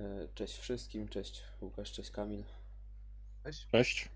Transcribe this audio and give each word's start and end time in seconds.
E, 0.00 0.28
Cześć 0.34 0.58
wszystkim, 0.58 1.08
cześć 1.08 1.42
Łukasz, 1.60 1.92
cześć 1.92 2.10
Kamil. 2.10 2.44
Cześć. 3.44 3.66
Cześć. 3.66 4.08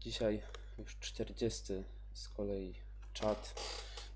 Dzisiaj 0.00 0.42
już 0.78 0.98
40 0.98 1.72
z 2.12 2.28
kolei 2.28 2.74
czat. 3.12 3.60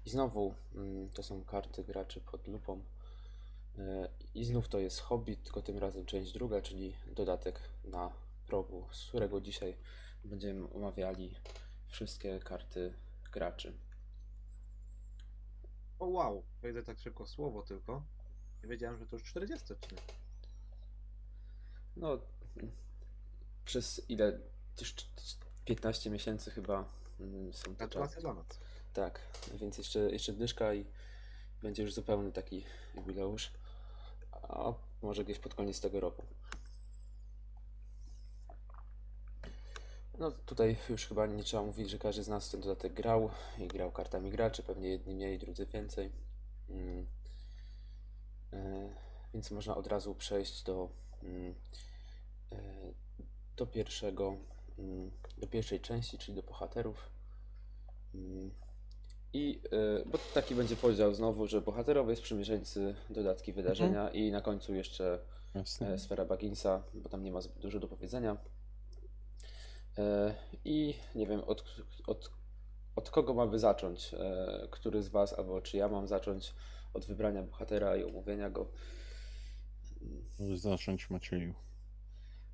I 0.06 0.10
znowu 0.10 0.54
mm, 0.74 1.10
to 1.10 1.22
są 1.22 1.44
karty 1.44 1.84
graczy 1.84 2.21
pod 2.21 2.48
lupą. 2.48 2.82
E, 3.79 4.08
I 4.34 4.44
znów 4.44 4.68
to 4.68 4.79
jest 4.79 5.00
Hobbit, 5.00 5.42
tylko 5.42 5.63
tym 5.63 5.79
razem 5.79 6.06
część 6.06 6.33
druga, 6.33 6.63
czyli 6.63 6.95
dodatek 7.06 7.61
na 7.85 8.13
progu, 8.47 8.88
z 8.93 9.09
którego 9.09 9.40
dzisiaj 9.40 9.77
będziemy 10.25 10.72
omawiali 10.72 11.35
wszystkie 11.87 12.40
karty 12.40 12.95
graczy. 13.33 13.72
O 15.99 16.06
wow, 16.06 16.43
wejdę 16.62 16.83
tak 16.83 16.98
szybko 16.98 17.27
słowo 17.27 17.62
tylko. 17.62 18.02
Nie 18.62 18.69
wiedziałem, 18.69 18.98
że 18.98 19.06
to 19.06 19.16
już 19.16 19.25
40 19.25 19.73
odcinek. 19.73 20.05
No, 21.98 22.19
przez 23.65 24.11
ile? 24.11 24.38
Też 24.77 24.95
15 25.65 26.11
miesięcy 26.11 26.51
chyba 26.51 26.84
mm, 27.21 27.52
są 27.52 27.74
te 27.74 27.88
czasy. 27.88 28.21
Tak, 28.93 29.21
więc 29.55 29.79
jeszcze, 29.79 29.98
jeszcze 29.98 30.33
dyszka 30.33 30.74
i 30.74 30.84
będzie 31.62 31.83
już 31.83 31.95
zupełny 31.95 32.33
taki 32.33 32.65
jubileusz. 32.95 33.51
A 34.33 34.73
może 35.02 35.24
gdzieś 35.24 35.38
pod 35.38 35.55
koniec 35.55 35.80
tego 35.80 36.01
roku. 36.01 36.23
No 40.19 40.30
tutaj 40.30 40.77
już 40.91 41.07
chyba 41.07 41.27
nie 41.27 41.45
trzeba 41.45 41.62
mówić, 41.62 41.91
że 41.91 41.99
każdy 41.99 42.23
z 42.23 42.29
nas 42.29 42.51
ten 42.51 42.60
dodatek 42.60 42.93
grał 42.93 43.30
i 43.59 43.69
grał 43.69 43.93
kartami 43.93 44.30
graczy, 44.30 44.62
pewnie 44.62 44.88
jedni 44.88 45.15
mniej, 45.15 45.38
drudzy 45.38 45.66
więcej. 45.66 46.12
Mm. 46.69 47.07
E, 48.52 48.88
Więc 49.35 49.51
można 49.51 49.77
od 49.77 49.87
razu 49.87 50.15
przejść 50.15 50.62
do, 50.62 50.88
mm, 51.23 51.55
do 53.57 53.66
pierwszego, 53.66 54.37
mm, 54.79 55.10
do 55.38 55.46
pierwszej 55.46 55.80
części, 55.80 56.18
czyli 56.18 56.37
do 56.37 56.43
bohaterów. 56.43 57.10
Mm. 58.15 58.51
I 59.32 59.60
y, 60.02 60.09
bo 60.09 60.18
taki 60.35 60.54
będzie 60.54 60.76
podział 60.76 61.15
znowu, 61.15 61.46
że 61.46 61.60
bohaterowie, 61.60 62.16
sprzymierzeńcy, 62.16 62.95
dodatki 63.10 63.52
wydarzenia 63.52 64.10
i 64.10 64.30
na 64.30 64.41
końcu 64.41 64.74
jeszcze 64.74 65.19
Jasne. 65.54 65.92
e, 65.92 65.98
sfera 65.98 66.24
Bagginsa, 66.24 66.82
bo 66.94 67.08
tam 67.08 67.22
nie 67.24 67.32
ma 67.32 67.41
zbyt 67.41 67.58
dużo 67.58 67.80
do 67.80 67.88
powiedzenia. 67.88 68.36
E, 69.98 70.34
I 70.64 70.94
nie 71.14 71.26
wiem, 71.26 71.41
od, 71.41 71.64
od, 72.06 72.30
od 72.96 73.10
kogo 73.10 73.34
mamy 73.34 73.58
zacząć? 73.58 74.14
E, 74.14 74.69
Który 74.70 75.02
z 75.02 75.08
Was, 75.08 75.38
albo 75.38 75.60
czy 75.60 75.76
ja 75.76 75.88
mam 75.88 76.08
zacząć 76.08 76.54
od 76.94 77.06
wybrania 77.06 77.42
bohatera 77.42 77.96
i 77.96 78.04
omówienia 78.04 78.50
go? 78.50 78.70
Zacząć 80.54 81.10
Macieju. 81.10 81.54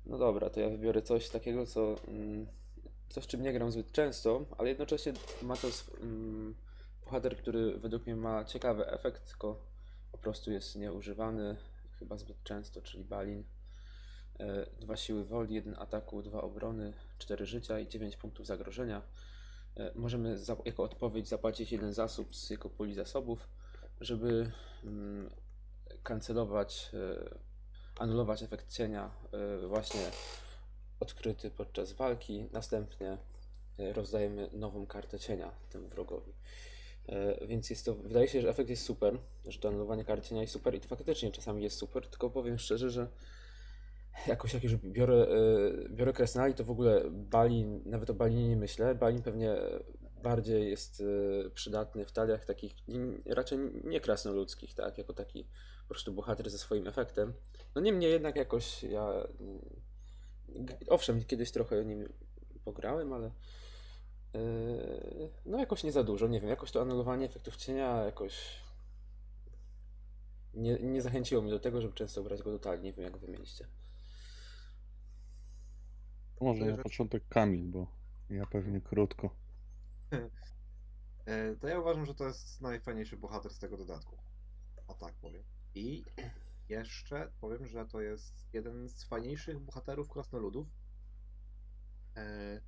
No 0.05 0.17
dobra, 0.17 0.49
to 0.49 0.59
ja 0.59 0.69
wybiorę 0.69 1.01
coś 1.01 1.29
takiego, 1.29 1.65
co 1.65 1.95
mm, 2.07 2.47
coś, 3.09 3.27
czym 3.27 3.43
nie 3.43 3.53
gram 3.53 3.71
zbyt 3.71 3.91
często, 3.91 4.45
ale 4.57 4.69
jednocześnie 4.69 5.13
ma 5.41 5.55
to 5.55 5.67
mm, 6.01 6.55
bohater, 7.05 7.37
który 7.37 7.77
według 7.77 8.05
mnie 8.05 8.15
ma 8.15 8.45
ciekawy 8.45 8.87
efekt, 8.87 9.27
tylko 9.27 9.65
po 10.11 10.17
prostu 10.17 10.51
jest 10.51 10.75
nieużywany 10.75 11.57
chyba 11.99 12.17
zbyt 12.17 12.43
często, 12.43 12.81
czyli 12.81 13.03
Balin. 13.03 13.43
E, 14.39 14.65
Dwa 14.79 14.97
siły 14.97 15.25
woli, 15.25 15.55
jeden 15.55 15.75
ataku, 15.79 16.21
dwa 16.21 16.41
obrony, 16.41 16.93
cztery 17.17 17.45
życia 17.45 17.79
i 17.79 17.87
dziewięć 17.87 18.17
punktów 18.17 18.45
zagrożenia. 18.45 19.01
E, 19.77 19.91
Możemy 19.95 20.37
za, 20.37 20.55
jako 20.65 20.83
odpowiedź 20.83 21.27
zapłacić 21.27 21.71
jeden 21.71 21.93
zasób 21.93 22.35
z 22.35 22.49
jego 22.49 22.69
puli 22.69 22.93
zasobów, 22.93 23.49
żeby 24.01 24.51
mm, 24.83 25.29
kancelować, 26.03 26.91
e, 26.93 27.37
anulować 27.99 28.43
efekt 28.43 28.71
cienia 28.71 29.11
e, 29.63 29.67
właśnie 29.67 30.01
odkryty 30.99 31.51
podczas 31.51 31.93
walki. 31.93 32.45
Następnie 32.51 33.17
e, 33.79 33.93
rozdajemy 33.93 34.49
nową 34.53 34.85
kartę 34.85 35.19
cienia 35.19 35.51
temu 35.69 35.87
wrogowi. 35.87 36.33
E, 37.09 37.47
Więc 37.47 37.69
jest 37.69 37.85
to, 37.85 37.95
wydaje 37.95 38.27
się, 38.27 38.41
że 38.41 38.49
efekt 38.49 38.69
jest 38.69 38.83
super, 38.83 39.17
że 39.47 39.59
to 39.59 39.67
anulowanie 39.67 40.05
karty 40.05 40.27
cienia 40.27 40.41
jest 40.41 40.53
super 40.53 40.75
i 40.75 40.79
to 40.79 40.87
faktycznie 40.87 41.31
czasami 41.31 41.63
jest 41.63 41.77
super, 41.77 42.07
tylko 42.07 42.29
powiem 42.29 42.57
szczerze, 42.57 42.89
że 42.89 43.07
jakoś 44.27 44.53
jak 44.53 44.63
już 44.63 44.75
biorę, 44.75 45.27
biorę 45.89 46.13
Kresnali, 46.13 46.53
to 46.53 46.63
w 46.63 46.71
ogóle 46.71 47.01
Balin, 47.11 47.81
nawet 47.85 48.09
o 48.09 48.13
Balinie 48.13 48.49
nie 48.49 48.55
myślę. 48.55 48.95
Balin 48.95 49.21
pewnie 49.21 49.55
bardziej 50.23 50.69
jest 50.69 51.03
przydatny 51.53 52.05
w 52.05 52.11
taliach 52.11 52.45
takich 52.45 52.73
raczej 53.25 53.59
nie 53.83 53.99
krasnoludzkich, 53.99 54.73
tak, 54.73 54.97
jako 54.97 55.13
taki 55.13 55.47
po 55.87 55.89
prostu 55.89 56.13
bohater 56.13 56.49
ze 56.49 56.57
swoim 56.57 56.87
efektem. 56.87 57.33
No 57.75 57.81
niemniej 57.81 58.11
jednak 58.11 58.35
jakoś 58.35 58.83
ja 58.83 59.13
owszem, 60.87 61.23
kiedyś 61.23 61.51
trochę 61.51 61.85
nim 61.85 62.13
pograłem, 62.65 63.13
ale 63.13 63.31
yy, 64.33 65.31
no 65.45 65.59
jakoś 65.59 65.83
nie 65.83 65.91
za 65.91 66.03
dużo, 66.03 66.27
nie 66.27 66.41
wiem, 66.41 66.49
jakoś 66.49 66.71
to 66.71 66.81
anulowanie 66.81 67.25
efektów 67.25 67.55
cienia 67.55 68.03
jakoś 68.03 68.61
nie, 70.53 70.79
nie 70.79 71.01
zachęciło 71.01 71.41
mnie 71.41 71.51
do 71.51 71.59
tego, 71.59 71.81
żeby 71.81 71.93
często 71.93 72.23
grać 72.23 72.43
go 72.43 72.51
do 72.51 72.59
talii, 72.59 72.83
nie 72.83 72.93
wiem 72.93 73.03
jak 73.05 73.17
wy 73.17 73.27
mieliście. 73.27 73.67
To 76.35 76.45
może 76.45 76.65
na 76.65 76.77
początek 76.77 77.27
Kamil, 77.29 77.67
bo 77.67 77.87
ja 78.29 78.45
pewnie 78.45 78.81
krótko. 78.81 79.29
E, 81.25 81.55
To 81.55 81.67
ja 81.67 81.79
uważam, 81.79 82.05
że 82.05 82.15
to 82.15 82.27
jest 82.27 82.61
najfajniejszy 82.61 83.17
bohater 83.17 83.53
z 83.53 83.59
tego 83.59 83.77
dodatku. 83.77 84.17
O 84.87 84.93
tak 84.93 85.13
powiem. 85.13 85.43
I 85.75 86.05
jeszcze 86.69 87.31
powiem, 87.41 87.67
że 87.67 87.85
to 87.85 88.01
jest 88.01 88.53
jeden 88.53 88.89
z 88.89 89.03
fajniejszych 89.03 89.59
bohaterów 89.59 90.09
krasnoludów, 90.09 90.67
e, 92.15 92.61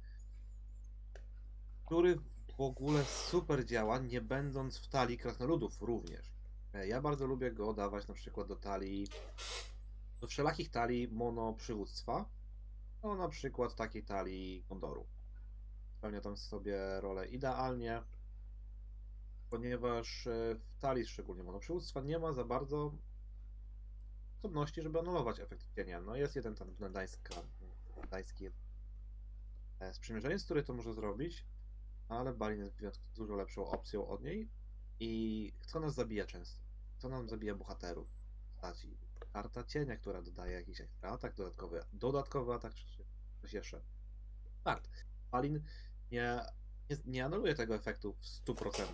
który 1.85 2.15
w 2.57 2.61
ogóle 2.61 3.05
super 3.05 3.65
działa, 3.65 3.99
nie 3.99 4.21
będąc 4.21 4.77
w 4.77 4.87
talii 4.87 5.17
krasnoludów 5.17 5.81
również. 5.81 6.31
E, 6.73 6.87
Ja 6.87 7.01
bardzo 7.01 7.27
lubię 7.27 7.51
go 7.51 7.73
dawać 7.73 8.07
na 8.07 8.13
przykład 8.13 8.47
do 8.47 8.55
talii, 8.55 9.07
do 10.21 10.27
wszelakich 10.27 10.69
talii 10.69 11.07
mono 11.07 11.53
przywództwa, 11.53 12.29
no 13.03 13.15
na 13.15 13.29
przykład 13.29 13.75
takiej 13.75 14.03
talii 14.03 14.63
Gondoru. 14.69 15.07
Spełnia 15.97 16.21
tam 16.21 16.37
sobie 16.37 17.01
rolę 17.01 17.27
idealnie, 17.27 18.01
ponieważ 19.49 20.27
e, 20.27 20.55
w 20.55 20.75
talii 20.79 21.05
szczególnie 21.05 21.43
monoprzywództwa 21.43 22.01
nie 22.01 22.19
ma 22.19 22.33
za 22.33 22.43
bardzo 22.43 22.93
sposobności, 24.37 24.81
żeby 24.81 24.99
anulować 24.99 25.39
efekt 25.39 25.75
cienia. 25.75 26.01
No 26.01 26.15
jest 26.15 26.35
jeden 26.35 26.55
tam 26.55 26.75
gdańska, 26.75 27.35
gdański 28.03 28.49
e, 29.79 29.93
sprzymierzeniec, 29.93 30.45
który 30.45 30.63
to 30.63 30.73
może 30.73 30.93
zrobić, 30.93 31.45
ale 32.07 32.33
Balin 32.33 32.71
jest 32.81 33.01
dużo 33.15 33.35
lepszą 33.35 33.67
opcją 33.67 34.07
od 34.07 34.23
niej 34.23 34.49
i 34.99 35.53
kto 35.59 35.79
nas 35.79 35.93
zabija 35.93 36.25
często? 36.25 36.61
Kto 36.97 37.09
nam 37.09 37.29
zabija 37.29 37.55
bohaterów 37.55 38.09
w 38.09 38.51
postaci? 38.51 38.97
Karta 39.33 39.63
cienia, 39.63 39.97
która 39.97 40.21
dodaje 40.21 40.53
jakiś 40.53 40.81
ekstra 40.81 41.09
atak 41.09 41.35
dodatkowy, 41.35 41.83
dodatkowy 41.93 42.53
atak 42.53 42.73
czy 42.73 43.05
coś 43.41 43.53
jeszcze. 43.53 43.81
Fakt. 44.63 44.89
Balin 45.31 45.63
nie, 46.11 46.39
nie, 46.89 46.97
nie 47.05 47.25
anuluje 47.25 47.55
tego 47.55 47.75
efektu 47.75 48.13
w 48.13 48.21
100% 48.21 48.85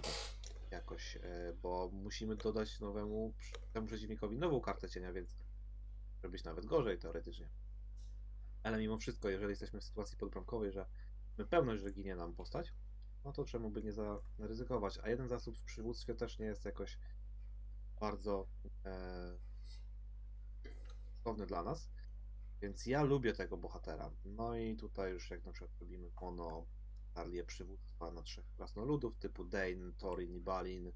jakoś, 0.74 1.16
e, 1.16 1.54
bo 1.62 1.90
musimy 1.94 2.36
dodać 2.36 2.80
nowemu 2.80 3.34
temu 3.74 3.88
przeciwnikowi 3.88 4.38
nową 4.38 4.62
kartę 4.62 4.90
cienia, 4.90 5.14
więc 5.14 5.36
być 6.30 6.44
nawet 6.44 6.66
gorzej 6.66 7.00
teoretycznie. 7.00 7.50
Ale 8.64 8.80
mimo 8.80 8.98
wszystko, 8.98 9.30
jeżeli 9.30 9.50
jesteśmy 9.50 9.80
w 9.80 9.84
sytuacji 9.84 10.18
podbramkowej, 10.18 10.72
że 10.72 10.86
mamy 11.38 11.50
pewność, 11.50 11.84
że 11.84 11.92
ginie 11.92 12.16
nam 12.16 12.36
postać, 12.36 12.74
no 13.26 13.34
to 13.34 13.46
czemu 13.46 13.70
by 13.70 13.84
nie 13.84 13.92
zaryzykować? 14.38 15.00
A 15.04 15.10
jeden 15.10 15.28
zasób 15.28 15.58
w 15.58 15.64
przywództwie 15.64 16.16
też 16.16 16.40
nie 16.40 16.46
jest 16.46 16.66
jakoś 16.66 17.00
bardzo 18.00 18.48
e, 18.86 19.38
dla 21.46 21.64
nas. 21.64 21.90
Więc 22.62 22.86
ja 22.86 23.04
lubię 23.04 23.34
tego 23.34 23.58
bohatera. 23.58 24.12
No 24.26 24.58
i 24.58 24.76
tutaj 24.76 25.12
już 25.12 25.30
jak 25.30 25.46
na 25.46 25.52
przykład 25.52 25.80
robimy 25.80 26.12
mono 26.22 26.66
talię 27.14 27.44
przywództwa 27.44 28.12
na 28.12 28.22
trzech 28.22 28.46
krasnoludów 28.50 29.18
typu 29.18 29.44
Dane, 29.44 29.94
Thorin 29.98 30.36
i 30.36 30.40
Balin. 30.40 30.92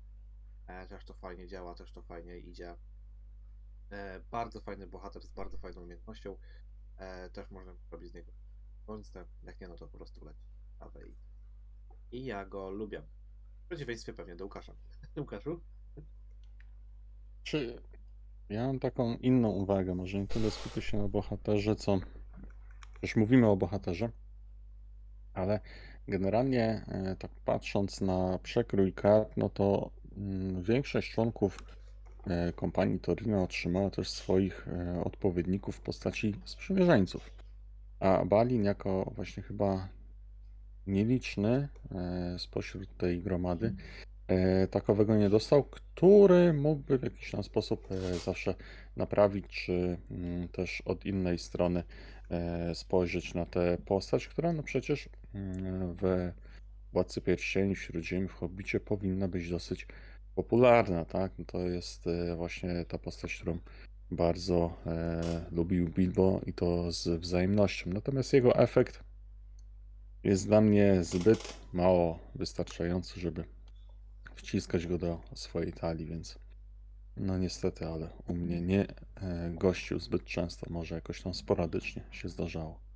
E, 0.67 0.87
też 0.87 1.05
to 1.05 1.13
fajnie 1.13 1.47
działa, 1.47 1.75
też 1.75 1.91
to 1.91 2.01
fajnie 2.01 2.37
idzie. 2.37 2.75
E, 3.91 4.19
bardzo 4.31 4.61
fajny 4.61 4.87
bohater 4.87 5.21
z 5.21 5.31
bardzo 5.31 5.57
fajną 5.57 5.81
umiejętnością. 5.81 6.37
E, 6.97 7.29
też 7.29 7.51
można 7.51 7.75
robić 7.91 8.11
z 8.11 8.13
niego 8.13 8.31
bądźce. 8.87 9.25
Jak 9.43 9.61
nie, 9.61 9.67
no 9.67 9.75
to 9.75 9.87
po 9.87 9.97
prostu 9.97 10.25
leci. 10.25 10.45
I, 12.11 12.17
I 12.17 12.25
ja 12.25 12.45
go 12.45 12.69
lubię. 12.69 13.01
W 13.63 13.67
przeciwieństwie 13.67 14.13
pewnie 14.13 14.35
do 14.35 14.43
Łukasza. 14.43 14.75
Łukaszu? 15.17 15.61
Czy 17.43 17.81
ja 18.49 18.67
mam 18.67 18.79
taką 18.79 19.17
inną 19.17 19.49
uwagę, 19.49 19.95
może 19.95 20.19
nie 20.19 20.27
tyle 20.27 20.51
skupię 20.51 20.81
się 20.81 20.97
na 20.97 21.07
bohaterze, 21.07 21.75
co 21.75 21.99
już 23.01 23.15
mówimy 23.15 23.47
o 23.47 23.57
bohaterze, 23.57 24.11
ale 25.33 25.59
generalnie 26.07 26.85
e, 26.87 27.15
tak 27.19 27.31
patrząc 27.45 28.01
na 28.01 28.39
przekrój 28.43 28.93
kart, 28.93 29.37
no 29.37 29.49
to 29.49 29.89
mm, 30.17 30.63
większość 30.63 31.11
członków 31.11 31.57
e, 32.27 32.53
kompanii 32.53 32.99
Torino 32.99 33.43
otrzymała 33.43 33.89
też 33.89 34.09
swoich 34.09 34.67
e, 34.67 35.03
odpowiedników 35.03 35.75
w 35.75 35.81
postaci 35.81 36.35
sprzymierzeńców. 36.45 37.31
A 37.99 38.25
Balin 38.25 38.63
jako 38.63 39.11
właśnie 39.15 39.43
chyba 39.43 39.87
nieliczny 40.87 41.67
spośród 42.37 42.97
tej 42.97 43.21
gromady 43.21 43.75
e, 44.27 44.67
takowego 44.67 45.15
nie 45.15 45.29
dostał, 45.29 45.63
który 45.63 46.53
mógłby 46.53 46.97
w 46.97 47.03
jakiś 47.03 47.31
tam 47.31 47.43
sposób 47.43 47.87
zawsze 48.25 48.55
naprawić, 48.95 49.45
czy 49.47 49.97
mm, 50.11 50.47
też 50.47 50.81
od 50.81 51.05
innej 51.05 51.39
strony 51.39 51.83
spojrzeć 52.73 53.33
na 53.33 53.45
tę 53.45 53.77
postać, 53.85 54.27
która 54.27 54.53
no 54.53 54.63
przecież 54.63 55.09
w 56.01 56.31
Władcy 56.93 57.21
Pierścieni, 57.21 57.75
Śródziemi, 57.75 58.27
w 58.27 58.33
Hobbicie 58.33 58.79
powinna 58.79 59.27
być 59.27 59.49
dosyć 59.49 59.87
popularna, 60.35 61.05
tak? 61.05 61.31
No 61.37 61.45
To 61.45 61.59
jest 61.59 62.07
e, 62.07 62.35
właśnie 62.35 62.85
ta 62.85 62.97
postać, 62.97 63.35
którą 63.35 63.57
bardzo 64.11 64.77
e, 64.85 65.45
lubił 65.51 65.89
Bilbo 65.89 66.41
i 66.45 66.53
to 66.53 66.91
z 66.91 67.21
wzajemnością. 67.21 67.89
Natomiast 67.89 68.33
jego 68.33 68.55
efekt 68.55 69.03
jest 70.23 70.47
dla 70.47 70.61
mnie 70.61 71.03
zbyt 71.03 71.53
mało 71.73 72.19
wystarczający, 72.35 73.19
żeby 73.19 73.43
wciskać 74.35 74.87
go 74.87 74.97
do 74.97 75.21
swojej 75.33 75.73
talii, 75.73 76.05
więc 76.05 76.39
no 77.17 77.37
niestety, 77.37 77.85
ale 77.85 78.09
u 78.27 78.33
mnie 78.33 78.61
nie 78.61 78.85
e, 79.15 79.51
gościł 79.53 79.99
zbyt 79.99 80.25
często, 80.25 80.67
może 80.69 80.95
jakoś 80.95 81.21
tam 81.21 81.33
sporadycznie 81.33 82.03
się 82.11 82.29
zdarzało. 82.29 82.86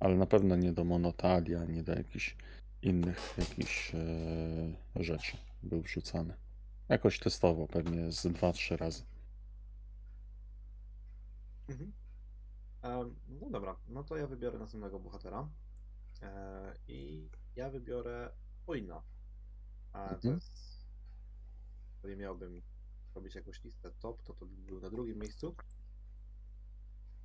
Ale 0.00 0.16
na 0.16 0.26
pewno 0.26 0.56
nie 0.56 0.72
do 0.72 0.84
monotalii, 0.84 1.54
ani 1.54 1.82
do 1.82 1.92
jakichś 1.92 2.36
innych 2.82 3.34
jakichś 3.38 3.94
e, 3.94 5.02
rzeczy 5.02 5.36
był 5.62 5.82
wrzucany. 5.82 6.34
Jakoś 6.88 7.18
testowo, 7.18 7.66
pewnie 7.68 8.12
z 8.12 8.26
2-3 8.26 8.76
razy. 8.76 9.02
Mhm. 11.68 11.92
Em, 12.82 13.14
no 13.40 13.50
dobra, 13.50 13.76
no 13.88 14.04
to 14.04 14.16
ja 14.16 14.26
wybiorę 14.26 14.58
następnego 14.58 15.00
bohatera. 15.00 15.48
E, 16.22 16.74
I 16.88 17.28
ja 17.56 17.70
wybiorę 17.70 18.30
Oina. 18.66 19.02
A 19.92 20.08
to 20.08 20.14
Mhm. 20.14 20.34
jest. 20.34 20.80
Jeżeli 21.94 22.16
miałbym 22.20 22.62
robić 23.14 23.34
jakąś 23.34 23.64
listę 23.64 23.90
top, 24.00 24.22
to 24.22 24.34
to 24.34 24.46
by 24.46 24.56
był 24.56 24.80
na 24.80 24.90
drugim 24.90 25.18
miejscu. 25.18 25.54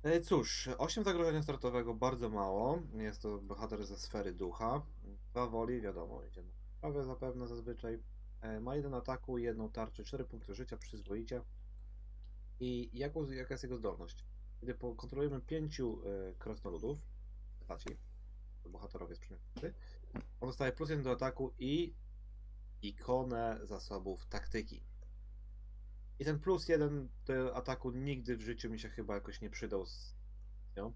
E, 0.06 0.20
Cóż, 0.20 0.68
8 0.78 1.04
zagrożenia 1.04 1.42
startowego 1.42 1.94
bardzo 1.94 2.28
mało. 2.28 2.82
Jest 2.92 3.22
to 3.22 3.38
bohater 3.38 3.86
ze 3.86 3.98
sfery 3.98 4.32
ducha. 4.32 4.82
Dwa 5.30 5.46
woli, 5.46 5.80
wiadomo, 5.80 6.24
idzie 6.24 6.42
na 6.42 6.50
prawie 6.80 7.04
zapewne 7.04 7.48
zazwyczaj. 7.48 7.98
E, 8.40 8.60
Ma 8.60 8.76
jeden 8.76 8.94
ataku, 8.94 9.38
jedną 9.38 9.70
tarczę, 9.70 10.04
4 10.04 10.24
punkty 10.24 10.54
życia, 10.54 10.76
przyzwoicie. 10.76 11.42
I 12.60 12.90
jaką, 12.92 13.30
jaka 13.30 13.54
jest 13.54 13.62
jego 13.64 13.76
zdolność? 13.76 14.24
Kiedy 14.60 14.74
kontrolujemy 14.74 15.40
pięciu 15.40 16.00
e, 16.04 16.34
krasnoludów, 16.34 16.98
postaci, 17.58 17.96
to 18.62 18.68
bohaterowie 18.68 19.16
przynajmniej, 19.16 19.74
on 20.40 20.48
dostaje 20.48 20.72
plus 20.72 20.90
jeden 20.90 21.04
do 21.04 21.10
ataku 21.10 21.52
i 21.58 21.94
ikonę 22.82 23.60
zasobów 23.62 24.26
taktyki. 24.26 24.82
I 26.18 26.24
ten 26.24 26.38
plus 26.38 26.68
jeden 26.68 27.08
do 27.26 27.56
ataku 27.56 27.90
nigdy 27.90 28.36
w 28.36 28.40
życiu 28.40 28.70
mi 28.70 28.78
się 28.78 28.88
chyba 28.88 29.14
jakoś 29.14 29.40
nie 29.40 29.50
przydał. 29.50 29.86
Z, 29.86 30.16
no. 30.76 30.92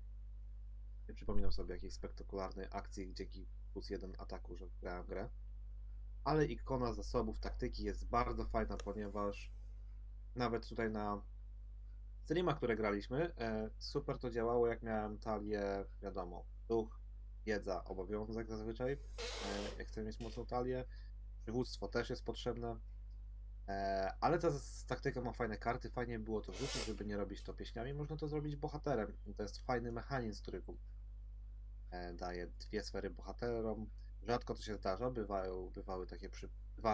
Nie 1.08 1.14
przypominam 1.14 1.52
sobie 1.52 1.74
jakiejś 1.74 1.94
spektakularnej 1.94 2.66
akcji 2.70 3.14
dzięki 3.14 3.46
plus 3.72 3.90
jeden 3.90 4.14
ataku, 4.18 4.56
że 4.56 4.68
grałem 4.80 5.06
grę. 5.06 5.28
Ale 6.24 6.46
ikona 6.46 6.92
zasobów 6.92 7.38
taktyki 7.38 7.84
jest 7.84 8.08
bardzo 8.08 8.44
fajna, 8.44 8.76
ponieważ 8.76 9.52
nawet 10.34 10.68
tutaj 10.68 10.90
na 10.90 11.22
streamach, 12.22 12.56
które 12.56 12.76
graliśmy, 12.76 13.34
e, 13.38 13.70
super 13.78 14.18
to 14.18 14.30
działało, 14.30 14.66
jak 14.66 14.82
miałem 14.82 15.18
talię, 15.18 15.84
wiadomo, 16.02 16.44
duch, 16.68 17.00
wiedza, 17.46 17.84
obowiązek 17.84 18.48
zazwyczaj, 18.48 18.92
e, 18.92 18.98
jak 19.78 19.88
chcę 19.88 20.02
mieć 20.02 20.20
mocną 20.20 20.46
talię. 20.46 20.84
Przywództwo 21.42 21.88
też 21.88 22.10
jest 22.10 22.24
potrzebne. 22.24 22.76
E, 23.70 24.12
ale 24.20 24.38
ta 24.38 24.48
taktyka 24.86 25.20
ma 25.20 25.32
fajne 25.32 25.58
karty, 25.58 25.90
fajnie 25.90 26.18
by 26.18 26.24
było 26.24 26.40
to 26.40 26.52
wrzucić, 26.52 26.84
żeby 26.84 27.04
nie 27.04 27.16
robić 27.16 27.42
to 27.42 27.54
pieśniami, 27.54 27.94
można 27.94 28.16
to 28.16 28.28
zrobić 28.28 28.56
bohaterem. 28.56 29.16
To 29.36 29.42
jest 29.42 29.58
fajny 29.58 29.92
mechanizm, 29.92 30.42
który 30.42 30.62
e, 31.90 32.12
daje 32.12 32.46
dwie 32.46 32.82
sfery 32.82 33.10
bohaterom. 33.10 33.90
Rzadko 34.22 34.54
to 34.54 34.62
się 34.62 34.76
zdarza, 34.76 35.10
bywają, 35.10 35.70
bywały 35.70 36.06
takie 36.06 36.28
przy... 36.28 36.48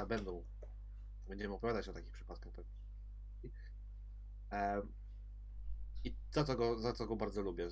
Będą, 0.09 0.45
będziemy 1.29 1.55
opowiadać 1.55 1.89
o 1.89 1.93
takich 1.93 2.13
przypadkach 2.13 2.53
pewnie. 2.53 2.73
E, 4.53 4.83
I 6.05 6.17
za 6.31 6.45
to, 6.45 6.57
go, 6.57 6.79
za 6.79 6.93
co 6.93 7.07
go 7.07 7.17
bardzo 7.17 7.43
lubię. 7.43 7.69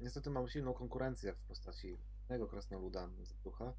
Niestety 0.00 0.30
mam 0.30 0.48
silną 0.48 0.74
konkurencję 0.74 1.32
w 1.34 1.44
postaci 1.44 1.98
jednego 2.20 2.46
krasnoluda 2.46 3.08
z 3.22 3.34
ducha, 3.34 3.72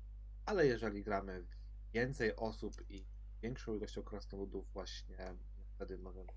ale 0.45 0.67
jeżeli 0.67 1.03
gramy 1.03 1.45
więcej 1.93 2.35
osób 2.35 2.75
i 2.89 3.14
większą 3.45 3.75
ilością 3.75 4.03
krasnoludów 4.03 4.74
właśnie 4.74 5.36
wtedy 5.75 5.97
możemy 5.97 6.30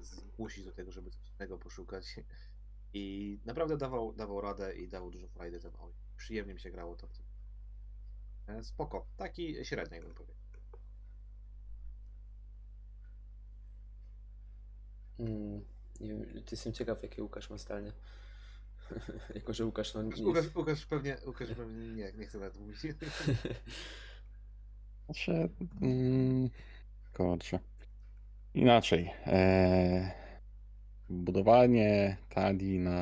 zmusić 0.00 0.64
do 0.64 0.72
tego, 0.72 0.92
żeby 0.92 1.10
coś 1.10 1.30
innego 1.30 1.58
poszukać. 1.58 2.16
I 2.92 3.38
naprawdę 3.44 3.76
dawał, 3.76 4.12
dawał 4.12 4.40
radę 4.40 4.76
i 4.76 4.88
dawał 4.88 5.10
dużo 5.10 5.28
frajdy 5.28 5.60
ten 5.60 5.72
oj. 5.78 5.92
Przyjemnie 6.16 6.54
mi 6.54 6.60
się 6.60 6.70
grało 6.70 6.96
to. 6.96 7.08
E, 8.46 8.64
Spoko. 8.64 9.06
Taki 9.16 9.64
średni, 9.64 9.96
jakbym 9.96 10.14
powiedział. 10.14 10.36
Mm, 15.18 15.64
jestem 16.50 16.72
ciekaw, 16.72 17.02
jakie 17.02 17.22
Łukasz 17.22 17.50
ma 17.50 17.58
zdanie. 17.58 17.92
jako, 19.34 19.52
że 19.52 19.64
Łukasz 19.64 19.94
no 19.94 20.02
nie 20.02 20.24
Łukasz. 20.24 20.54
Łukasz 20.54 20.86
pewnie, 20.86 21.16
Łukasz 21.26 21.48
pewnie 21.56 21.94
nie, 21.94 22.12
nie 22.12 22.26
chcę 22.26 22.38
nawet 22.38 22.56
mówić. 22.56 22.80
Znaczy, 25.06 25.48
mm, 25.82 26.50
kurczę. 27.14 27.58
Inaczej. 28.54 29.10
E, 29.26 30.10
budowanie 31.08 32.16
talii 32.28 32.78
na 32.78 32.98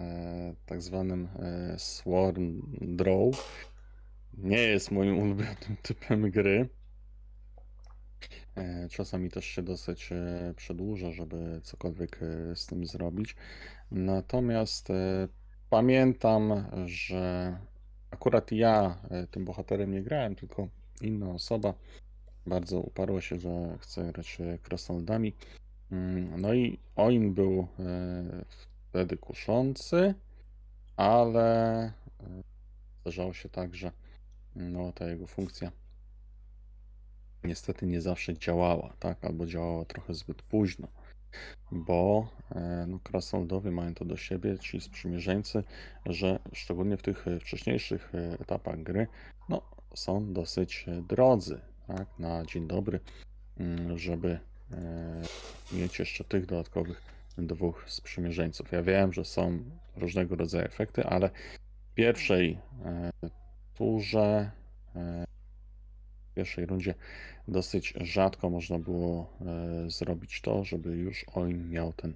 e, 0.00 0.54
tak 0.66 0.82
zwanym 0.82 1.28
e, 1.38 1.78
Swarm 1.78 2.62
Draw 2.80 3.66
nie 4.38 4.58
jest 4.58 4.90
moim 4.90 5.18
ulubionym 5.18 5.76
typem 5.82 6.30
gry. 6.30 6.68
E, 8.56 8.88
czasami 8.88 9.30
też 9.30 9.44
się 9.44 9.62
dosyć 9.62 10.12
e, 10.12 10.54
przedłuża, 10.56 11.10
żeby 11.10 11.60
cokolwiek 11.62 12.20
e, 12.22 12.56
z 12.56 12.66
tym 12.66 12.86
zrobić. 12.86 13.36
Natomiast 13.90 14.88
pamiętam, 15.70 16.64
że 16.86 17.56
akurat 18.10 18.52
ja 18.52 18.98
tym 19.30 19.44
bohaterem 19.44 19.90
nie 19.90 20.02
grałem, 20.02 20.34
tylko 20.34 20.68
inna 21.02 21.30
osoba 21.30 21.74
bardzo 22.46 22.80
uparła 22.80 23.20
się, 23.20 23.38
że 23.38 23.78
chce 23.80 24.12
grać 24.12 24.40
e, 24.40 24.58
krasnoludami. 24.58 25.32
Mm, 25.92 26.40
No 26.40 26.54
i 26.54 26.78
Oin 26.96 27.34
był 27.34 27.66
e, 27.78 28.44
wtedy 28.90 29.16
kuszący, 29.16 30.14
ale 30.96 31.84
e, 31.84 31.92
zdarzało 33.00 33.32
się 33.32 33.48
tak, 33.48 33.74
że 33.74 33.92
no, 34.56 34.92
ta 34.92 35.08
jego 35.08 35.26
funkcja 35.26 35.72
niestety 37.44 37.86
nie 37.86 38.00
zawsze 38.00 38.38
działała, 38.38 38.92
tak? 38.98 39.24
Albo 39.24 39.46
działała 39.46 39.84
trochę 39.84 40.14
zbyt 40.14 40.42
późno, 40.42 40.88
bo 41.72 42.28
e, 42.54 42.86
no, 42.88 42.98
krasnoludowie 42.98 43.70
mają 43.70 43.94
to 43.94 44.04
do 44.04 44.16
siebie, 44.16 44.58
ci 44.58 44.80
sprzymierzeńcy, 44.80 45.64
że 46.06 46.38
szczególnie 46.52 46.96
w 46.96 47.02
tych 47.02 47.28
e, 47.28 47.40
wcześniejszych 47.40 48.14
e, 48.14 48.40
etapach 48.40 48.82
gry, 48.82 49.06
no, 49.48 49.62
są 49.94 50.32
dosyć 50.32 50.84
e, 50.88 51.02
drodzy, 51.02 51.60
tak? 51.86 52.18
Na 52.18 52.44
dzień 52.44 52.66
dobry, 52.66 53.00
mm, 53.56 53.98
żeby 53.98 54.38
e, 54.70 55.22
mieć 55.72 55.98
jeszcze 55.98 56.24
tych 56.24 56.46
dodatkowych 56.46 57.02
dwóch 57.38 57.84
sprzymierzeńców. 57.88 58.72
Ja 58.72 58.82
wiem, 58.82 59.12
że 59.12 59.24
są 59.24 59.58
różnego 59.96 60.36
rodzaju 60.36 60.64
efekty, 60.64 61.04
ale 61.04 61.30
w 61.90 61.94
pierwszej 61.94 62.58
e, 62.84 63.10
turze, 63.74 64.50
w 66.30 66.34
pierwszej 66.34 66.66
rundzie 66.66 66.94
dosyć 67.48 67.94
rzadko 68.00 68.50
można 68.50 68.78
było 68.78 69.32
zrobić 69.86 70.40
to, 70.40 70.64
żeby 70.64 70.96
już 70.96 71.26
Oin 71.34 71.70
miał 71.70 71.92
ten 71.92 72.14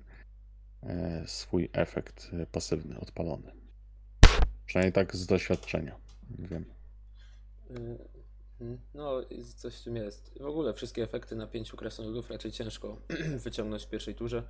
swój 1.26 1.68
efekt 1.73 2.30
pasywny 2.52 3.00
odpalony. 3.00 3.52
Przynajmniej 4.66 4.92
tak 4.92 5.16
z 5.16 5.26
doświadczenia. 5.26 5.97
Wiem. 6.38 6.75
Mm, 7.70 8.78
No, 8.94 9.23
coś 9.56 9.75
w 9.80 9.85
tym 9.85 9.96
jest. 9.96 10.38
W 10.40 10.46
ogóle 10.46 10.73
wszystkie 10.75 11.02
efekty 11.02 11.37
na 11.37 11.46
pięciu 11.46 11.76
krasnoludów 11.76 12.30
raczej 12.30 12.52
ciężko 12.52 12.96
wyciągnąć 13.44 13.85
w 13.85 13.88
pierwszej 13.88 14.14
turze. 14.14 14.42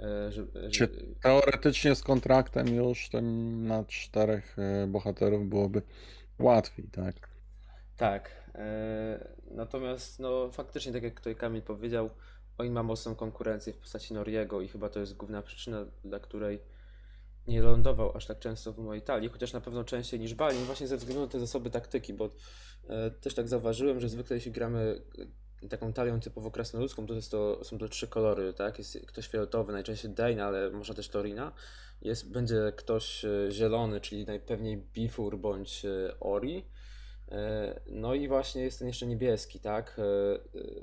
e, 0.00 0.32
Że, 0.32 0.46
Czy 0.70 0.78
że, 0.84 0.88
teoretycznie 1.22 1.94
z 1.94 2.02
kontraktem 2.02 2.74
już 2.74 3.08
tym 3.08 3.66
na 3.66 3.84
czterech 3.84 4.56
e, 4.58 4.86
bohaterów 4.86 5.48
byłoby 5.48 5.82
łatwiej, 6.38 6.88
tak? 6.92 7.28
tak. 7.96 8.30
e, 8.54 9.28
Natomiast 9.50 10.20
no 10.20 10.50
faktycznie, 10.52 10.92
tak 10.92 11.02
jak 11.02 11.14
tutaj 11.14 11.36
Kamil 11.36 11.62
powiedział, 11.62 12.10
Oin 12.58 12.72
ma 12.72 12.82
mocną 12.82 13.14
konkurencję 13.14 13.72
w 13.72 13.78
postaci 13.78 14.14
Noriego 14.14 14.60
i 14.60 14.68
chyba 14.68 14.88
to 14.88 15.00
jest 15.00 15.16
główna 15.16 15.42
przyczyna, 15.42 15.86
dla 16.04 16.18
której 16.20 16.60
nie 17.48 17.62
lądował 17.62 18.16
aż 18.16 18.26
tak 18.26 18.38
często 18.38 18.72
w 18.72 18.78
mojej 18.78 19.02
talii, 19.02 19.28
chociaż 19.28 19.52
na 19.52 19.60
pewno 19.60 19.84
częściej 19.84 20.20
niż 20.20 20.34
Balin, 20.34 20.64
właśnie 20.64 20.86
ze 20.86 20.96
względu 20.96 21.22
na 21.22 21.28
te 21.28 21.40
zasoby 21.40 21.70
taktyki, 21.70 22.14
bo 22.14 22.30
e, 22.88 23.10
też 23.10 23.34
tak 23.34 23.48
zauważyłem, 23.48 24.00
że 24.00 24.08
zwykle 24.08 24.36
jeśli 24.36 24.52
gramy 24.52 25.02
e, 25.62 25.68
taką 25.68 25.92
talią 25.92 26.20
typowo 26.20 26.50
krasnoludzką, 26.50 27.06
to, 27.06 27.14
jest 27.14 27.30
to 27.30 27.64
są 27.64 27.78
to 27.78 27.88
trzy 27.88 28.08
kolory, 28.08 28.52
tak? 28.52 28.78
Jest 28.78 29.06
ktoś 29.06 29.28
fioletowy, 29.28 29.72
najczęściej 29.72 30.10
Dane, 30.10 30.44
ale 30.44 30.70
może 30.70 30.94
też 30.94 31.08
Torina. 31.08 31.52
Jest, 32.02 32.32
będzie 32.32 32.72
ktoś 32.76 33.24
e, 33.24 33.50
zielony, 33.50 34.00
czyli 34.00 34.24
najpewniej 34.24 34.76
Bifur 34.76 35.38
bądź 35.38 35.84
e, 35.84 36.20
Ori. 36.20 36.64
E, 37.28 37.80
No 37.86 38.14
i 38.14 38.28
właśnie 38.28 38.62
jest 38.62 38.78
ten 38.78 38.88
jeszcze 38.88 39.06
niebieski, 39.06 39.60
tak? 39.60 39.96
E, 39.98 40.02
e, 40.02 40.38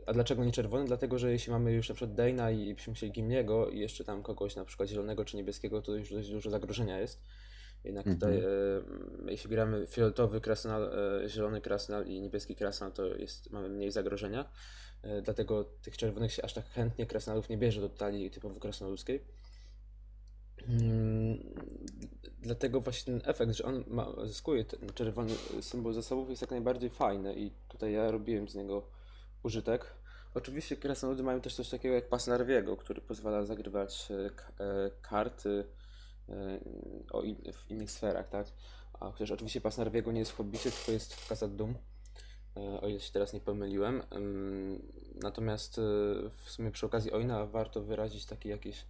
A 0.05 0.13
dlaczego 0.13 0.45
nie 0.45 0.51
czerwony? 0.51 0.85
Dlatego, 0.85 1.19
że 1.19 1.31
jeśli 1.31 1.51
mamy 1.51 1.73
już 1.73 1.89
na 1.89 1.95
przykład 1.95 2.15
Dana 2.15 2.51
i 2.51 2.73
byśmy 2.73 2.93
chcieli 2.93 3.11
Gimliego 3.11 3.69
i 3.69 3.79
jeszcze 3.79 4.03
tam 4.03 4.23
kogoś 4.23 4.55
na 4.55 4.65
przykład 4.65 4.89
zielonego 4.89 5.25
czy 5.25 5.37
niebieskiego, 5.37 5.81
to 5.81 5.95
już 5.95 6.13
dość 6.13 6.29
dużo 6.29 6.49
zagrożenia 6.49 6.99
jest. 6.99 7.21
Jednak 7.83 8.05
tutaj, 8.05 8.37
e, 8.37 8.43
jeśli 9.31 9.49
gramy 9.49 9.87
fioletowy 9.87 10.41
krasnal, 10.41 10.91
zielony 11.27 11.61
krasnal 11.61 12.05
i 12.07 12.21
niebieski 12.21 12.55
krasnal, 12.55 12.91
to 12.91 13.05
jest, 13.05 13.51
mamy 13.51 13.69
mniej 13.69 13.91
zagrożenia. 13.91 14.49
Dlatego 15.23 15.63
tych 15.63 15.97
czerwonych 15.97 16.33
się 16.33 16.45
aż 16.45 16.53
tak 16.53 16.65
chętnie 16.65 17.05
krasnalów 17.05 17.49
nie 17.49 17.57
bierze 17.57 17.81
do 17.81 17.89
talii 17.89 18.31
typowo 18.31 18.59
krasnoludzkiej. 18.59 19.21
Mm, 22.41 22.47
Dlatego 22.47 22.81
właśnie 22.81 23.13
ten 23.13 23.29
efekt, 23.29 23.51
że 23.51 23.63
on 23.63 23.83
ma, 23.87 24.07
zyskuje 24.25 24.65
ten 24.65 24.89
czerwony 24.93 25.33
symbol 25.61 25.93
zasobów 25.93 26.29
jest 26.29 26.41
jak 26.41 26.51
najbardziej 26.51 26.89
fajny 26.89 27.35
i 27.35 27.51
tutaj 27.67 27.93
ja 27.93 28.11
robiłem 28.11 28.47
z 28.47 28.55
niego 28.55 28.83
użytek. 29.43 29.85
Oczywiście 30.33 30.75
krasnoludy 30.75 31.23
mają 31.23 31.41
też 31.41 31.55
coś 31.55 31.69
takiego 31.69 31.95
jak 31.95 32.09
pas 32.09 32.27
Narwiego, 32.27 32.77
który 32.77 33.01
pozwala 33.01 33.45
zagrywać 33.45 34.07
e, 34.11 34.15
e, 34.65 34.91
karty 35.01 35.65
e, 36.29 37.53
w 37.53 37.71
innych 37.71 37.91
sferach, 37.91 38.29
tak? 38.29 38.47
A 38.93 39.11
chociaż 39.11 39.31
oczywiście 39.31 39.61
pas 39.61 39.77
Narwiego 39.77 40.11
nie 40.11 40.19
jest 40.19 40.31
w 40.31 40.35
Hobbicie, 40.35 40.71
tylko 40.71 40.91
jest 40.91 41.13
w 41.13 41.31
e, 41.31 42.81
o 42.81 42.87
ile 42.87 42.99
się 42.99 43.11
teraz 43.11 43.33
nie 43.33 43.39
pomyliłem. 43.39 44.03
Ym, 44.15 44.81
Natomiast 45.23 45.77
w 46.31 46.49
sumie 46.49 46.71
przy 46.71 46.85
okazji 46.85 47.11
Oina 47.11 47.45
warto 47.45 47.81
wyrazić 47.81 48.25
taki 48.25 48.49
jakiś 48.49 48.85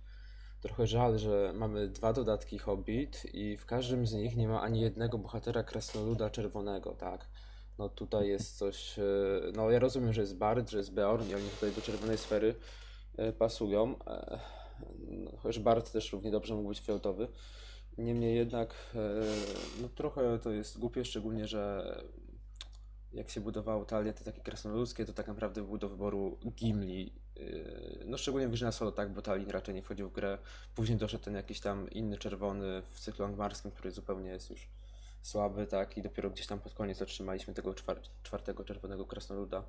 trochę 0.61 0.87
żal, 0.87 1.19
że 1.19 1.53
mamy 1.55 1.87
dwa 1.87 2.13
dodatki 2.13 2.57
Hobbit 2.57 3.25
i 3.33 3.57
w 3.57 3.65
każdym 3.65 4.07
z 4.07 4.13
nich 4.13 4.35
nie 4.35 4.47
ma 4.47 4.61
ani 4.61 4.81
jednego 4.81 5.17
bohatera 5.17 5.63
krasnoluda 5.63 6.29
czerwonego, 6.29 6.91
tak? 6.91 7.27
No 7.77 7.89
tutaj 7.89 8.27
jest 8.27 8.57
coś, 8.57 8.99
e, 8.99 9.03
no 9.55 9.69
ja 9.69 9.79
rozumiem, 9.79 10.13
że 10.13 10.21
jest 10.21 10.37
Bard, 10.37 10.69
że 10.69 10.77
jest 10.77 10.93
Beorn 10.93 11.29
i 11.29 11.35
oni 11.35 11.49
tutaj 11.49 11.71
do 11.71 11.81
czerwonej 11.81 12.17
sfery 12.17 12.55
e, 13.17 13.33
pasują, 13.33 13.95
e, 14.07 14.39
no, 15.07 15.31
chociaż 15.37 15.59
Bard 15.59 15.91
też 15.91 16.13
równie 16.13 16.31
dobrze 16.31 16.55
mógł 16.55 16.69
być 16.69 16.79
fioletowy. 16.79 17.27
Niemniej 17.97 18.35
jednak, 18.35 18.95
no 19.81 19.89
trochę 19.89 20.39
to 20.39 20.51
jest 20.51 20.79
głupie, 20.79 21.05
szczególnie, 21.05 21.47
że 21.47 21.95
jak 23.13 23.29
się 23.29 23.41
budowało 23.41 23.85
talie 23.85 24.13
te 24.13 24.23
takie 24.23 24.41
krasnoludzkie, 24.41 25.05
to 25.05 25.13
tak 25.13 25.27
naprawdę 25.27 25.61
było 25.61 25.77
do 25.77 25.89
wyboru 25.89 26.37
Gimli. 26.55 27.13
Yy, 27.41 28.05
No 28.05 28.17
szczególnie 28.17 28.47
w 28.47 28.51
grze 28.51 28.65
na 28.65 28.71
solo, 28.71 28.91
tak, 28.91 29.09
bo 29.09 29.21
Talin 29.21 29.49
raczej 29.49 29.75
nie 29.75 29.81
wchodził 29.81 30.09
w 30.09 30.13
grę. 30.13 30.37
Później 30.75 30.97
doszedł 30.97 31.23
ten 31.23 31.33
jakiś 31.35 31.59
tam 31.59 31.89
inny 31.89 32.17
czerwony 32.17 32.81
w 32.81 32.99
cyklu 32.99 33.25
angmarskim, 33.25 33.71
który 33.71 33.91
zupełnie 33.91 34.29
jest 34.29 34.49
już 34.49 34.67
słaby, 35.21 35.67
tak, 35.67 35.97
i 35.97 36.01
dopiero 36.01 36.29
gdzieś 36.29 36.47
tam 36.47 36.59
pod 36.59 36.73
koniec 36.73 37.01
otrzymaliśmy 37.01 37.53
tego 37.53 37.73
czwar 37.73 37.97
czwartego 38.23 38.63
czerwonego 38.63 39.05
krasnoluda. 39.05 39.63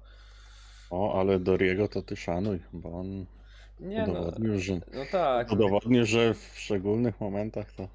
O, 0.91 1.21
ale 1.21 1.41
Doriego 1.41 1.88
to 1.88 2.02
ty 2.02 2.17
szanuj, 2.17 2.61
bo 2.73 2.93
on 2.93 3.26
Nie 3.81 4.07
no, 4.07 4.12
udowodnił, 4.12 4.61
że, 4.61 4.75
no 4.75 5.05
tak. 5.12 5.52
udowodnił, 5.52 6.07
że 6.07 6.35
w 6.35 6.59
szczególnych 6.59 7.21
momentach 7.21 7.73
to 7.73 7.88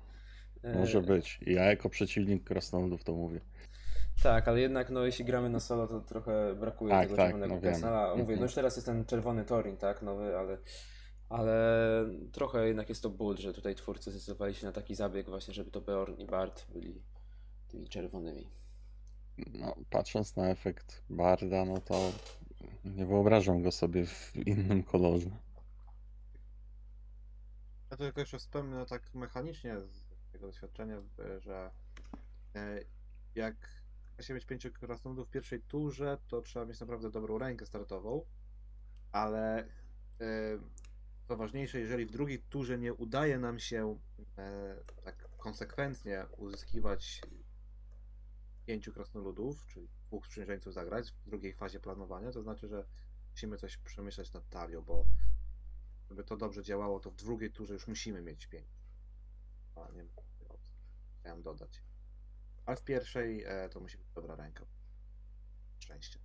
e, 0.63 0.79
może 0.79 1.01
być. 1.01 1.39
Ja 1.41 1.63
jako 1.63 1.89
przeciwnik 1.89 2.43
krasnoludów 2.43 3.03
to 3.03 3.13
mówię. 3.13 3.39
Tak, 4.23 4.47
ale 4.47 4.59
jednak 4.59 4.89
no 4.89 5.05
jeśli 5.05 5.25
gramy 5.25 5.49
na 5.49 5.59
solo, 5.59 5.87
to 5.87 6.01
trochę 6.01 6.55
brakuje 6.55 6.91
Tak, 6.91 7.03
tego 7.03 7.15
tak, 7.15 7.25
czerwonego 7.25 7.55
no 7.55 7.61
krasnala. 7.61 8.09
Mówię, 8.09 8.21
Mhm. 8.21 8.39
no 8.39 8.45
już 8.45 8.53
teraz 8.53 8.75
jest 8.75 8.85
ten 8.85 9.05
czerwony 9.05 9.45
Torin, 9.45 9.77
tak, 9.77 10.01
nowy, 10.01 10.37
ale, 10.37 10.57
ale 11.29 11.55
trochę 12.31 12.67
jednak 12.67 12.89
jest 12.89 13.03
to 13.03 13.09
ból, 13.09 13.37
że 13.37 13.53
tutaj 13.53 13.75
twórcy 13.75 14.11
zdecydowali 14.11 14.55
się 14.55 14.65
na 14.65 14.71
taki 14.71 14.95
zabieg 14.95 15.29
właśnie, 15.29 15.53
żeby 15.53 15.71
to 15.71 15.81
Beorn 15.81 16.19
i 16.19 16.25
Bard 16.25 16.65
byli 16.71 17.01
tymi 17.67 17.87
czerwonymi. 17.89 18.49
No, 19.53 19.75
patrząc 19.89 20.35
na 20.35 20.49
efekt 20.49 21.03
Barda, 21.09 21.65
no 21.65 21.81
to 21.81 22.11
nie 22.85 23.05
wyobrażam 23.05 23.63
go 23.63 23.71
sobie 23.71 24.05
w 24.05 24.35
innym 24.35 24.83
kolorze. 24.83 25.29
Ja 27.91 27.97
to 27.97 28.03
tylko 28.03 28.19
jeszcze 28.19 28.39
wspomnę 28.39 28.85
tak 28.85 29.13
mechanicznie 29.13 29.79
z 29.79 30.07
tego 30.31 30.47
doświadczenia, 30.47 30.97
e, 31.19 31.39
że 31.39 31.71
e, 32.55 32.79
jak 33.35 33.55
się 34.23 34.33
mieć 34.33 34.45
pięciu 34.45 34.71
krasnoludów 34.71 35.27
w 35.27 35.31
pierwszej 35.31 35.61
turze, 35.61 36.17
to 36.27 36.41
trzeba 36.41 36.65
mieć 36.65 36.79
naprawdę 36.79 37.11
dobrą 37.11 37.37
rękę 37.37 37.65
startową, 37.65 38.25
ale 39.11 39.59
e, 39.59 40.59
co 41.27 41.37
ważniejsze, 41.37 41.79
jeżeli 41.79 42.05
w 42.05 42.11
drugiej 42.11 42.39
turze 42.39 42.77
nie 42.77 42.93
udaje 42.93 43.39
nam 43.39 43.59
się 43.59 43.99
e, 44.37 44.75
tak 45.03 45.29
konsekwentnie 45.37 46.25
uzyskiwać 46.37 47.21
pięciu 48.65 48.93
krasnoludów, 48.93 49.65
czyli 49.65 49.87
dwóch 50.07 50.25
sprzymierzeńców 50.25 50.73
zagrać 50.73 51.11
w 51.11 51.29
drugiej 51.29 51.53
fazie 51.53 51.79
planowania, 51.79 52.31
to 52.31 52.41
znaczy, 52.41 52.67
że 52.67 52.85
musimy 53.31 53.57
coś 53.57 53.77
przemyśleć 53.77 54.33
nad 54.33 54.49
talią, 54.49 54.81
bo 54.81 55.05
żeby 56.09 56.23
to 56.23 56.37
dobrze 56.37 56.63
działało, 56.63 56.99
to 56.99 57.11
w 57.11 57.15
drugiej 57.15 57.51
turze 57.51 57.73
już 57.73 57.87
musimy 57.87 58.21
mieć 58.21 58.47
pięć. 58.47 58.67
A 59.75 59.91
nie 59.91 60.05
opcji. 60.49 60.75
Chciałem 61.19 61.41
dodać. 61.41 61.83
Ale 62.67 62.77
w 62.77 62.83
pierwszej 62.83 63.43
e, 63.47 63.69
to 63.69 63.79
musi 63.79 63.97
być 63.97 64.07
dobra 64.15 64.35
ręka. 64.35 64.65
Szczęście. 65.79 66.19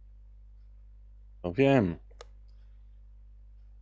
No 1.44 1.52
wiem. 1.52 1.96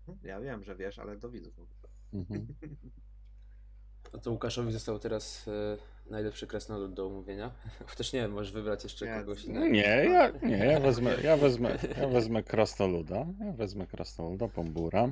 Hm, 0.06 0.18
Ja 0.24 0.40
wiem, 0.40 0.64
że 0.64 0.76
wiesz, 0.76 0.98
ale 0.98 1.16
do 1.16 1.30
widzów 1.30 1.58
mówię. 1.58 1.74
Mhm. 2.12 2.46
No 4.12 4.18
to 4.18 4.30
Łukaszowi 4.30 4.72
został 4.72 4.98
teraz 4.98 5.48
e, 5.48 6.10
najlepszy 6.10 6.46
krasnolud 6.46 6.94
do 6.94 7.06
omówienia. 7.06 7.50
Chociaż 7.86 8.12
nie 8.12 8.20
wiem, 8.20 8.32
możesz 8.32 8.52
wybrać 8.52 8.84
jeszcze 8.84 9.06
Nie, 9.06 9.20
kogoś 9.20 9.46
No 9.46 9.50
innego. 9.52 9.66
nie, 9.74 9.80
ja, 9.82 10.30
nie, 10.42 10.56
ja 10.66 10.80
wezmę, 10.80 11.14
ja 11.22 11.36
wezmę, 11.36 11.78
ja 11.98 12.08
wezmę 12.08 12.42
krasnoluda. 12.42 13.26
Ja 13.40 13.52
wezmę 13.52 13.86
krasnoluda, 13.86 14.48
bombura. 14.48 15.08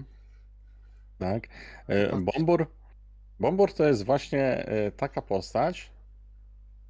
Tak. 1.18 1.48
E, 1.88 2.16
Bombur, 2.20 2.66
bombur 3.40 3.72
to 3.74 3.84
jest 3.84 4.04
właśnie 4.04 4.66
e, 4.66 4.90
taka 4.92 5.22
postać. 5.22 5.90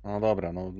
No 0.05 0.21
dobra, 0.21 0.53
no 0.53 0.73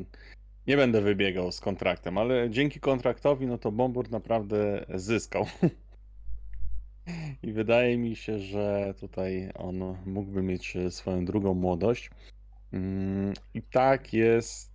nie 0.67 0.77
będę 0.77 1.01
wybiegał 1.01 1.53
z 1.53 1.61
kontraktem, 1.61 2.19
ale 2.19 2.51
dzięki 2.51 2.81
kontraktowi, 2.81 3.47
no 3.47 3.59
to 3.59 3.73
Bombur 3.73 4.11
naprawdę 4.11 4.85
zyskał. 4.95 5.47
I 7.43 7.53
wydaje 7.53 7.99
mi 7.99 8.17
się, 8.17 8.39
że 8.39 8.95
tutaj 9.01 9.51
on 9.55 9.97
mógłby 10.07 10.43
mieć 10.43 10.77
swoją 10.91 11.25
drugą 11.25 11.55
młodość. 11.55 12.11
Mm, 12.73 13.33
I 13.55 13.63
tak 13.63 14.13
jest 14.13 14.73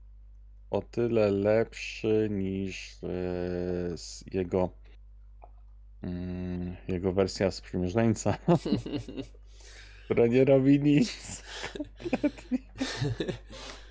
o 0.69 0.81
tyle 0.81 1.31
lepszy 1.31 2.27
niż 2.31 2.97
e, 3.03 3.07
jego, 4.31 4.69
mm, 6.03 6.75
jego 6.87 7.13
wersja 7.13 7.51
sprzymierzeńca, 7.51 8.37
która 10.05 10.27
nie 10.27 10.45
robi 10.45 10.79
nic. 10.79 11.43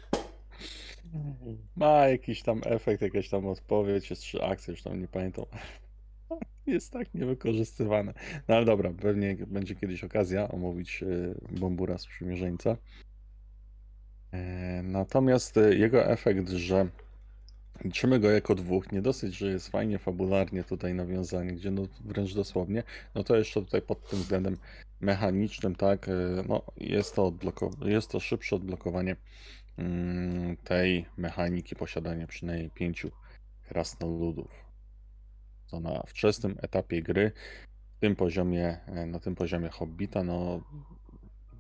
Ma 1.77 2.09
jakiś 2.09 2.43
tam 2.43 2.61
efekt, 2.65 3.03
jakaś 3.03 3.29
tam 3.29 3.47
odpowiedź, 3.47 4.11
jest 4.11 4.23
trzy 4.23 4.43
akcje, 4.43 4.73
już 4.73 4.83
tam 4.83 5.01
nie 5.01 5.09
pamiętam. 5.09 5.45
Jest 6.67 6.93
tak 6.93 7.15
niewykorzystywane. 7.15 8.15
No 8.49 8.55
ale 8.57 8.65
dobra, 8.65 8.91
pewnie 9.01 9.37
będzie 9.47 9.75
kiedyś 9.75 10.05
okazja 10.05 10.49
omówić 10.49 11.03
e, 11.03 11.07
Bombura 11.61 11.99
sprzymierzeńca. 11.99 12.77
E, 14.33 14.83
Natomiast 14.83 15.57
e, 15.57 15.75
jego 15.75 16.07
efekt, 16.07 16.49
że 16.49 16.89
liczymy 17.85 18.21
go 18.21 18.31
jako 18.31 18.55
dwóch, 18.55 18.93
nie 18.93 19.03
dosyć, 19.03 19.37
że 19.37 19.51
jest 19.51 19.69
fajnie 19.69 19.99
fabularnie 19.99 20.65
tutaj 20.65 20.95
nawiązanie, 20.95 21.53
gdzie 21.53 21.71
no 21.71 21.83
wręcz 22.05 22.35
dosłownie, 22.35 22.83
no 23.15 23.25
to 23.25 23.37
jeszcze 23.37 23.63
tutaj 23.63 23.83
pod 23.83 24.11
tym 24.11 24.19
względem 24.19 24.57
mechanicznym, 25.01 25.75
tak, 25.75 26.09
e, 26.09 26.13
no 26.49 26.63
jest 26.77 27.15
to, 27.15 27.33
jest 27.85 28.11
to 28.11 28.21
szybsze 28.21 28.57
odblokowanie 28.57 29.17
tej 30.65 31.07
mechaniki 31.17 31.77
posiadania 31.77 32.27
przynajmniej 32.27 32.71
pięciu 32.71 33.11
krasnoludów. 33.69 34.51
Co 35.67 35.81
na 35.81 36.03
wczesnym 36.07 36.59
etapie 36.63 37.03
gry, 37.03 37.33
tym 38.01 38.17
poziomie, 38.17 38.81
e, 38.87 39.07
na 39.07 39.21
tym 39.21 39.35
poziomie 39.35 39.69
Hobbita, 39.69 40.25
no 40.25 40.61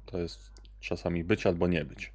to 0.06 0.18
jest 0.18 0.52
czasami 0.80 1.24
być 1.24 1.46
albo 1.46 1.66
nie 1.66 1.84
być. 1.84 2.12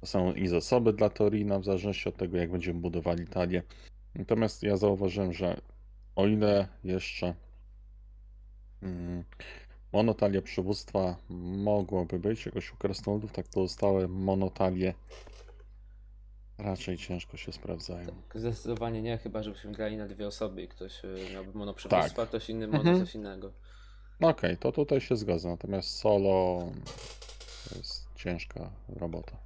To 0.00 0.06
są 0.06 0.32
i 0.32 0.48
zasoby 0.48 0.92
dla 0.92 1.10
Torina, 1.10 1.58
w 1.58 1.64
zależności 1.64 2.08
od 2.08 2.16
tego, 2.16 2.36
jak 2.36 2.50
będziemy 2.50 2.80
budowali 2.80 3.26
talię. 3.26 3.62
Natomiast 4.14 4.62
ja 4.62 4.76
zauważyłem, 4.76 5.32
że 5.32 5.60
o 6.16 6.26
ile 6.26 6.68
jeszcze 6.84 7.34
Mm, 9.94 10.06
Monotalia 10.06 10.42
przywództwa 10.42 11.16
mogłoby 11.28 12.18
być 12.18 12.46
jakoś 12.46 12.72
u 12.72 12.76
krasnoludów, 12.76 13.32
tak 13.32 13.46
pozostałe 13.48 14.08
monotalie 14.08 14.94
raczej 16.58 16.96
ciężko 16.98 17.36
się 17.36 17.52
sprawdzają. 17.52 18.06
Tak, 18.06 18.40
zdecydowanie 18.40 19.02
nie, 19.02 19.18
chyba 19.18 19.42
żebyśmy 19.42 19.72
grali 19.72 19.96
na 19.96 20.06
dwie 20.08 20.26
osoby 20.26 20.62
i 20.62 20.68
ktoś 20.68 21.04
y, 21.04 21.16
miałby 21.32 21.58
mono 21.58 21.74
przywództwa, 21.74 22.16
Tak. 22.22 22.28
ktoś 22.28 22.50
inny 22.50 22.66
mono 22.66 22.78
Mhm. 22.78 22.98
coś 23.00 23.14
innego. 23.14 23.52
No 24.20 24.28
Okej, 24.28 24.56
to 24.56 24.72
tutaj 24.72 25.00
się 25.00 25.16
zgadza, 25.16 25.48
natomiast 25.48 25.88
solo 25.96 26.62
to 27.68 27.78
jest 27.78 28.08
ciężka 28.14 28.70
robota. 28.88 29.36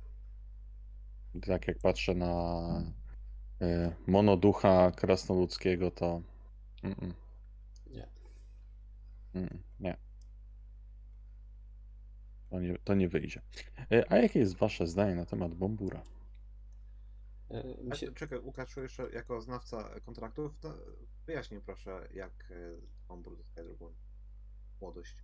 Tak 1.46 1.68
jak 1.68 1.78
patrzę 1.78 2.14
na 2.14 2.82
y, 3.62 3.92
monoducha 4.06 4.90
krasnoludzkiego, 4.92 5.90
to 5.90 6.20
mm-mm, 6.84 7.12
Nie. 7.90 8.08
mm, 9.34 9.62
nie. 9.80 9.96
To 12.50 12.60
nie, 12.60 12.78
to 12.78 12.94
nie 12.94 13.08
wyjdzie. 13.08 13.42
Y, 13.92 14.08
A 14.08 14.16
jakie 14.16 14.38
jest 14.38 14.56
wasze 14.56 14.86
zdanie 14.86 15.14
na 15.14 15.26
temat 15.26 15.54
Bombura? 15.54 16.02
Mi 17.82 17.92
A, 17.92 17.94
się, 17.94 18.12
Czekaj, 18.12 18.38
Łukasz, 18.38 18.76
jeszcze 18.76 19.10
jako 19.10 19.40
znawca 19.40 20.00
kontraktów, 20.04 20.58
to 20.60 20.74
wyjaśnij 21.26 21.60
proszę, 21.60 22.08
jak 22.14 22.52
Bombur 23.08 23.36
dostaje 23.36 23.66
drugą 23.66 23.92
młodość. 24.80 25.16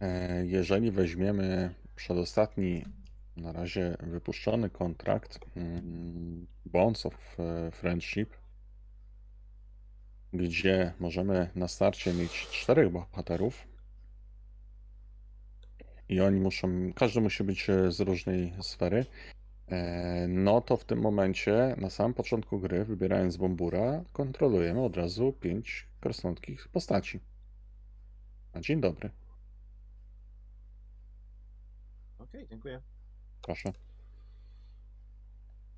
E, 0.00 0.46
Jeżeli 0.46 0.90
weźmiemy 0.90 1.74
przedostatni, 1.96 2.84
na 3.36 3.52
razie 3.52 3.96
wypuszczony 4.00 4.70
kontrakt 4.70 5.40
mm, 5.56 6.46
Bonds 6.66 7.06
of 7.06 7.36
e, 7.38 7.70
Friendship, 7.70 8.30
gdzie 10.32 10.92
możemy 11.00 11.50
na 11.54 11.68
starcie 11.68 12.14
mieć 12.14 12.46
czterech 12.48 12.90
bohaterów 12.92 13.66
i 16.12 16.20
oni 16.20 16.40
muszą, 16.40 16.92
każdy 16.94 17.20
musi 17.20 17.44
być 17.44 17.70
e, 17.70 17.92
z 17.92 18.00
różnej 18.00 18.52
sfery, 18.62 19.06
e, 19.68 20.26
no 20.28 20.60
to 20.60 20.76
w 20.76 20.84
tym 20.84 21.00
momencie, 21.00 21.74
na 21.78 21.90
samym 21.90 22.14
początku 22.14 22.60
gry, 22.60 22.84
wybierając 22.84 23.36
Bombura, 23.36 24.04
kontrolujemy 24.12 24.84
od 24.84 24.96
razu 24.96 25.32
pięć 25.32 25.88
krasnoludzkich 26.00 26.68
postaci. 26.68 27.20
A 28.52 28.60
dzień 28.60 28.80
dobry, 28.80 29.10
Okej, 32.18 32.46
dziękuję. 32.48 32.80
proszę. 33.42 33.72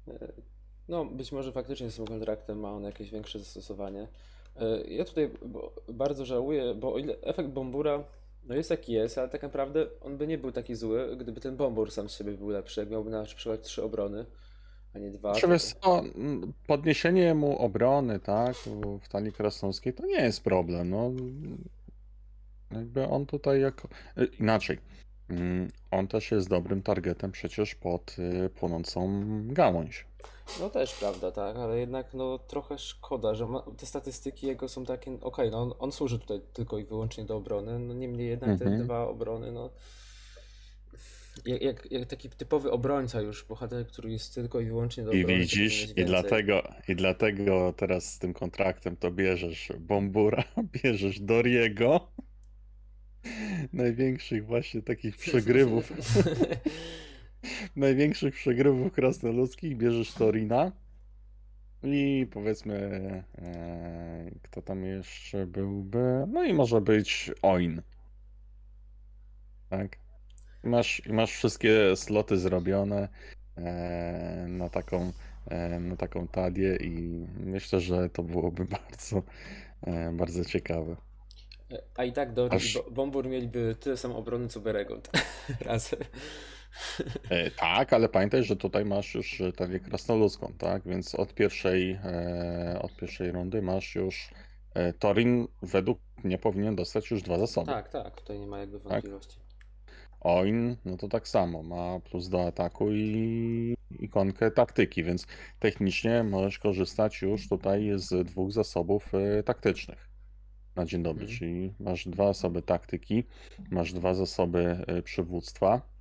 y, 0.08 0.42
no 0.88 1.04
być 1.04 1.32
może 1.32 1.52
faktycznie 1.52 1.90
z 1.90 1.96
tym 1.96 2.06
kontraktem 2.06 2.60
ma 2.60 2.72
on 2.72 2.82
jakieś 2.84 3.10
większe 3.10 3.38
zastosowanie. 3.38 4.08
Ja 4.88 5.04
tutaj 5.04 5.30
bardzo 5.92 6.24
żałuję, 6.24 6.74
bo 6.74 6.94
o 6.94 6.98
ile 6.98 7.20
efekt 7.20 7.48
Bombura 7.48 8.04
no 8.46 8.54
jest 8.54 8.70
jaki 8.70 8.92
jest, 8.92 9.18
ale 9.18 9.28
tak 9.28 9.42
naprawdę 9.42 9.86
on 10.00 10.16
by 10.16 10.26
nie 10.26 10.38
był 10.38 10.52
taki 10.52 10.74
zły, 10.74 11.16
gdyby 11.16 11.40
ten 11.40 11.56
Bombur 11.56 11.90
sam 11.90 12.08
z 12.08 12.12
siebie 12.18 12.32
był 12.32 12.48
lepszy, 12.48 12.80
jak 12.80 12.90
miałby 12.90 13.10
na 13.10 13.22
przykład 13.24 13.62
trzy 13.62 13.82
obrony, 13.82 14.26
a 14.94 14.98
nie 14.98 15.10
dwa. 15.10 15.32
Znaczy, 15.32 15.46
to- 15.46 15.52
wiesz 15.52 15.62
co, 15.64 16.02
podniesienie 16.66 17.34
mu 17.34 17.58
obrony, 17.58 18.20
tak, 18.20 18.56
w- 19.02 19.08
talii 19.08 19.32
krasnoludzkiej 19.32 19.92
to 19.94 20.06
nie 20.06 20.20
jest 20.20 20.44
problem, 20.44 20.90
no. 20.90 21.10
Jakby 22.70 23.08
on 23.08 23.26
tutaj 23.26 23.60
jako... 23.60 23.88
y, 24.18 24.24
Inaczej. 24.40 24.78
Mm, 25.28 25.68
On 25.90 26.08
też 26.08 26.30
jest 26.30 26.48
dobrym 26.48 26.82
targetem 26.82 27.32
przecież 27.32 27.74
pod 27.74 28.16
y, 28.18 28.50
płonącą 28.50 29.22
gałąź. 29.46 30.06
No 30.60 30.70
też 30.70 30.94
prawda, 30.94 31.30
tak, 31.32 31.56
ale 31.56 31.78
jednak 31.78 32.14
no 32.14 32.38
trochę 32.38 32.78
szkoda, 32.78 33.34
że 33.34 33.46
ma, 33.46 33.64
te 33.76 33.86
statystyki 33.86 34.46
jego 34.46 34.68
są 34.68 34.84
takie, 34.84 35.18
okej, 35.20 35.50
no 35.50 35.62
on, 35.62 35.72
on 35.78 35.92
służy 35.92 36.18
tutaj 36.18 36.40
tylko 36.52 36.78
i 36.78 36.84
wyłącznie 36.84 37.24
do 37.24 37.36
obrony, 37.36 37.78
no 37.78 37.94
niemniej 37.94 38.28
jednak 38.28 38.58
te 38.58 38.64
Mhm. 38.64 38.84
dwa 38.84 39.08
obrony, 39.08 39.52
no 39.52 39.70
jak, 41.44 41.62
jak, 41.62 41.92
jak 41.92 42.08
taki 42.08 42.30
typowy 42.30 42.70
obrońca 42.70 43.20
już, 43.20 43.44
bohater, 43.44 43.86
który 43.86 44.12
jest 44.12 44.34
tylko 44.34 44.60
i 44.60 44.66
wyłącznie 44.66 45.04
do 45.04 45.12
I 45.12 45.24
obrony, 45.24 45.40
widzisz, 45.40 45.88
i 45.96 46.04
dlatego, 46.04 46.62
i 46.88 46.96
dlatego 46.96 47.74
teraz 47.76 48.14
z 48.14 48.18
tym 48.18 48.34
kontraktem 48.34 48.96
to 48.96 49.10
bierzesz 49.10 49.72
Bombura, 49.78 50.44
bierzesz 50.84 51.20
Doriego. 51.20 52.08
Największych 53.72 54.46
właśnie 54.46 54.82
takich 54.82 55.16
przegrywów 55.26 55.92
największych 57.76 58.34
przegrywów 58.34 58.92
krasnoludzkich 58.92 59.76
bierzesz 59.76 60.12
Torina 60.14 60.72
i 61.82 62.26
powiedzmy 62.30 62.74
e, 63.38 64.30
kto 64.42 64.62
tam 64.62 64.84
jeszcze 64.84 65.46
byłby, 65.46 66.24
no 66.28 66.44
i 66.44 66.54
może 66.54 66.80
być 66.80 67.30
Oin. 67.42 67.82
Tak? 69.68 69.98
I 70.64 70.68
masz, 70.68 71.02
masz 71.06 71.32
wszystkie 71.32 71.96
sloty 71.96 72.38
zrobione 72.38 73.08
e, 73.56 74.46
na 74.48 74.68
taką 74.68 75.12
e, 75.50 75.80
na 75.80 75.96
taką 75.96 76.28
talię 76.28 76.76
i 76.76 77.26
myślę, 77.38 77.80
że 77.80 78.10
to 78.10 78.22
byłoby 78.22 78.64
bardzo 78.78 79.22
e, 79.82 80.12
bardzo 80.12 80.44
ciekawe. 80.44 80.96
A 81.96 82.04
i 82.04 82.12
tak 82.12 82.32
Dory 82.32 82.56
Aż- 82.56 82.76
i 82.90 82.94
Bombur 82.94 83.28
mieliby 83.28 83.76
tyle 83.80 83.96
samo 83.96 84.16
obrony 84.16 84.48
co 84.48 84.60
Beregold 84.60 85.10
razem. 85.60 86.00
E, 87.30 87.50
tak, 87.50 87.92
ale 87.92 88.08
pamiętaj, 88.08 88.44
że 88.44 88.56
tutaj 88.56 88.84
masz 88.84 89.14
już 89.14 89.40
e, 89.40 89.52
talię 89.52 89.80
krasnoludzką, 89.80 90.52
tak? 90.58 90.82
Więc 90.86 91.14
od 91.14 91.34
pierwszej, 91.34 91.92
e, 92.04 92.78
od 92.82 92.96
pierwszej 92.96 93.32
rundy 93.32 93.62
masz 93.62 93.94
już 93.94 94.30
Torin 94.98 95.46
według 95.62 95.98
mnie 96.24 96.38
powinien 96.38 96.76
dostać 96.76 97.10
już 97.10 97.22
dwa 97.22 97.38
zasoby. 97.38 97.66
Tak, 97.66 97.88
tak, 97.88 98.20
tutaj 98.20 98.38
nie 98.40 98.46
ma 98.46 98.58
jakby 98.58 98.78
wątpliwości. 98.78 99.38
Oin, 100.20 100.76
no 100.84 100.96
to 100.96 101.08
tak 101.08 101.28
samo, 101.28 101.62
ma 101.62 102.00
plus 102.00 102.28
do 102.28 102.46
ataku 102.46 102.92
i 102.92 103.74
ikonkę 103.90 104.50
taktyki, 104.50 105.04
więc 105.04 105.26
technicznie 105.58 106.22
możesz 106.22 106.58
korzystać 106.58 107.22
już 107.22 107.48
tutaj 107.48 107.90
z 107.94 108.26
dwóch 108.26 108.52
zasobów 108.52 109.12
taktycznych 109.44 110.08
na 110.76 110.84
dzień 110.84 111.02
dobry, 111.02 111.22
Mhm. 111.24 111.38
czyli 111.38 111.74
masz 111.80 112.08
dwa 112.08 112.26
zasoby 112.26 112.62
taktyki, 112.62 113.24
masz 113.70 113.92
dwa 113.92 114.14
zasoby 114.14 114.84
przywództwa. 115.04 115.93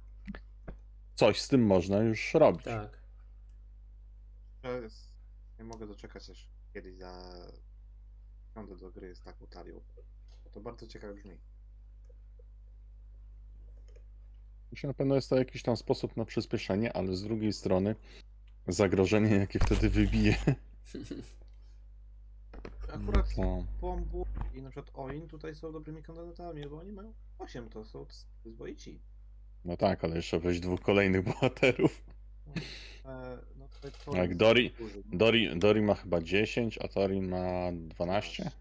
Coś 1.15 1.41
z 1.41 1.47
tym 1.47 1.65
można 1.65 1.97
już 1.97 2.34
robić. 2.34 2.63
Tak. 2.63 3.04
To 4.62 4.71
jest... 4.71 5.13
Nie 5.60 5.65
mogę 5.65 5.88
doczekać 5.88 6.30
aż 6.30 6.49
kiedyś 6.73 6.97
za... 6.97 7.34
Siądę 8.54 8.76
do 8.78 8.91
gry 8.91 9.15
z 9.15 9.21
taką 9.21 9.47
talią. 9.47 9.82
To 10.52 10.62
bardzo 10.62 10.88
ciekawie 10.88 11.13
brzmi. 11.13 11.38
Myślę, 14.71 14.88
na 14.88 14.93
pewno 14.93 15.15
jest 15.15 15.30
to 15.30 15.38
jakiś 15.38 15.63
tam 15.63 15.78
sposób 15.78 16.17
na 16.17 16.26
przyspieszenie, 16.26 16.93
ale 16.93 17.15
z 17.15 17.23
drugiej 17.23 17.54
strony 17.54 17.95
zagrożenie, 18.67 19.36
jakie 19.36 19.60
wtedy 19.60 19.89
wybije. 19.89 20.36
Akurat 22.93 23.36
to... 23.36 23.65
Bombur 23.82 24.28
i 24.54 24.62
na 24.62 24.69
przykład 24.69 24.91
Oin 24.93 25.28
tutaj 25.28 25.56
są 25.56 25.71
dobrymi 25.71 26.04
kandydatami, 26.04 26.67
bo 26.67 26.78
oni 26.78 26.91
mają 26.91 27.13
8, 27.39 27.69
to 27.69 27.86
są 27.86 28.06
przyzwoici. 28.39 28.99
No 29.65 29.78
tak, 29.78 30.04
ale 30.04 30.15
jeszcze 30.15 30.39
weź 30.39 30.60
dwóch 30.60 30.82
kolejnych 30.82 31.23
bohaterów. 31.30 32.04
E, 33.06 33.38
no 33.56 33.67
tutaj 33.67 33.91
to 34.06 34.15
Jak 34.15 34.36
Dori-. 34.36 34.71
Dori, 35.06 35.60
Dori 35.60 35.82
ma 35.82 35.93
chyba 35.95 36.21
10, 36.21 36.78
a 36.78 36.88
Torin 36.88 37.28
ma 37.30 37.71
12? 37.73 38.52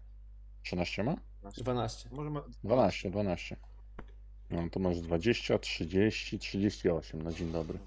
13 0.63 1.03
ma? 1.03 1.15
12. 1.57 2.09
Może 2.11 2.29
ma... 2.29 2.43
12, 2.63 3.09
12. 3.09 3.57
No 4.49 4.69
to 4.69 4.79
masz 4.79 5.01
20, 5.01 5.59
30, 5.59 6.39
38. 6.39 7.21
No 7.21 7.31
dzień 7.31 7.51
dobry. 7.51 7.79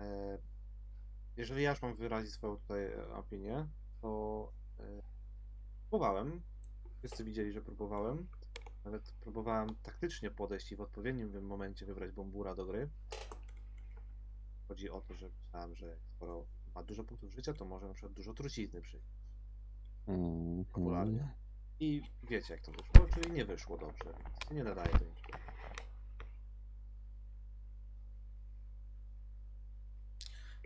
E, 0.00 0.38
Jeżeli 1.36 1.62
ja 1.62 1.70
już 1.70 1.82
mam 1.82 1.94
wyrazić 1.94 2.32
swoją 2.32 2.56
tutaj 2.56 2.84
e, 2.84 3.12
opinię, 3.14 3.66
to 4.00 4.52
próbowałem. 5.90 6.42
Wszyscy 6.98 7.24
widzieli, 7.24 7.52
że 7.52 7.62
próbowałem. 7.62 8.26
Nawet 8.84 9.12
próbowałem 9.20 9.74
taktycznie 9.82 10.30
podejść 10.30 10.72
i 10.72 10.76
w 10.76 10.80
odpowiednim 10.80 11.42
momencie 11.46 11.86
wybrać 11.86 12.12
Bombura 12.12 12.54
do 12.54 12.66
gry. 12.66 12.88
Chodzi 14.68 14.90
o 14.90 15.00
to, 15.00 15.14
że 15.14 15.28
myślałem, 15.44 15.74
że 15.74 15.96
skoro 16.16 16.46
ma 16.74 16.82
dużo 16.82 17.04
punktów 17.04 17.34
życia, 17.34 17.54
to 17.54 17.64
może 17.64 17.88
na 17.88 17.94
przykład 17.94 18.12
dużo 18.12 18.34
trucizny 18.34 18.80
przyjść. 18.82 19.06
Mm, 20.06 20.64
Popularnie. 20.64 21.28
I 21.80 22.02
wiecie 22.22 22.54
jak 22.54 22.62
to 22.62 22.72
wyszło, 22.72 23.06
czyli 23.14 23.30
nie 23.30 23.44
wyszło 23.44 23.78
dobrze, 23.78 24.04
więc 24.04 24.50
nie 24.50 24.64
nadaje 24.64 24.92
do 24.92 25.04
niczego. 25.04 25.38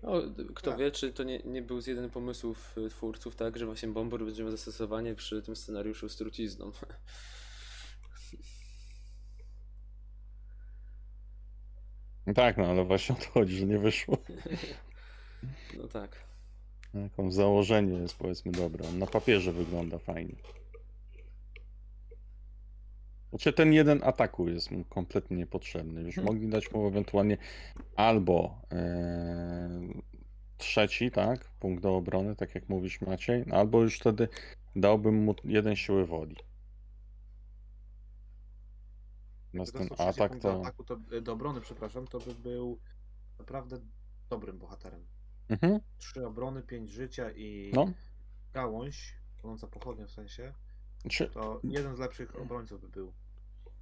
No, 0.03 0.12
kto 0.55 0.70
Tak. 0.70 0.81
wie, 0.81 0.90
czy 0.90 1.12
to 1.12 1.22
nie, 1.22 1.38
nie 1.38 1.62
był 1.62 1.81
z 1.81 1.87
jeden 1.87 2.11
pomysłów 2.11 2.79
y, 2.79 2.88
twórców, 2.88 3.37
tak, 3.37 3.59
że 3.59 3.66
właśnie 3.66 3.88
Bombur 3.88 4.25
będzie 4.25 4.42
miał 4.42 4.51
zastosowanie 4.51 5.14
przy 5.14 5.42
tym 5.42 5.57
scenariuszu 5.57 6.09
z 6.09 6.16
trucizną. 6.16 6.72
tak, 12.35 12.56
no 12.56 12.66
ale 12.66 12.85
właśnie 12.85 13.14
o 13.14 13.18
to 13.18 13.30
chodzi, 13.30 13.56
że 13.56 13.66
nie 13.66 13.78
wyszło. 13.78 14.16
No 15.78 15.88
tak. 15.88 16.24
Jaką 16.94 17.30
założenie 17.30 17.92
jest 17.98 18.16
powiedzmy 18.16 18.52
dobre. 18.52 18.88
On 18.88 18.98
na 18.98 19.06
papierze 19.06 19.52
wygląda 19.52 19.98
fajnie. 19.98 20.35
Znaczy 23.30 23.52
ten 23.52 23.72
jeden 23.72 24.00
ataku 24.04 24.48
jest 24.48 24.70
mu 24.70 24.85
kompletnie 24.85 25.37
niepotrzebny. 25.37 26.02
Już 26.02 26.18
Mhm. 26.18 26.26
mogli 26.35 26.48
dać 26.50 26.72
mu 26.72 26.87
ewentualnie 26.88 27.37
albo 27.96 28.61
e, 28.72 29.70
trzeci, 30.58 31.11
tak? 31.11 31.44
Punkt 31.61 31.82
do 31.82 31.96
obrony, 31.96 32.37
tak 32.37 32.54
jak 32.54 32.68
mówisz 32.68 33.00
Maciej, 33.00 33.44
no 33.46 33.56
albo 33.56 33.82
już 33.82 33.98
wtedy 33.98 34.28
dałbym 34.76 35.14
mu 35.24 35.35
jeden 35.44 35.76
siły 35.76 36.06
woli. 36.06 36.37
Natomiast 39.54 39.72
ten 39.98 40.08
atak 40.08 40.30
punkt 40.30 40.42
do 40.42 40.52
to... 40.52 40.60
ataku, 40.60 40.84
to 40.84 40.96
do 41.22 41.32
obrony, 41.32 41.60
przepraszam, 41.60 42.06
to 42.06 42.18
by 42.18 42.34
był 42.34 42.78
naprawdę 43.38 43.78
dobrym 44.30 44.58
bohaterem. 44.58 45.06
Mhm, 45.48 45.80
Trzy 45.98 46.26
obrony, 46.26 46.62
pięć 46.62 46.90
życia 46.90 47.30
i 47.30 47.72
no. 47.74 47.92
gałąź, 48.52 49.16
płonąca 49.40 49.66
pochodnia 49.66 50.06
w 50.06 50.10
sensie, 50.10 50.52
Czy, 51.08 51.30
to 51.30 51.60
jeden 51.64 51.94
z 51.94 51.98
lepszych 51.98 52.40
obrońców 52.40 52.80
by 52.80 52.88
był. 52.88 53.12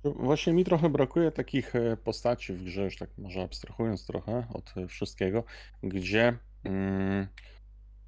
Właśnie 0.05 0.53
mi 0.53 0.65
trochę 0.65 0.89
brakuje 0.89 1.31
takich 1.31 1.77
e, 1.77 1.97
postaci 1.97 2.53
w 2.53 2.65
grze, 2.65 2.85
już 2.85 2.97
tak 2.97 3.11
może 3.19 3.43
abstrahując 3.43 4.07
trochę 4.07 4.47
od 4.55 4.77
e, 4.77 4.87
wszystkiego, 4.87 5.45
gdzie 5.83 6.39
mm, 6.65 7.27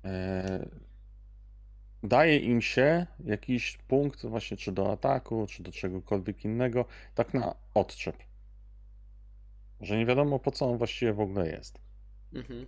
e, 0.05 0.69
daje 2.03 2.39
im 2.39 2.63
się 2.63 3.07
jakiś 3.25 3.79
punkt 3.89 4.27
właśnie 4.27 4.57
czy 4.57 4.73
do 4.73 4.93
ataku, 4.93 5.47
czy 5.47 5.63
do 5.63 5.73
czegokolwiek 5.73 6.45
innego, 6.45 6.85
tak 7.15 7.35
na 7.35 7.55
odczep. 7.75 8.17
Że 9.81 9.97
nie 9.97 10.07
wiadomo 10.07 10.39
po 10.39 10.51
co 10.51 10.71
on 10.71 10.79
właściwie 10.79 11.13
w 11.13 11.21
ogóle 11.21 11.51
jest. 11.51 11.79
Mhm. 12.35 12.67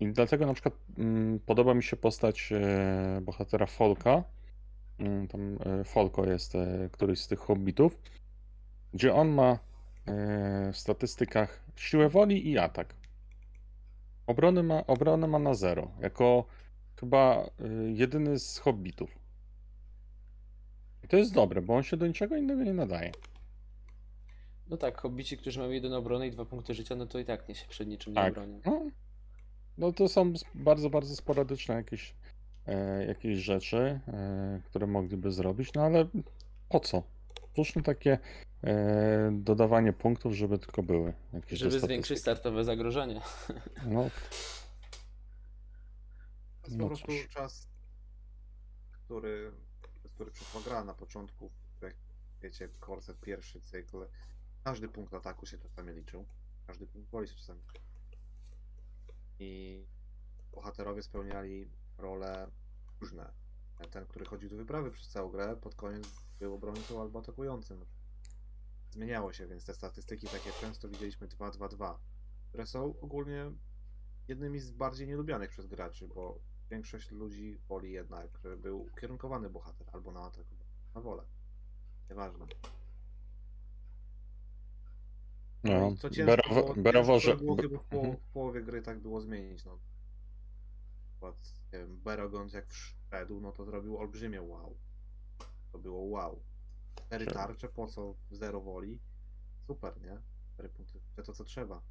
I 0.00 0.12
dlatego 0.12 0.46
na 0.46 0.54
przykład 0.54 0.74
mm, 0.98 1.40
podoba 1.40 1.74
mi 1.74 1.82
się 1.82 1.96
postać 1.96 2.52
e, 2.52 3.20
bohatera 3.22 3.66
Folka. 3.66 4.24
Mm, 4.98 5.28
tam 5.28 5.58
e, 5.80 5.84
Folko 5.84 6.26
jest 6.26 6.54
e, 6.54 6.88
któryś 6.92 7.20
z 7.20 7.28
tych 7.28 7.38
hobbitów, 7.38 7.98
gdzie 8.94 9.14
on 9.14 9.28
ma 9.28 9.58
e, 10.06 10.72
w 10.72 10.76
statystykach 10.76 11.64
siłę 11.76 12.08
woli 12.08 12.50
i 12.50 12.58
atak. 12.58 12.94
Obrony 14.26 14.62
ma, 14.62 14.86
obronę 14.86 15.26
ma 15.26 15.38
na 15.38 15.54
zero, 15.54 15.90
jako 16.00 16.44
chyba 17.00 17.50
e, 17.60 17.68
jedyny 17.92 18.38
z 18.38 18.58
hobbitów. 18.58 19.18
I 21.04 21.08
to 21.08 21.16
jest 21.16 21.34
dobre, 21.34 21.62
bo 21.62 21.76
on 21.76 21.82
się 21.82 21.96
do 21.96 22.06
niczego 22.06 22.36
innego 22.36 22.64
nie 22.64 22.74
nadaje. 22.74 23.12
No 24.66 24.76
tak, 24.76 25.00
hobbici, 25.00 25.36
którzy 25.36 25.58
mają 25.58 25.70
jeden 25.70 25.92
obronę 25.92 26.26
i 26.26 26.30
dwa 26.30 26.44
punkty 26.44 26.74
życia, 26.74 26.96
no 26.96 27.06
to 27.06 27.18
i 27.18 27.24
tak 27.24 27.48
nie 27.48 27.54
się 27.54 27.68
przed 27.68 27.88
niczym 27.88 28.12
nie 28.12 28.20
Tak. 28.20 28.34
bronią. 28.34 28.60
No, 28.66 28.90
no 29.78 29.92
to 29.92 30.08
są 30.08 30.32
bardzo, 30.54 30.90
bardzo 30.90 31.16
sporadyczne 31.16 31.74
jakieś, 31.74 32.14
e, 32.66 33.06
jakieś 33.06 33.38
rzeczy, 33.38 34.00
e, 34.08 34.60
które 34.64 34.86
mogliby 34.86 35.32
zrobić, 35.32 35.72
no 35.74 35.82
ale 35.82 36.06
po 36.68 36.80
co? 36.80 37.02
Słuszne 37.54 37.82
takie 37.82 38.18
e, 38.64 39.30
dodawanie 39.32 39.92
punktów, 39.92 40.34
żeby 40.34 40.58
tylko 40.58 40.82
były 40.82 41.12
jakieś 41.32 41.58
Żeby 41.58 41.80
zwiększyć 41.80 42.18
startowe 42.18 42.64
zagrożenie. 42.64 43.20
No, 43.86 44.10
jest 46.70 46.78
No 46.78 46.84
po 46.84 46.88
prostu 46.88 47.06
cóż. 47.06 47.28
czas, 47.28 47.68
który, 48.92 49.52
przez 49.98 50.12
który 50.12 50.30
przeszła 50.30 50.60
gra 50.60 50.84
na 50.84 50.94
początku, 50.94 51.50
jak 51.82 51.94
wiecie, 52.42 52.68
Corset 52.80 53.20
pierwszy 53.20 53.60
cykl. 53.60 54.06
Każdy 54.64 54.88
punkt 54.88 55.14
ataku 55.14 55.46
się 55.46 55.58
czasami 55.58 55.92
liczył. 55.92 56.26
Każdy 56.66 56.86
punkt 56.86 57.10
woli 57.10 57.28
się 57.28 57.34
czasami. 57.34 57.60
I 59.38 59.84
bohaterowie 60.52 61.02
spełniali 61.02 61.70
role 61.98 62.50
różne. 63.00 63.32
Ten, 63.90 64.06
który 64.06 64.24
chodził 64.24 64.48
do 64.48 64.56
wyprawy 64.56 64.90
przez 64.90 65.08
całą 65.08 65.30
grę, 65.30 65.56
pod 65.56 65.74
koniec 65.74 66.08
był 66.38 66.54
obrońcą 66.54 67.00
albo 67.00 67.18
atakującym. 67.18 67.84
Zmieniało 68.90 69.32
się, 69.32 69.46
więc 69.46 69.64
te 69.64 69.74
statystyki 69.74 70.26
takie 70.26 70.52
często 70.52 70.88
widzieliśmy 70.88 71.28
2-2-2, 71.28 71.98
które 72.48 72.66
są 72.66 73.00
ogólnie 73.00 73.52
jednymi 74.28 74.60
z 74.60 74.70
bardziej 74.70 75.08
nielubianych 75.08 75.50
przez 75.50 75.66
graczy, 75.66 76.08
bo 76.08 76.40
większość 76.70 77.10
ludzi 77.10 77.58
woli 77.68 77.92
jednak, 77.92 78.38
żeby 78.42 78.56
był 78.56 78.82
ukierunkowany 78.82 79.50
bohater 79.50 79.86
albo 79.92 80.12
na 80.12 80.20
atak, 80.20 80.46
na 80.94 81.00
wolę. 81.00 81.22
Nieważne. 82.10 82.46
no. 85.64 85.96
co 85.96 86.10
ciężko 86.10 86.26
Berowo, 86.36 86.62
było, 86.62 86.74
berowo, 86.84 87.12
ciężko 87.20 87.30
że... 87.30 87.36
było 87.36 87.56
chyba 87.56 87.78
w, 87.78 87.88
poł- 87.88 87.98
Mhm. 88.04 88.16
w 88.16 88.32
połowie 88.32 88.62
gry 88.62 88.82
tak 88.82 88.98
było 89.00 89.20
zmienić. 89.20 89.64
No. 89.64 89.78
Przykład, 91.10 91.36
nie 91.72 91.78
wiem, 91.78 91.96
Berogond 92.00 92.52
jak 92.52 92.66
wszedł, 92.68 93.40
no 93.40 93.52
to 93.52 93.64
zrobił 93.64 93.98
olbrzymie 93.98 94.42
wow. 94.42 94.76
To 95.72 95.78
było 95.78 96.00
wow. 96.04 96.42
Cztery 97.06 97.26
tarcze, 97.26 97.68
po 97.68 97.86
co 97.86 98.12
w 98.14 98.18
zero 98.36 98.60
woli? 98.60 99.00
Super, 99.66 100.00
nie? 100.02 100.20
Cztery 100.54 100.68
punkty, 100.68 101.00
to 101.24 101.32
co 101.32 101.44
trzeba. 101.44 101.82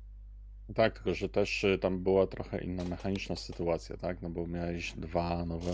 Tak, 0.75 0.93
tylko 0.93 1.13
że 1.13 1.29
też 1.29 1.63
y, 1.63 1.77
tam 1.77 2.03
była 2.03 2.27
trochę 2.27 2.63
inna 2.63 2.84
mechaniczna 2.84 3.36
sytuacja, 3.36 3.97
tak? 3.97 4.21
No 4.21 4.29
bo 4.29 4.47
miałeś 4.47 4.93
dwa 4.93 5.45
nowe 5.45 5.71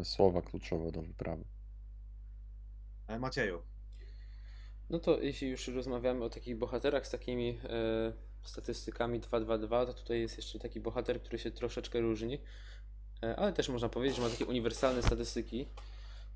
e, 0.00 0.04
słowa 0.04 0.42
kluczowe 0.42 0.92
do 0.92 1.02
wyprawy. 1.02 1.44
Ale 3.06 3.18
Macieju, 3.18 3.62
No 4.90 4.98
to 4.98 5.20
jeśli 5.20 5.48
już 5.48 5.68
rozmawiamy 5.68 6.24
o 6.24 6.30
takich 6.30 6.56
bohaterach 6.56 7.06
z 7.06 7.10
takimi 7.10 7.58
e, 7.64 8.12
statystykami 8.42 9.20
2-2-2, 9.20 9.86
to 9.86 9.94
tutaj 9.94 10.20
jest 10.20 10.36
jeszcze 10.36 10.58
taki 10.58 10.80
bohater, 10.80 11.22
który 11.22 11.38
się 11.38 11.50
troszeczkę 11.50 12.00
różni, 12.00 12.38
e, 13.22 13.36
ale 13.36 13.52
też 13.52 13.68
można 13.68 13.88
powiedzieć, 13.88 14.16
że 14.16 14.22
ma 14.22 14.28
takie 14.30 14.46
uniwersalne 14.46 15.02
statystyki. 15.02 15.66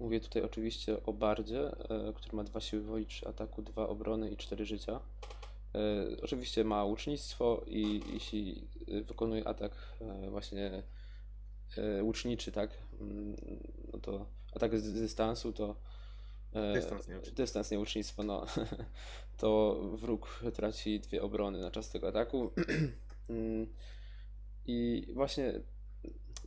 Mówię 0.01 0.21
tutaj 0.21 0.43
oczywiście 0.43 1.03
o 1.03 1.13
Bardzie, 1.13 1.61
e, 1.61 2.13
który 2.15 2.37
ma 2.37 2.45
dwa 2.45 2.61
siły 2.61 2.83
woli, 2.83 3.07
3 3.07 3.29
ataku, 3.29 3.63
2 3.63 3.89
obrony 3.89 4.31
i 4.31 4.37
4 4.37 4.65
życia. 4.65 5.01
E, 5.75 6.07
oczywiście 6.23 6.65
ma 6.65 6.85
łucznictwo 6.85 7.65
i 7.67 8.03
jeśli 8.13 8.69
wykonuje 9.05 9.49
atak 9.49 9.73
e, 10.01 10.31
właśnie 10.31 10.83
e, 11.77 12.03
łuczniczy, 12.03 12.53
tak, 12.53 12.71
mm, 13.01 13.37
no 13.93 13.99
to 13.99 14.27
atak 14.55 14.79
z 14.79 14.85
z 14.85 15.01
dystansu, 15.01 15.53
to 15.53 15.77
Dystans, 16.75 17.09
nie 17.09 17.15
łucznictwo. 17.15 17.37
dystans, 17.37 17.71
no, 18.25 18.47
to 19.41 19.81
wróg 19.93 20.41
traci 20.55 21.01
dwie 21.01 21.23
obrony 21.23 21.61
na 21.61 21.71
czas 21.71 21.91
tego 21.91 22.09
ataku. 22.09 22.51
Mm, 23.29 23.67
I 24.67 25.07
właśnie 25.15 25.61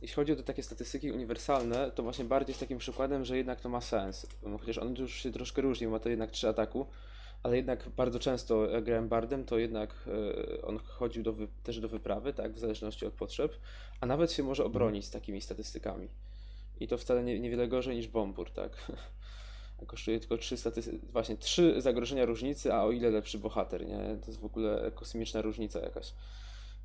jeśli 0.02 0.14
chodzi 0.14 0.32
o 0.32 0.36
te 0.36 0.42
takie 0.42 0.62
statystyki 0.62 1.12
uniwersalne, 1.12 1.90
to 1.90 2.02
właśnie 2.02 2.24
bardziej 2.24 2.50
jest 2.50 2.60
takim 2.60 2.78
przykładem, 2.78 3.24
że 3.24 3.36
jednak 3.36 3.60
to 3.60 3.68
ma 3.68 3.80
sens. 3.80 4.26
Chociaż 4.60 4.78
on 4.78 4.96
już 4.96 5.14
się 5.14 5.32
troszkę 5.32 5.62
różni, 5.62 5.86
ma 5.86 5.98
to 5.98 6.08
jednak 6.08 6.30
trzy 6.30 6.48
ataku, 6.48 6.86
ale 7.42 7.56
jednak 7.56 7.88
bardzo 7.88 8.18
często 8.18 8.68
grałem 8.82 9.08
Bardem, 9.08 9.44
to 9.44 9.58
jednak 9.58 10.08
e, 10.58 10.62
on 10.62 10.78
chodził 10.78 11.22
do 11.22 11.34
też 11.62 11.80
do 11.80 11.88
wyprawy, 11.88 12.32
tak, 12.32 12.52
w 12.54 12.58
zależności 12.58 13.06
od 13.06 13.14
potrzeb, 13.14 13.52
a 14.00 14.06
nawet 14.06 14.32
się 14.32 14.42
może 14.42 14.64
obronić 14.64 15.04
z 15.04 15.10
takimi 15.10 15.40
statystykami. 15.40 16.08
I 16.80 16.88
to 16.88 16.98
wcale 16.98 17.24
nie, 17.24 17.40
niewiele 17.40 17.68
gorzej 17.68 17.96
niż 17.96 18.08
Bombur, 18.08 18.50
tak. 18.50 18.92
Kosztuje 19.86 20.20
tylko 20.20 20.38
trzy 20.38 20.56
staty- 20.56 20.98
właśnie 21.12 21.36
trzy 21.36 21.82
zagrożenia 21.82 22.24
różnicy, 22.24 22.72
a 22.74 22.84
o 22.84 22.92
ile 22.92 23.10
lepszy 23.10 23.38
bohater, 23.38 23.86
nie? 23.86 23.98
To 24.20 24.26
jest 24.26 24.40
w 24.40 24.44
ogóle 24.44 24.90
kosmiczna 24.94 25.42
różnica 25.42 25.80
jakaś 25.80 26.14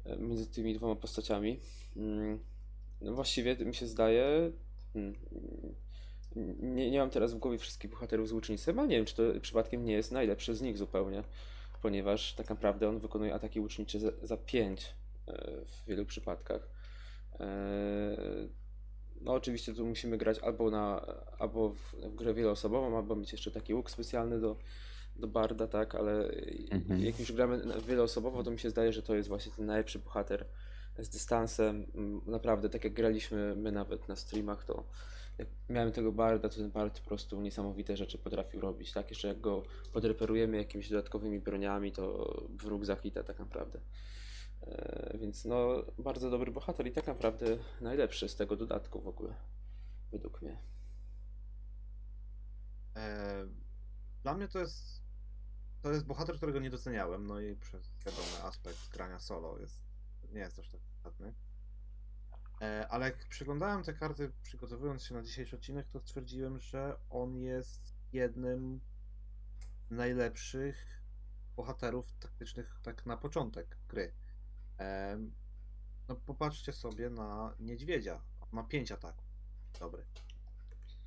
e, 0.06 0.18
między 0.18 0.48
tymi 0.48 0.74
dwoma 0.74 0.96
postaciami. 0.96 1.60
Mm, 1.98 2.40
No 3.02 3.14
właściwie 3.14 3.56
mi 3.56 3.76
się 3.76 3.88
zdaje. 3.88 4.52
Nie, 6.62 6.92
nie 6.92 7.00
mam 7.00 7.10
teraz 7.10 7.34
w 7.34 7.38
głowie 7.38 7.58
wszystkich 7.58 7.92
bohaterów 7.92 8.28
z 8.30 8.32
łucznictwem, 8.32 8.80
ale 8.80 8.88
nie 8.88 8.96
wiem, 8.96 9.06
czy 9.06 9.16
to 9.16 9.24
przypadkiem 9.42 9.86
nie 9.86 9.94
jest 9.94 10.12
najlepszy 10.12 10.56
z 10.56 10.62
nich 10.62 10.78
zupełnie, 10.78 11.24
ponieważ 11.82 12.34
tak 12.34 12.50
naprawdę 12.50 12.90
on 12.90 13.00
wykonuje 13.00 13.34
ataki 13.34 13.60
łucznicze 13.60 14.00
za, 14.00 14.12
za 14.24 14.38
5 14.38 14.96
w 15.68 15.86
wielu 15.88 16.06
przypadkach. 16.06 16.70
E, 17.40 18.18
No 19.22 19.34
oczywiście 19.34 19.74
tu 19.74 19.86
musimy 19.86 20.18
grać 20.18 20.40
albo 20.40 20.72
na 20.72 21.06
albo 21.40 21.70
w, 21.70 21.96
w 21.96 22.16
grę 22.16 22.34
wieloosobową, 22.34 22.98
albo 22.98 23.16
mieć 23.16 23.32
jeszcze 23.32 23.52
taki 23.52 23.74
łuk 23.74 23.92
specjalny 23.92 24.40
do, 24.40 24.56
do 25.16 25.28
barda, 25.28 25.68
tak, 25.68 25.96
ale 25.96 26.30
Mhm. 26.72 27.02
jak 27.04 27.20
już 27.20 27.32
gramy 27.32 27.62
wieloosobowo, 27.88 28.44
to 28.44 28.52
mi 28.52 28.60
się 28.60 28.70
zdaje, 28.70 28.94
że 28.94 29.04
to 29.04 29.16
jest 29.16 29.30
właśnie 29.30 29.52
ten 29.52 29.66
najlepszy 29.66 30.00
bohater 30.00 30.46
z 31.00 31.10
dystansem. 31.10 31.86
Mm, 31.96 32.22
Naprawdę, 32.26 32.70
tak 32.70 32.84
jak 32.84 32.94
graliśmy 32.94 33.56
my 33.56 33.72
nawet 33.72 34.08
na 34.08 34.16
streamach, 34.16 34.64
to 34.66 34.84
miałem 35.70 35.92
tego 35.92 36.12
barda, 36.12 36.50
to 36.50 36.56
ten 36.56 36.72
bard 36.72 37.00
po 37.00 37.08
prostu 37.08 37.42
niesamowite 37.42 37.98
rzeczy 37.98 38.18
potrafił 38.18 38.62
robić, 38.62 38.92
tak? 38.92 39.10
Jeszcze 39.10 39.28
jak 39.28 39.42
go 39.42 39.64
podreperujemy 39.94 40.58
jakimiś 40.58 40.90
dodatkowymi 40.90 41.40
broniami, 41.40 41.92
to 41.92 42.36
wróg 42.50 42.86
zachita 42.86 43.24
tak 43.24 43.40
naprawdę. 43.40 43.80
E, 44.62 45.18
Więc 45.18 45.46
no, 45.46 45.84
bardzo 45.98 46.30
dobry 46.30 46.52
bohater 46.52 46.88
i 46.88 46.92
tak 46.92 47.08
naprawdę 47.08 47.58
najlepszy 47.82 48.30
z 48.30 48.36
tego 48.36 48.56
dodatku 48.56 49.02
w 49.02 49.08
ogóle, 49.08 49.36
według 50.12 50.42
mnie. 50.42 50.58
e, 52.96 53.48
dla 54.24 54.34
mnie 54.34 54.48
to 54.48 54.60
jest 54.60 55.02
to 55.82 55.92
jest 55.92 56.06
bohater, 56.06 56.36
którego 56.38 56.60
nie 56.60 56.70
doceniałem, 56.70 57.28
no 57.28 57.40
i 57.40 57.56
przez 57.56 57.92
wiadomy 58.06 58.44
aspekt 58.44 58.90
grania 58.90 59.20
solo 59.20 59.60
jest 59.60 59.84
nie 60.32 60.40
jest 60.40 60.56
też 60.56 60.70
tak 60.70 60.82
przydatny. 60.82 61.34
E, 62.62 62.88
ale 62.88 63.06
jak 63.06 63.18
przeglądałem 63.18 63.84
te 63.84 63.94
karty, 63.94 64.32
przygotowując 64.44 65.04
się 65.04 65.14
na 65.14 65.22
dzisiejszy 65.22 65.56
odcinek, 65.56 65.88
to 65.88 66.00
stwierdziłem, 66.00 66.60
że 66.60 66.98
on 67.10 67.38
jest 67.38 67.96
jednym 68.14 68.82
z 69.90 69.92
najlepszych 69.92 71.02
bohaterów 71.56 72.14
taktycznych 72.20 72.80
tak 72.84 73.06
na 73.06 73.18
początek 73.18 73.78
gry. 73.88 74.14
Em, 74.78 75.34
no 76.08 76.16
popatrzcie 76.16 76.74
sobie 76.74 77.10
na 77.10 77.56
niedźwiedzia. 77.60 78.22
Ma 78.52 78.64
5 78.64 78.92
ataków. 78.92 79.26
Dobry. 79.80 80.06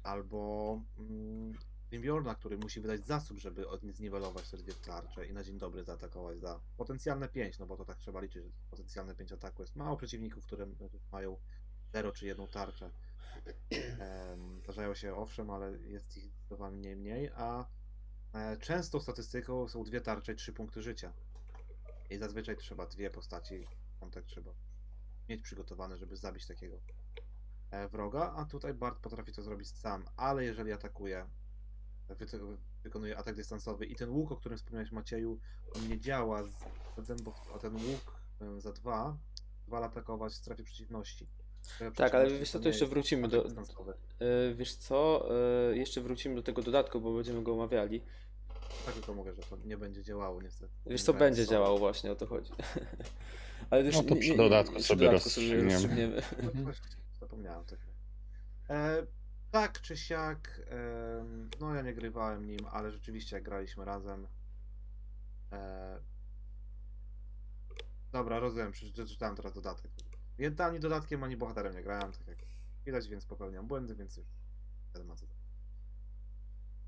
Albo 0.03 0.81
mm, 0.99 1.59
Bjorna, 2.01 2.35
który 2.35 2.59
musi 2.59 2.81
wydać 2.81 3.05
zasób, 3.07 3.39
żeby 3.39 3.65
zniwelować 3.93 4.51
te 4.51 4.57
dwie 4.57 4.73
tarcze 4.73 5.27
i 5.27 5.33
na 5.33 5.45
dzień 5.45 5.59
dobry 5.59 5.85
zaatakować 5.85 6.41
za 6.41 6.61
potencjalne 6.77 7.29
5, 7.29 7.59
no 7.59 7.67
bo 7.67 7.77
to 7.77 7.85
tak 7.85 7.99
trzeba 7.99 8.21
liczyć, 8.21 8.45
że 8.45 8.51
potencjalne 8.71 9.15
5 9.15 9.33
ataku 9.33 9.63
jest 9.63 9.77
mało 9.77 9.97
przeciwników, 9.97 10.47
które 10.47 10.67
mają 11.13 11.37
0 11.93 12.13
czy 12.13 12.27
jedną 12.27 12.49
tarczę. 12.49 12.91
Em, 13.99 14.61
Zdarzają 14.63 14.95
się 14.95 15.15
owszem, 15.15 15.51
ale 15.51 15.79
jest 15.79 16.17
ich 16.17 16.25
zdecydowanie 16.25 16.97
mniej 16.97 17.31
a 17.35 17.67
e, 18.35 18.57
częstą 18.57 19.01
statystyką 19.01 19.69
są 19.69 19.85
dwie 19.85 20.01
tarcze 20.01 20.33
i 20.33 20.37
trzy 20.37 20.53
punkty 20.53 20.83
życia. 20.83 21.13
I 22.11 22.19
zazwyczaj 22.19 22.57
trzeba 22.57 22.87
dwie 22.87 23.11
postaci, 23.11 23.67
kontakt 24.01 24.27
trzeba 24.27 24.55
mieć 25.29 25.43
przygotowany, 25.43 25.97
żeby 25.97 26.17
zabić 26.17 26.47
takiego 26.47 26.81
e, 27.71 27.89
wroga, 27.89 28.35
a 28.37 28.45
tutaj 28.45 28.75
Bart 28.75 28.99
potrafi 28.99 29.33
to 29.33 29.43
zrobić 29.43 29.69
sam, 29.69 30.05
ale 30.17 30.45
jeżeli 30.45 30.73
atakuje, 30.73 31.27
wykonuje 32.83 33.17
atak 33.19 33.35
dystansowy 33.37 33.87
i 33.87 33.97
ten 33.97 34.11
łuk, 34.11 34.33
o 34.33 34.37
którym 34.37 34.59
wspomniałeś 34.59 34.93
Macieju, 34.93 35.41
on 35.77 35.89
nie 35.89 36.01
działa 36.01 36.45
z, 36.45 36.53
bo 37.23 37.31
w- 37.31 37.59
ten 37.61 37.75
łuk 37.75 38.17
e, 38.41 38.61
za 38.61 38.73
dwa 38.73 39.17
zwala 39.67 39.87
atakować 39.87 40.33
w 40.33 40.37
strefie 40.37 40.65
przeciwności. 40.65 41.29
Strefa 41.61 41.97
Tak, 41.97 42.15
ale 42.15 42.31
wiesz 42.31 42.51
co, 42.51 42.59
to 42.59 42.65
nie 42.65 42.69
jeszcze 42.71 42.87
wrócimy 42.87 43.29
do- 43.29 43.43
dystansowy. 43.45 43.93
E, 44.51 44.55
Wiesz 44.55 44.77
co, 44.77 45.29
e, 45.71 45.77
jeszcze 45.77 46.01
wrócimy 46.01 46.35
do 46.35 46.43
tego 46.43 46.63
dodatku, 46.63 47.01
bo 47.01 47.15
będziemy 47.15 47.43
go 47.43 47.53
omawiali. 47.53 48.03
Tak 48.87 48.95
tylko 48.95 49.15
mówię, 49.15 49.33
że 49.35 49.43
to 49.43 49.57
nie 49.65 49.77
będzie 49.77 50.03
działało 50.03 50.43
niestety. 50.43 50.73
Wiesz 50.87 51.03
co, 51.03 51.13
Nie 51.13 51.19
będzie 51.19 51.47
działało 51.47 51.79
właśnie, 51.79 52.13
o 52.13 52.17
to 52.17 52.27
chodzi. 52.27 52.53
Ale 53.71 53.83
już 53.85 53.95
No 53.97 54.03
to 54.03 54.15
nie- 54.15 54.21
przy 54.21 54.31
nie- 54.31 54.37
dodatku 54.37 54.75
przy 54.75 54.85
sobie 54.85 55.07
dodatku 55.07 55.25
rozstrzygniemy. 55.25 55.65
rozstrzygniemy. 55.73 56.23
No 56.65 56.73
zapomniałem 57.21 57.65
tak. 57.65 57.79
E, 58.71 59.07
tak 59.55 59.81
czy 59.81 59.97
siak, 59.97 60.61
no 61.61 61.75
ja 61.75 61.83
nie 61.83 61.95
grywałem 61.95 62.47
nim, 62.47 62.67
ale 62.71 62.93
rzeczywiście 62.93 63.37
jak 63.37 63.45
graliśmy 63.45 63.85
razem. 63.85 64.27
E, 65.53 66.01
dobra, 68.13 68.39
rozumiem, 68.39 68.73
przeczytałem 68.73 69.37
teraz 69.37 69.55
dodatek. 69.55 69.91
Ani 70.59 70.81
dodatkiem, 70.81 71.25
ani 71.25 71.37
bohaterem 71.37 71.75
nie 71.75 71.83
grałem, 71.83 72.13
tak 72.13 72.29
jak 72.29 72.39
widać, 72.87 73.09
więc 73.09 73.27
popełniam 73.27 73.67
błędy, 73.67 73.95
więc 73.95 74.17
już 74.17 74.27
nie 74.99 75.05
ma 75.05 75.17
co. 75.17 75.27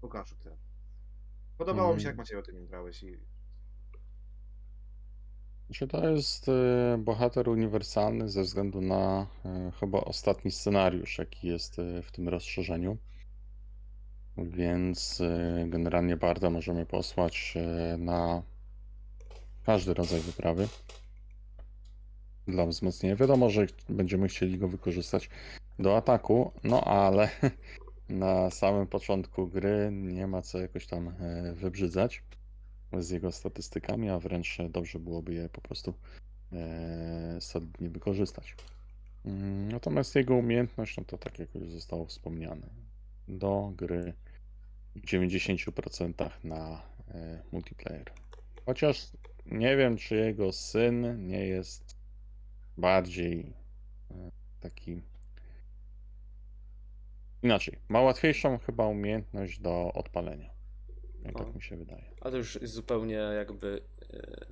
Łukaszu, 0.02 0.36
ty. 0.36 0.56
Podobało 1.58 1.94
mi 1.94 2.00
się, 2.00 2.06
jak 2.06 2.14
Mm. 2.14 2.22
Maciej 2.22 2.38
o 2.38 2.42
tym 2.42 2.66
grałeś 2.66 3.02
i 3.02 3.20
To 5.88 6.08
jest 6.08 6.48
e, 6.48 6.98
bohater 6.98 7.48
uniwersalny 7.48 8.28
ze 8.28 8.42
względu 8.42 8.80
na 8.80 9.26
e, 9.44 9.72
chyba 9.80 10.00
ostatni 10.00 10.50
scenariusz, 10.50 11.18
jaki 11.18 11.48
jest 11.48 11.78
e, 11.78 12.02
w 12.02 12.12
tym 12.12 12.28
rozszerzeniu. 12.28 12.96
Więc 14.38 15.22
generalnie 15.66 16.16
Barda 16.16 16.50
możemy 16.50 16.86
posłać 16.86 17.54
na 17.98 18.42
każdy 19.64 19.94
rodzaj 19.94 20.20
wyprawy 20.20 20.68
dla 22.48 22.66
wzmocnienia. 22.66 23.16
Wiadomo, 23.16 23.50
że 23.50 23.66
będziemy 23.88 24.28
chcieli 24.28 24.58
go 24.58 24.68
wykorzystać 24.68 25.30
do 25.78 25.96
ataku, 25.96 26.52
no 26.64 26.80
ale 26.84 27.30
na 28.08 28.50
samym 28.50 28.86
początku 28.86 29.46
gry 29.46 29.88
nie 29.92 30.26
ma 30.26 30.42
co 30.42 30.58
jakoś 30.58 30.86
tam 30.86 31.14
wybrzydzać 31.54 32.22
z 32.98 33.10
jego 33.10 33.32
statystykami, 33.32 34.10
a 34.10 34.18
wręcz 34.18 34.58
dobrze 34.70 34.98
byłoby 34.98 35.34
je 35.34 35.48
po 35.48 35.60
prostu 35.60 35.94
e, 36.52 37.40
solidnie 37.40 37.88
wykorzystać. 37.88 38.54
Mm, 39.24 39.72
Natomiast 39.72 40.14
jego 40.14 40.34
umiejętność, 40.34 40.96
no 40.96 41.04
to 41.04 41.18
tak 41.18 41.38
jak 41.38 41.54
już 41.54 41.70
zostało 41.70 42.06
wspomniane, 42.06 42.66
do 43.28 43.72
gry 43.76 44.12
w 44.96 45.00
90% 45.00 46.30
na 46.44 46.82
e, 47.08 47.42
multiplayer. 47.52 48.12
Chociaż 48.66 49.06
nie 49.46 49.76
wiem, 49.76 49.96
czy 49.96 50.16
jego 50.16 50.52
syn 50.52 51.26
nie 51.26 51.46
jest 51.46 51.96
bardziej 52.78 53.52
e, 54.10 54.30
taki. 54.60 55.02
Inaczej, 57.42 57.78
ma 57.88 58.00
łatwiejszą 58.00 58.58
chyba 58.58 58.86
umiejętność 58.86 59.58
do 59.58 59.92
odpalenia. 59.92 60.55
Jak 61.26 61.36
O. 61.40 61.44
tak 61.44 61.54
mi 61.54 61.62
się 61.62 61.76
wydaje. 61.76 62.04
A 62.20 62.30
to 62.30 62.36
już 62.36 62.60
jest 62.62 62.74
zupełnie 62.74 63.14
jakby. 63.14 63.82
e, 64.12 64.46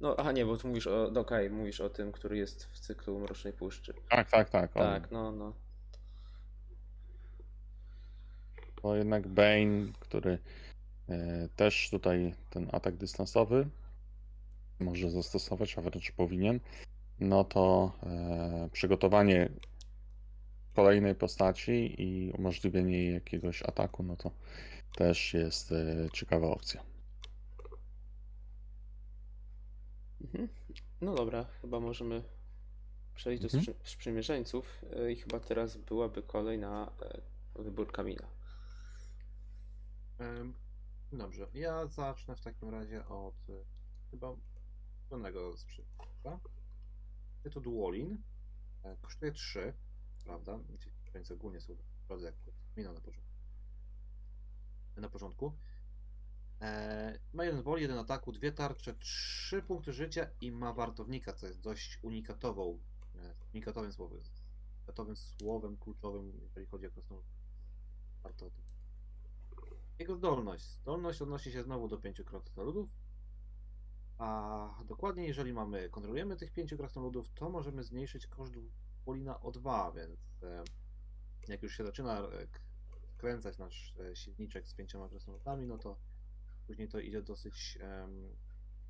No, 0.00 0.14
aha, 0.18 0.32
nie, 0.32 0.46
bo 0.46 0.56
tu 0.56 0.68
mówisz 0.68 0.86
o. 0.86 1.10
No, 1.12 1.20
okej, 1.20 1.50
mówisz 1.50 1.80
o 1.80 1.90
tym, 1.90 2.12
który 2.12 2.36
jest 2.36 2.64
w 2.64 2.78
cyklu 2.78 3.20
Mrocznej 3.20 3.52
Puszczy. 3.52 3.94
Tak, 4.10 4.30
tak, 4.30 4.50
tak. 4.50 4.76
on- 4.76 4.82
Tak, 4.82 5.10
no, 5.10 5.32
no. 5.32 5.52
Bo 8.82 8.96
jednak 8.96 9.28
Bane, 9.28 9.92
który 10.00 10.38
e, 11.08 11.48
też 11.56 11.90
tutaj 11.90 12.34
ten 12.50 12.68
atak 12.72 12.96
dystansowy 12.96 13.68
może 14.80 15.10
zastosować, 15.10 15.78
a 15.78 15.80
wręcz 15.80 16.12
powinien, 16.12 16.60
no 17.20 17.44
to 17.44 17.92
e, 18.02 18.68
przygotowanie 18.72 19.48
kolejnej 20.74 21.14
postaci 21.14 21.94
i 22.02 22.32
umożliwienie 22.32 22.98
jej 23.04 23.14
jakiegoś 23.14 23.62
ataku, 23.62 24.02
no 24.02 24.16
to 24.16 24.30
też 24.96 25.34
jest 25.34 25.72
e, 25.72 26.08
ciekawa 26.12 26.46
opcja. 26.46 26.82
Mhm. 30.20 30.48
No 31.00 31.14
dobra, 31.14 31.44
chyba 31.44 31.80
możemy 31.80 32.22
przejść 33.14 33.42
do 33.42 33.46
Mhm. 33.46 33.62
sprzy- 33.64 33.88
sprzymierzeńców 33.90 34.82
e, 34.96 35.12
i 35.12 35.16
chyba 35.16 35.40
teraz 35.40 35.76
byłaby 35.76 36.22
kolej 36.22 36.58
na 36.58 36.92
e, 37.56 37.62
wybór 37.62 37.92
Kamila. 37.92 38.26
Dobrze, 41.12 41.46
ja 41.54 41.86
zacznę 41.86 42.36
w 42.36 42.40
takim 42.40 42.68
razie 42.70 43.06
od 43.08 43.34
chyba 44.10 44.36
pełnego 45.08 45.56
sprzętu. 45.56 45.90
To 47.52 47.60
Duolin. 47.60 48.22
Kosztuje 49.02 49.32
3, 49.32 49.72
prawda? 50.24 50.58
Więc 51.14 51.30
ogólnie 51.30 51.60
są 51.60 51.76
drodze, 52.08 52.26
jak 52.26 52.34
minął 52.76 52.94
na 52.94 53.00
początku. 53.00 53.23
Na 54.96 55.08
początku. 55.08 55.52
E, 56.60 57.18
ma 57.32 57.44
jeden 57.44 57.62
woli, 57.62 57.82
jeden 57.82 57.98
ataku, 57.98 58.32
dwie 58.32 58.52
tarcze, 58.52 58.94
trzy 58.94 59.62
punkty 59.62 59.92
życia 59.92 60.26
i 60.40 60.52
ma 60.52 60.72
wartownika, 60.72 61.32
co 61.32 61.46
jest 61.46 61.60
dość 61.60 61.98
unikatową, 62.02 62.80
e, 63.14 63.34
unikatowym 63.54 63.92
słowem, 63.92 64.20
unikatowym 64.78 65.16
słowem 65.16 65.76
kluczowym, 65.76 66.40
jeżeli 66.42 66.66
chodzi 66.66 66.86
o 66.86 66.90
prostą 66.90 67.22
wartość. 68.22 68.56
Jego 69.98 70.16
zdolność. 70.16 70.64
Zdolność 70.64 71.22
odnosi 71.22 71.52
się 71.52 71.62
znowu 71.62 71.88
do 71.88 71.98
pięciu 71.98 72.24
krasnoludów. 72.24 72.88
A 74.18 74.82
dokładnie, 74.84 75.26
jeżeli 75.26 75.52
mamy, 75.52 75.90
kontrolujemy 75.90 76.36
tych 76.36 76.52
pięciu 76.52 76.76
krasnoludów, 76.76 77.30
to 77.34 77.50
możemy 77.50 77.82
zmniejszyć 77.82 78.26
koszt 78.26 78.54
Polina 79.04 79.40
o 79.40 79.50
2, 79.50 79.92
więc 79.92 80.20
e, 80.42 80.64
jak 81.48 81.62
już 81.62 81.76
się 81.76 81.84
zaczyna 81.84 82.22
e, 83.24 83.26
k- 83.26 83.30
kręcać 83.30 83.58
nasz 83.58 83.94
e, 84.00 84.16
silniczek 84.16 84.68
z 84.68 84.74
pięcioma 84.74 85.08
krasnoludami, 85.08 85.66
no 85.66 85.78
to 85.78 85.98
później 86.66 86.88
to 86.88 87.00
idzie 87.00 87.22
dosyć 87.22 87.78
em, 87.80 88.36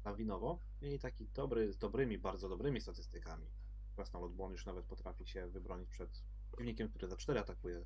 lawinowo. 0.04 0.58
I 0.82 0.98
taki 0.98 1.26
dobry, 1.28 1.72
z 1.72 1.78
dobrymi, 1.78 2.18
bardzo 2.18 2.48
dobrymi 2.48 2.80
statystykami. 2.80 3.46
Krasnolud, 3.94 4.34
bo 4.34 4.44
on 4.44 4.52
już 4.52 4.66
nawet 4.66 4.84
potrafi 4.86 5.26
się 5.26 5.46
wybronić 5.46 5.88
przed 5.90 6.22
przeciwnikiem, 6.48 6.88
który 6.88 7.08
za 7.08 7.16
4 7.16 7.40
atakuje. 7.40 7.84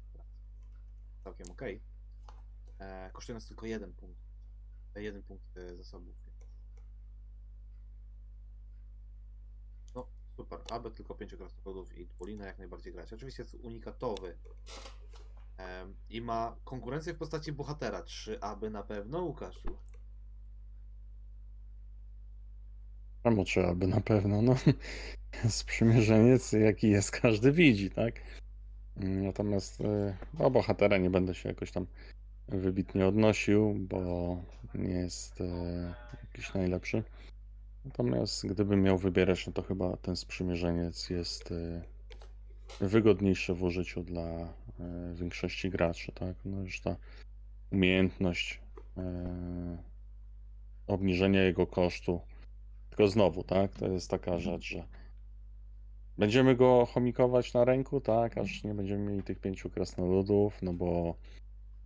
Całkiem 1.25 1.51
okej. 1.51 1.83
E, 2.79 3.11
kosztuje 3.13 3.35
nas 3.35 3.47
tylko 3.47 3.67
jeden 3.67 3.93
punkt. 3.95 4.21
E, 4.95 5.03
Jeden 5.03 5.23
punkt 5.23 5.45
zasobów. 5.77 6.17
No, 9.95 10.09
super. 10.37 10.59
Aby 10.71 10.91
tylko 10.91 11.15
pięciu 11.15 11.37
krasnoludów 11.37 11.99
i 11.99 12.07
Polina 12.07 12.47
jak 12.47 12.59
najbardziej 12.59 12.93
grać. 12.93 13.13
Oczywiście 13.13 13.43
jest 13.43 13.55
unikatowy. 13.55 14.39
I 16.11 16.21
ma 16.21 16.57
konkurencję 16.65 17.15
w 17.15 17.19
postaci 17.19 17.53
bohatera. 17.53 18.03
3 18.03 18.41
aby 18.41 18.71
na 18.71 18.83
pewno, 18.83 19.19
Łukaszu. 19.19 19.77
Czemu 23.23 23.45
trzeba 23.45 23.75
by 23.75 23.87
na 23.87 24.01
pewno? 24.01 24.43
No, 24.43 24.55
sprzymierzeniec, 25.49 26.53
jaki 26.53 26.91
jest, 26.91 27.11
każdy 27.11 27.53
widzi, 27.53 27.91
tak? 27.91 28.15
Natomiast 28.97 29.81
e, 29.81 30.17
do 30.35 30.51
bohatera 30.51 30.99
nie 30.99 31.11
będę 31.11 31.35
się 31.35 31.49
jakoś 31.49 31.73
tam 31.73 31.87
wybitnie 32.49 33.07
odnosił, 33.07 33.75
bo 33.75 34.37
nie 34.75 34.95
jest 34.95 35.41
e, 35.41 35.95
jakiś 36.23 36.55
najlepszy. 36.55 37.03
Natomiast 37.85 38.47
gdybym 38.47 38.83
miał 38.83 38.99
wybierać, 38.99 39.47
no 39.47 39.53
to 39.53 39.63
chyba 39.63 39.97
ten 39.97 40.17
sprzymierzeniec 40.17 41.11
jest 41.11 41.53
e, 41.53 41.83
wygodniejsze 42.81 43.55
w 43.55 43.63
użyciu 43.63 44.03
dla 44.03 44.23
e, 44.23 44.49
większości 45.15 45.71
graczy, 45.71 46.13
tak? 46.13 46.37
No 46.45 46.61
już 46.61 46.81
ta 46.81 46.97
umiejętność 47.73 48.61
e, 48.97 49.79
obniżenia 50.87 51.43
jego 51.43 51.67
kosztu. 51.67 52.21
Tylko 52.91 53.09
znowu, 53.09 53.45
tak? 53.45 53.73
To 53.73 53.89
jest 53.89 54.11
taka 54.11 54.39
rzecz, 54.39 54.65
że 54.65 54.85
będziemy 56.19 56.57
go 56.57 56.87
chomikować 56.87 57.55
na 57.55 57.65
ręku, 57.65 58.01
tak? 58.01 58.39
Aż 58.39 58.65
nie 58.65 58.75
będziemy 58.75 59.11
mieli 59.11 59.23
tych 59.23 59.41
pięciu 59.41 59.71
krasnoludów, 59.71 60.63
no 60.63 60.73
bo 60.73 61.15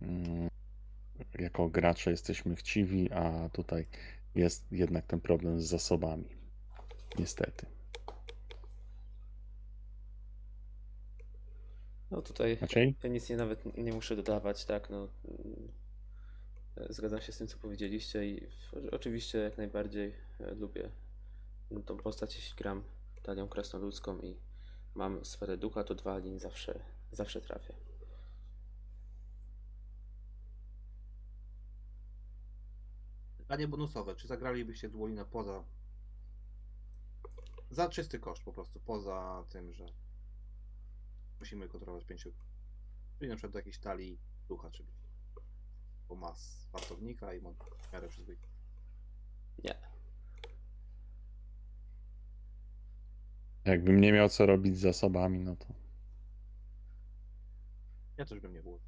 mm, 0.01 0.49
jako 1.39 1.69
gracze 1.69 2.11
jesteśmy 2.11 2.55
chciwi, 2.55 3.11
a 3.11 3.49
tutaj 3.49 3.85
jest 4.35 4.71
jednak 4.71 5.05
ten 5.05 5.21
problem 5.21 5.61
z 5.61 5.65
zasobami. 5.65 6.29
Niestety. 7.19 7.72
No 12.13 12.21
tutaj 12.21 12.57
Maciej? 12.61 12.95
ja 13.03 13.09
nic 13.09 13.29
nie, 13.29 13.37
nawet 13.37 13.77
nie 13.77 13.93
muszę 13.93 14.15
dodawać, 14.15 14.65
tak, 14.65 14.89
no. 14.89 14.97
mm, 14.97 15.71
e, 16.77 16.93
Zgadzam 16.93 17.21
się 17.21 17.31
z 17.31 17.37
tym, 17.37 17.47
co 17.47 17.57
powiedzieliście 17.57 18.25
i 18.25 18.47
oczywiście 18.91 19.37
jak 19.37 19.57
najbardziej 19.57 20.15
e, 20.39 20.55
lubię 20.55 20.89
tą 21.85 21.97
postać, 21.97 22.35
jeśli 22.35 22.55
gram 22.55 22.83
talią 23.23 23.47
krasnoludzką 23.47 24.19
i 24.19 24.37
mam 24.95 25.25
sferę 25.25 25.57
ducha, 25.57 25.83
to 25.83 25.95
dwa 25.95 26.17
linii 26.17 26.39
zawsze, 26.39 26.79
zawsze 27.11 27.41
trafię. 27.41 27.73
Pytanie 33.37 33.67
bonusowe. 33.67 34.15
Czy 34.15 34.27
zagralibyście 34.27 34.89
Duolinę 34.89 35.25
poza... 35.25 35.63
Za 37.69 37.89
czysty 37.89 38.19
koszt 38.19 38.43
po 38.43 38.53
prostu, 38.53 38.79
poza 38.79 39.45
tym, 39.49 39.73
że 39.73 39.85
musimy 41.43 41.67
kontrolować 41.67 42.05
pięciu... 42.05 42.33
Czyli 43.19 43.29
na 43.29 43.35
przykład 43.35 43.53
do 43.53 43.59
jakiejś 43.59 43.79
talii 43.79 44.19
ducha, 44.47 44.71
czyli 44.71 44.89
bo 46.09 46.15
ma 46.15 46.33
wartownika 46.73 47.33
i 47.33 47.41
ma 47.41 47.49
w 47.53 47.93
miarę. 47.93 48.07
Nie. 49.63 49.75
Jakbym 53.65 54.01
nie 54.01 54.11
miał 54.13 54.29
co 54.29 54.45
robić 54.45 54.77
z 54.77 54.81
zasobami, 54.81 55.39
no 55.39 55.55
to 55.55 55.65
Ja 58.17 58.25
też 58.25 58.39
bym 58.39 58.53
nie 58.53 58.61
było. 58.61 58.79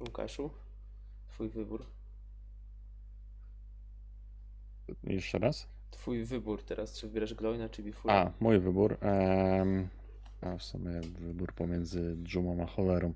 Łukaszu, 0.00 0.50
twój 1.28 1.48
wybór. 1.48 1.86
jeszcze 5.04 5.38
raz. 5.38 5.75
Twój 5.96 6.24
wybór 6.24 6.62
teraz, 6.62 6.98
czy 6.98 7.06
wybierasz 7.06 7.34
Gloina, 7.34 7.68
czy 7.68 7.82
Bifura? 7.82 8.14
A, 8.14 8.32
mój 8.40 8.58
wybór. 8.58 8.96
Em, 9.00 9.88
a 10.40 10.56
w 10.56 10.62
sumie 10.62 11.00
wybór 11.00 11.52
pomiędzy 11.52 12.16
dżumą 12.22 12.62
a 12.62 12.66
cholerą. 12.66 13.12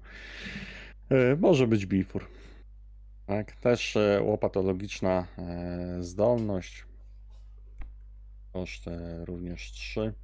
E, 1.10 1.36
może 1.36 1.66
być 1.66 1.86
bifur. 1.86 2.26
Tak, 3.26 3.52
też 3.52 3.96
e, 3.96 4.22
łopatologiczna 4.22 5.26
e, 5.38 6.02
zdolność. 6.02 6.84
Koszt 8.52 8.88
e, 8.88 9.24
również 9.24 9.72
3. 9.72 10.14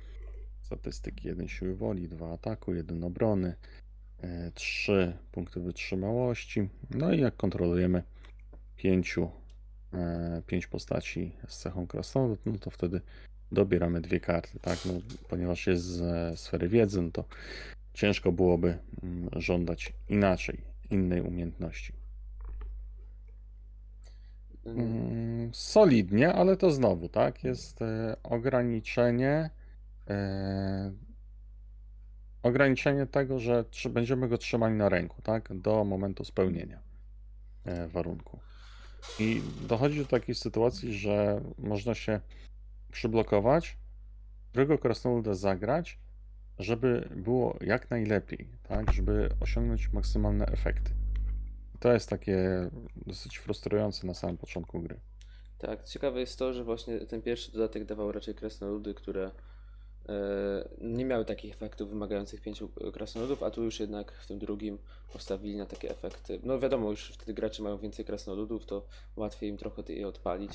Statystyki 0.61 1.29
1 1.29 1.49
siły 1.49 1.77
woli, 1.77 2.09
2 2.09 2.33
ataku, 2.33 2.75
1 2.75 3.05
obrony, 3.05 3.55
3 4.55 5.17
punkty 5.33 5.61
wytrzymałości. 5.61 6.69
No 6.91 7.13
i 7.13 7.21
jak 7.21 7.37
kontrolujemy 7.37 8.03
5 8.77 9.19
pięć 10.47 10.67
postaci 10.67 11.37
z 11.49 11.59
cechą 11.59 11.87
krasnolud, 11.87 12.47
no 12.47 12.59
to 12.59 12.71
wtedy 12.71 13.01
dobieramy 13.53 14.01
dwie 14.01 14.21
karty, 14.21 14.59
tak? 14.61 14.79
No, 14.87 14.93
ponieważ 15.29 15.67
jest 15.67 15.85
z 15.85 16.39
sfery 16.41 16.69
wiedzy, 16.69 17.03
no 17.03 17.11
to 17.11 17.25
ciężko 17.95 18.33
byłoby 18.33 18.79
mm, 19.03 19.29
żądać 19.37 19.93
inaczej, 20.09 20.61
innej 20.91 21.21
umiejętności. 21.21 21.93
Mm, 24.65 25.27
Mm, 25.47 25.55
Solidnie, 25.55 26.33
ale 26.33 26.57
to 26.57 26.71
znowu, 26.71 27.09
tak? 27.09 27.45
Jest 27.45 27.83
e, 27.83 28.17
ograniczenie. 28.23 29.51
E, 30.09 30.93
ograniczenie 32.43 33.07
tego, 33.07 33.39
że 33.39 33.65
będziemy 33.91 34.29
go 34.29 34.39
trzymali 34.39 34.75
na 34.75 34.89
ręku, 34.89 35.23
tak? 35.23 35.49
Do 35.59 35.85
momentu 35.85 36.25
spełnienia 36.25 36.81
e, 37.65 37.89
warunku. 37.89 38.39
I 39.19 39.43
dochodzi 39.69 39.99
do 39.99 40.07
takiej 40.07 40.35
sytuacji, 40.35 40.99
że 40.99 41.41
można 41.59 41.95
się 41.95 42.21
przyblokować, 42.93 43.79
którego 44.51 44.79
krasnoluda 44.79 45.35
zagrać, 45.35 45.99
żeby 46.59 47.09
było 47.17 47.57
jak 47.61 47.91
najlepiej, 47.91 48.49
tak? 48.63 48.93
Żeby 48.93 49.29
osiągnąć 49.41 49.93
maksymalne 49.93 50.47
efekty. 50.47 50.91
To 51.81 51.93
jest 51.93 52.09
takie 52.09 52.69
dosyć 53.07 53.39
frustrujące 53.39 54.07
na 54.07 54.15
samym 54.15 54.37
początku 54.37 54.81
gry. 54.81 55.01
Tak, 55.59 55.85
ciekawe 55.85 56.21
jest 56.21 56.39
to, 56.39 56.53
że 56.53 56.65
właśnie 56.65 57.01
ten 57.01 57.23
pierwszy 57.23 57.53
dodatek 57.53 57.85
dawał 57.85 58.13
raczej 58.13 58.35
krasnoludy, 58.35 58.95
które 58.95 59.25
e, 59.25 59.31
nie 60.81 61.05
miały 61.05 61.25
takich 61.25 61.55
efektów 61.55 61.91
wymagających 61.91 62.41
pięciu 62.41 62.69
krasnoludów, 62.93 63.43
a 63.43 63.51
tu 63.51 63.63
już 63.65 63.81
jednak 63.81 64.13
w 64.13 64.27
tym 64.27 64.39
drugim 64.39 64.79
postawili 65.13 65.57
na 65.57 65.67
takie 65.67 65.91
efekty. 65.91 66.41
No 66.43 66.59
wiadomo, 66.59 66.91
już 66.91 67.11
wtedy 67.11 67.35
gracze 67.35 67.63
mają 67.63 67.79
więcej 67.79 68.05
krasnoludów, 68.05 68.67
to 68.67 68.87
łatwiej 69.17 69.51
im 69.51 69.57
trochę 69.57 69.83
je 69.89 70.09
odpalić. 70.09 70.51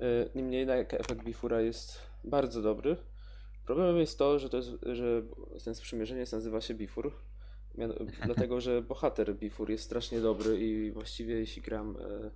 E, 0.00 0.04
niemniej 0.34 0.58
jednak 0.58 0.94
efekt 0.94 1.24
Bifura 1.24 1.60
jest 1.60 1.98
bardzo 2.24 2.62
dobry. 2.62 2.96
Problemem 3.66 3.98
jest 3.98 4.18
to, 4.18 4.38
że, 4.38 4.48
to 4.48 4.56
jest, 4.56 4.70
że 4.92 5.22
ten 5.64 5.74
sprzymierzeniec 5.74 6.32
nazywa 6.32 6.60
się 6.60 6.74
Bifur, 6.74 7.12
dlatego 8.26 8.60
że 8.60 8.82
bohater 8.82 9.34
Bifur 9.34 9.70
jest 9.70 9.84
strasznie 9.84 10.20
dobry 10.20 10.60
i 10.60 10.92
właściwie 10.92 11.34
jeśli 11.34 11.62
gram 11.62 11.96
e, 11.96 12.30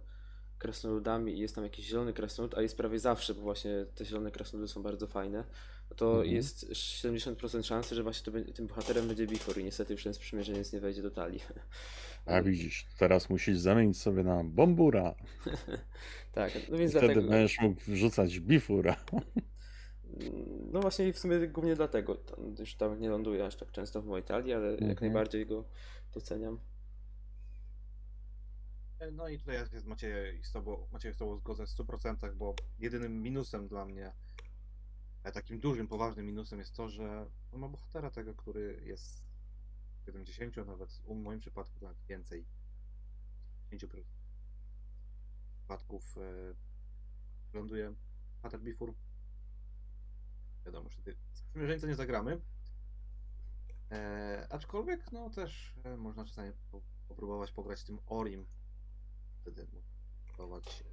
krasnoludami 0.58 1.32
i 1.32 1.38
jest 1.38 1.54
tam 1.54 1.64
jakiś 1.64 1.87
zielony 1.87 2.12
krasnolud, 2.12 2.58
a 2.58 2.62
jest 2.62 2.76
prawie 2.76 2.98
zawsze, 2.98 3.34
bo 3.34 3.40
właśnie 3.40 3.87
te 3.94 4.04
zielone 4.04 4.30
krasnoludy 4.30 4.68
są 4.68 4.82
bardzo 4.82 5.06
fajne, 5.06 5.44
to 5.96 6.11
Mhm. 6.12 6.35
jest 6.35 6.70
70% 6.72 7.62
szansy, 7.66 7.94
że 7.94 8.03
właśnie 8.03 8.24
to, 8.24 8.31
będzie- 8.31 8.53
tym 8.53 8.66
bohaterem 8.66 9.09
będzie 9.09 9.27
Bifur 9.27 9.59
i 9.59 9.64
niestety 9.64 9.92
już 9.92 10.05
ten 10.05 10.14
sprzymierzeniec 10.14 10.72
nie 10.72 10.81
wejdzie 10.81 11.03
do 11.03 11.11
talii. 11.11 11.40
A 12.27 12.42
widzisz, 12.42 12.87
teraz 12.98 13.31
musisz 13.31 13.59
zamienić 13.59 14.01
sobie 14.01 14.22
na 14.22 14.44
bombura. 14.44 15.14
tak, 16.33 16.53
no 16.70 16.79
więc 16.79 16.90
Wtedy 16.92 17.07
dlatego... 17.07 17.29
będziesz 17.29 17.61
mógł 17.61 17.81
wrzucać 17.81 18.40
bifura. 18.40 18.96
No 20.72 20.81
właśnie 20.81 21.12
w 21.12 21.18
sumie 21.18 21.48
głównie 21.48 21.77
dlatego, 21.77 22.14
tam, 22.14 22.55
już 22.59 22.74
tam 22.74 23.01
nie 23.01 23.11
ląduje 23.11 23.44
aż 23.46 23.57
tak 23.57 23.70
często 23.72 24.03
w 24.03 24.07
mojej 24.07 24.24
talii, 24.24 24.53
ale 24.53 24.70
jak 24.70 24.81
Mhm. 24.83 24.96
najbardziej 25.01 25.46
go 25.46 25.64
doceniam. 26.14 26.61
No 29.12 29.29
i 29.29 29.38
tutaj 29.38 29.55
ja 29.55 29.66
się 29.66 29.81
z 30.42 30.53
tobą, 30.53 30.87
Maciej 30.92 31.14
z 31.14 31.16
tobą 31.16 31.37
zgodzę 31.37 31.66
w 31.66 31.70
100%, 31.70 32.35
bo 32.35 32.55
jedynym 32.79 33.22
minusem 33.22 33.68
dla 33.68 33.85
mnie, 33.85 34.12
e, 35.24 35.33
takim 35.33 35.61
dużym, 35.61 35.88
poważnym 35.88 36.26
minusem 36.26 36.59
jest 36.59 36.74
to, 36.74 36.88
że 36.88 37.31
on 37.52 37.61
ma 37.61 37.68
bohatera 37.68 38.11
tego, 38.11 38.35
który 38.35 38.83
jest 38.85 39.28
70, 40.07 40.59
a 40.59 40.64
nawet 40.64 40.92
w 40.92 41.14
moim 41.14 41.40
przypadku 41.40 41.78
nawet 41.81 41.98
więcej. 42.09 42.46
5% 43.72 44.04
przypadków 45.68 46.18
e, 46.18 46.54
ląduje 47.52 47.94
bohater 48.37 48.61
Bifur. 48.61 48.94
Wiadomo, 50.64 50.88
że 50.90 51.12
sprzymierzeńca 51.33 51.87
nie 51.87 51.94
zagramy. 51.94 52.40
E, 53.90 54.46
aczkolwiek, 54.50 55.12
no 55.12 55.31
też 55.31 55.74
e, 55.85 55.96
można 55.96 56.24
czasami 56.24 56.52
po, 56.70 56.81
popróbować 57.09 57.52
pograć 57.52 57.85
tym 57.85 57.98
Orim. 58.07 58.46
Wtedy 59.40 59.66
mógł 59.72 59.87
spróbować 60.28 60.85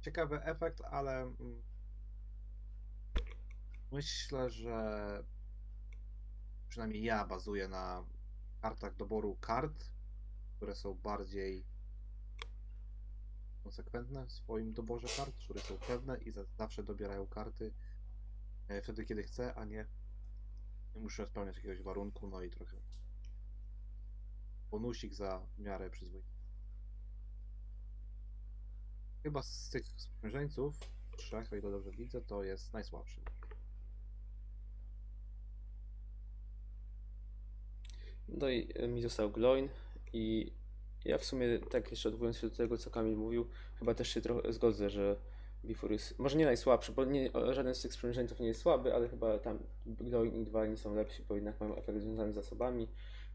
ciekawy 0.00 0.42
efekt, 0.42 0.80
ale 0.80 1.22
mm, 1.22 1.62
myślę, 3.92 4.50
że 4.50 5.24
przynajmniej 6.68 7.02
ja 7.02 7.26
bazuję 7.26 7.68
na 7.68 8.04
kartach 8.60 8.96
doboru 8.96 9.36
kart, 9.40 9.90
które 10.56 10.74
są 10.74 10.94
bardziej 10.94 11.66
konsekwentne 13.62 14.26
w 14.26 14.32
swoim 14.32 14.72
doborze 14.72 15.08
kart, 15.16 15.36
które 15.36 15.60
są 15.60 15.78
pewne 15.78 16.18
i 16.18 16.30
za, 16.30 16.44
zawsze 16.58 16.82
dobierają 16.82 17.26
karty 17.26 17.74
e, 18.68 18.82
wtedy, 18.82 19.04
kiedy 19.04 19.22
chcę, 19.22 19.54
a 19.54 19.64
nie, 19.64 19.86
muszę 20.94 21.26
spełniać 21.26 21.56
jakiegoś 21.56 21.82
warunku, 21.82 22.28
no 22.28 22.42
i 22.42 22.50
trochę 22.50 22.76
bonusik 24.70 25.14
za 25.14 25.46
miarę 25.58 25.90
przyzwoity. 25.90 26.36
Chyba 29.22 29.42
z 29.42 29.70
tych 29.70 29.86
sprzymierzeńców, 29.86 30.78
trzech, 31.16 31.52
o 31.52 31.56
ile 31.56 31.70
dobrze 31.70 31.90
widzę, 31.90 32.20
to 32.20 32.42
jest 32.42 32.72
najsłabszy. 32.72 33.20
No 38.28 38.48
i 38.48 38.68
e, 38.74 38.88
mi 38.88 39.02
został 39.02 39.30
Gloin 39.30 39.68
i 40.12 40.52
ja 41.04 41.18
w 41.18 41.24
sumie 41.24 41.58
tak 41.58 41.90
jeszcze 41.90 42.08
odwołując 42.08 42.38
się 42.38 42.48
do 42.48 42.56
tego, 42.56 42.78
co 42.78 42.90
Kamil 42.90 43.16
mówił, 43.16 43.46
chyba 43.78 43.94
też 43.94 44.08
się 44.08 44.20
trochę 44.20 44.52
zgodzę, 44.52 44.90
że 44.90 45.16
Bifur 45.64 45.92
jest, 45.92 46.18
może 46.18 46.38
nie 46.38 46.44
najsłabszy, 46.44 46.92
bo 46.92 47.04
nie, 47.04 47.30
żaden 47.50 47.74
z 47.74 47.82
tych 47.82 47.92
sprzymierzeńców 47.92 48.40
nie 48.40 48.46
jest 48.46 48.60
słaby, 48.60 48.94
ale 48.94 49.08
chyba 49.08 49.38
tam 49.38 49.58
Gloin 49.86 50.34
i 50.34 50.44
Dwalin 50.44 50.76
są 50.76 50.94
lepsi, 50.94 51.22
bo 51.28 51.34
jednak 51.34 51.60
mają 51.60 51.76
efekt 51.76 52.00
związany 52.00 52.32
z 52.32 52.34
zasobami. 52.34 52.88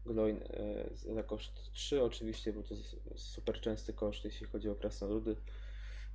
Gloin 0.06 0.40
e, 0.42 1.14
za 1.14 1.22
koszt 1.22 1.72
3 1.72 2.02
oczywiście, 2.02 2.52
bo 2.52 2.62
to 2.62 2.74
jest 2.74 2.96
super 3.16 3.60
częsty 3.60 3.92
koszt, 3.92 4.24
jeśli 4.24 4.46
chodzi 4.46 4.68
o 4.68 4.74
krasnoludy. 4.74 5.36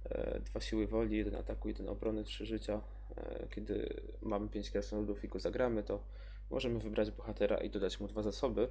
E, 0.05 0.39
dwa 0.39 0.59
siły 0.59 0.87
woli, 0.87 1.17
jeden 1.17 1.35
ataku, 1.35 1.67
jeden 1.67 1.89
obrony, 1.89 2.23
trzy 2.23 2.45
życia. 2.45 2.81
Kiedy 3.49 4.01
mamy 4.21 4.49
5 4.49 4.71
krasnoludów 4.71 5.23
i 5.23 5.27
go 5.27 5.39
zagramy, 5.39 5.83
to 5.83 6.03
możemy 6.49 6.79
wybrać 6.79 7.11
bohatera 7.11 7.57
i 7.57 7.69
dodać 7.69 7.99
mu 7.99 8.07
dwa 8.07 8.21
zasoby. 8.21 8.67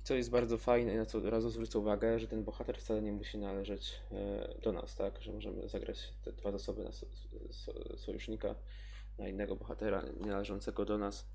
I 0.00 0.02
co 0.02 0.14
jest 0.14 0.30
bardzo 0.30 0.58
fajne, 0.58 0.94
i 0.94 0.96
na 0.96 1.06
co 1.06 1.18
od 1.18 1.24
razu 1.24 1.50
zwrócę 1.50 1.78
uwagę, 1.78 2.18
że 2.18 2.28
ten 2.28 2.44
bohater 2.44 2.78
wcale 2.78 3.02
nie 3.02 3.12
musi 3.12 3.38
należeć 3.38 4.00
e, 4.12 4.54
do 4.62 4.72
nas, 4.72 4.96
tak? 4.96 5.22
Że 5.22 5.32
możemy 5.32 5.68
zagrać 5.68 6.14
te 6.24 6.32
dwa 6.32 6.52
zasoby 6.52 6.84
na 6.84 6.92
so, 6.92 7.06
so, 7.50 7.72
sojusznika, 7.96 8.54
na 9.18 9.28
innego 9.28 9.56
bohatera 9.56 10.02
nie 10.20 10.30
należącego 10.30 10.84
do 10.84 10.98
nas. 10.98 11.26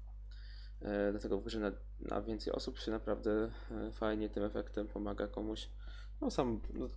E, 0.81 1.11
Dlatego 1.11 1.39
w 1.39 1.55
na, 1.55 1.71
na 1.99 2.21
więcej 2.21 2.53
osób 2.53 2.79
się 2.79 2.91
naprawdę 2.91 3.51
e, 3.71 3.91
fajnie 3.91 4.29
tym 4.29 4.43
efektem 4.43 4.87
pomaga 4.87 5.27
komuś. 5.27 5.69
No 6.21 6.31
sam 6.31 6.61
no, 6.73 6.89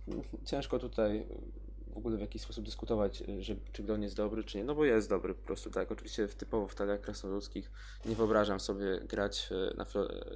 ciężko 0.45 0.79
tutaj 0.79 1.27
w 1.93 1.97
ogóle 1.97 2.17
w 2.17 2.21
jakiś 2.21 2.41
sposób 2.41 2.65
dyskutować, 2.65 3.21
e, 3.21 3.41
że, 3.41 3.55
czy 3.71 3.83
Glon 3.83 4.03
jest 4.03 4.15
dobry, 4.15 4.43
czy 4.43 4.57
nie. 4.57 4.63
No 4.63 4.75
bo 4.75 4.85
jest 4.85 5.09
dobry 5.09 5.35
po 5.35 5.45
prostu, 5.45 5.69
tak. 5.71 5.91
Oczywiście 5.91 6.27
typowo 6.27 6.67
w 6.67 6.75
taliach 6.75 7.01
krasnoludzkich 7.01 7.71
nie 8.05 8.15
wyobrażam 8.15 8.59
sobie 8.59 8.99
grać 8.99 9.49
e, 9.51 9.73
na 9.77 9.85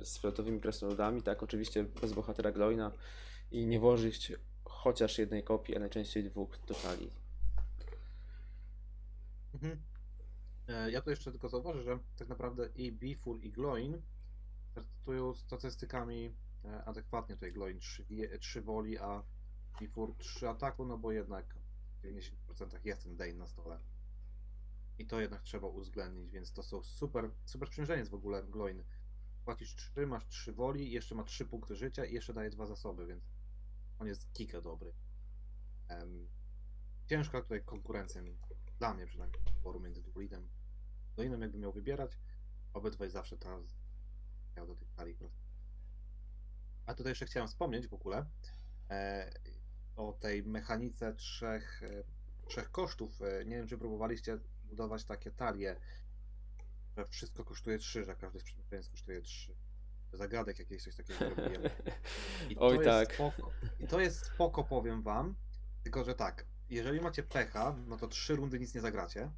z 0.04 0.20
fioletowymi 0.20 0.62
krasnoludami, 0.62 1.22
tak. 1.24 1.44
Oczywiście 1.44 1.84
bez 1.84 2.14
bohatera 2.14 2.52
Gloina 2.52 2.92
i 3.52 3.66
nie 3.66 3.80
włożyć 3.80 4.34
chociaż 4.64 5.18
jednej 5.18 5.44
kopii, 5.44 5.76
a 5.76 5.80
najczęściej 5.80 6.24
dwóch 6.24 6.58
do 6.68 6.74
talii. 6.74 7.12
Mhm. 9.54 9.82
E, 10.68 10.92
Ja 10.92 11.02
tu 11.02 11.10
jeszcze 11.10 11.32
tylko 11.32 11.50
zauważę, 11.50 11.84
że 11.84 12.00
tak 12.18 12.28
naprawdę 12.28 12.70
i 12.76 12.92
Bifur 12.92 13.40
i 13.44 13.52
Gloin 13.52 14.02
startują 14.72 15.34
statystykami 15.34 16.36
e, 16.66 16.84
adekwatnie. 16.86 17.36
Tutaj 17.36 17.52
Gloin 17.54 17.80
3, 17.80 18.06
wie- 18.10 18.40
3 18.40 18.62
woli, 18.62 18.98
a 18.98 19.24
Bifur 19.80 20.16
3 20.18 20.50
ataku, 20.50 20.86
no 20.86 20.98
bo 20.98 21.12
jednak 21.12 21.56
w 21.98 22.06
90% 22.06 22.86
jest 22.86 23.04
ten 23.04 23.16
Dane 23.16 23.34
na 23.34 23.48
stole. 23.48 23.80
I 25.00 25.06
to 25.08 25.22
jednak 25.22 25.42
trzeba 25.42 25.68
uwzględnić, 25.68 26.32
więc 26.32 26.52
to 26.52 26.64
są 26.64 26.84
super, 26.84 27.32
super 27.46 27.68
sprzężeniec 27.68 28.10
w 28.10 28.14
ogóle 28.14 28.44
Gloin. 28.44 28.84
Płacisz 29.46 29.76
3, 29.76 30.08
masz 30.08 30.28
3 30.28 30.54
woli, 30.54 30.92
jeszcze 30.92 31.16
ma 31.16 31.24
3 31.24 31.46
punkty 31.46 31.76
życia 31.76 32.06
i 32.06 32.14
jeszcze 32.14 32.34
daje 32.34 32.50
dwa 32.50 32.66
zasoby, 32.66 33.06
więc 33.08 33.24
on 34.00 34.08
jest 34.08 34.32
giga 34.32 34.62
dobry. 34.62 34.94
Em, 35.88 36.28
ciężka 37.06 37.42
tutaj 37.42 37.64
konkurencja 37.64 38.22
dla 38.80 38.94
mnie 38.94 39.06
przynajmniej 39.06 39.42
wyboru 39.56 39.80
między 39.80 40.04
Dublinem 40.04 40.50
a 41.14 41.16
Dolinem, 41.16 41.42
jakby 41.42 41.58
miał 41.58 41.72
wybierać. 41.74 42.20
Obydwaj 42.74 43.10
zawsze 43.10 43.38
ta 43.38 43.60
miał 44.58 44.68
do 44.68 44.76
tej 44.76 44.88
talii. 44.88 45.18
A 46.86 46.94
tutaj 46.94 47.12
jeszcze 47.12 47.26
chciałem 47.26 47.48
wspomnieć 47.48 47.88
w 47.88 47.94
ogóle 47.94 48.26
e, 48.90 49.32
o 49.98 50.14
tej 50.14 50.44
mechanice 50.44 51.14
trzech, 51.14 51.84
e, 51.84 52.04
trzech 52.48 52.72
kosztów. 52.72 53.22
E, 53.22 53.46
nie 53.46 53.56
wiem, 53.56 53.68
czy 53.68 53.78
próbowaliście 53.78 54.38
budować 54.64 55.06
takie 55.06 55.32
talie, 55.32 55.76
że 56.98 57.06
wszystko 57.06 57.44
kosztuje 57.44 57.78
3, 57.78 58.04
że 58.06 58.16
każdy 58.16 58.40
sprzęt 58.40 58.88
kosztuje 58.92 59.22
3. 59.22 59.56
Zagadek 60.14 60.60
jakieś 60.60 60.84
coś 60.84 60.96
takiego 60.96 61.30
robiłem. 61.30 61.62
I 62.50 62.58
Oj 62.58 62.86
tak. 62.86 63.14
Spoko. 63.14 63.52
I 63.80 63.88
to 63.88 64.00
jest 64.00 64.26
spoko, 64.26 64.64
powiem 64.64 65.02
wam. 65.02 65.36
Tylko, 65.84 66.04
że 66.04 66.16
tak, 66.16 66.46
jeżeli 66.70 67.02
macie 67.02 67.24
pecha, 67.24 67.76
no 67.88 67.98
to 67.98 68.08
trzy 68.08 68.36
rundy 68.36 68.60
nic 68.60 68.76
nie 68.76 68.82
zagracie. 68.82 69.32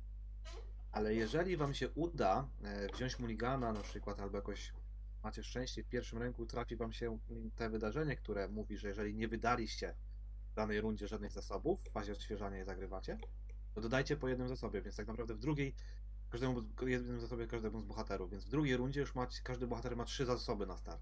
Ale 0.92 1.16
jeżeli 1.16 1.58
wam 1.58 1.74
się 1.74 1.90
uda 1.90 2.48
e, 2.64 2.88
wziąć 2.88 3.20
Mulligana 3.20 3.74
na 3.74 3.82
przykład, 3.82 4.20
albo 4.20 4.38
jakoś 4.38 4.74
macie 5.24 5.44
szczęście, 5.44 5.84
w 5.84 5.88
pierwszym 5.88 6.20
ręku 6.20 6.46
trafi 6.46 6.76
wam 6.76 6.94
się 6.94 7.20
te 7.56 7.70
wydarzenie, 7.70 8.16
które 8.16 8.48
mówi, 8.48 8.78
że 8.78 8.88
jeżeli 8.88 9.16
nie 9.16 9.28
wydaliście 9.28 9.96
w 10.52 10.54
danej 10.54 10.82
rundzie 10.82 11.08
żadnych 11.08 11.32
zasobów, 11.32 11.82
w 11.84 11.92
fazie 11.92 12.12
odświeżania 12.12 12.58
je 12.58 12.66
zagrywacie, 12.66 13.18
to 13.74 13.82
dodajcie 13.82 14.18
po 14.18 14.28
jednym 14.28 14.48
zasobie, 14.48 14.82
więc 14.82 14.96
tak 14.96 15.08
naprawdę 15.08 15.34
w 15.34 15.40
drugiej 15.40 15.76
każdemu 16.30 16.62
jednym 16.88 17.20
zasobie 17.20 17.48
każdemu 17.48 17.82
z 17.82 17.86
bohaterów, 17.86 18.32
więc 18.32 18.46
w 18.46 18.50
drugiej 18.50 18.78
rundzie 18.78 19.00
już 19.00 19.16
macie, 19.16 19.42
każdy 19.44 19.68
bohater 19.68 19.98
ma 19.98 20.06
trzy 20.06 20.26
zasoby 20.26 20.66
na 20.66 20.78
start. 20.78 21.02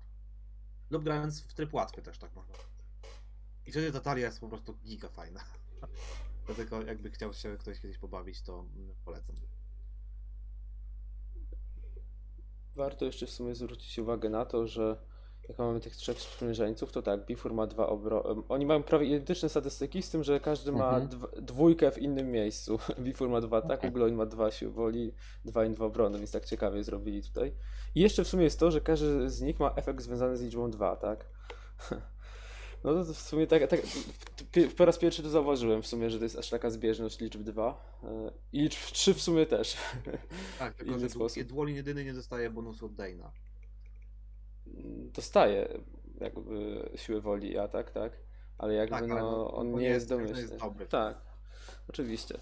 Lub 0.90 1.04
grając 1.04 1.42
w 1.42 1.54
tryb 1.54 1.74
łatwy 1.74 2.02
też 2.02 2.18
tak 2.18 2.36
można. 2.36 2.56
I 3.66 3.72
wtedy 3.72 3.92
ta 3.92 4.00
talia 4.00 4.26
jest 4.26 4.40
po 4.40 4.50
prostu 4.50 4.78
giga 4.86 5.10
fajna. 5.10 5.44
Dlatego 6.46 6.82
jakby 6.82 7.12
chciał 7.12 7.34
się 7.34 7.58
ktoś 7.58 7.80
kiedyś 7.80 7.98
pobawić, 7.98 8.42
to 8.42 8.60
mm, 8.76 8.96
polecam. 9.06 9.36
Warto 12.76 13.06
jeszcze 13.06 13.26
w 13.26 13.32
sumie 13.32 13.56
zwrócić 13.56 14.00
uwagę 14.00 14.30
na 14.30 14.46
to, 14.46 14.68
że 14.68 14.98
jak 15.50 15.58
mamy 15.60 15.80
tych 15.80 15.96
trzech 15.96 16.22
sprzymierzeńców, 16.22 16.92
to 16.92 17.02
tak, 17.02 17.26
Bifur 17.26 17.54
ma 17.54 17.68
dwa 17.68 17.88
obro... 17.88 18.46
Oni 18.50 18.66
mają 18.66 18.84
prawie 18.84 19.06
identyczne 19.08 19.50
statystyki, 19.50 20.02
z 20.02 20.10
tym, 20.10 20.24
że 20.24 20.40
każdy 20.40 20.72
ma 20.72 20.90
Mhm. 20.98 21.08
dw- 21.08 21.42
dwójkę 21.42 21.92
w 21.92 21.98
innym 21.98 22.32
miejscu. 22.32 22.80
Bifur 23.00 23.30
ma 23.30 23.42
dwa 23.42 23.58
ataku, 23.58 23.92
Gloin 23.92 24.16
ma 24.16 24.26
dwa 24.26 24.52
siły 24.52 24.72
woli, 24.72 25.14
dwa 25.46 25.66
i 25.66 25.70
dwa 25.70 25.86
obrony, 25.86 26.18
więc 26.18 26.32
tak 26.32 26.46
ciekawie 26.46 26.84
zrobili 26.84 27.24
tutaj. 27.24 27.54
I 27.96 28.02
jeszcze 28.02 28.24
w 28.24 28.28
sumie 28.28 28.44
jest 28.44 28.60
to, 28.60 28.72
że 28.72 28.82
każdy 28.82 29.30
z 29.30 29.42
nich 29.42 29.60
ma 29.60 29.72
efekt 29.76 30.02
związany 30.02 30.38
z 30.38 30.42
liczbą 30.42 30.72
2, 30.72 30.96
tak? 30.96 31.26
No 32.84 32.94
to 32.94 33.14
w 33.14 33.18
sumie 33.18 33.48
tak, 33.48 33.68
tak 33.68 33.80
po 34.78 34.86
raz 34.86 34.98
pierwszy 34.98 35.24
to 35.24 35.30
zauważyłem 35.30 35.82
w 35.82 35.88
sumie, 35.88 36.10
że 36.10 36.18
to 36.18 36.24
jest 36.24 36.38
aż 36.38 36.50
taka 36.50 36.70
zbieżność 36.70 37.20
liczb 37.20 37.42
2 37.42 38.00
i 38.54 38.62
liczb 38.62 38.80
3 38.92 39.14
w 39.14 39.22
sumie 39.22 39.46
też. 39.46 39.78
Tak, 40.60 40.74
tylko 40.78 41.00
że 41.00 41.10
sposób. 41.10 41.44
Dwolin 41.44 41.76
jedyny 41.76 42.06
nie 42.06 42.14
dostaje 42.14 42.50
bonusu 42.50 42.86
od 42.86 42.94
Dana. 42.96 43.32
Dostaje 45.14 45.82
jakby 46.20 46.90
siłę 46.96 47.22
woli 47.22 47.52
i 47.52 47.58
atak, 47.58 47.92
tak? 47.92 48.14
Ale 48.58 48.74
jakby 48.74 48.92
Tak, 48.92 49.04
ale 49.04 49.22
no, 49.22 49.32
no, 49.32 49.54
on 49.54 49.68
on 49.68 49.74
nie 49.74 49.80
nie 49.82 49.88
jest 49.88 50.10
domyślny. 50.10 50.42
jest 50.42 50.58
dobry. 50.58 50.86
Tak, 50.88 51.18
oczywiście. 51.90 52.38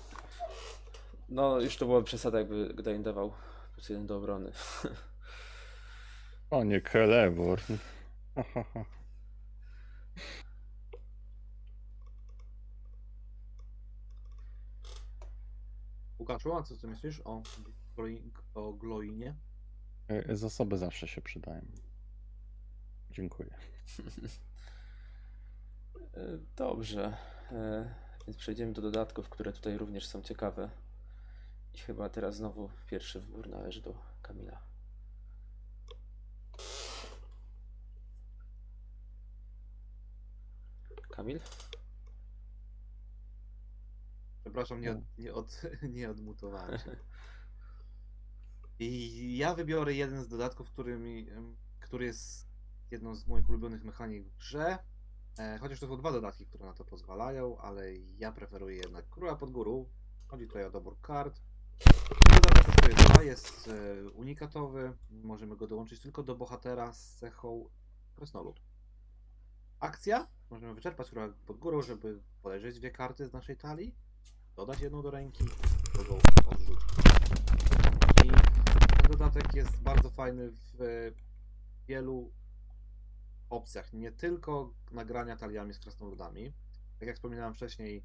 No 1.30 1.62
już 1.62 1.78
to 1.78 1.86
była 1.86 2.02
przesada, 2.04 2.40
jakby 2.40 2.74
Gdain 2.74 3.04
dawał 3.04 3.34
plus 3.74 3.90
jeden 3.90 4.06
do 4.08 4.18
obrony. 4.18 4.52
O 6.50 6.64
nie, 6.64 6.82
ha. 8.74 8.86
Łukaszu, 16.20 16.54
a 16.54 16.64
co 16.64 16.78
ty 16.78 16.88
myślisz 16.88 17.22
o, 17.26 17.42
o 18.54 18.74
Gloinie? 18.74 19.36
E, 20.08 20.36
Zasoby 20.36 20.78
zawsze 20.78 21.08
się 21.08 21.22
przydają. 21.22 21.66
Dziękuję. 23.16 23.50
E, 26.16 26.38
Dobrze, 26.56 27.18
e, 27.52 27.96
więc 28.28 28.38
przejdziemy 28.38 28.74
do 28.74 28.82
dodatków, 28.82 29.30
które 29.30 29.54
tutaj 29.54 29.78
również 29.78 30.08
są 30.08 30.22
ciekawe. 30.22 30.70
I 31.74 31.78
chyba 31.78 32.10
teraz 32.10 32.36
znowu 32.36 32.70
pierwszy 32.88 33.20
wybór 33.20 33.50
należy 33.50 33.82
do 33.82 33.96
Kamila. 34.22 34.62
Kamil? 41.10 41.40
Przepraszam, 44.42 44.82
nie, 44.82 44.94
No. 44.94 44.98
od, 45.00 45.18
nie, 45.18 45.34
od, 45.34 45.62
nie 45.98 46.10
odmutowałem 46.10 46.80
się. 46.80 46.96
I 48.80 49.38
ja 49.38 49.56
wybiorę 49.56 49.94
jeden 49.94 50.24
z 50.24 50.28
dodatków, 50.28 50.72
który, 50.72 50.98
mi, 50.98 51.28
który 51.80 52.06
jest 52.06 52.55
jedną 52.96 53.16
z 53.16 53.28
moich 53.28 53.50
ulubionych 53.50 53.84
mechanik 53.84 54.24
w 54.24 54.38
grze. 54.38 54.78
E, 55.40 55.58
chociaż 55.58 55.80
to 55.80 55.88
są 55.88 55.98
dwa 55.98 56.12
dodatki, 56.12 56.46
które 56.46 56.66
na 56.66 56.74
to 56.74 56.86
pozwalają, 56.86 57.58
ale 57.58 57.96
ja 57.96 58.32
preferuję 58.32 58.76
jednak 58.76 59.10
Króla 59.10 59.36
pod 59.36 59.52
górą. 59.52 59.86
Chodzi 60.28 60.48
tutaj 60.48 60.66
o 60.66 60.72
dobór 60.72 61.02
kart. 61.02 61.42
Dodatek 62.30 62.66
kosztuje 62.66 62.96
dwa, 62.96 63.24
jest 63.24 63.68
e, 63.68 64.10
unikatowy. 64.10 64.94
Możemy 65.12 65.56
go 65.56 65.68
dołączyć 65.68 66.00
tylko 66.00 66.24
do 66.24 66.36
bohatera 66.36 66.94
z 66.94 67.16
cechą 67.16 67.70
Krasnolud. 68.16 68.62
Akcja. 69.80 70.28
Możemy 70.50 70.74
wyczerpać 70.74 71.10
Króla 71.10 71.30
pod 71.46 71.58
górą, 71.58 71.82
żeby 71.82 72.22
podejrzeć 72.42 72.80
dwie 72.80 72.92
karty 72.92 73.28
z 73.28 73.34
naszej 73.34 73.58
talii 73.58 73.96
dodać 74.56 74.82
jedną 74.82 75.02
do 75.02 75.12
ręki, 75.12 75.44
drugą 75.94 76.20
odrzucić. 76.52 76.90
I 78.26 78.30
ten 79.02 79.12
dodatek 79.12 79.54
jest 79.54 79.82
bardzo 79.82 80.10
fajny 80.10 80.52
w 80.52 80.82
e, 80.82 81.12
wielu 81.88 82.32
opcjach. 83.50 83.94
Nie 83.94 84.12
tylko 84.12 84.74
nagrania 84.92 85.36
taliami 85.38 85.74
z 85.74 85.80
krasnoludami. 85.80 86.54
Tak 87.00 87.08
jak 87.08 87.16
wspominałem 87.16 87.54
wcześniej, 87.54 88.04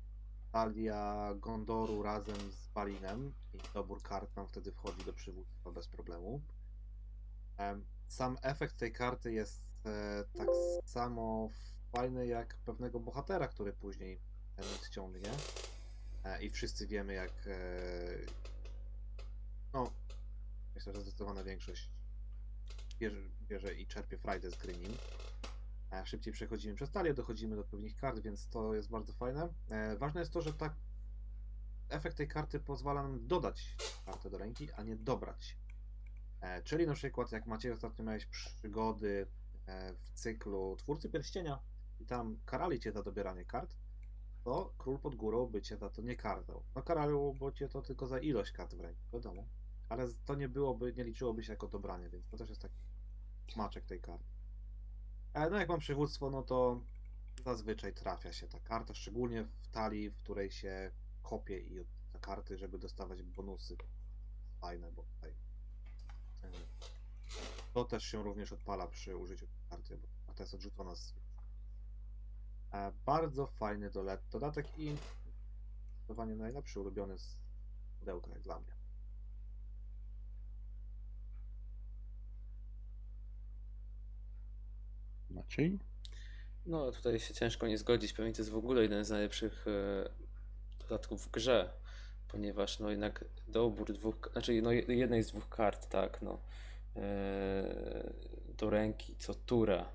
talia 0.53 1.35
Gondoru 1.37 2.03
razem 2.03 2.53
z 2.53 2.67
Balinem 2.69 3.33
i 3.55 3.59
dobór 3.75 4.03
kart 4.03 4.37
nam 4.37 4.47
wtedy 4.49 4.73
wchodzi 4.73 5.05
do 5.05 5.13
przywództwa 5.13 5.71
bez 5.73 5.89
problemu. 5.89 6.41
Em, 7.57 7.85
Sam 8.09 8.39
efekt 8.43 8.77
tej 8.77 8.93
karty 8.93 9.33
jest 9.33 9.87
e, 9.87 10.25
tak 10.39 10.49
samo 10.85 11.49
fajny 11.93 12.27
jak 12.27 12.57
pewnego 12.57 13.01
bohatera, 13.01 13.49
który 13.49 13.73
później 13.73 14.21
ściągnie. 14.87 15.31
E, 16.25 16.43
I 16.43 16.51
wszyscy 16.51 16.87
wiemy, 16.87 17.15
jak. 17.15 17.33
e, 17.47 18.41
No, 19.73 19.93
myślę, 20.75 20.93
że 20.93 21.03
zdecydowana 21.03 21.45
większość 21.45 21.91
bierze, 22.99 23.21
bierze 23.49 23.75
i 23.75 23.87
czerpie 23.87 24.19
frajdę 24.19 24.51
z 24.51 24.57
gry. 24.57 24.75
E, 25.93 26.07
Szybciej 26.07 26.33
przechodzimy 26.33 26.75
przez 26.75 26.91
talię, 26.91 27.15
dochodzimy 27.15 27.57
do 27.57 27.65
pewnych 27.65 27.97
kart, 27.97 28.19
więc 28.21 28.49
to 28.49 28.75
jest 28.75 28.91
bardzo 28.91 29.13
fajne. 29.13 29.49
E, 29.69 29.97
Ważne 29.97 30.21
jest 30.21 30.33
to, 30.33 30.41
że 30.41 30.53
tak 30.53 30.73
efekt 31.89 32.17
tej 32.17 32.29
karty 32.29 32.61
pozwala 32.61 33.03
nam 33.03 33.27
dodać 33.27 33.77
kartę 34.07 34.31
do 34.31 34.39
ręki, 34.39 34.73
a 34.73 34.83
nie 34.83 34.97
dobrać. 34.97 35.59
E, 36.41 36.63
Czyli 36.63 36.87
na 36.87 36.95
przykład, 36.95 37.33
jak 37.33 37.47
macie 37.47 37.73
ostatnio 37.73 38.05
miałeś 38.05 38.27
przygody 38.27 39.27
w 39.97 40.11
cyklu 40.15 40.77
Twórcy 40.77 41.09
Pierścienia 41.09 41.59
i 42.01 42.07
tam 42.07 42.39
karali 42.45 42.81
cię 42.81 42.93
za 42.93 43.03
dobieranie 43.03 43.45
kart, 43.45 43.77
to 44.45 44.75
król 44.79 44.99
pod 44.99 45.15
górą 45.15 45.47
by 45.47 45.63
cię 45.63 45.77
za 45.77 45.91
to 45.91 46.03
nie 46.03 46.17
karał. 46.17 46.63
No 46.75 46.83
karał, 46.83 47.35
bo 47.35 47.53
cię 47.53 47.69
to 47.69 47.83
tylko 47.83 48.07
za 48.07 48.19
ilość 48.19 48.53
kart 48.53 48.75
w 48.75 48.81
ręku, 48.81 49.01
wiadomo. 49.13 49.49
Ale 49.89 50.09
to 50.25 50.35
nie 50.35 50.49
byłoby, 50.49 50.93
nie 50.97 51.05
liczyłoby 51.05 51.43
się 51.45 51.53
jako 51.53 51.69
dobranie, 51.69 52.09
więc 52.09 52.29
to 52.29 52.37
też 52.37 52.49
jest 52.49 52.63
taki 52.63 52.81
smaczek 53.53 53.85
tej 53.85 54.01
karty. 54.01 54.40
Ale 55.33 55.51
no 55.51 55.59
jak 55.59 55.69
mam 55.69 55.81
przywództwo, 55.81 56.31
no 56.31 56.43
to 56.43 56.81
zazwyczaj 57.45 57.95
trafia 57.95 58.33
się 58.33 58.49
ta 58.49 58.61
karta, 58.61 58.95
szczególnie 58.95 59.45
w 59.45 59.69
talii, 59.69 60.11
w 60.11 60.17
której 60.17 60.51
się 60.51 60.91
kopie 61.23 61.59
i 61.59 61.85
te 62.13 62.19
karty, 62.19 62.59
żeby 62.59 62.79
dostawać 62.79 63.23
bonusy. 63.23 63.77
Fajne, 64.61 64.93
bo 64.93 65.03
tutaj 65.03 65.31
e, 66.43 66.51
to 67.73 67.85
też 67.85 68.05
się 68.05 68.23
również 68.23 68.53
odpala 68.53 68.87
przy 68.87 69.17
użyciu 69.17 69.47
karty, 69.71 69.99
bo 69.99 70.09
karta 70.27 70.43
jest 70.43 70.55
odrzucona 70.55 70.95
z 70.95 71.15
E, 72.73 72.93
Bardzo 73.07 73.47
fajny 73.47 73.91
dodatek 74.31 74.79
i 74.79 74.97
zdecydowanie 75.97 76.37
najlepszy 76.37 76.81
ulubiony 76.81 77.19
z 77.19 77.37
pudełka 77.99 78.31
jak 78.31 78.43
dla 78.43 78.61
mnie. 78.61 78.80
Maciej? 85.31 85.79
No, 86.67 86.93
tutaj 86.93 87.21
się 87.21 87.35
ciężko 87.35 87.67
nie 87.67 87.79
zgodzić. 87.79 88.13
Pewnie 88.13 88.33
to 88.33 88.39
jest 88.39 88.51
w 88.51 88.57
ogóle 88.57 88.83
jeden 88.83 89.05
z 89.05 89.11
najlepszych 89.11 89.67
e, 89.69 90.11
dodatków 90.79 91.27
w 91.27 91.31
grze, 91.31 91.71
ponieważ 92.29 92.79
no 92.79 92.91
jednak 92.91 93.25
dobór 93.49 93.93
dwóch, 93.93 94.29
znaczy 94.33 94.63
no 94.63 94.73
je- 94.73 94.95
jednej 94.95 95.23
z 95.23 95.27
dwóch 95.29 95.49
kart, 95.49 95.89
tak, 95.89 96.23
no, 96.23 96.41
e, 96.97 98.13
do 98.59 98.71
ręki 98.71 99.17
co 99.17 99.35
tura, 99.35 99.89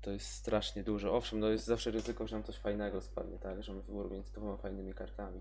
to 0.00 0.10
jest 0.10 0.26
strasznie 0.26 0.82
dużo. 0.82 1.14
Owszem, 1.16 1.40
no 1.40 1.48
jest 1.48 1.64
zawsze 1.64 1.90
ryzyko, 1.90 2.26
że 2.26 2.36
nam 2.36 2.44
coś 2.44 2.56
fajnego 2.56 3.00
spadnie, 3.00 3.38
tak, 3.38 3.62
że 3.62 3.72
mamy 3.72 3.84
wybór 3.84 4.10
między 4.10 4.32
dwoma 4.32 4.56
fajnymi 4.56 4.94
kartami. 4.94 5.40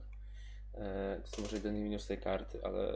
E, 0.73 1.15
to 1.15 1.21
jest 1.21 1.41
może 1.41 1.55
jedyny 1.55 1.79
minus 1.79 2.07
tej 2.07 2.17
karty, 2.17 2.63
ale 2.63 2.93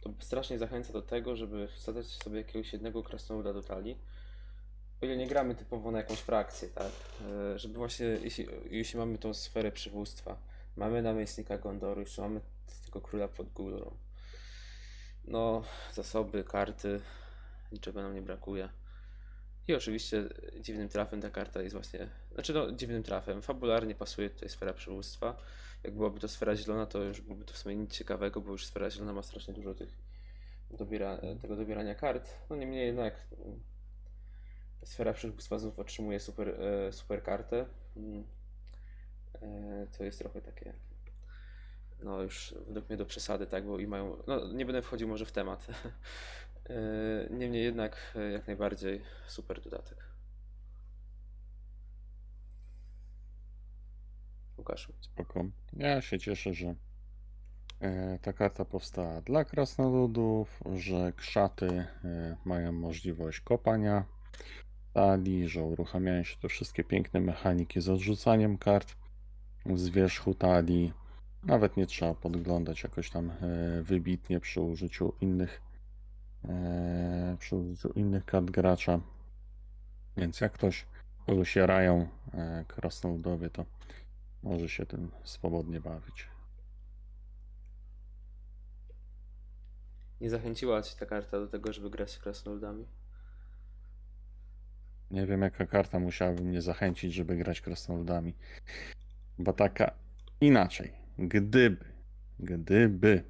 to 0.00 0.12
strasznie 0.20 0.58
zachęca 0.58 0.92
do 0.92 1.02
tego, 1.02 1.36
żeby 1.36 1.68
wsadzać 1.68 2.06
sobie 2.06 2.38
jakiegoś 2.38 2.72
jednego 2.72 3.02
krasnoluda 3.02 3.52
do 3.52 3.62
talii, 3.62 3.98
o 5.02 5.06
ile 5.06 5.16
nie 5.16 5.26
gramy 5.26 5.54
typowo 5.54 5.90
na 5.90 5.98
jakąś 5.98 6.18
frakcję, 6.18 6.68
tak? 6.68 6.92
E, 7.54 7.58
Żeby 7.58 7.78
właśnie, 7.78 8.06
jeśli, 8.06 8.46
jeśli 8.70 8.98
mamy 8.98 9.18
tą 9.18 9.34
sferę 9.34 9.72
przywództwa, 9.72 10.38
mamy 10.76 11.02
namiestnika 11.02 11.58
Gondoru, 11.58 12.00
jeszcze 12.00 12.22
mamy 12.22 12.40
tego 12.84 13.00
króla 13.00 13.28
pod 13.28 13.52
górą. 13.52 13.96
No, 15.24 15.62
zasoby, 15.94 16.44
karty, 16.44 17.00
niczego 17.72 18.02
nam 18.02 18.14
nie 18.14 18.22
brakuje. 18.22 18.68
I 19.68 19.74
oczywiście 19.74 20.28
dziwnym 20.60 20.88
trafem 20.88 21.20
ta 21.20 21.30
karta 21.30 21.62
jest 21.62 21.74
właśnie, 21.74 22.08
znaczy 22.34 22.52
no 22.52 22.72
dziwnym 22.72 23.02
trafem, 23.02 23.42
fabularnie 23.42 23.94
pasuje 23.94 24.30
tutaj 24.30 24.48
sfera 24.48 24.72
przywództwa. 24.72 25.36
Jak 25.84 25.94
byłaby 25.94 26.20
to 26.20 26.28
sfera 26.28 26.56
zielona, 26.56 26.86
to 26.86 27.02
już 27.02 27.20
byłoby 27.20 27.44
to 27.44 27.54
w 27.54 27.58
sumie 27.58 27.76
nic 27.76 27.92
ciekawego, 27.92 28.40
bo 28.40 28.52
już 28.52 28.66
sfera 28.66 28.90
zielona 28.90 29.12
ma 29.12 29.22
strasznie 29.22 29.54
dużo 29.54 29.74
tych 29.74 29.98
dobiera, 30.70 31.18
tego 31.42 31.56
dobierania 31.56 31.94
kart. 31.94 32.30
No 32.50 32.56
niemniej 32.56 32.86
jednak 32.86 33.14
Sfera 34.84 35.12
przywództwa 35.12 35.58
znów 35.58 35.78
otrzymuje 35.78 36.20
super, 36.20 36.48
e, 36.48 36.92
super 36.92 37.22
kartę. 37.22 37.66
Mm. 37.96 38.24
E, 39.42 39.86
To 39.98 40.04
jest 40.04 40.18
trochę 40.18 40.40
takie. 40.40 40.74
No 42.02 42.22
już 42.22 42.54
według 42.66 42.88
mnie 42.88 42.96
do 42.96 43.06
przesady, 43.06 43.46
tak, 43.46 43.66
bo 43.66 43.78
i 43.78 43.86
mają. 43.86 44.22
No 44.26 44.52
nie 44.52 44.66
będę 44.66 44.82
wchodził 44.82 45.08
może 45.08 45.26
w 45.26 45.32
temat. 45.32 45.66
E, 46.70 46.74
Niemniej 47.30 47.64
jednak 47.64 48.14
jak 48.32 48.46
najbardziej 48.46 49.02
super 49.26 49.60
dodatek. 49.60 49.98
Łukaszu. 54.58 54.92
Spoko. 55.00 55.44
Ja 55.72 56.00
się 56.00 56.18
cieszę, 56.18 56.54
że 56.54 56.74
ta 58.22 58.32
karta 58.32 58.64
powstała 58.64 59.20
dla 59.20 59.44
krasnoludów, 59.44 60.60
że 60.74 61.12
krzaty 61.12 61.86
mają 62.44 62.72
możliwość 62.72 63.40
kopania 63.40 64.04
talii, 64.92 65.48
że 65.48 65.62
uruchamiają 65.62 66.22
się 66.22 66.36
te 66.36 66.48
wszystkie 66.48 66.84
piękne 66.84 67.20
mechaniki 67.20 67.80
z 67.80 67.88
odrzucaniem 67.88 68.58
kart 68.58 68.96
z 69.74 69.88
wierzchu 69.88 70.34
talii. 70.34 70.92
Nawet 71.42 71.76
nie 71.76 71.86
trzeba 71.86 72.14
podglądać 72.14 72.82
jakoś 72.82 73.10
tam 73.10 73.30
e, 73.30 73.82
wybitnie 73.82 74.40
przy 74.40 74.60
użyciu 74.60 75.12
innych 75.20 75.62
e, 76.44 77.36
przy 77.38 77.56
użyciu 77.56 77.88
innych 77.88 78.24
kart 78.24 78.50
gracza. 78.50 79.00
Więc 80.16 80.40
jak 80.40 80.52
ktoś 80.52 80.86
kogoś 81.26 81.56
jarają 81.56 82.08
e, 82.32 82.64
krasnoludowie, 82.68 83.50
to 83.50 83.64
może 84.42 84.68
się 84.68 84.86
tym 84.86 85.10
swobodnie 85.24 85.80
bawić. 85.80 86.28
Nie 90.20 90.30
zachęciła 90.30 90.82
cię 90.82 90.96
ta 90.98 91.06
karta 91.06 91.40
do 91.40 91.46
tego, 91.46 91.72
żeby 91.72 91.90
grać 91.90 92.18
krasnoludami? 92.18 92.86
Nie 95.10 95.26
wiem, 95.26 95.42
jaka 95.42 95.66
karta 95.66 95.98
musiałaby 95.98 96.42
mnie 96.42 96.62
zachęcić, 96.62 97.14
żeby 97.14 97.36
grać 97.36 97.60
krasnoludami. 97.60 98.34
Bo 99.38 99.52
taka 99.52 99.94
inaczej. 100.40 100.92
Gdyby, 101.18 101.84
gdyby 102.38 103.24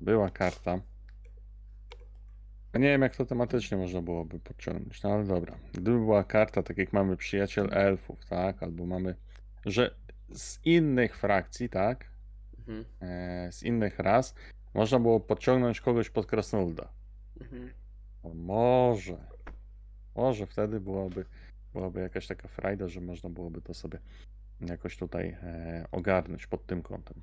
była 0.00 0.30
karta. 0.30 0.80
Nie 2.74 2.88
wiem, 2.88 3.02
jak 3.02 3.16
to 3.16 3.26
tematycznie 3.26 3.76
można 3.76 4.02
byłoby 4.02 4.40
podciągnąć, 4.40 5.02
no 5.02 5.10
ale 5.10 5.24
dobra. 5.24 5.56
Gdyby 5.72 5.98
była 5.98 6.24
karta, 6.24 6.62
tak 6.62 6.78
jak 6.78 6.92
mamy 6.92 7.16
przyjaciel 7.16 7.68
elfów, 7.72 8.24
tak? 8.24 8.62
Albo 8.62 8.86
mamy, 8.86 9.14
że 9.66 9.94
z 10.32 10.58
innych 10.64 11.16
frakcji, 11.16 11.68
tak? 11.68 12.10
Mhm. 12.58 12.84
E, 13.00 13.52
z 13.52 13.62
innych 13.62 13.98
ras, 13.98 14.34
można 14.74 15.00
było 15.00 15.20
podciągnąć 15.20 15.80
kogoś 15.80 16.10
pod 16.10 16.26
krasnoluda. 16.26 16.88
Mhm. 17.40 17.70
Może. 18.34 19.16
Może 20.16 20.46
wtedy 20.46 20.80
byłaby, 20.80 21.24
byłaby 21.72 22.00
jakaś 22.00 22.26
taka 22.26 22.48
frajda, 22.48 22.88
że 22.88 23.00
można 23.00 23.30
byłoby 23.30 23.62
to 23.62 23.74
sobie 23.74 23.98
jakoś 24.60 24.96
tutaj 24.96 25.28
e, 25.28 25.86
ogarnąć 25.92 26.46
pod 26.46 26.66
tym 26.66 26.82
kątem. 26.82 27.20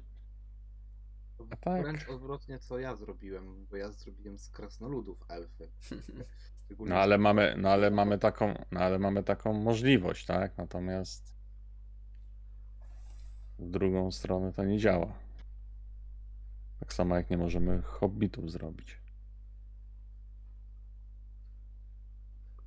A 1.50 1.56
tak. 1.56 1.82
Wręcz 1.82 2.10
odwrotnie, 2.10 2.60
co 2.60 2.80
ja 2.80 2.96
zrobiłem, 2.96 3.66
bo 3.66 3.76
ja 3.76 3.92
zrobiłem 3.92 4.38
z 4.38 4.50
krasnoludów 4.50 5.24
elfy. 5.30 5.72
Szczególnie 6.66 6.94
No 6.94 7.00
ale 7.00 7.18
mamy, 7.18 7.56
no 7.58 7.70
ale 7.70 7.92
mamy 7.92 8.18
taką, 8.18 8.54
no 8.72 8.80
ale 8.80 9.00
mamy 9.00 9.24
taką 9.24 9.54
możliwość, 9.54 10.26
tak? 10.26 10.58
Natomiast 10.58 11.36
w 13.60 13.70
drugą 13.70 14.12
stronę 14.12 14.54
to 14.54 14.64
nie 14.66 14.78
działa. 14.78 15.14
Tak 16.80 16.94
samo 16.94 17.16
jak 17.16 17.30
nie 17.30 17.38
możemy 17.38 17.82
hobbitów 17.82 18.52
zrobić. 18.52 19.01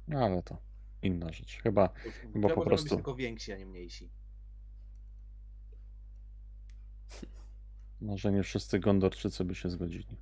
No 0.09 0.25
ale 0.25 0.43
to 0.43 0.59
inna 1.03 1.33
rzecz. 1.33 1.59
Chyba 1.63 1.89
bo 2.35 2.49
po 2.49 2.63
prostu- 2.63 2.85
być 2.85 2.95
tylko 2.95 3.15
więksi, 3.15 3.53
a 3.53 3.57
nie 3.57 3.67
mniejsi. 3.67 4.11
Może 8.01 8.33
nie 8.33 8.43
wszyscy 8.43 8.79
Gondorczycy 8.79 9.45
by 9.45 9.55
się 9.55 9.71
zgodzili. 9.71 10.17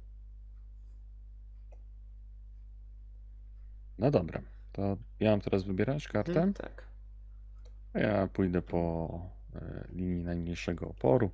No 3.99 4.11
dobra, 4.11 4.43
to 4.73 4.97
ja 5.21 5.31
mam 5.31 5.41
teraz 5.41 5.65
wybierać 5.65 6.09
kartę. 6.09 6.33
Mhm, 6.33 6.55
tak. 6.55 6.87
a 7.93 7.99
Ja 7.99 8.27
pójdę 8.29 8.63
po 8.63 9.09
e, 9.55 9.85
linii 9.93 10.25
najmniejszego 10.25 10.89
oporu 10.89 11.31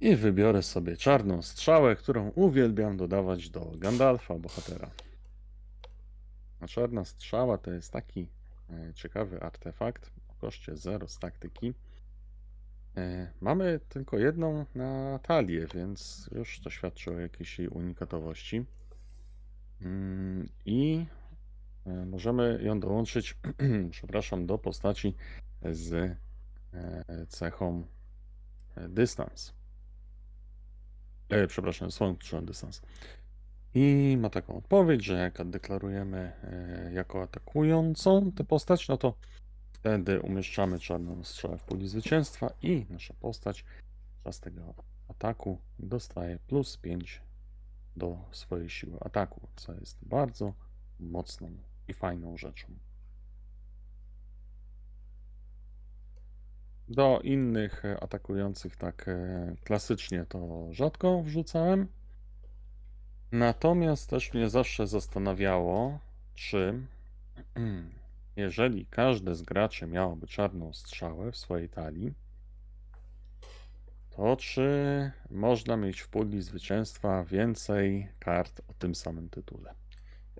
i 0.00 0.16
wybiorę 0.16 0.62
sobie 0.62 0.96
czarną 0.96 1.42
strzałę, 1.42 1.96
którą 1.96 2.28
uwielbiam 2.30 2.96
dodawać 2.96 3.50
do 3.50 3.72
Gandalfa, 3.76 4.34
bohatera. 4.38 4.90
A 6.60 6.66
czarna 6.66 7.04
strzała 7.04 7.58
to 7.58 7.70
jest 7.70 7.92
taki 7.92 8.28
e, 8.70 8.94
ciekawy 8.94 9.40
artefakt 9.42 10.10
o 10.28 10.34
koszcie 10.34 10.76
0 10.76 11.08
z 11.08 11.18
taktyki. 11.18 11.74
E, 12.96 13.32
Mamy 13.40 13.80
tylko 13.88 14.18
jedną 14.18 14.66
na 14.74 15.18
talię, 15.18 15.66
więc 15.74 16.30
już 16.32 16.60
to 16.60 16.70
świadczy 16.70 17.10
o 17.10 17.20
jakiejś 17.20 17.58
jej 17.58 17.68
unikatowości. 17.68 18.64
Mm, 19.82 20.48
I 20.64 21.06
e, 21.86 22.06
możemy 22.06 22.58
ją 22.62 22.80
dołączyć, 22.80 23.36
przepraszam, 23.90 24.46
do 24.46 24.58
postaci 24.58 25.14
z 25.62 26.16
cechą 27.28 27.86
dystans. 28.88 29.58
E, 31.28 31.46
przepraszam, 31.46 31.90
swoją 31.90 32.16
kluczową 32.16 32.44
dystans. 32.44 32.82
I 33.74 34.16
ma 34.20 34.30
taką 34.30 34.56
odpowiedź, 34.56 35.04
że 35.04 35.14
jak 35.14 35.50
deklarujemy 35.50 36.32
e, 36.42 36.92
jako 36.92 37.22
atakującą 37.22 38.32
tę 38.32 38.44
postać, 38.44 38.88
no 38.88 38.96
to 38.96 39.14
wtedy 39.72 40.20
umieszczamy 40.20 40.78
czarną 40.78 41.24
strzałę 41.24 41.58
w 41.58 41.64
puli 41.64 41.88
zwycięstwa 41.88 42.50
i 42.62 42.86
nasza 42.90 43.14
postać 43.14 43.64
podczas 44.28 44.40
tego 44.40 44.74
ataku 45.08 45.58
dostaje 45.78 46.38
plus 46.38 46.76
5 46.76 47.22
do 47.96 48.18
swojej 48.32 48.70
siły 48.70 49.00
ataku, 49.00 49.48
co 49.56 49.74
jest 49.74 49.98
bardzo 50.02 50.54
mocną 51.00 51.50
i 51.88 51.94
fajną 51.94 52.36
rzeczą. 52.36 52.68
Do 56.88 57.20
innych 57.22 57.82
atakujących 58.00 58.76
tak 58.76 59.08
e, 59.08 59.54
klasycznie 59.64 60.24
to 60.28 60.68
rzadko 60.72 61.22
wrzucałem. 61.22 61.88
Natomiast 63.32 64.10
też 64.10 64.34
mnie 64.34 64.48
zawsze 64.48 64.86
zastanawiało, 64.86 65.98
czy 66.34 66.86
jeżeli 68.36 68.86
każde 68.86 69.34
z 69.34 69.42
graczy 69.42 69.86
miałoby 69.86 70.26
czarną 70.26 70.72
strzałę 70.72 71.32
w 71.32 71.36
swojej 71.36 71.68
talii, 71.68 72.14
to 74.10 74.36
czy 74.36 75.10
można 75.30 75.76
mieć 75.76 76.00
w 76.00 76.08
puli 76.08 76.42
zwycięstwa 76.42 77.24
więcej 77.24 78.08
kart 78.18 78.60
o 78.68 78.74
tym 78.74 78.94
samym 78.94 79.28
tytule? 79.28 79.74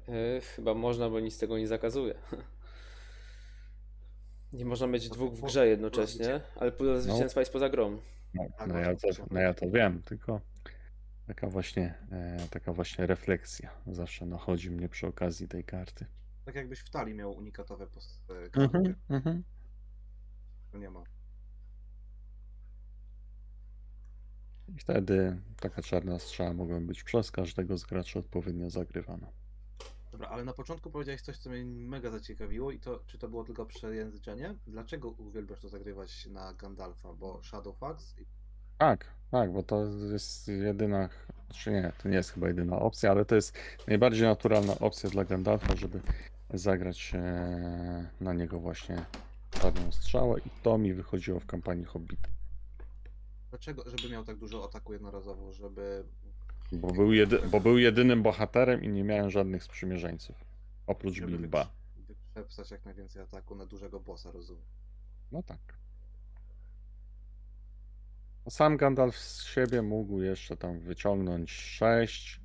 E, 0.08 0.40
chyba 0.40 0.74
można, 0.74 1.10
bo 1.10 1.20
nic 1.20 1.38
tego 1.38 1.58
nie 1.58 1.68
zakazuje. 1.68 2.14
Nie 4.52 4.64
można 4.64 4.86
mieć 4.86 5.08
No 5.08 5.14
dwóch 5.14 5.34
w 5.34 5.40
grze 5.40 5.68
jednocześnie, 5.68 6.40
ale 6.56 6.72
pula 6.72 7.00
zwycięstwa 7.00 7.40
jest 7.40 7.52
poza 7.52 7.68
grą. 7.68 8.00
No, 8.34 8.44
Tak, 8.58 8.68
no, 8.68 8.78
ja, 8.78 8.96
to 8.96 9.08
no 9.30 9.40
ja 9.40 9.54
to 9.54 9.70
wiem, 9.70 10.02
tylko 10.02 10.40
taka 11.28 11.46
właśnie, 11.46 11.94
e, 12.12 12.46
taka 12.50 12.72
właśnie 12.72 13.06
refleksja 13.06 13.70
zawsze 13.86 14.26
nachodzi 14.26 14.70
mnie 14.70 14.88
przy 14.88 15.06
okazji 15.06 15.48
tej 15.48 15.64
karty. 15.64 16.06
Tak 16.44 16.54
jakbyś 16.54 16.80
w 16.80 16.90
talii 16.90 17.14
miał 17.14 17.32
unikatowe 17.32 17.86
post- 17.86 18.30
e, 18.30 18.50
karty. 18.50 18.78
Mhm, 18.78 18.94
mhm. 19.08 19.44
To 20.72 20.78
nie 20.78 20.90
ma. 20.90 21.04
I 24.68 24.78
wtedy 24.78 25.40
taka 25.60 25.82
czarna 25.82 26.18
strzała 26.18 26.52
mogła 26.52 26.80
być 26.80 27.04
przez 27.04 27.30
każdego 27.30 27.78
z 27.78 27.84
graczy 27.84 28.18
odpowiednio 28.18 28.70
zagrywana. 28.70 29.32
Dobra, 30.12 30.28
ale 30.28 30.44
na 30.44 30.52
początku 30.52 30.90
powiedziałeś 30.90 31.22
coś, 31.22 31.38
co 31.38 31.50
mnie 31.50 31.64
mega 31.64 32.10
zaciekawiło 32.10 32.70
i 32.72 32.80
to, 32.80 33.02
czy 33.06 33.18
to 33.18 33.28
było 33.28 33.44
tylko 33.44 33.66
przejęzyczenie? 33.66 34.54
Dlaczego 34.66 35.10
uwielbiasz 35.10 35.60
to 35.60 35.68
zagrywać 35.68 36.26
na 36.26 36.54
Gandalfa? 36.54 37.14
Bo 37.14 37.42
Shadowfax? 37.42 38.14
Tak, 38.78 39.04
tak, 39.30 39.52
bo 39.52 39.62
to 39.62 39.84
jest 40.12 40.48
jedyna, 40.48 41.08
czy 41.54 41.70
nie, 41.70 41.92
to 42.02 42.08
nie 42.08 42.16
jest 42.16 42.30
chyba 42.30 42.48
jedyna 42.48 42.78
opcja, 42.78 43.10
ale 43.10 43.24
to 43.24 43.34
jest 43.34 43.58
najbardziej 43.86 44.22
naturalna 44.26 44.78
opcja 44.78 45.10
dla 45.10 45.24
Gandalfa, 45.24 45.76
żeby 45.76 46.00
zagrać 46.50 47.12
e, 47.14 48.06
na 48.20 48.32
niego 48.32 48.60
właśnie 48.60 49.04
czarną 49.50 49.92
strzałę 49.92 50.40
i 50.40 50.50
to 50.62 50.78
mi 50.78 50.94
wychodziło 50.94 51.40
w 51.40 51.46
kampanii 51.46 51.84
Hobbita. 51.84 52.28
Dlaczego? 53.50 53.84
Żeby 53.96 54.12
miał 54.12 54.24
tak 54.24 54.36
dużo 54.36 54.64
ataku 54.64 54.92
jednorazowo, 54.92 55.52
żeby... 55.52 56.04
Bo 56.72 56.88
był, 56.92 57.12
jedy, 57.12 57.38
bo 57.38 57.60
był 57.60 57.78
jedynym 57.78 58.22
bohaterem 58.22 58.84
i 58.84 58.88
nie 58.88 59.04
miałem 59.04 59.30
żadnych 59.30 59.62
sprzymierzeńców. 59.64 60.36
Oprócz 60.86 61.14
żeby 61.14 61.38
Bilba. 61.38 61.64
wykrz- 61.64 62.06
wykrzepsać 62.06 62.70
jak 62.70 62.84
najwięcej 62.84 63.22
ataku 63.22 63.54
na 63.54 63.66
dużego 63.66 64.00
bossa, 64.00 64.32
rozumiem. 64.32 64.64
No 65.32 65.42
tak. 65.42 65.58
Sam 68.50 68.76
Gandalf 68.76 69.18
z 69.18 69.44
siebie 69.44 69.82
mógł 69.82 70.20
jeszcze 70.20 70.56
tam 70.56 70.80
wyciągnąć 70.80 71.50
6 71.50 72.40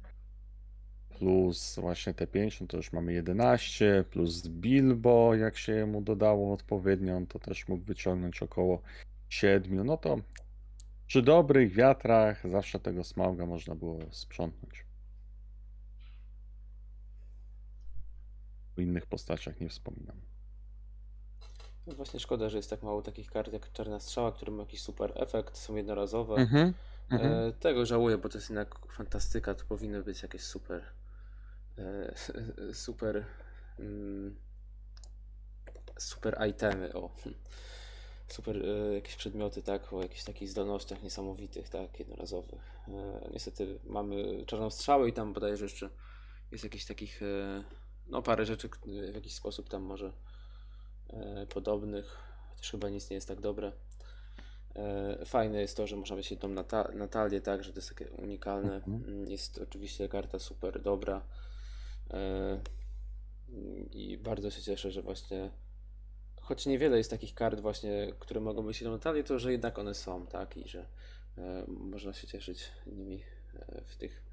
plus 1.10 1.80
właśnie 1.80 2.14
te 2.14 2.28
5, 2.28 2.62
no 2.62 2.68
to 2.68 2.78
już 2.78 2.94
mamy 2.94 3.14
11, 3.14 4.06
plus 4.12 4.48
Bilbo, 4.48 5.36
jak 5.36 5.58
się 5.58 5.86
mu 5.86 6.02
dodało 6.02 6.54
odpowiednią, 6.54 7.28
to 7.28 7.40
też 7.40 7.68
mógł 7.68 7.84
wyciągnąć 7.84 8.44
około 8.44 8.82
7. 9.30 9.86
No 9.86 9.98
to 9.98 10.18
przy 11.08 11.22
dobrych 11.22 11.74
wiatrach 11.74 12.50
zawsze 12.50 12.80
tego 12.80 13.04
smauga 13.04 13.46
można 13.46 13.76
było 13.76 14.00
sprzątnąć. 14.12 14.86
O 18.78 18.82
innych 18.82 19.06
postaciach 19.06 19.60
nie 19.60 19.70
wspominam. 19.70 20.33
No 21.88 21.96
właśnie 21.96 22.20
szkoda, 22.20 22.50
że 22.50 22.58
jest 22.58 22.70
tak 22.70 22.84
mało 22.84 23.02
takich 23.02 23.32
kart 23.32 23.54
jak 23.54 23.72
Czarna 23.72 24.00
Strzała, 24.00 24.32
które 24.32 24.52
mają 24.52 24.64
jakiś 24.64 24.82
super 24.82 25.14
efekt, 25.16 25.58
są 25.58 25.76
jednorazowe. 25.76 26.36
Mhm, 26.36 26.74
mhm. 27.10 27.34
E, 27.34 27.52
tego 27.52 27.86
żałuję, 27.86 28.18
bo 28.18 28.30
to 28.30 28.38
jest 28.38 28.50
jednak 28.50 28.76
fantastyka, 28.92 29.56
to 29.56 29.66
powinny 29.66 30.04
być 30.04 30.24
jakieś 30.24 30.42
super 30.42 30.84
e, 31.78 32.14
super 32.86 33.26
mm, 33.80 34.36
super 35.98 36.48
itemy, 36.50 36.94
o 36.94 37.10
super 38.28 38.66
e, 38.66 38.94
jakieś 38.94 39.16
przedmioty, 39.16 39.64
tak, 39.64 39.94
o 39.94 40.02
jakichś 40.02 40.24
takich 40.24 40.50
zdolnościach 40.50 41.04
niesamowitych, 41.04 41.70
tak, 41.70 42.00
jednorazowych. 42.00 42.62
E, 42.88 43.30
niestety 43.34 43.80
mamy 43.84 44.46
Czarną 44.46 44.70
Strzałę 44.70 45.10
i 45.10 45.14
tam 45.14 45.34
bodajże 45.34 45.66
jeszcze 45.66 45.90
jest 46.52 46.64
jakichś 46.64 46.86
takich 46.86 47.22
e, 47.24 47.64
no 48.08 48.22
parę 48.22 48.46
rzeczy 48.46 48.70
w 49.12 49.16
jakiś 49.16 49.36
sposób 49.36 49.70
tam 49.70 49.82
może 49.82 50.14
podobnych, 51.50 52.18
chociaż 52.50 52.72
chyba 52.72 52.90
nic 52.90 53.10
nie 53.10 53.16
jest 53.16 53.28
tak 53.28 53.42
dobre. 53.42 53.72
E, 54.76 55.26
Fajne 55.26 55.62
jest 55.62 55.78
to, 55.78 55.88
że 55.88 55.96
można 55.96 56.16
mieć 56.16 56.32
jedną 56.32 56.50
nata 56.50 56.92
Natalię, 56.94 57.42
tak, 57.42 57.64
że 57.64 57.74
to 57.74 57.78
jest 57.78 57.90
takie 57.90 58.10
unikalne. 58.12 58.76
Mhm. 58.76 59.04
Mm, 59.08 59.30
Jest 59.32 59.58
oczywiście 59.58 60.10
karta 60.10 60.40
super 60.40 60.82
dobra. 60.82 61.22
E, 62.14 62.60
I 63.92 64.18
bardzo 64.18 64.52
się 64.52 64.62
cieszę, 64.62 64.92
że 64.92 65.02
właśnie 65.02 65.52
choć 66.42 66.66
niewiele 66.66 66.98
jest 66.98 67.10
takich 67.10 67.34
kart 67.34 67.60
właśnie, 67.60 68.14
które 68.20 68.42
mogą 68.42 68.64
być 68.64 68.82
jedną 68.82 68.92
Natalię, 68.92 69.24
to 69.24 69.40
że 69.40 69.52
jednak 69.52 69.80
one 69.80 69.94
są, 69.94 70.28
tak, 70.28 70.58
i 70.58 70.68
że 70.68 70.86
e, 71.38 71.66
można 71.68 72.14
się 72.14 72.28
cieszyć 72.28 72.72
nimi 72.86 73.24
e, 73.56 73.82
w 73.86 73.96
tych 73.96 74.24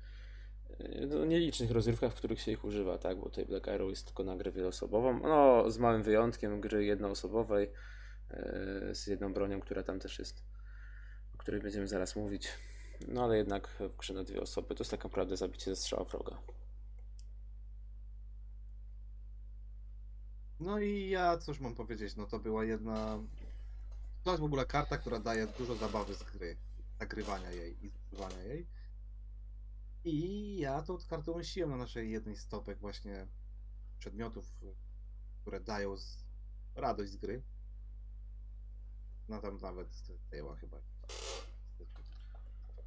e, 0.78 1.06
no, 1.06 1.24
nielicznych 1.24 1.70
rozrywkach, 1.70 2.12
w 2.12 2.16
których 2.16 2.40
się 2.40 2.52
ich 2.52 2.64
używa, 2.64 2.98
tak, 2.98 3.16
bo 3.16 3.24
tutaj 3.24 3.46
Black 3.46 3.68
Arrow 3.68 3.90
jest 3.90 4.06
tylko 4.06 4.24
na 4.24 4.36
grę 4.36 4.52
wieloosobową, 4.52 5.20
no 5.20 5.70
z 5.70 5.78
małym 5.78 6.02
wyjątkiem 6.02 6.60
gry 6.60 6.84
jednoosobowej 6.84 7.70
e, 8.30 8.94
z 8.94 9.06
jedną 9.06 9.32
bronią, 9.32 9.60
która 9.60 9.82
tam 9.82 9.98
też 9.98 10.18
jest, 10.18 10.42
o 11.34 11.38
której 11.38 11.60
będziemy 11.60 11.88
zaraz 11.88 12.16
mówić. 12.16 12.48
No 13.08 13.24
ale 13.24 13.36
jednak 13.36 13.68
w 13.68 13.96
grze 13.96 14.14
na 14.14 14.24
dwie 14.24 14.40
osoby 14.40 14.74
to 14.74 14.82
jest 14.82 14.90
tak 14.90 15.04
naprawdę 15.04 15.36
zabicie 15.36 15.64
ze 15.64 15.76
strzała 15.76 16.04
wroga. 16.04 16.38
No 20.60 20.78
i 20.78 21.08
ja 21.08 21.38
cóż 21.38 21.60
mam 21.60 21.74
powiedzieć, 21.74 22.16
no 22.16 22.26
to 22.26 22.38
była 22.38 22.64
jedna... 22.64 23.18
To 24.22 24.30
jest 24.30 24.40
w 24.40 24.44
ogóle 24.44 24.66
karta, 24.66 24.98
która 24.98 25.18
daje 25.18 25.46
dużo 25.46 25.74
zabawy 25.74 26.14
z 26.14 26.22
gry, 26.22 26.56
nagrywania 27.00 27.50
jej 27.50 27.84
i 27.84 27.88
zgrywania 27.88 28.42
jej. 28.42 28.66
I 30.04 30.56
ja 30.58 30.82
tą 30.82 30.98
kartę 31.08 31.32
umieściłem 31.32 31.70
na 31.70 31.76
naszej 31.76 32.10
jednej 32.10 32.36
z 32.36 32.48
topek 32.48 32.78
właśnie 32.78 33.26
przedmiotów, 33.98 34.52
które 35.40 35.60
dają 35.60 35.96
z... 35.96 36.24
radość 36.74 37.12
z 37.12 37.16
gry. 37.16 37.42
No 39.28 39.40
tam 39.40 39.58
nawet 39.58 39.92
zajęła 40.30 40.56
chyba 40.56 40.80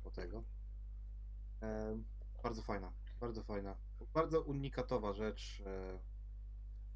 po 0.04 0.12
tego. 0.12 0.44
Em, 1.62 2.06
bardzo 2.44 2.62
fajna, 2.62 2.94
bardzo 3.20 3.44
fajna. 3.44 3.78
Bardzo 4.14 4.42
unikatowa 4.42 5.14
rzecz. 5.14 5.64
e, 5.66 6.00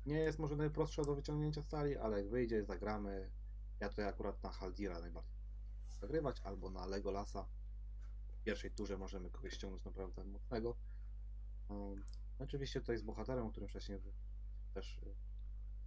nie 0.06 0.20
jest 0.20 0.40
może 0.40 0.56
najprostsza 0.56 1.02
do 1.02 1.16
wyciągnięcia 1.16 1.62
z 1.62 1.68
sali, 1.68 1.98
ale 1.98 2.18
jak 2.18 2.30
wyjdzie, 2.30 2.64
zagramy. 2.64 3.32
Ja 3.80 3.90
to 3.90 4.08
akurat 4.08 4.44
na 4.44 4.50
Haldira 4.50 5.00
najbardziej 5.00 5.38
zagrywać, 6.00 6.42
albo 6.44 6.70
na 6.70 6.86
Legolasa. 6.86 7.48
Pierwszej 8.48 8.72
turze 8.72 8.98
możemy 8.98 9.30
kogoś 9.30 9.54
ściągnąć 9.54 9.86
naprawdę 9.86 10.24
mocnego. 10.24 10.76
Um, 11.70 12.04
oczywiście 12.40 12.80
tutaj 12.80 12.98
z 12.98 13.02
bohaterem, 13.02 13.46
o 13.46 13.50
którym 13.52 13.70
wcześniej 13.70 14.00
też 14.74 14.98
y, 14.98 15.16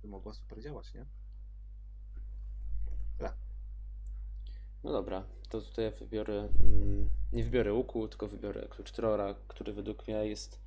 by 0.02 0.08
mogła 0.08 0.34
super 0.34 0.62
działać, 0.62 0.94
nie? 0.94 1.06
No 4.84 4.92
dobra, 4.92 5.24
to 5.48 5.60
tutaj 5.60 5.84
ja 5.84 5.90
wybiorę, 5.90 6.48
mm, 6.60 7.10
nie 7.32 7.44
wybiorę 7.44 7.72
łuku, 7.72 8.08
tylko 8.08 8.28
wybiorę 8.28 8.68
klucz 8.68 8.92
Trora, 8.92 9.34
który 9.48 9.72
według 9.72 10.08
mnie 10.08 10.26
jest 10.26 10.60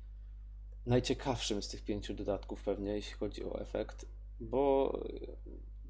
najciekawszym 0.86 1.62
z 1.62 1.68
tych 1.68 1.84
pięciu 1.84 2.14
dodatków 2.14 2.62
pewnie, 2.62 2.92
jeśli 2.92 3.14
chodzi 3.14 3.44
o 3.44 3.60
efekt, 3.60 4.06
bo 4.40 4.92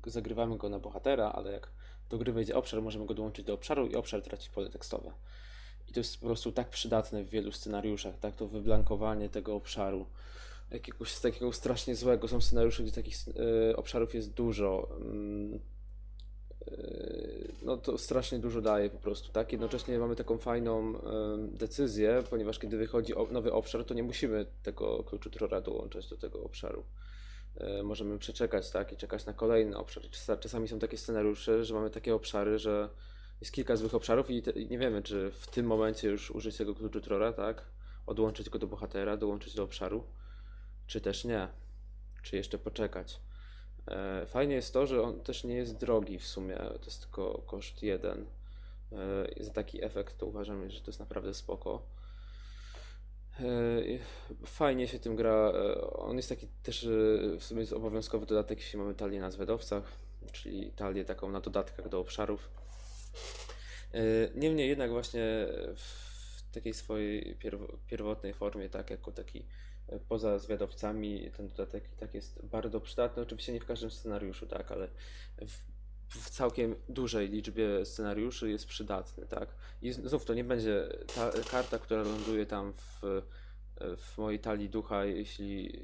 y, 0.07 0.11
zagrywamy 0.11 0.59
go 0.59 0.69
na 0.69 0.79
bohatera, 0.79 1.33
ale 1.33 1.53
jak 1.53 1.73
do 2.09 2.19
gry 2.19 2.33
wejdzie 2.33 2.57
obszar, 2.57 2.83
możemy 2.83 3.07
go 3.07 3.15
dołączyć 3.15 3.45
do 3.45 3.55
obszaru 3.55 3.87
i 3.87 3.95
obszar 3.95 4.23
traci 4.23 4.51
pole 4.51 4.71
tekstowe. 4.71 5.13
To 5.95 6.01
jest 6.01 6.21
po 6.21 6.27
prostu 6.27 6.53
tak 6.53 6.69
przydatne 6.71 7.25
w 7.25 7.29
wielu 7.29 7.53
scenariuszach, 7.53 8.19
tak, 8.19 8.37
to 8.37 8.49
wyblankowanie 8.49 9.29
tego 9.29 9.55
obszaru. 9.55 10.07
Jakiegoś 10.71 11.21
takiego 11.21 11.53
strasznie 11.53 11.97
złego. 11.97 12.29
Są 12.29 12.41
scenariusze, 12.41 12.83
gdzie 12.83 12.93
takich 12.93 13.17
y, 13.71 13.77
obszarów 13.77 14.15
jest 14.15 14.33
dużo. 14.33 14.89
Mm, 15.01 15.61
Yy, 16.71 17.53
no 17.63 17.77
to 17.77 17.99
strasznie 17.99 18.39
dużo 18.39 18.61
daje 18.61 18.91
po 18.91 18.99
prostu, 18.99 19.33
tak? 19.33 19.53
Jednocześnie 19.53 19.99
mamy 19.99 20.17
taką 20.17 20.39
fajną 20.39 20.79
em, 21.01 21.57
decyzję, 21.57 22.23
ponieważ 22.31 22.59
kiedy 22.59 22.77
wychodzi 22.77 23.13
nowy 23.31 23.53
obszar, 23.53 23.85
to 23.85 23.95
nie 23.95 24.03
musimy 24.03 24.47
tego 24.63 25.05
kluczu 25.05 25.31
Trora 25.31 25.61
dołączać 25.61 26.09
do 26.09 26.17
tego 26.17 26.43
obszaru. 26.43 26.85
E, 27.57 27.83
Możemy 27.83 28.19
przeczekać, 28.19 28.71
tak? 28.71 28.93
I 28.93 28.97
czekać 28.97 29.27
na 29.27 29.33
kolejny 29.33 29.77
obszar. 29.77 30.03
Czas- 30.11 30.39
Czasami 30.41 30.69
są 30.69 30.79
takie 30.79 30.99
scenariusze, 30.99 31.65
że 31.65 31.75
mamy 31.75 31.91
takie 31.91 32.15
obszary, 32.15 32.59
że 32.59 32.89
jest 33.45 33.53
kilka 33.53 33.77
złych 33.77 33.95
obszarów 33.95 34.31
i, 34.31 34.43
te, 34.43 34.51
i 34.51 34.69
nie 34.69 34.79
wiemy, 34.79 35.03
czy 35.03 35.31
w 35.31 35.47
tym 35.47 35.67
momencie 35.67 36.09
już 36.09 36.31
użyć 36.31 36.57
tego 36.57 36.75
kluczu 36.75 37.01
Trora, 37.01 37.33
tak? 37.33 37.65
Odłączyć 38.07 38.51
go 38.51 38.59
do 38.59 38.67
bohatera, 38.67 39.17
dołączyć 39.17 39.55
do 39.55 39.63
obszaru, 39.63 40.05
czy 40.87 41.01
też 41.01 41.25
nie. 41.25 41.49
Czy 42.23 42.37
jeszcze 42.37 42.59
poczekać. 42.59 43.21
E, 43.89 44.27
Fajnie 44.27 44.55
jest 44.55 44.73
to, 44.73 44.87
że 44.87 45.03
on 45.03 45.21
też 45.21 45.45
nie 45.45 45.55
jest 45.55 45.77
drogi 45.77 46.19
w 46.19 46.27
sumie, 46.27 46.57
to 46.57 46.85
jest 46.85 47.01
tylko 47.01 47.43
koszt 47.47 47.83
jeden. 47.83 48.27
E, 48.93 49.45
Za 49.45 49.51
taki 49.53 49.85
efekt 49.85 50.19
to 50.19 50.27
uważam, 50.27 50.71
że 50.71 50.81
to 50.81 50.87
jest 50.87 51.01
naprawdę 51.01 51.35
spoko. 51.35 51.83
E, 53.41 53.45
Fajnie 54.47 54.89
się 54.89 54.99
tym 54.99 55.17
gra. 55.17 55.53
e, 55.55 55.81
On 55.91 56.17
jest 56.17 56.29
taki 56.29 56.49
też 56.63 56.85
e, 56.85 56.89
w 57.39 57.45
sumie 57.45 57.61
jest 57.61 57.73
obowiązkowy 57.73 58.27
dodatek, 58.27 58.59
jeśli 58.59 58.79
mamy 58.79 58.95
talię 58.95 59.21
na 59.21 59.31
zwedowcach, 59.31 59.85
czyli 60.33 60.73
talię 60.73 61.05
taką 61.05 61.31
na 61.31 61.41
dodatkach 61.41 61.89
do 61.89 62.01
obszarów. 62.01 62.64
E, 63.95 64.01
Niemniej 64.35 64.69
jednak 64.69 64.91
właśnie 64.91 65.47
w 65.77 66.51
takiej 66.53 66.75
swojej 66.75 67.37
pierw- 67.39 67.79
pierwotnej 67.87 68.35
formie, 68.35 68.69
tak, 68.69 68.91
jako 68.91 69.13
taki 69.13 69.47
e, 69.89 69.99
poza 69.99 70.39
zwiadowcami 70.39 71.31
ten 71.37 71.49
dodatek 71.49 71.93
i 71.93 71.97
tak 71.97 72.15
jest 72.15 72.47
bardzo 72.47 72.81
przydatny. 72.81 73.23
Oczywiście 73.23 73.53
nie 73.53 73.61
w 73.61 73.67
każdym 73.67 73.91
scenariuszu, 73.91 74.47
tak, 74.47 74.73
ale 74.73 74.89
w, 75.47 75.75
w 76.09 76.31
całkiem 76.31 76.75
dużej 76.89 77.29
liczbie 77.29 77.85
scenariuszy 77.85 78.51
jest 78.51 78.67
przydatny, 78.67 79.27
tak. 79.27 79.55
I 79.83 79.93
znów 79.93 80.25
to 80.25 80.35
nie 80.35 80.45
będzie 80.45 80.89
ta 81.15 81.31
karta, 81.51 81.79
która 81.79 82.03
ląduje 82.03 82.47
tam 82.47 82.73
w, 82.73 83.03
w 83.97 84.19
mojej 84.19 84.41
talii 84.41 84.69
ducha, 84.69 85.05
jeśli 85.05 85.83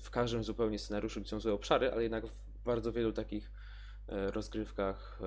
w 0.00 0.10
każdym 0.10 0.44
zupełnie 0.44 0.78
scenariuszu, 0.78 1.20
gdzie 1.20 1.30
są 1.30 1.40
złe 1.40 1.52
obszary, 1.52 1.92
ale 1.92 2.02
jednak 2.02 2.26
w 2.26 2.62
bardzo 2.64 2.92
wielu 2.92 3.12
takich 3.12 3.50
e, 4.08 4.30
rozgrywkach 4.30 5.20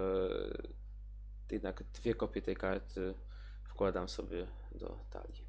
jednak 1.51 1.83
dwie 1.83 2.15
kopie 2.15 2.41
tej 2.41 2.55
karty 2.55 3.13
wkładam 3.63 4.09
sobie 4.09 4.47
do 4.71 5.05
talii. 5.09 5.47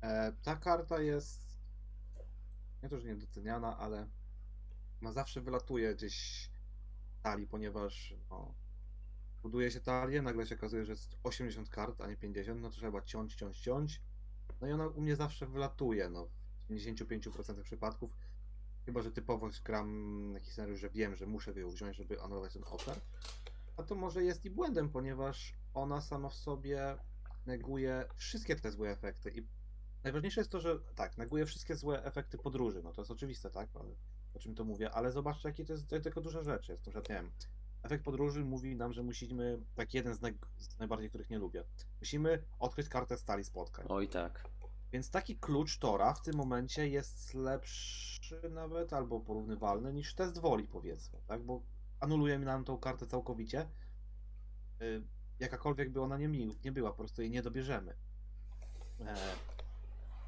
E, 0.00 0.32
ta 0.42 0.56
karta 0.56 1.00
jest 1.00 1.44
nie 2.82 2.88
to, 2.88 3.00
że 3.00 3.08
niedoceniana, 3.08 3.78
ale 3.78 4.08
ona 5.02 5.12
zawsze 5.12 5.40
wylatuje 5.40 5.94
gdzieś 5.94 6.48
talii, 7.22 7.46
ponieważ 7.46 8.14
no, 8.30 8.54
buduje 9.42 9.70
się 9.70 9.80
talię, 9.80 10.22
nagle 10.22 10.46
się 10.46 10.54
okazuje, 10.54 10.84
że 10.84 10.92
jest 10.92 11.16
80 11.22 11.68
kart, 11.68 12.00
a 12.00 12.06
nie 12.06 12.16
50, 12.16 12.60
no 12.60 12.70
to 12.70 12.76
trzeba 12.76 13.02
ciąć, 13.02 13.34
ciąć, 13.34 13.60
ciąć. 13.60 14.02
No 14.60 14.66
i 14.66 14.72
ona 14.72 14.86
u 14.88 15.00
mnie 15.00 15.16
zawsze 15.16 15.46
wylatuje, 15.46 16.08
no 16.08 16.26
w 16.26 16.70
95% 16.70 17.62
przypadków. 17.62 18.16
Chyba, 18.86 19.02
że 19.02 19.12
typowo 19.12 19.50
gram 19.64 20.30
jakiś 20.34 20.52
scenariusz, 20.52 20.80
że 20.80 20.90
wiem, 20.90 21.16
że 21.16 21.26
muszę 21.26 21.60
ją 21.60 21.70
wziąć, 21.70 21.96
żeby 21.96 22.20
anulować 22.20 22.52
ten 22.52 22.64
obszar. 22.66 23.00
A 23.76 23.82
to 23.82 23.94
może 23.94 24.24
jest 24.24 24.44
i 24.44 24.50
błędem, 24.50 24.88
ponieważ 24.88 25.54
ona 25.74 26.00
sama 26.00 26.28
w 26.28 26.34
sobie 26.34 26.96
neguje 27.46 28.04
wszystkie 28.16 28.56
te 28.56 28.70
złe 28.70 28.90
efekty 28.90 29.30
i 29.30 29.46
Najważniejsze 30.04 30.40
jest 30.40 30.50
to, 30.50 30.60
że 30.60 30.78
tak, 30.94 31.18
neguje 31.18 31.46
wszystkie 31.46 31.76
złe 31.76 32.04
efekty 32.04 32.38
podróży. 32.38 32.82
No 32.82 32.92
to 32.92 33.00
jest 33.00 33.10
oczywiste, 33.10 33.50
tak? 33.50 33.68
O 34.34 34.38
czym 34.38 34.54
to 34.54 34.64
mówię, 34.64 34.90
ale 34.90 35.12
zobaczcie, 35.12 35.48
jakie 35.48 35.64
to 35.64 35.72
jest 35.72 35.88
tylko 35.88 36.20
duża 36.20 36.42
rzecz. 36.42 36.68
Jest 36.68 36.86
na 36.86 36.92
przykład, 36.92 37.08
wiem, 37.08 37.30
efekt 37.82 38.04
podróży 38.04 38.44
mówi 38.44 38.76
nam, 38.76 38.92
że 38.92 39.02
musimy, 39.02 39.58
tak 39.74 39.94
jeden 39.94 40.14
z, 40.14 40.20
naj, 40.20 40.38
z 40.58 40.78
najbardziej, 40.78 41.08
których 41.08 41.30
nie 41.30 41.38
lubię, 41.38 41.64
musimy 42.00 42.42
odkryć 42.58 42.88
kartę 42.88 43.16
stali 43.16 43.44
spotkań. 43.44 43.86
Oj 43.88 44.08
tak. 44.08 44.48
Więc 44.94 45.10
taki 45.10 45.36
klucz 45.36 45.78
Tora 45.78 46.14
w 46.14 46.22
tym 46.22 46.36
momencie 46.36 46.88
jest 46.88 47.34
lepszy 47.34 48.50
nawet, 48.50 48.92
albo 48.92 49.20
porównywalny 49.20 49.92
niż 49.92 50.14
test 50.14 50.38
woli, 50.38 50.68
powiedzmy, 50.68 51.18
tak? 51.26 51.42
Bo 51.42 51.62
anuluje 52.00 52.38
nam 52.38 52.64
tą 52.64 52.78
kartę 52.78 53.06
całkowicie. 53.06 53.68
Y, 54.82 55.02
Jakakolwiek 55.38 55.90
by 55.90 56.00
ona 56.00 56.18
nie, 56.18 56.28
nie 56.64 56.72
była, 56.72 56.90
po 56.90 56.96
prostu 56.96 57.22
jej 57.22 57.30
nie 57.30 57.42
dobierzemy. 57.42 57.96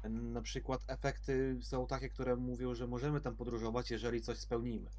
E, 0.03 0.09
na 0.09 0.41
przykład 0.41 0.83
efekty 0.87 1.59
są 1.61 1.87
takie, 1.87 2.09
które 2.09 2.35
mówią, 2.35 2.75
że 2.75 2.87
możemy 2.87 3.21
tam 3.21 3.35
podróżować, 3.35 3.91
jeżeli 3.91 4.21
coś 4.21 4.37
spełnimy. 4.37 4.89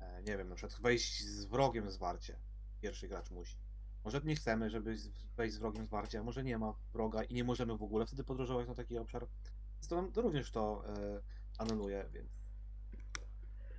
E, 0.00 0.22
nie 0.22 0.36
wiem, 0.36 0.48
na 0.48 0.54
przykład 0.54 0.80
wejść 0.80 1.24
z 1.24 1.44
wrogiem 1.44 1.90
zwarcie. 1.90 2.38
Pierwszy 2.80 3.08
gracz 3.08 3.30
musi. 3.30 3.65
Może 4.06 4.20
nie 4.24 4.36
chcemy, 4.36 4.70
żeby 4.70 4.96
wejść 5.36 5.54
z 5.54 5.58
wrogiem 5.58 5.86
zwarcie, 5.86 6.20
a 6.20 6.22
może 6.22 6.44
nie 6.44 6.58
ma 6.58 6.72
wroga 6.92 7.22
i 7.22 7.34
nie 7.34 7.44
możemy 7.44 7.76
w 7.76 7.82
ogóle 7.82 8.06
wtedy 8.06 8.24
podróżować 8.24 8.68
na 8.68 8.74
taki 8.74 8.98
obszar. 8.98 9.26
Więc 9.74 9.88
to, 9.88 10.02
to 10.02 10.22
również 10.22 10.50
to 10.50 10.82
e, 10.88 11.20
anuluje, 11.58 12.08
więc 12.12 12.50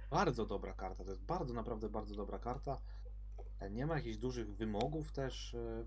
bardzo 0.09 0.45
dobra 0.45 0.73
karta. 0.73 1.03
To 1.03 1.09
jest 1.09 1.23
bardzo, 1.23 1.53
naprawdę 1.53 1.89
bardzo 1.89 2.15
dobra 2.15 2.39
karta. 2.39 2.81
E, 3.59 3.69
Nie 3.69 3.85
ma 3.85 3.95
jakichś 3.95 4.17
dużych 4.17 4.55
wymogów 4.55 5.11
też, 5.11 5.53
e, 5.53 5.85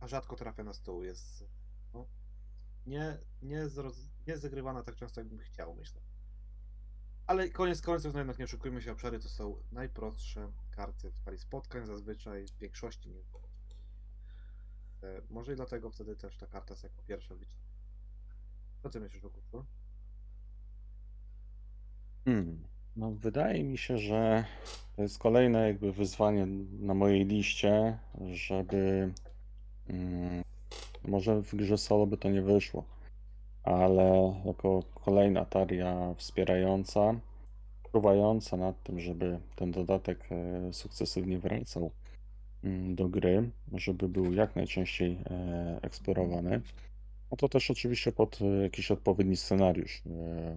a 0.00 0.08
rzadko 0.08 0.36
trafia 0.36 0.64
na 0.64 0.72
stół. 0.72 1.04
Jest 1.04 1.44
no, 1.94 2.06
nie, 2.86 3.18
nie, 3.42 3.68
zroz, 3.68 4.10
nie 4.26 4.38
zagrywana 4.38 4.82
tak 4.82 4.96
często, 4.96 5.20
jakbym 5.20 5.38
chciał, 5.38 5.74
myślę. 5.74 6.00
Ale 7.26 7.48
koniec 7.48 7.80
końców, 7.80 8.12
no 8.12 8.18
jednak 8.20 8.38
nie 8.38 8.44
oszukujmy 8.44 8.82
się, 8.82 8.92
obszary 8.92 9.18
to 9.18 9.28
są 9.28 9.56
najprostsze 9.72 10.52
karty 10.70 11.10
w 11.10 11.16
skali 11.16 11.38
spotkań, 11.38 11.86
zazwyczaj 11.86 12.46
w 12.46 12.58
większości 12.58 13.10
nie. 13.10 13.20
E, 15.02 15.22
Może 15.30 15.52
i 15.52 15.56
dlatego 15.56 15.90
wtedy 15.90 16.16
też 16.16 16.36
ta 16.36 16.46
karta 16.46 16.74
jest 16.74 16.84
jako 16.84 17.02
pierwsza 17.06 17.34
wyciągnięta. 17.34 17.66
Co 18.82 18.90
ty 18.90 19.00
myślisz 19.00 19.22
kurczę? 19.22 19.68
Hmm. 22.24 22.64
No, 22.96 23.10
wydaje 23.10 23.64
mi 23.64 23.78
się, 23.78 23.98
że 23.98 24.44
to 24.96 25.02
jest 25.02 25.18
kolejne 25.18 25.66
jakby 25.68 25.92
wyzwanie 25.92 26.46
na 26.78 26.94
mojej 26.94 27.26
liście, 27.26 27.98
żeby 28.32 29.12
mm, 29.88 30.44
może 31.02 31.42
w 31.42 31.54
grze 31.54 31.78
solo 31.78 32.06
by 32.06 32.16
to 32.16 32.30
nie 32.30 32.42
wyszło, 32.42 32.84
ale 33.66 34.34
jako 34.44 34.82
kolejna 35.04 35.44
taria 35.44 36.14
wspierająca, 36.14 37.14
czuwająca 37.92 38.56
nad 38.56 38.82
tym, 38.82 39.00
żeby 39.00 39.38
ten 39.56 39.70
dodatek 39.72 40.28
e, 40.30 40.72
sukcesywnie 40.72 41.38
wracał 41.38 41.90
mm, 42.64 42.94
do 42.94 43.08
gry, 43.08 43.50
żeby 43.72 44.08
był 44.08 44.32
jak 44.32 44.56
najczęściej 44.56 45.18
e, 45.30 45.78
eksplorowany. 45.82 46.60
No 47.30 47.36
to 47.36 47.48
też 47.48 47.70
oczywiście 47.70 48.12
pod 48.12 48.38
e, 48.42 48.62
jakiś 48.62 48.90
odpowiedni 48.90 49.36
scenariusz 49.36 50.02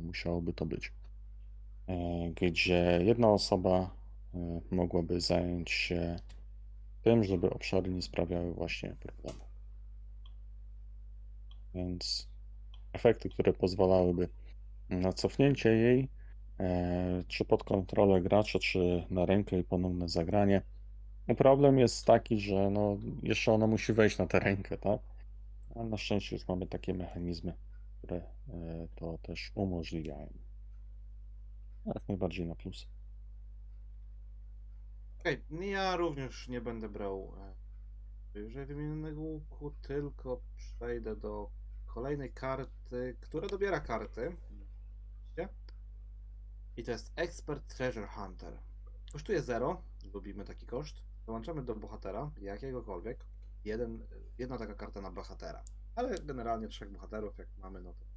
musiałoby 0.02 0.54
to 0.54 0.66
być 0.66 0.92
gdzie 2.36 3.00
jedna 3.04 3.30
osoba 3.30 3.90
mogłaby 4.72 5.22
zająć 5.22 5.72
się 5.72 6.16
tym, 7.02 7.24
żeby 7.24 7.50
obszary 7.50 7.90
nie 7.94 8.02
sprawiały 8.02 8.54
właśnie 8.54 8.96
problemu. 9.00 9.40
Więc 11.76 12.29
efekty, 12.94 13.30
które 13.30 13.54
pozwalałyby 13.54 14.30
na 14.90 15.14
cofnięcie 15.14 15.70
jej, 15.70 16.10
e, 16.60 17.24
czy 17.28 17.46
pod 17.46 17.64
kontrolę 17.64 18.22
gracza, 18.22 18.60
czy 18.60 19.04
na 19.10 19.26
rękę 19.26 19.60
i 19.60 19.64
ponowne 19.64 20.10
zagranie. 20.10 20.62
No 21.28 21.36
problem 21.36 21.80
jest 21.80 22.06
taki, 22.06 22.40
że 22.40 22.70
no, 22.70 22.98
jeszcze 23.24 23.54
ona 23.54 23.68
musi 23.68 23.94
wejść 23.94 24.18
na 24.18 24.28
tę 24.28 24.40
rękę, 24.40 24.78
tak? 24.78 25.02
Ale 25.76 25.90
na 25.90 25.98
szczęście 25.98 26.36
już 26.36 26.48
mamy 26.48 26.68
takie 26.68 26.94
mechanizmy, 26.94 27.54
które 27.98 28.18
e, 28.18 28.88
to 28.96 29.18
też 29.18 29.52
umożliwiają. 29.56 30.34
Jak 31.86 32.08
najbardziej 32.08 32.46
na 32.46 32.56
plus. 32.56 32.88
Okej, 35.20 35.42
ja 35.62 35.96
również 35.96 36.48
nie 36.48 36.62
będę 36.62 36.90
brał 36.90 37.34
e, 37.38 37.54
wyżej 38.34 38.66
wymienionego 38.66 39.22
łuku, 39.22 39.72
tylko 39.82 40.42
przejdę 40.56 41.16
do 41.16 41.52
kolejnej 41.94 42.34
karty, 42.34 43.18
która 43.22 43.48
dobiera 43.48 43.80
karty. 43.80 44.36
I 46.78 46.84
to 46.84 46.92
jest 46.92 47.12
Expert 47.16 47.76
Treasure 47.76 48.08
Hunter. 48.08 48.60
Kosztuje 49.12 49.42
0, 49.42 49.82
lubimy 50.14 50.46
taki 50.46 50.66
koszt. 50.66 51.04
Dołączamy 51.26 51.64
do 51.64 51.76
bohatera, 51.76 52.32
jakiegokolwiek, 52.42 53.26
jeden, 53.66 54.08
jedna 54.38 54.58
taka 54.58 54.74
karta 54.74 55.02
na 55.02 55.12
bohatera. 55.12 55.64
Ale 55.96 56.20
generalnie 56.20 56.68
trzech 56.68 56.92
bohaterów, 56.92 57.38
jak 57.38 57.48
mamy, 57.58 57.82
no 57.82 57.94
to 57.94 58.06
już. 58.06 58.14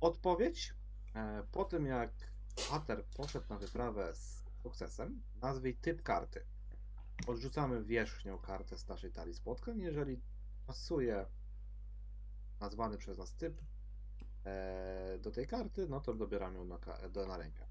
Odpowiedź. 0.00 0.74
E, 1.14 1.42
po 1.52 1.64
tym 1.64 1.86
jak 1.86 2.10
bohater 2.56 3.04
poszedł 3.04 3.46
na 3.48 3.58
wyprawę 3.58 4.14
z 4.14 4.44
sukcesem, 4.62 5.22
nazwij 5.42 5.76
typ 5.76 6.02
karty. 6.02 6.44
Odrzucamy 7.26 7.84
wierzchnią 7.84 8.38
kartę 8.38 8.78
z 8.78 8.88
naszej 8.88 9.12
talii 9.12 9.34
spotkań. 9.34 9.78
Jeżeli 9.78 10.20
pasuje 10.66 11.26
nazwany 12.60 12.98
przez 12.98 13.18
nas 13.18 13.34
typ 13.34 13.62
e, 14.44 15.18
do 15.18 15.30
tej 15.30 15.46
karty, 15.46 15.88
no 15.88 16.00
to 16.00 16.14
dobieramy 16.14 16.58
ją 16.58 16.64
na, 16.64 16.78
na 17.28 17.36
rękę. 17.36 17.66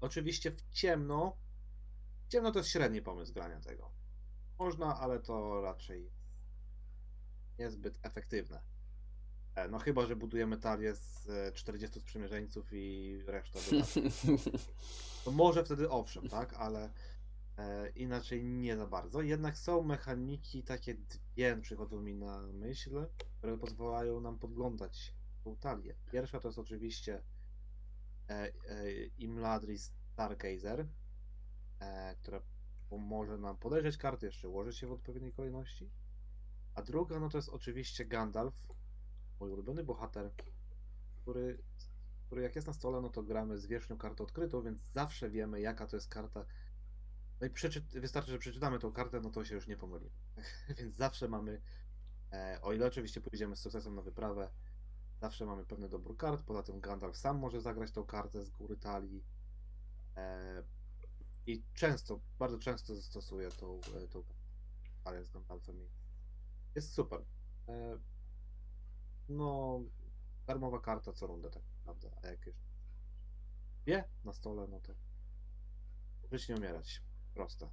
Oczywiście 0.00 0.50
w 0.50 0.62
ciemno. 0.70 1.36
W 2.26 2.28
ciemno 2.28 2.52
to 2.52 2.58
jest 2.58 2.70
średni 2.70 3.02
pomysł 3.02 3.32
grania 3.32 3.60
tego. 3.60 3.90
Można, 4.58 5.00
ale 5.00 5.20
to 5.20 5.60
raczej 5.62 6.10
niezbyt 7.58 7.98
efektywne. 8.02 8.62
E, 9.54 9.68
No 9.68 9.78
chyba, 9.78 10.06
że 10.06 10.16
budujemy 10.16 10.58
talię 10.58 10.94
z 10.94 11.28
e, 11.28 11.52
40 11.52 12.00
sprzymierzeńców 12.00 12.68
i 12.72 13.18
reszta. 13.26 13.58
To 15.24 15.30
może 15.30 15.64
wtedy 15.64 15.90
owszem, 15.90 16.28
tak, 16.28 16.54
ale 16.54 16.90
e, 17.58 17.88
inaczej 17.88 18.44
nie 18.44 18.76
za 18.76 18.86
bardzo. 18.86 19.22
Jednak 19.22 19.58
są 19.58 19.82
mechaniki, 19.82 20.62
takie 20.62 20.94
dwie 20.94 21.56
przychodzą 21.56 22.02
mi 22.02 22.14
na 22.14 22.42
myśl, 22.42 23.06
które 23.38 23.58
pozwalają 23.58 24.20
nam 24.20 24.38
podglądać 24.38 25.14
tą 25.44 25.56
talię. 25.56 25.94
Pierwsza 26.12 26.40
to 26.40 26.48
jest 26.48 26.58
oczywiście 26.58 27.22
e, 28.28 28.32
e, 28.32 28.52
Imladris 29.18 29.94
Stargazer, 30.12 30.86
e, 31.80 32.16
która 32.16 32.42
pomoże 32.88 33.38
nam 33.38 33.56
podejrzeć 33.56 33.96
karty, 33.96 34.26
jeszcze 34.26 34.48
ułożyć 34.48 34.82
je 34.82 34.88
w 34.88 34.92
odpowiedniej 34.92 35.32
kolejności. 35.32 35.90
A 36.74 36.82
druga, 36.82 37.20
no 37.20 37.28
to 37.28 37.38
jest 37.38 37.48
oczywiście 37.48 38.04
Gandalf, 38.04 38.68
mój 39.40 39.50
ulubiony 39.50 39.84
bohater, 39.84 40.30
który, 41.22 41.62
który 42.26 42.42
jak 42.42 42.54
jest 42.54 42.66
na 42.66 42.72
stole, 42.72 43.00
no 43.00 43.08
to 43.08 43.22
gramy 43.22 43.58
z 43.58 43.66
wierzchnią 43.66 43.98
kartą 43.98 44.24
odkrytą, 44.24 44.62
więc 44.62 44.80
zawsze 44.92 45.30
wiemy, 45.30 45.60
jaka 45.60 45.86
to 45.86 45.96
jest 45.96 46.08
karta. 46.08 46.44
No 47.44 47.48
i 47.48 48.00
wystarczy, 48.00 48.30
że 48.30 48.38
przeczytamy 48.38 48.78
tą 48.78 48.92
kartę, 48.92 49.20
no 49.20 49.30
to 49.30 49.44
się 49.44 49.54
już 49.54 49.66
nie 49.66 49.76
pomylimy. 49.76 50.10
więc 50.78 50.94
zawsze 50.94 51.28
mamy, 51.28 51.62
e, 52.32 52.58
o 52.62 52.72
ile 52.72 52.86
oczywiście 52.86 53.20
pójdziemy 53.20 53.56
z 53.56 53.60
sukcesem 53.60 53.94
na 53.94 54.02
wyprawę, 54.02 54.50
zawsze 55.20 55.46
mamy 55.46 55.64
pewny 55.64 55.88
dobór 55.88 56.16
kart. 56.16 56.42
Poza 56.42 56.62
tym 56.62 56.80
Gandalf 56.80 57.16
sam 57.16 57.38
może 57.38 57.60
zagrać 57.60 57.92
tą 57.92 58.04
kartę 58.04 58.44
z 58.44 58.50
góry 58.50 58.76
talii. 58.76 59.24
E, 60.16 60.62
I 61.46 61.62
często, 61.74 62.20
bardzo 62.38 62.58
często 62.58 62.96
zastosuje 62.96 63.50
tą, 63.50 63.80
e, 63.80 64.08
tą 64.08 64.24
talię 65.04 65.24
z 65.24 65.30
Gandalfem. 65.30 65.88
Jest 66.74 66.92
super. 66.92 67.24
E, 67.68 67.98
no, 69.28 69.80
darmowa 70.46 70.80
karta 70.80 71.12
co 71.12 71.26
rundę 71.26 71.50
tak 71.50 71.62
naprawdę. 71.76 72.10
A 72.22 72.26
jak 72.26 72.46
już 72.46 72.56
wie 73.86 74.04
na 74.24 74.32
stole, 74.32 74.66
no 74.68 74.80
to 74.80 74.94
żyć 76.32 76.48
nie 76.48 76.56
umierać. 76.56 77.02
Proste. 77.34 77.68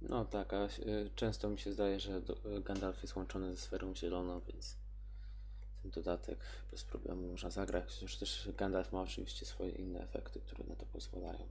No 0.00 0.24
tak, 0.24 0.52
a 0.52 0.64
y, 0.66 1.10
często 1.14 1.48
mi 1.50 1.58
się 1.58 1.72
zdaje, 1.72 2.00
że 2.00 2.22
y, 2.56 2.62
Gandalf 2.62 3.02
jest 3.02 3.16
łączony 3.16 3.56
ze 3.56 3.62
sferą 3.62 3.94
zieloną, 3.94 4.40
więc 4.40 4.76
ten 5.82 5.90
dodatek 5.90 6.38
bez 6.70 6.84
problemu 6.84 7.30
można 7.30 7.50
zagrać. 7.50 7.94
Chociaż 7.94 8.16
też 8.16 8.48
Gandalf 8.56 8.92
ma 8.92 9.02
oczywiście 9.02 9.46
swoje 9.46 9.70
inne 9.70 10.00
efekty, 10.00 10.40
które 10.40 10.64
na 10.64 10.76
to 10.76 10.86
pozwalają. 10.86 11.48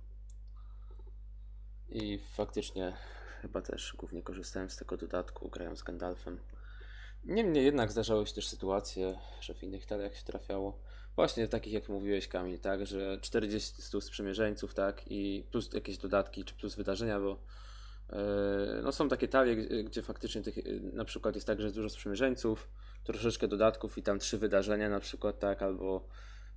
I 1.90 2.20
faktycznie 2.20 2.98
chyba 3.42 3.62
też 3.62 3.94
głównie 3.98 4.24
korzystałem 4.24 4.70
z 4.70 4.78
tego 4.78 4.98
dodatku, 4.98 5.50
grając 5.50 5.80
z 5.80 5.84
Gandalfem. 5.84 6.40
Niemniej 7.26 7.66
jednak 7.66 7.92
zdarzały 7.92 8.28
się 8.28 8.34
też 8.34 8.48
sytuacje, 8.48 9.20
że 9.42 9.54
w 9.54 9.64
innych 9.64 9.86
taliach 9.86 10.18
się 10.18 10.24
trafiało. 10.24 10.80
Właśnie 11.16 11.48
takich 11.48 11.74
jak 11.74 11.90
mówiłeś 11.90 12.28
Kamil, 12.28 12.60
tak, 12.60 12.86
że 12.86 13.18
40 13.22 13.82
sprzymierzeńców, 14.02 14.74
tak, 14.74 15.02
i 15.08 15.44
plus 15.52 15.74
jakieś 15.74 15.98
dodatki, 15.98 16.44
czy 16.44 16.54
plus 16.54 16.76
wydarzenia, 16.76 17.20
bo 17.20 17.40
e, 18.10 18.82
no 18.84 18.92
są 18.92 19.10
takie 19.10 19.28
talie, 19.28 19.56
gdzie- 19.84 20.02
faktycznie 20.02 20.42
tych, 20.42 20.56
na 20.94 21.06
przykład 21.06 21.36
jest 21.36 21.48
tak, 21.48 21.60
że 21.60 21.64
jest 21.64 21.76
dużo 21.76 21.90
sprzymierzeńców, 21.90 22.70
troszeczkę 23.04 23.48
dodatków 23.48 23.98
i 23.98 24.04
tam 24.04 24.20
trzy 24.20 24.38
wydarzenia 24.38 24.90
na 24.90 25.00
przykład, 25.00 25.40
tak, 25.40 25.62
albo 25.62 26.08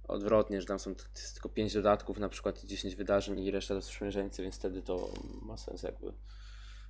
odwrotnie, 0.08 0.60
że 0.60 0.66
tam 0.66 0.78
są 0.78 0.94
tylko 1.34 1.48
5 1.48 1.74
dodatków 1.74 2.18
na 2.18 2.28
przykład 2.28 2.64
i 2.64 2.66
10 2.66 2.94
wydarzeń 2.94 3.40
i 3.40 3.50
reszta 3.50 3.74
to 3.74 3.82
sprzymierzeńcy, 3.82 4.42
więc 4.42 4.56
wtedy 4.56 4.82
to 4.82 5.08
ma 5.42 5.56
sens 5.56 5.82
jakby 5.82 6.12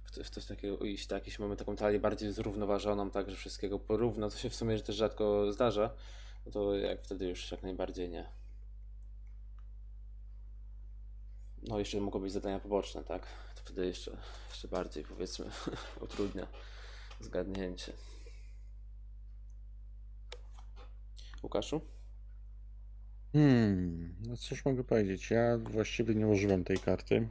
w 0.05 0.31
coś 0.31 0.47
takiego 0.47 0.79
iść, 0.79 1.07
tak, 1.07 1.27
jeśli 1.27 1.45
mamy 1.45 1.57
taką 1.57 1.77
talię 1.77 2.01
bardziej 2.01 2.33
zrównoważoną, 2.33 3.11
tak, 3.11 3.31
że 3.31 3.37
wszystkiego 3.37 3.79
porówno, 3.79 4.31
co 4.31 4.39
się 4.39 4.51
w 4.51 4.55
sumie 4.55 4.81
też 4.81 4.97
rzadko 4.97 5.53
zdarza, 5.53 5.91
no 6.47 6.53
to 6.53 6.76
jak 6.76 7.03
wtedy 7.03 7.26
już 7.26 7.51
jak 7.51 7.62
najbardziej 7.62 8.09
nie. 8.09 8.26
No 11.62 11.78
jeszcze 11.78 12.01
mogą 12.01 12.20
być 12.20 12.32
zadania 12.32 12.61
poboczne, 12.61 13.05
tak? 13.05 13.26
To 13.55 13.61
wtedy 13.64 13.86
jeszcze, 13.86 14.16
jeszcze 14.49 14.68
bardziej 14.68 15.05
powiedzmy 15.05 15.47
utrudnia 16.05 16.47
zgadnięcie. 17.20 17.92
Łukaszu? 21.42 21.80
Hmm, 23.32 24.16
no 24.26 24.36
cóż 24.36 24.64
mogę 24.64 24.84
powiedzieć? 24.84 25.30
Ja 25.30 25.59
właściwie 25.59 26.14
nie 26.14 26.26
używam 26.28 26.64
tej 26.64 26.78
karty. 26.78 27.28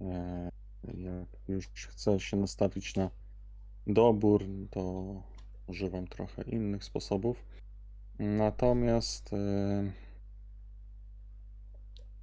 E, 0.00 0.50
Jak 0.94 1.28
już 1.48 1.66
chcę 1.66 2.20
się 2.20 2.36
nastawić 2.36 2.96
na 2.96 3.10
dobór, 3.86 4.44
to 4.70 4.82
używam 5.70 6.06
trochę 6.06 6.42
innych 6.42 6.84
sposobów. 6.84 7.44
Natomiast 8.18 9.32
e, 9.32 9.92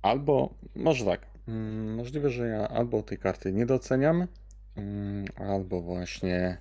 albo, 0.02 0.54
może 0.76 1.06
tak, 1.06 1.28
mm, 1.48 1.96
możliwe, 1.96 2.30
że 2.30 2.48
ja 2.48 2.68
albo 2.68 3.04
tej 3.04 3.18
karty 3.18 3.54
nie 3.54 3.66
doceniam, 3.66 4.28
mm, 4.76 5.26
albo 5.36 5.82
właśnie 5.82 6.58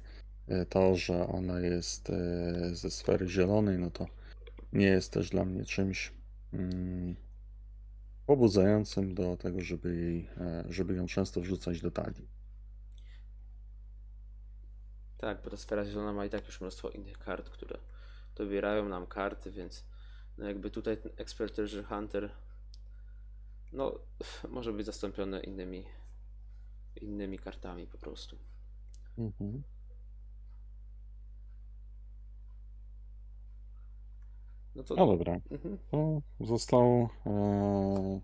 e, 0.49 0.67
to, 0.67 0.97
że 0.97 1.27
ona 1.27 1.61
jest 1.61 2.11
e, 2.11 2.75
ze 2.75 2.91
sfery 2.91 3.29
zielonej, 3.29 3.79
no 3.79 3.91
to 3.91 4.07
nie 4.73 4.87
jest 4.87 5.13
też 5.13 5.31
dla 5.31 5.45
mnie 5.45 5.65
czymś 5.65 6.13
mm, 6.53 7.17
pobudzającym 8.27 9.15
do 9.15 9.37
tego, 9.37 9.61
żeby, 9.61 9.97
jej, 9.97 10.29
e, 10.41 10.65
żeby 10.69 10.95
ją 10.95 11.07
często 11.07 11.41
wrzucać 11.41 11.81
do 11.81 11.91
talii. 11.91 12.36
Tak, 15.19 15.43
bo 15.43 15.51
ta 15.51 15.57
sfera 15.57 15.85
zielona 15.85 16.13
ma 16.13 16.27
i 16.27 16.31
tak 16.31 16.47
już 16.47 16.61
mnóstwo 16.61 16.91
innych 16.91 17.19
kart, 17.19 17.51
które 17.51 17.79
dobierają 18.35 18.89
nam 18.89 19.07
karty, 19.07 19.51
więc 19.51 19.85
no 20.39 20.47
jakby 20.47 20.71
tutaj 20.71 20.97
ten 20.97 21.13
Expert 21.17 21.55
Treasure 21.55 21.85
Hunter 21.85 22.31
no 23.73 23.99
może 24.49 24.73
być 24.73 24.87
zastąpiony 24.87 25.41
innymi 25.41 25.85
innymi 27.01 27.39
kartami 27.39 27.87
po 27.87 27.99
prostu. 27.99 28.39
Mhm. 29.19 29.63
No 34.75 34.83
to 34.83 34.95
No 34.95 35.07
dobra, 35.07 35.41
mhm. 35.51 35.79
to 35.91 36.23
został 36.41 37.09
e, 37.27 38.21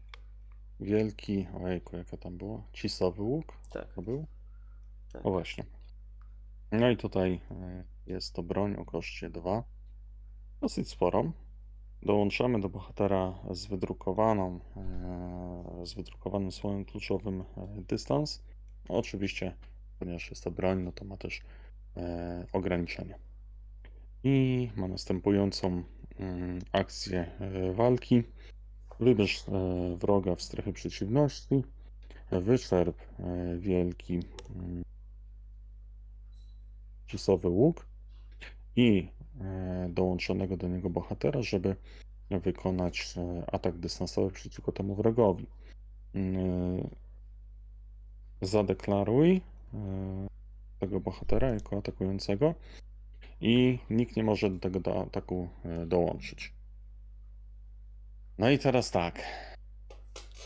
wielki, 0.80 1.46
ojejku, 1.64 1.96
jaka 1.96 2.16
tam 2.16 2.38
była? 2.38 2.62
Cisowy 2.72 3.22
łuk 3.22 3.52
tak, 3.70 3.92
to 3.94 4.02
był? 4.02 4.26
tak. 5.12 5.26
O 5.26 5.30
właśnie. 5.30 5.64
No 6.72 6.90
i 6.90 6.96
tutaj 6.96 7.40
e, 7.50 7.84
jest 8.06 8.34
to 8.34 8.42
broń 8.42 8.76
o 8.76 8.84
koszcie 8.84 9.30
2. 9.30 9.64
Dosyć 10.60 10.88
sporą. 10.88 11.32
Dołączamy 12.02 12.60
do 12.60 12.68
bohatera 12.68 13.34
z 13.50 13.66
wydrukowaną, 13.66 14.60
e, 14.76 15.86
z 15.86 15.94
wydrukowanym 15.94 16.52
słowem 16.52 16.84
kluczowym 16.84 17.40
e, 17.40 17.44
dystans. 17.88 18.42
No, 18.88 18.96
oczywiście, 18.96 19.56
ponieważ 19.98 20.30
jest 20.30 20.44
to 20.44 20.50
broń, 20.50 20.82
no 20.82 20.92
to 20.92 21.04
ma 21.04 21.16
też 21.16 21.40
e, 21.96 22.46
ograniczenia. 22.52 23.18
I 24.24 24.70
ma 24.76 24.88
następującą 24.88 25.82
mm, 26.18 26.58
akcję 26.72 27.30
walki. 27.74 28.22
Wybierz 29.00 29.44
wroga 29.96 30.34
w 30.34 30.42
strefie 30.42 30.72
przeciwności. 30.72 31.62
Wyczerp 32.30 32.98
wielki 33.58 34.20
mm, 34.56 34.82
cisowy 37.12 37.48
łuk 37.48 37.86
i 38.76 39.08
e, 39.40 39.88
dołączonego 39.90 40.56
do 40.56 40.68
niego 40.68 40.90
bohatera, 40.90 41.42
żeby 41.42 41.76
wykonać 42.30 43.14
e, 43.16 43.54
atak 43.54 43.78
dystansowy 43.78 44.30
przeciwko 44.30 44.72
temu 44.72 44.94
wrogowi. 44.94 45.46
Mm, 46.14 46.88
Zadeklaruj 48.42 49.36
e, 49.36 49.40
tego 50.78 51.00
bohatera 51.00 51.48
jako 51.48 51.78
atakującego 51.78 52.54
i 53.40 53.78
nikt 53.90 54.16
nie 54.16 54.24
może 54.24 54.50
do 54.50 54.58
tego 54.58 54.80
do 54.80 55.02
ataku 55.02 55.48
dołączyć. 55.86 56.52
No 58.38 58.50
i 58.50 58.58
teraz 58.58 58.90
tak. 58.90 59.22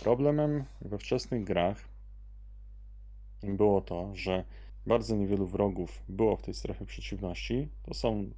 Problemem 0.03 0.65
we 0.81 0.99
wczesnych 0.99 1.45
grach 1.45 1.89
było 3.43 3.81
to, 3.81 4.11
że 4.15 4.45
bardzo 4.87 5.17
niewielu 5.17 5.47
wrogów 5.47 6.03
było 6.09 6.37
w 6.37 6.43
tej 6.43 6.55
strefie 6.55 6.87
przeciwności. 6.87 7.69
To 7.83 7.95
są 7.95 8.31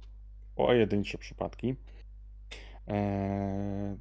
pojedyncze 0.55 1.17
przypadki. 1.17 1.75
Eee, 2.87 3.97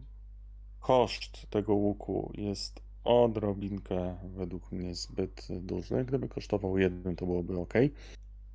koszt 0.80 1.50
tego 1.50 1.74
łuku 1.74 2.32
jest 2.34 2.80
odrobinkę 3.04 4.16
według 4.24 4.72
mnie 4.72 4.94
zbyt 4.94 5.48
duży. 5.60 6.04
Gdyby 6.04 6.28
kosztował 6.28 6.78
jeden, 6.78 7.16
to 7.16 7.26
byłoby 7.26 7.60
ok, 7.60 7.74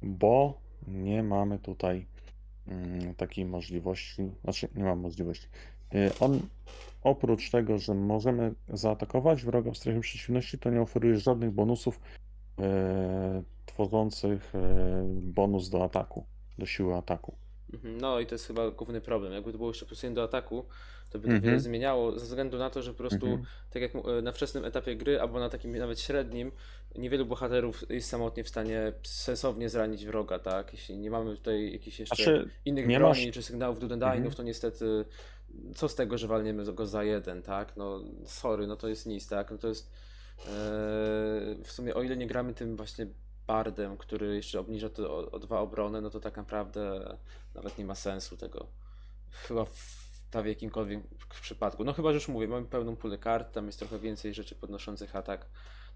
bo 0.02 0.62
nie 0.88 1.24
mamy 1.24 1.60
tutaj 1.60 2.06
mm, 2.68 3.16
takiej 3.16 3.46
możliwości, 3.46 4.32
znaczy 4.44 4.68
nie 4.76 4.84
mam 4.84 5.00
możliwości. 5.00 5.48
Y, 5.96 6.12
On 6.20 6.40
oprócz 7.04 7.52
tego, 7.52 7.78
że 7.78 7.94
możemy 7.94 8.54
zaatakować 8.68 9.44
wroga 9.44 9.72
w 9.72 9.78
strefie 9.78 10.00
przeciwności, 10.00 10.58
to 10.58 10.70
nie 10.70 10.82
oferuje 10.82 11.18
żadnych 11.18 11.52
bonusów 11.52 12.00
e, 12.60 13.44
tworzących 13.66 14.56
e, 14.56 15.04
bonus 15.22 15.70
do 15.70 15.84
ataku, 15.84 16.26
do 16.58 16.66
siły 16.66 16.96
ataku. 16.96 17.36
Mhm, 17.74 17.98
No 18.02 18.20
i 18.20 18.26
to 18.26 18.36
jest 18.36 18.48
chyba 18.48 18.72
główny 18.72 19.02
problem. 19.02 19.34
Jakby 19.34 19.52
to 19.52 19.58
było 19.58 19.70
jeszcze 19.70 19.86
plus 19.86 20.02
do 20.14 20.24
ataku, 20.24 20.66
to 21.12 21.20
by 21.20 21.28
to 21.28 21.34
Mhm. 21.34 21.42
wiele 21.42 21.60
zmieniało, 21.60 22.20
ze 22.20 22.26
względu 22.26 22.58
na 22.58 22.70
to, 22.70 22.82
że 22.82 22.92
po 22.92 22.98
prostu, 22.98 23.26
Mhm. 23.26 23.46
tak 23.72 23.82
jak 23.82 23.94
mu- 23.94 24.04
na 24.22 24.32
wczesnym 24.32 24.66
etapie 24.66 24.96
gry, 24.96 25.22
albo 25.22 25.40
na 25.40 25.50
takim 25.50 25.78
nawet 25.78 26.00
średnim, 26.00 26.52
niewielu 26.96 27.26
bohaterów 27.26 27.84
jest 27.90 28.10
samotnie 28.10 28.44
w 28.44 28.50
stanie 28.50 28.94
sensownie 29.04 29.70
zranić 29.70 30.06
wroga, 30.06 30.40
tak? 30.40 30.74
Jeśli 30.74 30.98
nie 30.98 31.12
mamy 31.12 31.36
tutaj 31.36 31.72
jakichś 31.74 32.00
jeszcze 32.00 32.16
Znaczy, 32.16 32.50
innych 32.66 32.88
broni 32.88 33.26
masz- 33.26 33.34
czy 33.34 33.44
sygnałów 33.44 33.80
Dudendainów, 33.80 34.18
Mhm. 34.26 34.36
to 34.36 34.44
niestety 34.44 35.06
co 35.76 35.90
z 35.90 35.96
tego, 35.96 36.18
że 36.18 36.28
walniemy 36.28 36.74
go 36.74 36.86
za 36.86 37.04
jeden, 37.04 37.42
tak? 37.42 37.78
No 37.78 38.00
sorry, 38.26 38.68
no 38.68 38.76
to 38.76 38.88
jest 38.88 39.06
nic, 39.06 39.28
tak? 39.28 39.52
No 39.52 39.58
to 39.58 39.68
jest 39.68 39.92
e, 40.40 40.46
w 41.64 41.68
sumie 41.72 41.94
o 41.96 42.04
ile 42.04 42.18
nie 42.18 42.28
gramy 42.28 42.54
tym 42.54 42.76
właśnie 42.76 43.08
bardem, 43.48 43.98
który 43.98 44.36
jeszcze 44.36 44.60
obniża 44.60 44.90
to 44.90 45.18
o, 45.18 45.32
o 45.32 45.40
dwa 45.40 45.60
obrony, 45.60 46.02
no 46.02 46.10
to 46.10 46.20
tak 46.20 46.38
naprawdę 46.38 47.16
nawet 47.56 47.78
nie 47.78 47.86
ma 47.86 47.96
sensu 47.96 48.38
tego. 48.38 48.68
Chyba 49.32 49.66
w 49.66 50.04
prawie 50.32 50.50
jakimkolwiek 50.50 51.00
przypadku. 51.42 51.84
No 51.84 51.94
chyba, 51.94 52.10
że 52.10 52.16
już 52.16 52.28
mówię, 52.28 52.48
mamy 52.48 52.66
pełną 52.66 52.96
pulę 52.96 53.18
kart, 53.18 53.54
tam 53.54 53.66
jest 53.66 53.80
trochę 53.80 54.00
więcej 54.00 54.34
rzeczy 54.34 54.56
podnoszących 54.56 55.16
atak, 55.16 55.50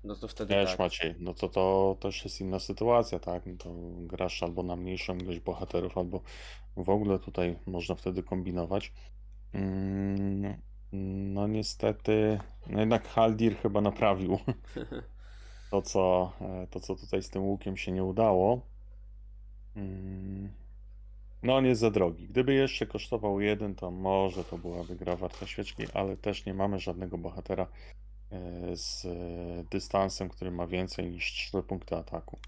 no 0.03 0.15
to 0.15 0.27
wtedy 0.27 0.53
Wiesz, 0.53 0.69
tak. 0.69 0.79
Maciej, 0.79 1.15
no 1.19 1.33
to 1.33 1.49
to 1.49 1.97
też 1.99 2.23
jest 2.23 2.41
inna 2.41 2.59
sytuacja, 2.59 3.19
tak? 3.19 3.45
No 3.45 3.57
to 3.57 3.69
grasz 3.99 4.43
albo 4.43 4.63
na 4.63 4.75
mniejszą 4.75 5.17
ilość 5.17 5.39
bohaterów, 5.39 5.97
albo 5.97 6.21
w 6.77 6.89
ogóle 6.89 7.19
tutaj 7.19 7.59
można 7.65 7.95
wtedy 7.95 8.23
kombinować. 8.23 8.93
Mm, 9.53 10.61
No 11.33 11.47
niestety, 11.47 12.39
no 12.67 12.79
jednak 12.79 13.07
Haldir 13.07 13.57
chyba 13.57 13.81
naprawił 13.81 14.37
to, 15.71 15.81
co, 15.81 16.33
e, 16.41 16.67
to, 16.67 16.79
co 16.79 16.95
tutaj 16.95 17.23
z 17.23 17.29
tym 17.29 17.43
łukiem 17.43 17.77
się 17.77 17.91
nie 17.91 18.03
udało. 18.03 18.61
Mm, 19.75 20.51
No 21.43 21.55
on 21.55 21.65
jest 21.65 21.81
za 21.81 21.91
drogi. 21.91 22.27
Gdyby 22.27 22.53
jeszcze 22.53 22.85
kosztował 22.85 23.41
jeden, 23.41 23.75
to 23.75 23.91
może 23.91 24.43
to 24.43 24.57
byłaby 24.57 24.95
gra 24.95 25.15
warta 25.15 25.47
świeczki, 25.47 25.83
ale 25.93 26.17
też 26.17 26.45
nie 26.45 26.53
mamy 26.53 26.79
żadnego 26.79 27.17
bohatera 27.17 27.67
e, 28.31 28.77
z 28.77 29.05
e, 29.05 29.09
dystansem, 29.71 30.29
który 30.29 30.51
ma 30.51 30.67
więcej 30.67 31.11
niż 31.11 31.31
3 31.33 31.63
punkty 31.63 31.95
ataku. 31.95 32.39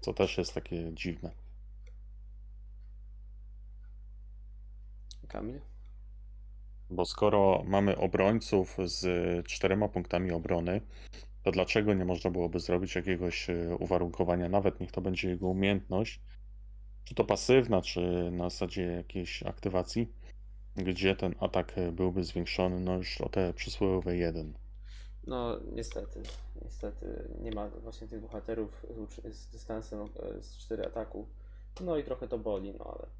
Co 0.00 0.14
też 0.14 0.38
jest 0.38 0.54
takie 0.54 0.94
dziwne. 0.94 1.30
Kamil? 5.28 5.60
Bo 6.90 7.04
skoro 7.06 7.62
mamy 7.66 7.96
obrońców 7.98 8.76
z 8.84 9.06
czterema 9.46 9.88
punktami 9.88 10.32
obrony, 10.32 10.80
to 11.42 11.50
dlaczego 11.50 11.94
nie 11.94 12.04
można 12.04 12.30
byłoby 12.30 12.60
zrobić 12.60 12.94
jakiegoś 12.94 13.50
e, 13.50 13.76
uwarunkowania, 13.76 14.48
nawet 14.48 14.80
niech 14.80 14.92
to 14.92 15.00
będzie 15.00 15.30
jego 15.30 15.48
umiejętność, 15.48 16.20
czy 17.04 17.14
to 17.14 17.24
pasywna, 17.24 17.82
czy 17.82 18.30
na 18.30 18.50
zasadzie 18.50 18.82
jakiejś 18.82 19.42
aktywacji, 19.42 20.12
gdzie 20.76 21.16
ten 21.16 21.34
atak 21.40 21.78
e, 21.78 21.92
byłby 21.92 22.24
zwiększony 22.24 22.80
no 22.80 22.96
już 22.96 23.20
o 23.20 23.28
te 23.28 23.52
przysłowiowe 23.52 24.16
1. 24.16 24.54
No 25.26 25.60
niestety, 25.72 26.22
niestety 26.62 27.28
nie 27.40 27.50
ma 27.50 27.68
właśnie 27.68 28.08
tych 28.08 28.20
bohaterów 28.20 28.86
z, 29.08 29.36
z 29.36 29.46
dystansem 29.46 30.00
e, 30.00 30.42
z 30.42 30.58
4 30.58 30.86
ataku. 30.86 31.26
No 31.80 31.96
i 31.96 32.04
trochę 32.04 32.28
to 32.28 32.38
boli, 32.38 32.74
no 32.78 32.84
ale. 32.84 33.19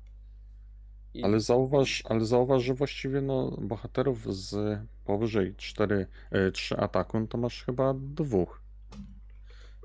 I 1.14 1.24
Ale 1.24 1.40
zauważ, 1.40 2.02
ale 2.08 2.24
zauważ, 2.24 2.62
że 2.62 2.74
właściwie 2.74 3.20
no, 3.20 3.50
bohaterów 3.60 4.34
z 4.34 4.78
powyżej 5.04 5.54
4, 5.56 6.06
e, 6.30 6.50
3 6.50 6.76
ataku, 6.76 7.20
no 7.20 7.26
to 7.26 7.38
masz 7.38 7.64
chyba 7.64 7.94
dwóch. 7.96 8.60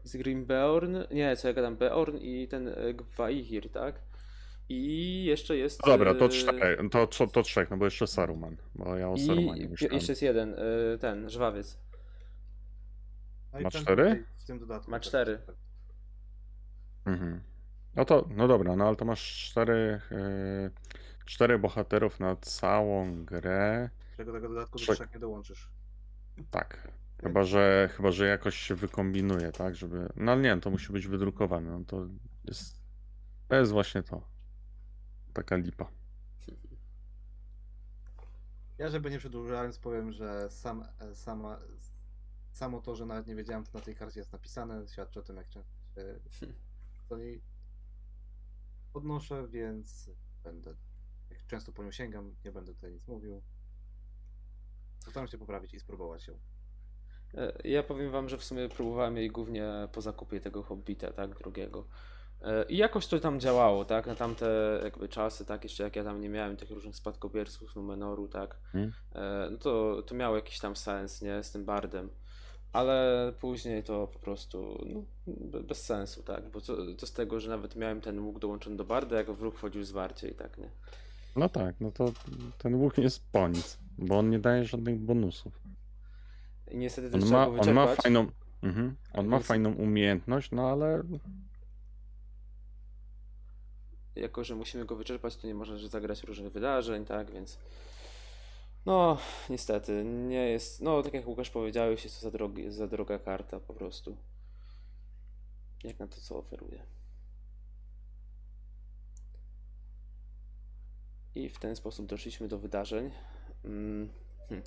z 0.03 0.17
Grimbeorn, 0.17 0.97
nie, 1.11 1.35
co 1.35 1.47
ja 1.47 1.53
gadam, 1.53 1.75
Beorn 1.77 2.17
i 2.17 2.47
ten 2.47 2.67
e, 2.67 2.93
Gwaihir, 2.93 3.69
tak? 3.71 3.95
I 4.69 5.23
jeszcze 5.25 5.57
jest. 5.57 5.81
No 5.85 5.91
dobra, 5.91 6.13
to 6.13 6.25
e, 6.25 6.29
cztery, 6.29 6.89
to, 6.89 7.07
to, 7.07 7.27
to 7.27 7.43
trzech, 7.43 7.69
no 7.69 7.77
bo 7.77 7.85
jeszcze 7.85 8.07
Saruman, 8.07 8.57
bo 8.75 8.97
ja 8.97 9.09
o 9.09 9.15
I 9.15 9.25
Sarumanie 9.25 9.69
myślałem. 9.69 9.95
jeszcze 9.95 10.11
jest 10.11 10.21
jeden, 10.21 10.53
e, 10.53 10.97
ten, 10.97 11.29
żwawiec. 11.29 11.77
No 13.53 13.59
Ma 13.59 13.71
cztery? 13.71 14.23
W 14.37 14.45
tym 14.45 14.59
dodatku. 14.59 14.91
Ma 14.91 14.99
cztery. 14.99 15.39
Mhm. 17.05 17.41
No 17.95 18.05
to, 18.05 18.27
no 18.35 18.47
dobra, 18.47 18.75
no 18.75 18.87
ale 18.87 18.95
to 18.95 19.05
masz 19.05 19.49
cztery, 19.49 20.01
e, 20.11 20.69
cztery 21.25 21.59
bohaterów 21.59 22.19
na 22.19 22.35
całą 22.35 23.25
grę. 23.25 23.89
Tego, 24.17 24.33
tego 24.33 24.49
dodatku 24.49 24.79
do 24.79 24.93
Trzech. 24.93 25.13
nie 25.13 25.19
dołączysz. 25.19 25.69
Tak. 26.51 26.87
Chyba, 27.21 27.43
że 27.43 27.89
chyba, 27.91 28.11
że 28.11 28.27
jakoś 28.27 28.55
się 28.55 28.75
wykombinuje, 28.75 29.51
tak, 29.51 29.75
żeby. 29.75 30.09
No 30.15 30.35
nie, 30.35 30.57
to 30.57 30.69
musi 30.69 30.93
być 30.93 31.07
wydrukowane. 31.07 31.71
No 31.71 31.85
to 31.85 32.07
jest. 32.45 32.85
To 33.47 33.55
jest 33.55 33.71
właśnie 33.71 34.03
to. 34.03 34.27
Taka 35.33 35.55
lipa. 35.55 35.87
Ja, 38.77 38.89
żeby 38.89 39.11
nie 39.11 39.19
przedłużając, 39.19 39.79
powiem, 39.79 40.11
że 40.11 40.49
sam, 40.49 40.85
e, 40.99 41.15
sama, 41.15 41.59
samo 42.51 42.81
to, 42.81 42.95
że 42.95 43.05
nawet 43.05 43.27
nie 43.27 43.35
wiedziałem, 43.35 43.63
co 43.63 43.77
na 43.77 43.83
tej 43.83 43.95
karcie 43.95 44.19
jest 44.19 44.33
napisane, 44.33 44.87
świadczy 44.87 45.19
o 45.19 45.23
tym, 45.23 45.35
jak 45.35 45.49
często 45.49 45.71
się 46.29 46.47
do 47.09 47.17
niej 47.17 47.41
podnoszę, 48.93 49.47
więc 49.47 50.09
będę, 50.43 50.75
często 51.47 51.71
po 51.71 51.83
nią 51.83 51.91
sięgam, 51.91 52.35
nie 52.45 52.51
będę 52.51 52.73
tutaj 52.73 52.91
nic 52.91 53.07
mówił. 53.07 53.41
Postaram 55.05 55.27
się 55.27 55.37
poprawić 55.37 55.73
i 55.73 55.79
spróbować 55.79 56.27
ją. 56.27 56.33
E, 57.33 57.53
Ja 57.67 57.83
powiem 57.83 58.11
wam, 58.11 58.29
że 58.29 58.37
w 58.37 58.43
sumie 58.43 58.69
próbowałem 58.69 59.17
jej 59.17 59.29
głównie 59.29 59.67
po 59.91 60.01
zakupie 60.01 60.39
tego 60.39 60.63
Hobbita, 60.63 61.13
tak, 61.13 61.35
drugiego. 61.37 61.87
E, 62.41 62.65
I 62.69 62.77
jakoś 62.77 63.07
to 63.07 63.19
tam 63.19 63.39
działało, 63.39 63.85
tak, 63.85 64.07
na 64.07 64.15
tamte 64.15 64.79
jakby 64.83 65.09
czasy, 65.09 65.45
tak, 65.45 65.63
jeszcze 65.63 65.83
jak 65.83 65.95
ja 65.95 66.03
tam 66.03 66.21
nie 66.21 66.29
miałem 66.29 66.57
tych 66.57 66.71
różnych 66.71 66.95
spadkobierców 66.95 67.75
Numenoru, 67.75 68.27
tak, 68.27 68.57
Mhm. 68.73 68.93
e, 69.15 69.49
no 69.51 69.57
to, 69.57 70.01
to 70.03 70.15
miało 70.15 70.35
jakiś 70.35 70.59
tam 70.59 70.75
sens, 70.75 71.21
nie, 71.21 71.43
z 71.43 71.51
tym 71.51 71.65
bardem. 71.65 72.09
Ale 72.73 73.33
później 73.39 73.83
to 73.83 74.07
po 74.07 74.19
prostu 74.19 74.85
no, 74.85 75.03
be- 75.27 75.63
bez 75.63 75.85
sensu, 75.85 76.23
tak, 76.23 76.51
bo 76.51 76.61
co, 76.61 76.77
co 76.97 77.07
z 77.07 77.13
tego, 77.13 77.39
że 77.39 77.49
nawet 77.49 77.75
miałem 77.75 78.01
ten 78.01 78.19
łuk 78.19 78.39
dołączony 78.39 78.75
do 78.77 78.83
barda, 78.85 79.15
jak 79.17 79.31
wróg 79.31 79.55
wchodził 79.57 79.83
zwarcie 79.83 80.29
i 80.29 80.35
tak, 80.35 80.57
nie. 80.57 80.69
No 81.35 81.49
tak, 81.49 81.75
no 81.79 81.91
to 81.91 82.11
ten 82.57 82.75
łuk 82.75 82.97
jest 82.97 83.31
po 83.31 83.47
nic, 83.47 83.77
bo 83.97 84.19
on 84.19 84.29
nie 84.29 84.39
daje 84.39 84.65
żadnych 84.65 84.99
bonusów. 84.99 85.61
I 86.71 86.77
niestety 86.77 87.09
też 87.09 87.21
On 87.21 87.27
trzeba 87.27 87.49
ma, 87.49 87.55
go 87.55 87.61
on 87.61 87.73
ma 87.73 87.95
fajną. 87.95 88.27
Mhm, 88.63 88.95
on 89.13 89.27
ma 89.27 89.37
Więc- 89.37 89.47
fajną 89.47 89.73
umiejętność, 89.73 90.51
no 90.51 90.69
ale 90.69 91.03
jako 94.15 94.43
że 94.43 94.55
musimy 94.55 94.85
go 94.85 94.95
wyczerpać, 94.95 95.35
to 95.35 95.47
nie 95.47 95.55
można 95.55 95.77
że 95.77 95.89
zagrać 95.89 96.23
różnych 96.23 96.51
wydarzeń, 96.51 97.05
tak, 97.05 97.31
więc 97.31 97.57
no, 98.85 99.17
niestety, 99.49 100.03
nie 100.03 100.49
jest, 100.49 100.81
no, 100.81 101.03
tak 101.03 101.13
jak 101.13 101.27
Łukasz 101.27 101.49
powiedziałeś, 101.49 102.03
jest 102.03 102.19
to 102.19 102.21
za, 102.21 102.31
drogi, 102.31 102.71
za 102.71 102.87
droga 102.87 103.19
karta 103.19 103.59
po 103.59 103.73
prostu, 103.73 104.17
jak 105.83 105.99
na 105.99 106.07
to, 106.07 106.21
co 106.21 106.37
oferuje. 106.37 106.85
I 111.35 111.49
w 111.49 111.59
ten 111.59 111.75
sposób 111.75 112.05
doszliśmy 112.05 112.47
do 112.47 112.59
wydarzeń. 112.59 113.11
Mm, 113.65 114.09
hmm. 114.49 114.65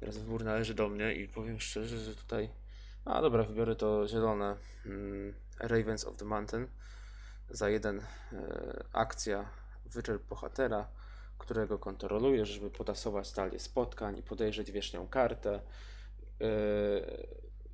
Teraz 0.00 0.18
wybór 0.18 0.44
należy 0.44 0.74
do 0.74 0.88
mnie 0.88 1.14
i 1.14 1.28
powiem 1.28 1.60
szczerze, 1.60 1.98
że 1.98 2.14
tutaj, 2.14 2.48
a 3.04 3.20
dobra, 3.20 3.42
wybiorę 3.42 3.76
to 3.76 4.08
zielone, 4.08 4.56
mm, 4.86 5.34
Ravens 5.58 6.04
of 6.04 6.16
the 6.16 6.24
Mountain 6.24 6.68
za 7.50 7.70
jeden 7.70 8.00
e, 8.32 8.84
akcja 8.92 9.50
wyczerp 9.86 10.28
bohatera, 10.28 10.88
którego 11.38 11.78
kontrolujesz, 11.78 12.48
żeby 12.48 12.70
potasować 12.70 13.32
talię 13.32 13.58
spotkań 13.58 14.18
i 14.18 14.22
podejrzeć 14.22 14.72
wierzchnią 14.72 15.08
kartę. 15.08 15.54
E, 15.54 15.60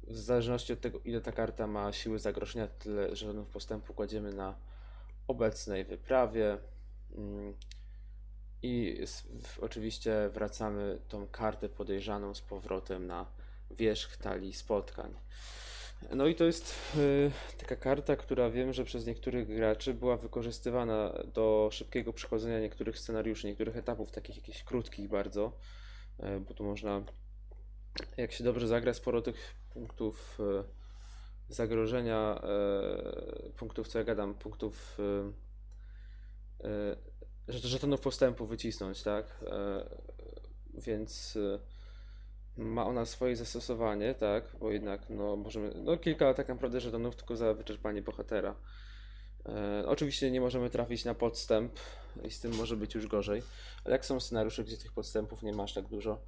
w 0.08 0.18
zależności 0.18 0.72
od 0.72 0.80
tego, 0.80 1.00
ile 1.04 1.20
ta 1.20 1.32
karta 1.32 1.66
ma 1.66 1.92
siły 1.92 2.18
zagrożenia, 2.18 2.66
tyle 2.66 3.16
żetonów 3.16 3.48
postępu 3.48 3.94
kładziemy 3.94 4.32
na 4.32 4.54
obecnej 5.28 5.84
wyprawie. 5.84 6.58
Mm, 7.16 7.54
I 8.66 8.98
oczywiście 9.60 10.30
wracamy 10.32 10.98
tą 11.08 11.26
kartę 11.26 11.68
podejrzaną 11.68 12.34
z 12.34 12.40
powrotem 12.40 13.06
na 13.06 13.26
wierzch 13.70 14.16
talii 14.16 14.52
spotkań. 14.52 15.14
No 16.10 16.26
i 16.26 16.34
to 16.34 16.44
jest 16.44 16.74
y, 16.96 17.30
taka 17.58 17.76
karta, 17.76 18.16
która 18.16 18.50
wiem, 18.50 18.72
że 18.72 18.84
przez 18.84 19.06
niektórych 19.06 19.48
graczy 19.56 19.94
była 19.94 20.16
wykorzystywana 20.16 21.12
do 21.34 21.68
szybkiego 21.72 22.12
przechodzenia 22.12 22.60
niektórych 22.60 22.98
scenariuszy, 22.98 23.46
niektórych 23.46 23.76
etapów, 23.76 24.10
takich 24.10 24.36
jakichś 24.36 24.62
krótkich 24.62 25.08
bardzo, 25.08 25.52
y, 26.20 26.40
bo 26.40 26.54
tu 26.54 26.64
można, 26.64 27.02
jak 28.16 28.32
się 28.32 28.44
dobrze 28.44 28.68
zagra, 28.68 28.94
sporo 28.94 29.22
tych 29.22 29.54
punktów 29.70 30.38
y, 30.40 31.54
zagrożenia, 31.54 32.42
y, 33.46 33.52
punktów, 33.52 33.88
co 33.88 33.98
ja 33.98 34.04
gadam, 34.04 34.34
punktów 34.34 34.98
y, 34.98 36.66
y, 36.66 37.15
żetonów 37.48 38.00
postępu 38.00 38.46
wycisnąć, 38.46 39.02
tak? 39.02 39.44
E, 39.46 39.86
więc 40.74 41.36
e, 41.36 41.58
ma 42.56 42.86
ona 42.86 43.06
swoje 43.06 43.36
zastosowanie, 43.36 44.14
tak? 44.14 44.56
Bo 44.60 44.70
jednak 44.70 45.10
no 45.10 45.36
możemy, 45.36 45.72
no 45.74 45.96
kilka 45.96 46.34
tak 46.34 46.48
naprawdę 46.48 46.80
żetonów 46.80 47.16
tylko 47.16 47.36
za 47.36 47.54
wyczerpanie 47.54 48.02
bohatera. 48.02 48.54
E, 49.48 49.84
oczywiście 49.86 50.30
nie 50.30 50.40
możemy 50.40 50.70
trafić 50.70 51.04
na 51.04 51.14
podstęp 51.14 51.72
i 52.24 52.30
z 52.30 52.40
tym 52.40 52.54
może 52.54 52.76
być 52.76 52.94
już 52.94 53.06
gorzej, 53.06 53.42
ale 53.84 53.92
jak 53.92 54.06
są 54.06 54.20
scenariusze, 54.20 54.64
gdzie 54.64 54.76
tych 54.76 54.92
podstępów 54.92 55.42
nie 55.42 55.52
masz 55.52 55.74
tak 55.74 55.88
dużo, 55.88 56.20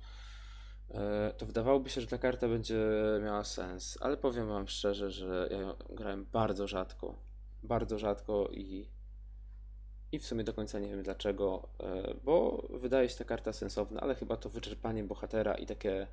e, 0.91 1.33
to 1.39 1.47
wydawałoby 1.47 1.91
się, 1.91 2.01
że 2.01 2.07
ta 2.07 2.19
karta 2.19 2.49
będzie 2.49 2.79
miała 3.23 3.45
sens, 3.45 3.99
ale 4.01 4.17
powiem 4.17 4.49
wam 4.49 4.69
szczerze, 4.69 5.11
że 5.11 5.49
ja 5.51 5.75
grałem 5.97 6.25
bardzo 6.25 6.67
rzadko, 6.67 7.19
bardzo 7.63 7.99
rzadko 7.99 8.49
i, 8.53 8.89
i 10.13 10.19
w 10.19 10.27
sumie 10.27 10.45
do 10.45 10.53
końca 10.53 10.79
nie 10.79 10.89
wiem 10.89 11.03
dlaczego, 11.03 11.69
e, 11.81 12.15
bo 12.25 12.67
wydaje 12.71 13.09
się 13.09 13.17
ta 13.17 13.25
karta 13.25 13.53
sensowna, 13.53 14.01
ale 14.01 14.15
chyba 14.15 14.37
to 14.37 14.49
wyczerpanie 14.49 15.05
bohatera 15.05 15.55
i 15.55 15.67
takie 15.67 16.07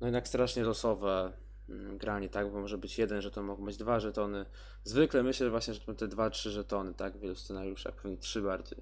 no 0.00 0.06
jednak 0.06 0.28
strasznie 0.28 0.62
losowe 0.62 1.32
mm, 1.68 1.98
granie, 1.98 2.28
tak? 2.28 2.52
Bo 2.52 2.60
może 2.60 2.78
być 2.78 2.98
jeden 2.98 3.22
żeton, 3.22 3.44
mogą 3.44 3.64
być 3.64 3.76
dwa 3.76 4.00
żetony. 4.00 4.46
Zwykle 4.84 5.22
myślę 5.22 5.50
właśnie, 5.50 5.74
że 5.74 5.80
to 5.80 5.94
te 5.94 6.08
dwa, 6.08 6.30
trzy 6.30 6.50
żetony, 6.50 6.94
tak? 6.94 7.16
W 7.16 7.20
wielu 7.20 7.34
scenariuszach, 7.34 7.94
pewnie 7.94 8.16
trzy 8.16 8.42
bardziej. 8.42 8.78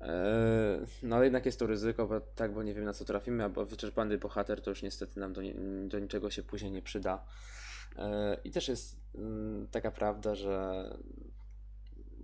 Eee, 0.00 0.86
no 1.02 1.16
ale 1.16 1.24
jednak 1.24 1.46
jest 1.46 1.58
to 1.58 1.66
ryzyko, 1.66 2.06
bo, 2.06 2.20
tak, 2.20 2.54
bo 2.54 2.62
nie 2.62 2.74
wiem 2.74 2.84
na 2.84 2.92
co 2.92 3.04
trafimy, 3.04 3.44
a 3.44 3.48
bo 3.48 3.64
wyczerpany 3.64 4.18
bohater 4.18 4.62
to 4.62 4.70
już 4.70 4.82
niestety 4.82 5.20
nam 5.20 5.32
do, 5.32 5.40
do 5.88 5.98
niczego 5.98 6.30
się 6.30 6.42
później 6.42 6.72
nie 6.72 6.82
przyda. 6.82 7.24
Eee, 7.96 8.38
I 8.44 8.50
też 8.50 8.68
jest 8.68 9.00
mm, 9.14 9.68
taka 9.70 9.90
prawda, 9.90 10.34
że 10.34 10.84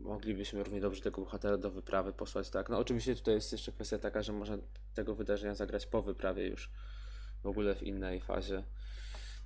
moglibyśmy 0.03 0.65
równie 0.65 0.81
dobrze 0.81 1.03
tego 1.03 1.23
bohatera 1.23 1.57
do 1.57 1.71
wyprawy 1.71 2.13
posłać, 2.13 2.51
tak? 2.51 2.69
No 2.69 2.79
oczywiście 2.79 3.17
tutaj 3.17 3.35
jest 3.35 3.53
jeszcze 3.53 3.73
kwestia 3.73 3.99
taka, 3.99 4.23
że 4.23 4.33
można 4.33 4.59
tego 4.95 5.15
wydarzenia 5.15 5.55
zagrać 5.55 5.87
po 5.87 6.03
wyprawie 6.03 6.49
już 6.49 6.71
w 7.43 7.47
ogóle 7.47 7.75
w 7.75 7.83
innej 7.83 8.21
fazie. 8.21 8.65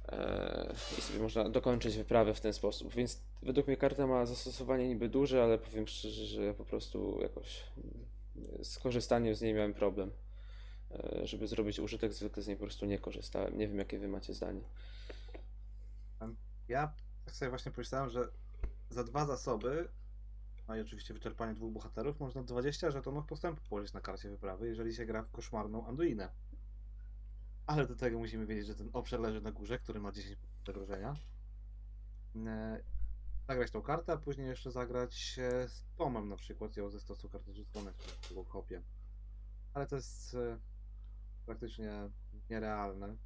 Eee, 0.08 0.72
I 0.98 1.00
sobie 1.00 1.18
można 1.18 1.48
dokończyć 1.48 1.96
wyprawę 1.96 2.34
w 2.34 2.40
ten 2.40 2.52
sposób. 2.52 2.94
Więc 2.94 3.22
według 3.42 3.66
mnie 3.66 3.76
karta 3.76 4.06
ma 4.06 4.26
zastosowanie 4.26 4.88
niby 4.88 5.08
duże, 5.08 5.42
ale 5.42 5.58
powiem 5.58 5.86
szczerze, 5.86 6.26
że 6.26 6.44
ja 6.44 6.54
po 6.54 6.64
prostu 6.64 7.18
jakoś 7.22 7.64
z 8.62 8.78
korzystaniem 8.78 9.34
z 9.34 9.42
niej 9.42 9.54
miałem 9.54 9.74
problem. 9.74 10.10
Eee, 10.90 11.26
Żeby 11.26 11.46
zrobić 11.46 11.78
użytek, 11.78 12.12
zwykle 12.12 12.42
z 12.42 12.46
niej 12.46 12.56
po 12.56 12.64
prostu 12.64 12.86
nie 12.86 12.98
korzystałem. 12.98 13.58
Nie 13.58 13.68
wiem, 13.68 13.78
jakie 13.78 13.98
wy 13.98 14.08
macie 14.08 14.34
zdanie. 14.34 14.60
Ja 16.68 16.94
sobie 17.26 17.48
właśnie 17.48 17.72
pomyślałem, 17.72 18.10
że 18.10 18.28
za 18.90 19.04
dwa 19.04 19.26
zasoby, 19.26 19.88
no 20.68 20.76
i 20.76 20.80
oczywiście 20.80 21.14
wyczerpanie 21.14 21.54
dwóch 21.54 21.72
bohaterów, 21.72 22.20
można 22.20 22.42
20 22.42 22.90
żetonów 22.90 23.26
postępu 23.26 23.62
położyć 23.68 23.92
na 23.92 24.00
karcie 24.00 24.30
wyprawy, 24.30 24.68
jeżeli 24.68 24.94
się 24.94 25.06
gra 25.06 25.22
w 25.22 25.30
koszmarną 25.30 25.86
Anduinę. 25.86 26.28
Ale 27.66 27.86
do 27.86 27.96
tego 27.96 28.18
musimy 28.18 28.46
wiedzieć, 28.46 28.66
że 28.66 28.74
ten 28.74 28.90
obszar 28.92 29.20
leży 29.20 29.40
na 29.40 29.52
górze, 29.52 29.78
który 29.78 30.00
ma 30.00 30.12
10 30.12 30.36
punktów 30.36 30.66
zagrożenia. 30.66 31.14
E, 32.46 32.80
Zagrać 33.48 33.70
tą 33.70 33.82
kartę, 33.82 34.12
a 34.12 34.16
później 34.16 34.46
jeszcze 34.46 34.70
zagrać 34.70 35.40
z 35.66 35.84
Tomem 35.96 36.28
na 36.28 36.36
przykład, 36.36 36.76
ją 36.76 36.90
ze 36.90 37.00
stosu 37.00 37.28
karty 37.28 37.54
rzucone, 37.54 37.92
którą 38.22 38.44
kopię. 38.44 38.82
Ale 39.74 39.86
to 39.86 39.96
jest 39.96 40.34
e, 40.34 40.58
praktycznie 41.46 41.92
nierealne. 42.50 43.16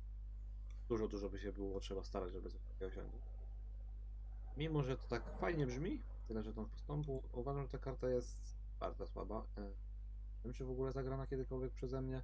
Dużo, 0.88 1.08
dużo 1.08 1.30
by 1.30 1.38
się 1.38 1.52
było 1.52 1.80
trzeba 1.80 2.04
starać, 2.04 2.32
żeby 2.32 2.50
coś 2.50 2.62
takiego 2.62 2.86
osiągnąć. 2.86 3.24
Mimo, 4.56 4.82
że 4.82 4.96
to 4.96 5.08
tak 5.08 5.38
fajnie 5.38 5.66
brzmi, 5.66 6.02
tyle, 6.30 6.42
że 6.42 6.52
tą 6.52 6.66
postępu, 6.66 7.22
uważam, 7.32 7.62
że 7.62 7.68
ta 7.68 7.78
karta 7.78 8.08
jest 8.08 8.54
bardzo 8.80 9.06
słaba. 9.06 9.46
Nie 9.56 9.64
wiem, 10.44 10.52
czy 10.52 10.64
w 10.64 10.70
ogóle 10.70 10.92
zagrana 10.92 11.26
kiedykolwiek 11.26 11.72
przeze 11.72 12.02
mnie. 12.02 12.22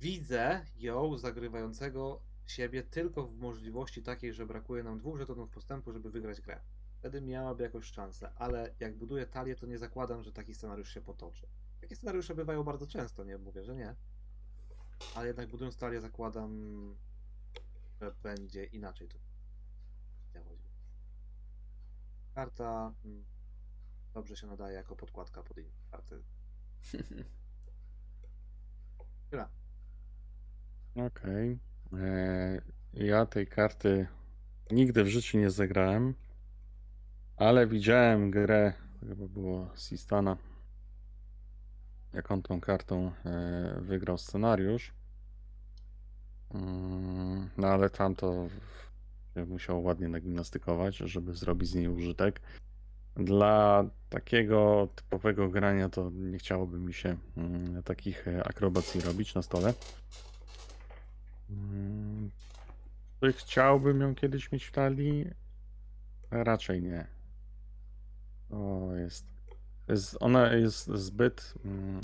Widzę 0.00 0.66
ją 0.76 1.18
zagrywającego 1.18 2.20
siebie 2.46 2.82
tylko 2.82 3.26
w 3.26 3.36
możliwości 3.36 4.02
takiej, 4.02 4.32
że 4.32 4.46
brakuje 4.46 4.82
nam 4.82 4.98
dwóch 4.98 5.18
żetonów 5.18 5.50
postępu, 5.50 5.92
żeby 5.92 6.10
wygrać 6.10 6.40
grę. 6.40 6.60
Wtedy 6.98 7.20
miałaby 7.20 7.62
jakąś 7.62 7.84
szansę, 7.84 8.32
ale 8.36 8.74
jak 8.80 8.96
buduję 8.96 9.26
talię, 9.26 9.56
to 9.56 9.66
nie 9.66 9.78
zakładam, 9.78 10.22
że 10.22 10.32
taki 10.32 10.54
scenariusz 10.54 10.94
się 10.94 11.00
potoczy. 11.00 11.46
Takie 11.80 11.96
scenariusze 11.96 12.34
bywają 12.34 12.64
bardzo 12.64 12.86
często, 12.86 13.24
nie 13.24 13.38
mówię, 13.38 13.64
że 13.64 13.74
nie. 13.74 13.94
Ale 15.14 15.26
jednak 15.26 15.48
budując 15.48 15.76
talię 15.76 16.00
zakładam, 16.00 16.50
że 18.00 18.14
będzie 18.22 18.64
inaczej 18.64 19.08
to 19.08 19.18
działać. 20.34 20.60
Karta 22.34 22.92
mm, 23.04 23.24
dobrze 24.14 24.36
się 24.36 24.46
nadaje 24.46 24.74
jako 24.76 24.96
podkładka 24.96 25.42
pod 25.42 25.58
inne 25.58 25.70
karty. 25.90 26.22
Tyle. 29.30 29.48
Okej. 31.06 31.58
E, 31.92 32.62
Ja 32.94 33.26
tej 33.26 33.46
karty 33.46 34.06
nigdy 34.70 35.04
w 35.04 35.08
życiu 35.08 35.38
nie 35.38 35.50
zagrałem, 35.50 36.14
ale 37.36 37.66
widziałem 37.66 38.30
grę, 38.30 38.72
chyba 39.00 39.28
było 39.28 39.70
Sistana, 39.76 40.36
jak 42.12 42.30
on 42.30 42.42
tą 42.42 42.60
kartą 42.60 43.12
e, 43.24 43.80
wygrał 43.80 44.18
scenariusz. 44.18 44.92
Mm, 46.54 47.50
No 47.56 47.68
ale 47.68 47.90
tam 47.90 48.14
to 48.14 48.46
musiał 49.36 49.82
ładnie 49.82 50.08
nagimnastykować, 50.08 50.96
żeby 50.96 51.34
zrobić 51.34 51.68
z 51.68 51.74
niej 51.74 51.88
użytek. 51.88 52.40
Dla 53.16 53.84
takiego 54.08 54.88
typowego 54.94 55.48
grania 55.48 55.88
to 55.88 56.10
nie 56.14 56.38
chciałoby 56.38 56.78
mi 56.78 56.94
się 56.94 57.16
mm, 57.36 57.82
takich 57.82 58.28
e, 58.28 58.44
akrobacji 58.44 59.00
robić 59.00 59.34
na 59.34 59.42
stole. 59.42 59.74
Mm, 61.50 62.30
Czy 63.20 63.32
chciałbym 63.32 64.00
ją 64.00 64.14
kiedyś 64.14 64.52
mieć 64.52 64.64
w 64.64 64.72
talii? 64.72 65.30
Raczej 66.30 66.82
nie. 66.82 67.06
O, 68.50 68.90
jest. 68.94 69.26
jest 69.88 70.16
ona 70.20 70.52
jest 70.52 70.86
zbyt. 70.86 71.54
Mm, 71.64 72.00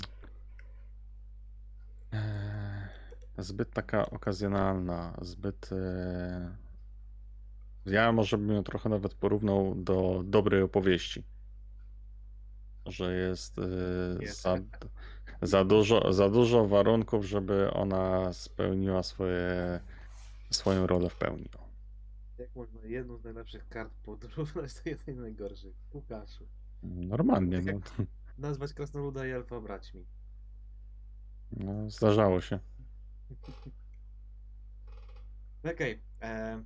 e, 2.13 2.89
zbyt 3.37 3.71
taka 3.71 4.09
okazjonalna, 4.09 5.17
zbyt. 5.21 5.69
E, 5.71 6.66
ja 7.87 8.11
może 8.11 8.37
bym 8.37 8.55
ją 8.55 8.63
trochę 8.63 8.89
nawet 8.89 9.13
porównał 9.13 9.75
do 9.75 10.21
dobrej 10.25 10.61
opowieści. 10.61 11.23
Że 12.85 13.13
jest, 13.15 13.59
e, 13.59 13.61
Jest. 14.21 14.41
za, 14.41 14.57
za, 15.41 15.65
dużo, 15.65 16.13
za 16.13 16.29
dużo 16.29 16.67
warunków, 16.67 17.25
żeby 17.25 17.71
ona 17.73 18.33
spełniła 18.33 19.03
swoje, 19.03 19.79
swoją 20.51 20.87
rolę 20.87 21.09
w 21.09 21.15
pełni. 21.15 21.49
Jak 22.37 22.55
można 22.55 22.79
jedną 22.85 23.17
z 23.17 23.23
najlepszych 23.23 23.69
kart 23.69 23.93
podróżować 24.03 24.73
do 24.73 24.89
jednej 24.89 25.15
z 25.15 25.19
najgorszych? 25.19 25.75
Łukaszu. 25.93 26.47
Normalnie, 26.83 27.61
no, 27.61 27.79
Nazwać 28.37 28.73
krasnoluda 28.73 29.27
i 29.27 29.29
elfa 29.29 29.61
braćmi. 29.61 30.05
no, 31.51 31.89
zdarzało 31.89 32.41
się. 32.41 32.59
Okej. 35.73 36.01
e, 36.21 36.63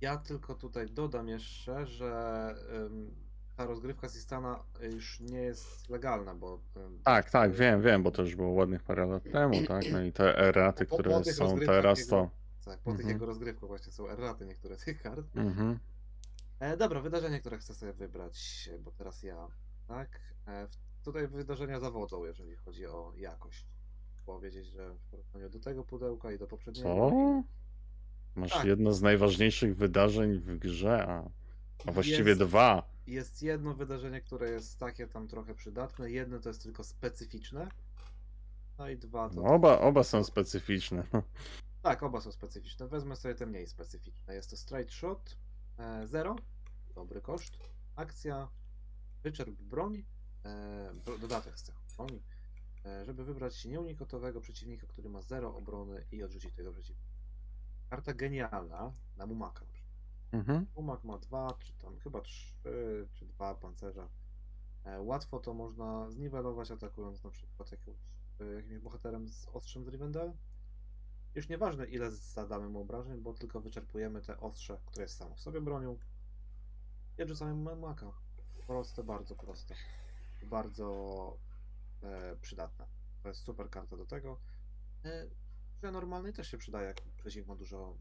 Ja 0.00 0.16
tylko 0.16 0.54
tutaj 0.54 0.86
dodam 0.90 1.28
jeszcze, 1.28 1.86
że 1.86 2.54
ta 3.56 3.66
rozgrywka 3.66 4.08
Sistana 4.08 4.62
już 4.92 5.20
nie 5.20 5.38
jest 5.40 5.88
legalna, 5.88 6.34
bo. 6.34 6.60
Tak, 7.04 7.30
tak, 7.30 7.50
e, 7.50 7.54
wiem, 7.54 7.82
wiem, 7.82 8.02
bo 8.02 8.10
to 8.10 8.22
już 8.22 8.36
było 8.36 8.48
ładnych 8.50 8.82
parę 8.82 9.06
lat 9.06 9.22
temu, 9.32 9.66
tak? 9.68 9.84
No 9.92 10.02
i 10.02 10.12
te 10.12 10.38
eraty, 10.48 10.84
Po- 10.86 10.96
po 10.96 11.02
które 11.02 11.20
tych 11.20 11.34
są 11.34 11.44
rozgrywkach 11.44 11.76
teraz, 11.76 11.98
jego- 11.98 12.10
to. 12.10 12.30
Tak, 12.64 12.78
po 12.80 12.90
tych 12.90 13.00
Mhm. 13.00 13.08
jego 13.14 13.26
rozgrywkach 13.26 13.68
właśnie 13.68 13.92
są 13.92 14.08
erraty 14.08 14.46
niektóre 14.46 14.76
tych 14.76 15.02
kart. 15.02 15.36
Mhm. 15.36 15.78
E, 16.60 16.76
dobra, 16.76 17.00
wydarzenie, 17.00 17.40
które 17.40 17.58
chcę 17.58 17.74
sobie 17.74 17.92
wybrać, 17.92 18.70
bo 18.80 18.90
teraz 18.90 19.22
ja, 19.22 19.48
tak? 19.88 20.08
E, 20.46 20.66
w- 20.66 20.78
tutaj 21.04 21.28
wydarzenia 21.28 21.80
zawodzą, 21.80 22.24
jeżeli 22.24 22.56
chodzi 22.56 22.86
o 22.86 23.12
jakość. 23.16 23.66
Powiedzieć, 24.26 24.66
że 24.66 24.94
w 24.94 25.00
porównaniu 25.10 25.50
do 25.50 25.60
tego 25.60 25.84
pudełka 25.84 26.32
i 26.32 26.38
do 26.38 26.46
poprzedniego. 26.46 26.88
Co? 27.10 27.42
Masz 28.38 28.52
Tak. 28.52 28.64
jedno 28.64 28.92
z 28.92 29.02
najważniejszych 29.02 29.76
wydarzeń 29.76 30.38
w 30.38 30.58
grze, 30.58 31.06
a, 31.08 31.30
a 31.86 31.92
właściwie 31.92 32.28
Jest- 32.28 32.40
dwa. 32.40 32.88
Jest 33.06 33.42
jedno 33.42 33.74
wydarzenie, 33.74 34.20
które 34.20 34.50
jest 34.50 34.78
takie 34.78 35.06
tam 35.06 35.28
trochę 35.28 35.54
przydatne, 35.54 36.10
jedno 36.10 36.38
to 36.38 36.48
jest 36.48 36.62
tylko 36.62 36.84
specyficzne. 36.84 37.68
No 38.78 38.88
i 38.88 38.98
dwa 38.98 39.28
to. 39.28 39.34
No, 39.34 39.42
oba, 39.42 39.78
oba 39.80 40.04
są 40.04 40.24
specyficzne. 40.24 41.02
Tak, 41.82 42.02
oba 42.02 42.20
są 42.20 42.32
specyficzne. 42.32 42.88
Wezmę 42.88 43.16
sobie 43.16 43.34
te 43.34 43.46
mniej 43.46 43.66
specyficzne. 43.66 44.34
Jest 44.34 44.50
to 44.50 44.56
Straight 44.56 44.92
Shot, 44.92 45.36
e, 45.78 46.06
0, 46.06 46.36
dobry 46.94 47.20
koszt. 47.20 47.58
Akcja, 47.96 48.48
wyczerp 49.22 49.50
broń, 49.62 50.04
e, 50.44 50.92
bro- 51.04 51.18
dodatek 51.18 51.58
z 51.58 51.62
cechą 51.62 51.78
broni, 51.96 52.22
e, 52.84 53.04
żeby 53.04 53.24
wybrać 53.24 53.64
nieunikotowego 53.64 54.40
przeciwnika, 54.40 54.86
który 54.86 55.08
ma 55.08 55.22
0 55.22 55.54
obrony 55.56 56.04
i 56.12 56.22
odrzucić 56.22 56.54
tego 56.54 56.72
przeciwnika. 56.72 57.07
Karta 57.90 58.14
genialna 58.14 58.92
na 59.16 59.26
Mumaka. 59.26 59.66
Mhm. 60.32 60.66
Mumak 60.76 61.04
ma 61.04 61.18
2, 61.18 61.54
czy 61.58 61.72
tam 61.72 61.98
chyba 61.98 62.20
3, 62.20 63.08
czy 63.12 63.26
2 63.26 63.54
pancerza. 63.54 64.08
E, 64.84 65.00
Łatwo 65.00 65.38
to 65.38 65.54
można 65.54 66.10
zniwelować 66.10 66.70
atakując 66.70 67.24
na 67.24 67.30
przykład 67.30 67.72
jakimś, 67.72 67.98
e, 68.40 68.44
jakimś 68.44 68.78
bohaterem 68.78 69.28
z 69.28 69.48
ostrzem 69.48 69.84
z 69.84 69.88
Rivendell. 69.88 70.32
Już 71.34 71.48
nieważne 71.48 71.86
ile 71.86 72.10
zadamy 72.10 72.68
mu 72.68 72.80
obrażeń, 72.80 73.20
bo 73.20 73.34
tylko 73.34 73.60
wyczerpujemy 73.60 74.22
te 74.22 74.40
ostrze, 74.40 74.80
które 74.86 75.02
jest 75.02 75.16
samo 75.16 75.34
w 75.34 75.40
sobie 75.40 75.60
bronią. 75.60 75.98
I 77.18 77.22
odrzucamy 77.22 77.76
maka. 77.76 78.12
Proste, 78.66 79.04
bardzo 79.04 79.36
proste. 79.36 79.74
Bardzo 80.42 81.38
e, 82.02 82.36
przydatne. 82.36 82.86
To 83.22 83.28
jest 83.28 83.40
super 83.40 83.70
karta 83.70 83.96
do 83.96 84.06
tego. 84.06 84.40
E, 85.04 85.26
że 85.82 85.92
normalnej 85.92 86.32
też 86.32 86.50
się 86.50 86.58
przydaje, 86.58 86.86
jak 86.86 87.00
przeciwnik 87.16 87.48
ma 87.48 87.56
dużo 87.56 87.96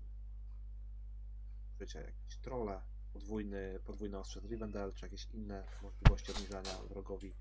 życia, 1.80 2.02
jakieś 2.02 2.38
trole, 2.38 2.82
podwójny, 3.14 3.80
podwójne 3.86 4.20
ostrze 4.20 4.40
Rivendell, 4.40 4.94
czy 4.94 5.06
jakieś 5.06 5.28
inne 5.32 5.64
możliwości 5.82 6.32
obniżania 6.32 6.78
wrogowi 6.90 7.36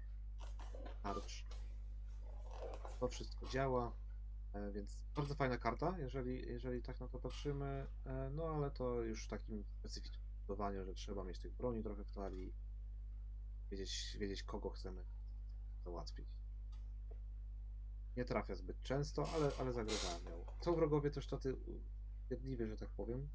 tarcz. 1.03 1.47
To 3.01 3.09
wszystko 3.09 3.49
działa, 3.49 3.93
e, 4.53 4.73
więc 4.73 5.05
bardzo 5.15 5.35
fajna 5.35 5.59
karta, 5.59 5.99
jeżeli, 5.99 6.49
jeżeli 6.49 6.83
tak 6.83 7.01
na 7.01 7.09
to 7.09 7.19
patrzymy, 7.19 7.87
e, 8.07 8.31
no 8.31 8.45
ale 8.45 8.71
to 8.71 9.03
już 9.03 9.25
w 9.25 9.29
takim 9.29 9.65
specyficznym 9.79 10.27
że 10.85 10.95
trzeba 10.95 11.25
mieć 11.25 11.39
tych 11.39 11.53
broni 11.53 11.83
trochę 11.83 12.05
w 12.05 12.11
talii, 12.11 12.55
wiedzieć, 13.71 14.17
wiedzieć 14.21 14.43
kogo 14.43 14.71
chcemy 14.71 15.05
załatwić. 15.85 16.29
Nie 18.17 18.25
trafia 18.25 18.55
zbyt 18.55 18.83
często, 18.83 19.29
ale, 19.35 19.51
ale 19.61 19.73
zagrożenia 19.73 20.31
miał. 20.31 20.45
Są 20.61 20.75
wrogowie 20.75 21.11
też 21.11 21.27
tacy 21.27 21.57
jedliwi, 22.31 22.67
że 22.67 22.77
tak 22.77 22.89
powiem, 22.89 23.29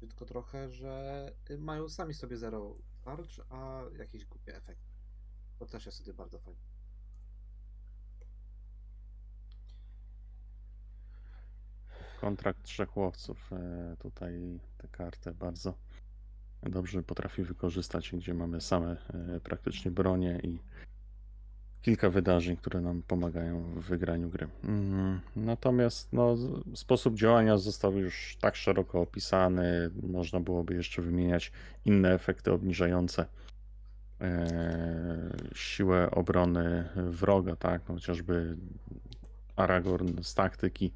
tylko 0.00 0.24
trochę, 0.24 0.70
że 0.70 1.32
mają 1.58 1.88
sami 1.88 2.14
sobie 2.14 2.36
zero 2.36 2.76
tarcz, 3.04 3.40
a 3.50 3.82
jakieś 3.98 4.24
głupie 4.24 4.56
efekty. 4.56 4.94
To 5.58 5.66
też 5.66 5.86
jest 5.86 5.98
wtedy 5.98 6.14
bardzo 6.14 6.38
fajne. 6.38 6.60
Kontrakt 12.20 12.62
trzech 12.62 12.96
łowców. 12.96 13.52
e, 13.52 13.96
Tutaj 13.98 14.60
tę 14.78 14.88
kartę 14.88 15.34
bardzo 15.34 15.74
dobrze 16.62 17.02
potrafi 17.02 17.42
wykorzystać, 17.42 18.12
gdzie 18.12 18.34
mamy 18.34 18.60
same 18.60 18.96
e, 19.36 19.40
praktycznie 19.40 19.90
bronie 19.90 20.40
i 20.42 20.58
kilka 21.84 22.10
wydarzeń, 22.10 22.56
które 22.56 22.80
nam 22.80 23.02
pomagają 23.02 23.62
w 23.62 23.80
wygraniu 23.80 24.28
gry. 24.28 24.48
Mm, 24.64 25.20
Natomiast 25.36 26.12
no, 26.12 26.36
sposób 26.74 27.14
działania 27.14 27.58
został 27.58 27.98
już 27.98 28.36
tak 28.40 28.56
szeroko 28.56 29.00
opisany, 29.00 29.90
można 30.02 30.40
byłoby 30.40 30.74
jeszcze 30.74 31.02
wymieniać 31.02 31.52
inne 31.84 32.14
efekty 32.14 32.52
obniżające 32.52 33.26
e, 34.20 35.36
siłę 35.54 36.10
obrony 36.10 36.88
wroga, 36.96 37.56
tak? 37.56 37.82
No, 37.88 37.94
chociażby 37.94 38.56
Aragorn 39.56 40.22
z 40.22 40.34
taktyki, 40.34 40.92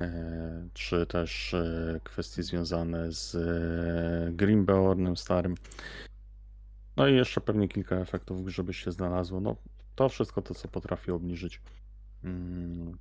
e, 0.00 0.68
czy 0.74 1.06
też 1.06 1.54
e, 1.54 2.00
kwestie 2.04 2.42
związane 2.42 3.12
z 3.12 3.36
Grimbeornem 4.36 5.16
starym. 5.16 5.54
No 6.96 7.08
i 7.08 7.14
jeszcze 7.14 7.40
pewnie 7.40 7.68
kilka 7.68 7.96
efektów, 7.96 8.48
żeby 8.48 8.74
się 8.74 8.92
znalazło. 8.92 9.40
No, 9.40 9.56
to 10.00 10.08
wszystko 10.08 10.42
to, 10.42 10.54
co 10.54 10.68
potrafi 10.68 11.10
obniżyć 11.10 11.60
mm, 12.24 12.98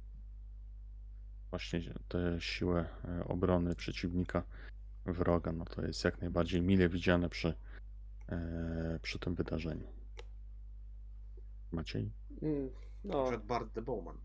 właśnie 1.50 1.82
tę 2.08 2.36
siłę 2.40 2.86
e, 3.06 3.24
obrony 3.28 3.76
przeciwnika, 3.76 4.44
wroga, 5.06 5.52
no 5.52 5.66
to 5.66 5.82
jest 5.86 6.04
jak 6.04 6.22
najbardziej 6.22 6.62
mile 6.62 6.90
widziane 6.90 7.30
przy, 7.30 7.54
e, 8.30 9.00
przy 9.02 9.20
tym 9.20 9.36
wydarzeniu. 9.36 9.88
Maciej? 11.72 12.12
Mm, 12.42 12.70
No, 13.04 13.24
przykład 13.24 13.46
Bard 13.46 13.74
the 13.74 13.82
Bowman. 13.82 14.18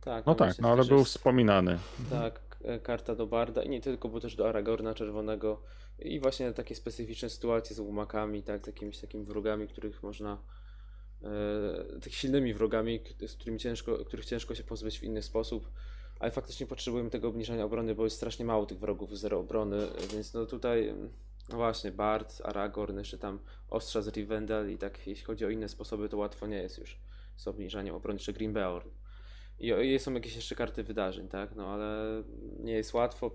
tak. 0.00 0.26
No 0.26 0.32
no 0.32 0.34
tak, 0.34 0.58
no 0.58 0.68
ale 0.72 0.84
był 0.84 0.98
jest- 0.98 1.10
wspominany. 1.10 1.78
Tak, 2.10 2.58
e, 2.64 2.80
karta 2.80 3.14
do 3.14 3.26
Barda 3.26 3.62
i 3.62 3.68
nie 3.68 3.80
tylko, 3.80 4.08
bo 4.08 4.20
też 4.20 4.36
do 4.36 4.48
Aragorna 4.48 4.94
Czerwonego 4.94 5.62
i 5.98 6.20
właśnie 6.20 6.52
takie 6.52 6.74
specyficzne 6.74 7.30
sytuacje 7.30 7.76
z 7.76 7.78
łumakami, 7.78 8.42
tak, 8.42 8.64
z 8.64 8.66
jakimiś 8.66 8.98
takimi 9.00 9.24
wrogami, 9.24 9.68
których 9.68 10.02
można, 10.02 10.42
tak 12.02 12.12
silnymi 12.12 12.54
wrogami, 12.54 13.00
z 13.26 13.34
którymi 13.34 13.58
ciężko, 13.58 14.04
których 14.04 14.26
ciężko 14.26 14.54
się 14.54 14.64
pozbyć 14.64 14.98
w 14.98 15.02
inny 15.02 15.22
sposób, 15.22 15.70
ale 16.18 16.30
faktycznie 16.30 16.66
potrzebujemy 16.66 17.10
tego 17.10 17.28
obniżania 17.28 17.64
obrony, 17.64 17.94
bo 17.94 18.04
jest 18.04 18.16
strasznie 18.16 18.44
mało 18.44 18.66
tych 18.66 18.78
wrogów 18.78 19.18
zero 19.18 19.38
obrony, 19.38 19.86
więc 20.12 20.34
no 20.34 20.46
tutaj, 20.46 20.88
mm, 20.88 21.10
no 21.48 21.56
właśnie, 21.56 21.92
Bard, 21.92 22.40
Aragorn, 22.44 22.98
jeszcze 22.98 23.18
tam 23.18 23.38
Ostrza 23.70 24.02
z 24.02 24.08
Rivendell 24.08 24.72
i 24.72 24.78
tak 24.78 25.06
jeśli 25.06 25.24
chodzi 25.24 25.44
o 25.44 25.50
inne 25.50 25.68
sposoby, 25.68 26.08
to 26.08 26.16
łatwo 26.16 26.46
nie 26.46 26.56
jest 26.56 26.78
już 26.78 26.98
z 27.36 27.48
obniżaniem 27.48 27.94
obrony, 27.94 28.18
czy 28.18 28.32
Grimbeorn. 28.32 28.90
I 29.58 29.68
i 29.68 29.98
są 29.98 30.14
jakieś 30.14 30.36
jeszcze 30.36 30.54
karty 30.54 30.84
wydarzeń, 30.84 31.28
tak? 31.28 31.56
No 31.56 31.66
ale 31.66 32.22
nie 32.60 32.72
jest 32.72 32.94
łatwo. 32.94 33.30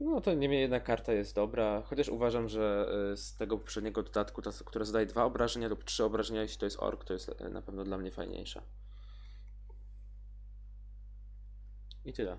No 0.00 0.20
to 0.20 0.34
niemniej 0.34 0.60
jednak 0.60 0.84
karta 0.84 1.12
jest 1.12 1.34
dobra, 1.34 1.82
chociaż 1.82 2.08
uważam, 2.08 2.48
że 2.48 2.88
y, 3.12 3.16
z 3.16 3.36
tego 3.36 3.58
poprzedniego 3.58 4.02
dodatku, 4.02 4.42
ta, 4.42 4.50
która 4.64 4.84
zadaje 4.84 5.06
dwa 5.06 5.24
obrażenia 5.24 5.68
lub 5.68 5.84
trzy 5.84 6.04
obrażenia, 6.04 6.42
jeśli 6.42 6.58
to 6.58 6.66
jest 6.66 6.80
ork, 6.80 7.04
to 7.04 7.12
jest 7.12 7.28
y, 7.28 7.50
na 7.50 7.62
pewno 7.62 7.84
dla 7.84 7.98
mnie 7.98 8.10
fajniejsza. 8.10 8.62
I 12.04 12.12
tyle. 12.12 12.36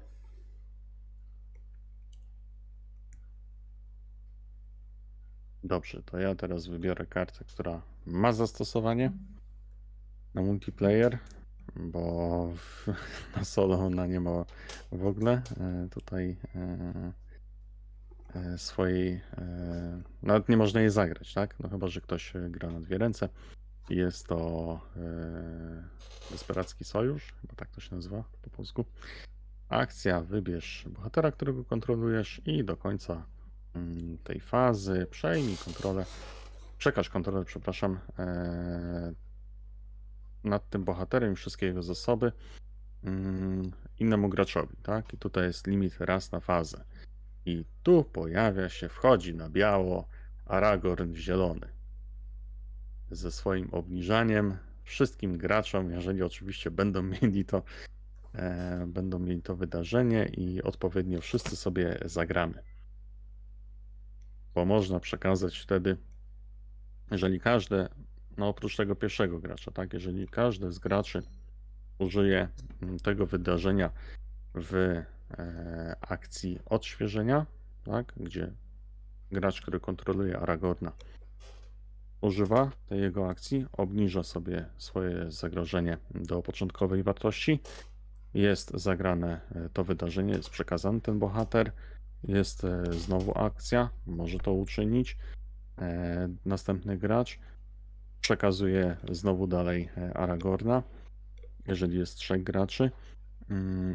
Dobrze, 5.64 6.04
to 6.04 6.20
ja 6.20 6.36
teraz 6.36 6.68
wybiorę 6.68 7.06
kartę, 7.06 7.46
która 7.46 7.82
ma 8.06 8.34
zastosowanie 8.34 9.12
na 10.34 10.42
multiplayer, 10.42 11.18
bo 11.76 12.54
na 13.36 13.44
solo 13.44 13.80
ona 13.80 14.08
nie 14.08 14.20
ma 14.20 14.46
w 14.92 15.06
ogóle 15.06 15.42
e, 15.60 15.88
tutaj 15.92 16.38
swojej. 18.58 19.22
E, 19.38 20.02
nawet 20.24 20.50
nie 20.50 20.58
można 20.58 20.82
jej 20.82 20.90
zagrać, 20.90 21.34
tak? 21.34 21.60
No 21.60 21.70
chyba, 21.70 21.88
że 21.88 22.02
ktoś 22.02 22.36
e, 22.36 22.50
gra 22.50 22.70
na 22.70 22.80
dwie 22.80 22.98
ręce. 22.98 23.30
Jest 23.90 24.28
to 24.28 24.80
e, 24.98 25.84
Desperacki 26.32 26.84
Sojusz, 26.84 27.34
chyba 27.42 27.56
tak 27.56 27.70
to 27.70 27.82
się 27.82 27.96
nazywa 27.96 28.24
po 28.42 28.50
polsku. 28.50 28.86
Akcja, 29.70 30.22
wybierz 30.22 30.86
bohatera, 30.90 31.32
którego 31.32 31.66
kontrolujesz 31.66 32.42
i 32.46 32.64
do 32.64 32.78
końca 32.78 33.26
mm, 33.76 34.18
tej 34.24 34.40
fazy 34.40 35.08
przejmij 35.12 35.58
kontrolę, 35.58 36.06
przekaż 36.78 37.10
kontrolę, 37.10 37.46
przepraszam, 37.46 38.00
e, 38.20 39.14
nad 40.44 40.70
tym 40.70 40.84
bohaterem 40.84 41.34
i 41.34 41.36
wszystkie 41.36 41.66
jego 41.66 41.84
zasoby 41.84 42.32
mm, 43.04 43.72
innemu 44.00 44.30
graczowi, 44.30 44.76
tak? 44.84 45.14
I 45.14 45.18
tutaj 45.18 45.44
jest 45.44 45.68
limit 45.68 45.96
raz 46.00 46.32
na 46.32 46.40
fazę. 46.40 46.84
I 47.46 47.66
tu 47.84 48.04
pojawia 48.04 48.70
się, 48.70 48.90
wchodzi 48.90 49.36
na 49.36 49.50
biało 49.50 50.08
Aragorn 50.46 51.14
zielony. 51.14 51.68
Ze 53.12 53.32
swoim 53.32 53.70
obniżaniem 53.72 54.58
wszystkim 54.84 55.38
graczom, 55.38 55.92
jeżeli 55.92 56.24
oczywiście 56.24 56.72
będą 56.72 57.02
mieli 57.22 57.46
to, 57.46 57.64
e, 58.34 58.86
będą 58.88 59.20
mieli 59.20 59.42
to 59.42 59.56
wydarzenie 59.56 60.26
i 60.26 60.62
odpowiednio 60.62 61.22
wszyscy 61.22 61.56
sobie 61.56 61.98
zagramy. 62.06 62.64
Bo 64.56 64.66
można 64.66 65.00
przekazać 65.00 65.60
wtedy, 65.60 65.98
jeżeli 67.12 67.40
każde, 67.40 67.90
no 68.38 68.48
oprócz 68.48 68.76
tego 68.76 68.96
pierwszego 68.96 69.40
gracza, 69.40 69.72
tak, 69.72 69.94
jeżeli 69.94 70.28
każdy 70.28 70.72
z 70.72 70.80
graczy 70.80 71.24
użyje 72.00 72.48
mm, 72.82 73.00
tego 73.00 73.26
wydarzenia 73.26 73.90
w 74.56 75.02
akcji 76.02 76.60
odświeżenia, 76.66 77.46
tak, 77.84 78.14
gdzie 78.18 78.54
gracz, 79.32 79.62
który 79.62 79.80
kontroluje 79.80 80.40
Aragorna, 80.40 80.92
używa 82.22 82.72
tej 82.86 83.02
jego 83.02 83.30
akcji, 83.30 83.66
obniża 83.72 84.24
sobie 84.24 84.66
swoje 84.78 85.32
zagrożenie 85.32 85.98
do 86.12 86.42
początkowej 86.42 87.04
wartości. 87.04 87.60
Jest 88.34 88.72
zagrane 88.74 89.42
e, 89.56 89.70
to 89.70 89.84
wydarzenie, 89.84 90.34
jest 90.34 90.50
przekazany 90.50 91.02
ten 91.02 91.20
bohater, 91.20 91.72
jest 92.24 92.64
e, 92.64 92.94
znowu 92.94 93.38
akcja, 93.38 93.90
może 94.06 94.40
to 94.40 94.54
uczynić. 94.54 95.18
E, 95.78 96.30
Następny 96.46 96.98
gracz 96.98 97.40
przekazuje 98.22 98.98
znowu 99.12 99.48
dalej 99.48 99.90
e, 99.98 100.14
Aragorna, 100.14 100.84
jeżeli 101.68 102.00
jest 102.00 102.16
trzech 102.16 102.44
graczy, 102.44 102.92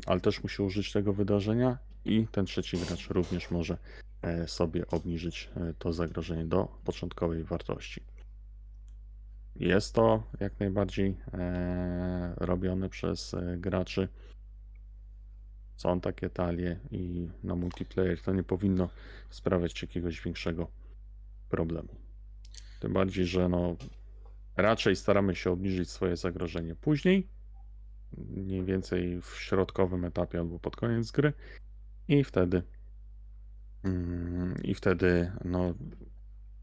ale 0.06 0.20
też 0.20 0.42
musi 0.42 0.62
użyć 0.62 0.92
tego 0.92 1.12
wydarzenia 1.12 1.78
i 2.04 2.26
ten 2.32 2.46
trzeci 2.46 2.78
gracz 2.78 3.08
również 3.08 3.50
może 3.50 3.78
e, 4.22 4.48
sobie 4.48 4.86
obniżyć 4.86 5.50
e, 5.56 5.74
to 5.78 5.92
zagrożenie 5.92 6.44
do 6.44 6.68
początkowej 6.84 7.44
wartości. 7.44 8.00
Jest 9.56 9.94
to 9.94 10.22
jak 10.40 10.60
najbardziej 10.60 11.16
e, 11.32 12.34
robione 12.36 12.88
przez 12.88 13.34
graczy. 13.56 14.08
Są 15.76 16.00
takie 16.00 16.30
talie 16.30 16.80
i 16.90 17.28
na 17.42 17.54
multiplayer 17.54 18.20
to 18.20 18.32
nie 18.32 18.42
powinno 18.42 18.88
sprawiać 19.30 19.82
jakiegoś 19.82 20.20
większego 20.20 20.70
problemu. 21.48 21.88
Tym 22.80 22.92
bardziej, 22.92 23.26
że 23.26 23.48
no, 23.48 23.76
Raczej 24.56 24.96
staramy 24.96 25.34
się 25.34 25.50
obniżyć 25.50 25.90
swoje 25.90 26.16
zagrożenie 26.16 26.74
później, 26.74 27.28
mniej 28.18 28.64
więcej 28.64 29.22
w 29.22 29.26
środkowym 29.26 30.04
etapie 30.04 30.38
albo 30.38 30.58
pod 30.58 30.76
koniec 30.76 31.10
gry 31.10 31.32
i 32.08 32.24
wtedy 32.24 32.62
mm, 33.84 34.54
i 34.62 34.74
wtedy 34.74 35.32
no, 35.44 35.74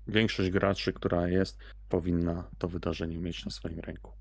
większość 0.07 0.49
graczy, 0.49 0.93
która 0.93 1.27
jest, 1.27 1.57
powinna 1.89 2.49
to 2.57 2.67
wydarzenie 2.67 3.17
mieć 3.17 3.45
na 3.45 3.51
swoim 3.51 3.80
ręku. 3.80 4.11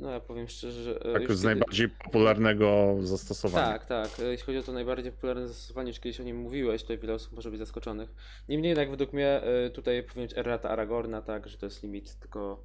No 0.00 0.10
ja 0.10 0.20
powiem 0.20 0.48
szczerze, 0.48 0.82
że 0.82 1.00
e, 1.00 1.12
Tak 1.12 1.22
z 1.22 1.28
kiedy- 1.28 1.44
najbardziej 1.44 1.88
popularnego 1.88 2.96
zastosowania. 3.00 3.78
Tak, 3.78 3.86
tak. 3.86 4.20
E, 4.20 4.24
Jeśli 4.24 4.46
chodzi 4.46 4.58
o 4.58 4.62
to 4.62 4.72
najbardziej 4.72 5.12
popularne 5.12 5.48
zastosowanie, 5.48 5.88
już 5.88 6.00
kiedyś 6.00 6.20
o 6.20 6.22
nim 6.22 6.36
mówiłeś, 6.36 6.84
to 6.84 6.98
wiele 6.98 7.14
osób 7.14 7.32
może 7.32 7.50
być 7.50 7.58
zaskoczonych. 7.58 8.14
Niemniej 8.48 8.68
jednak 8.68 8.90
według 8.90 9.12
mnie 9.12 9.42
e, 9.42 9.70
tutaj 9.70 10.02
powinien 10.02 10.28
być 10.28 10.38
errata 10.38 10.70
Aragorna, 10.70 11.22
tak, 11.22 11.48
że 11.48 11.58
to 11.58 11.66
jest 11.66 11.82
limit 11.82 12.18
tylko 12.18 12.64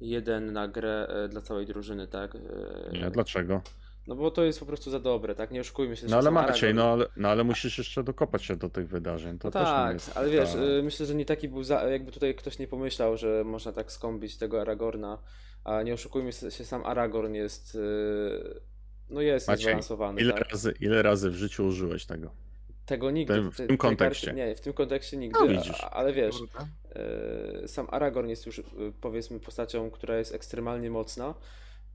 jeden 0.00 0.52
na 0.52 0.68
grę 0.68 1.06
e, 1.08 1.28
dla 1.28 1.40
całej 1.40 1.66
drużyny, 1.66 2.08
tak. 2.08 2.34
E, 2.34 2.38
Nie, 2.98 3.10
dlaczego? 3.10 3.60
No 4.06 4.14
bo 4.14 4.30
to 4.30 4.44
jest 4.44 4.60
po 4.60 4.66
prostu 4.66 4.90
za 4.90 5.00
dobre, 5.00 5.34
tak? 5.34 5.50
Nie 5.50 5.60
oszukujmy 5.60 5.96
się. 5.96 6.06
No 6.06 6.16
ale 6.16 6.30
Aragorn- 6.30 6.74
no 6.74 6.92
ale, 6.92 7.06
no 7.16 7.28
ale 7.28 7.44
musisz 7.44 7.78
jeszcze 7.78 8.04
dokopać 8.04 8.44
się 8.44 8.56
do 8.56 8.68
tych 8.68 8.88
wydarzeń. 8.88 9.38
To 9.38 9.48
No 9.48 9.52
też 9.52 9.62
nie 9.62 9.66
tak, 9.66 9.92
jest 9.94 10.16
ale 10.16 10.30
wiesz, 10.30 10.50
taka- 10.52 10.64
y, 10.64 10.82
myślę, 10.82 11.06
że 11.06 11.14
nie 11.14 11.24
taki 11.24 11.48
był, 11.48 11.62
za, 11.62 11.82
jakby 11.82 12.12
tutaj 12.12 12.34
ktoś 12.34 12.58
nie 12.58 12.68
pomyślał, 12.68 13.16
że 13.16 13.42
można 13.44 13.72
tak 13.72 13.92
skąpić 13.92 14.36
tego 14.38 14.60
Aragorna, 14.60 15.18
a 15.64 15.82
nie 15.82 15.94
oszukujmy 15.94 16.32
się, 16.32 16.50
sam 16.50 16.84
Aragorn 16.86 17.34
jest, 17.34 17.78
no 19.10 19.20
jest 19.20 19.48
Maciej, 19.48 19.60
niezbalansowany, 19.66 20.20
ile 20.20 20.32
tak? 20.32 20.48
razy, 20.50 20.74
ile 20.80 21.02
razy 21.02 21.30
w 21.30 21.34
życiu 21.34 21.66
użyłeś 21.66 22.06
tego? 22.06 22.30
Tego 22.86 23.10
nigdy. 23.10 23.34
tym- 23.34 23.52
w 23.52 23.56
te- 23.56 23.66
tym 23.66 23.76
kontekście. 23.76 24.26
Karty, 24.26 24.40
nie, 24.40 24.54
w 24.54 24.60
tym 24.60 24.72
kontekście 24.72 25.16
nigdy, 25.16 25.38
No 25.40 25.48
widzisz. 25.48 25.80
a- 25.84 25.90
ale 25.90 26.12
wiesz, 26.12 26.36
y, 27.64 27.68
sam 27.68 27.86
Aragorn 27.90 28.28
jest 28.28 28.46
już 28.46 28.58
y, 28.58 28.64
powiedzmy 29.00 29.40
postacią, 29.40 29.90
która 29.90 30.18
jest 30.18 30.34
ekstremalnie 30.34 30.90
mocna. 30.90 31.34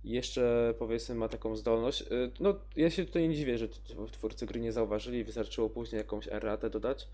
i 0.03 0.09
Jeszcze 0.11 0.73
powiedzmy 0.79 1.15
ma 1.15 1.27
taką 1.27 1.55
zdolność. 1.55 2.01
Y, 2.01 2.31
No, 2.39 2.55
ja 2.75 2.89
się 2.89 3.05
tutaj 3.05 3.29
nie 3.29 3.35
dziwię, 3.35 3.57
że 3.57 3.67
twórcy 4.11 4.45
gry 4.45 4.59
nie 4.59 4.71
zauważyli, 4.71 5.23
wystarczyło 5.23 5.69
później 5.69 5.97
jakąś 5.97 6.27
erratę 6.27 6.69
dodać. 6.69 7.07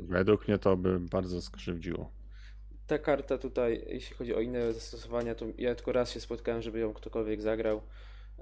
Według 0.00 0.48
mnie 0.48 0.58
to 0.58 0.76
by 0.76 1.00
bardzo 1.00 1.42
skrzywdziło. 1.42 2.10
ta 2.86 2.98
karta 2.98 3.38
tutaj, 3.38 3.84
jeśli 3.88 4.16
chodzi 4.16 4.34
o 4.34 4.40
inne 4.40 4.72
zastosowania, 4.72 5.34
to 5.34 5.46
ja 5.58 5.74
tylko 5.74 5.92
raz 5.92 6.10
się 6.12 6.20
spotkałem, 6.20 6.62
żeby 6.62 6.78
ją 6.78 6.94
ktokolwiek 6.94 7.42
zagrał. 7.42 7.82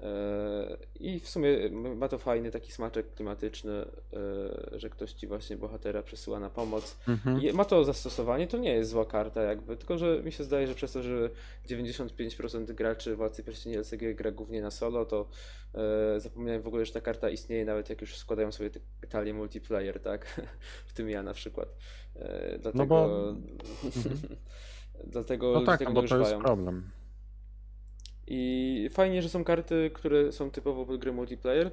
Eee, 0.03 0.77
I 0.99 1.19
w 1.19 1.29
sumie 1.29 1.69
ma 1.71 2.07
to 2.07 2.17
fajny 2.17 2.51
taki 2.51 2.71
smaczek 2.71 3.13
klimatyczny, 3.13 3.71
eee, 3.73 4.79
że 4.79 4.89
ktoś 4.89 5.13
ci 5.13 5.27
właśnie 5.27 5.57
bohatera 5.57 6.03
przesyła 6.03 6.39
na 6.39 6.49
pomoc. 6.49 6.97
Mhm. 7.07 7.41
I 7.41 7.53
ma 7.53 7.65
to 7.65 7.83
zastosowanie, 7.83 8.47
to 8.47 8.57
nie 8.57 8.73
jest 8.73 8.89
zła 8.89 9.05
karta 9.05 9.41
jakby, 9.41 9.77
tylko 9.77 9.97
że 9.97 10.23
mi 10.23 10.31
się 10.31 10.43
zdaje, 10.43 10.67
że 10.67 10.75
przez 10.75 10.91
to, 10.91 11.03
że 11.03 11.29
95% 11.69 12.65
graczy 12.73 13.15
Władcy 13.15 13.43
Pierścieni 13.43 13.77
LCG 13.77 14.13
gra 14.15 14.31
głównie 14.31 14.61
na 14.61 14.71
solo, 14.71 15.05
to 15.05 15.27
e, 15.75 16.19
zapomniałem 16.19 16.61
w 16.61 16.67
ogóle, 16.67 16.85
że 16.85 16.93
ta 16.93 17.01
karta 17.01 17.29
istnieje 17.29 17.65
nawet 17.65 17.89
jak 17.89 18.01
już 18.01 18.17
składają 18.17 18.51
sobie 18.51 18.69
te 18.69 18.79
talię 19.09 19.33
multiplayer, 19.33 19.99
tak? 19.99 20.41
w 20.87 20.93
tym 20.93 21.09
ja 21.09 21.23
na 21.23 21.33
przykład. 21.33 21.69
E, 22.15 22.57
dlatego 22.59 22.85
bo- 22.85 23.35
dlatego 25.13 25.51
No 25.53 25.61
tak, 25.65 25.79
no 25.81 25.91
bo 25.91 26.07
to 26.07 26.17
jest 26.19 26.31
problem. 26.43 26.89
I 28.27 28.89
fajnie, 28.93 29.21
że 29.21 29.29
są 29.29 29.43
karty, 29.43 29.91
które 29.93 30.31
są 30.31 30.51
typowo 30.51 30.85
pod 30.85 30.99
gry 30.99 31.11
multiplayer. 31.11 31.71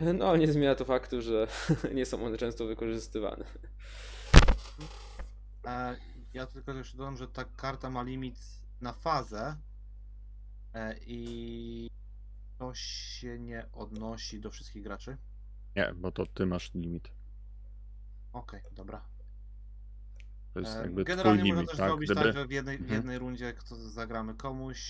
No, 0.00 0.28
ale 0.28 0.38
nie 0.38 0.52
zmienia 0.52 0.74
to 0.74 0.84
faktu, 0.84 1.22
że 1.22 1.46
nie 1.94 2.06
są 2.06 2.24
one 2.24 2.38
często 2.38 2.66
wykorzystywane. 2.66 3.44
E, 5.66 5.96
ja 6.34 6.46
tylko 6.46 6.72
jeszcze 6.72 6.96
dodam, 6.96 7.16
że 7.16 7.28
ta 7.28 7.44
karta 7.44 7.90
ma 7.90 8.02
limit 8.02 8.38
na 8.80 8.92
fazę 8.92 9.56
e, 10.74 10.96
i 11.06 11.90
to 12.58 12.74
się 12.74 13.38
nie 13.38 13.66
odnosi 13.72 14.40
do 14.40 14.50
wszystkich 14.50 14.82
graczy. 14.82 15.16
Nie, 15.76 15.94
bo 15.96 16.12
to 16.12 16.26
ty 16.26 16.46
masz 16.46 16.74
limit. 16.74 17.10
Okej, 18.32 18.60
dobra. 18.72 19.04
To 20.54 20.60
jest 20.60 20.76
E, 20.76 20.80
jakby 20.82 21.04
twój 21.04 21.16
Generalnie 21.16 21.54
można 21.54 21.68
też 21.68 21.76
tak? 21.78 21.88
zrobić 21.88 22.10
Gdyby... 22.10 22.24
tak, 22.26 22.34
że 22.34 22.46
w 22.46 22.50
jednej, 22.50 22.78
w 22.78 22.80
Mhm. 22.80 22.96
jednej 22.98 23.18
rundzie 23.18 23.52
kto 23.52 23.76
zagramy 23.76 24.34
komuś 24.34 24.80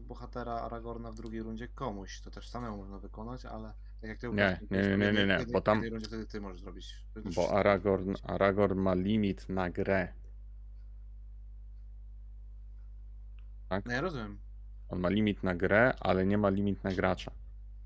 bohatera 0.00 0.52
Aragorna, 0.52 1.12
w 1.12 1.14
drugiej 1.14 1.42
rundzie 1.42 1.68
komuś. 1.68 2.20
To 2.20 2.30
też 2.30 2.48
samemu 2.48 2.76
można 2.76 2.98
wykonać, 2.98 3.44
ale 3.44 3.72
tak 4.00 4.08
jak 4.10 4.18
ty 4.18 4.28
Nie, 4.28 4.60
nie, 4.70 4.80
nie, 4.80 4.96
nie, 4.96 5.12
nie, 5.12 5.26
nie, 5.26 5.46
bo 5.52 5.60
tam- 5.60 5.80
w 5.80 5.82
jednej 5.82 5.90
rundzie 5.90 6.06
wtedy 6.06 6.26
ty 6.26 6.40
możesz 6.40 6.60
zrobić. 6.60 6.94
Bo 7.34 7.50
Aragorn. 7.58 8.14
Aragorn 8.22 8.78
ma 8.78 8.94
limit 8.94 9.48
na 9.48 9.70
grę. 9.70 10.08
Tak? 13.68 13.84
No 13.86 13.92
ja 13.92 14.00
rozumiem. 14.00 14.38
On 14.88 15.00
ma 15.00 15.08
limit 15.08 15.42
na 15.42 15.54
grę, 15.54 15.94
ale 16.00 16.26
nie 16.26 16.38
ma 16.38 16.48
limit 16.50 16.84
na 16.84 16.92
gracza. 16.92 17.30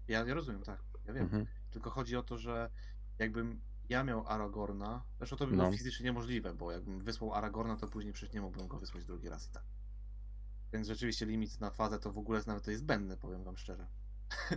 Ja, 0.09 0.25
ja 0.27 0.35
rozumiem, 0.35 0.63
tak. 0.63 0.83
Ja 1.07 1.13
wiem. 1.13 1.23
Mhm. 1.25 1.47
Tylko 1.71 1.91
chodzi 1.91 2.17
o 2.17 2.23
to, 2.23 2.39
że 2.39 2.71
jakbym 3.19 3.61
ja 3.91 4.05
miał 4.05 4.27
Aragorna, 4.27 5.03
zresztą 5.19 5.37
to 5.37 5.47
by 5.47 5.53
było 5.57 5.71
No. 5.71 5.73
fizycznie 5.77 6.05
niemożliwe, 6.05 6.55
bo 6.55 6.73
jakbym 6.73 7.01
wysłał 7.01 7.35
Aragorna, 7.35 7.77
to 7.77 7.89
później 7.89 8.13
przecież 8.13 8.35
nie 8.35 8.41
mógłbym 8.41 8.69
go 8.69 8.79
wysłać 8.79 9.05
drugi 9.05 9.29
raz 9.29 9.49
i 9.49 9.51
tak. 9.51 9.63
Więc 10.73 10.89
rzeczywiście 10.89 11.27
limit 11.27 11.61
na 11.61 11.71
fazę 11.71 11.99
to 11.99 12.13
w 12.13 12.19
ogóle 12.19 12.41
nawet 12.47 12.65
to 12.65 12.71
jest 12.71 12.83
zbędny, 12.83 13.17
powiem 13.17 13.45
wam 13.45 13.57
szczerze. 13.57 13.87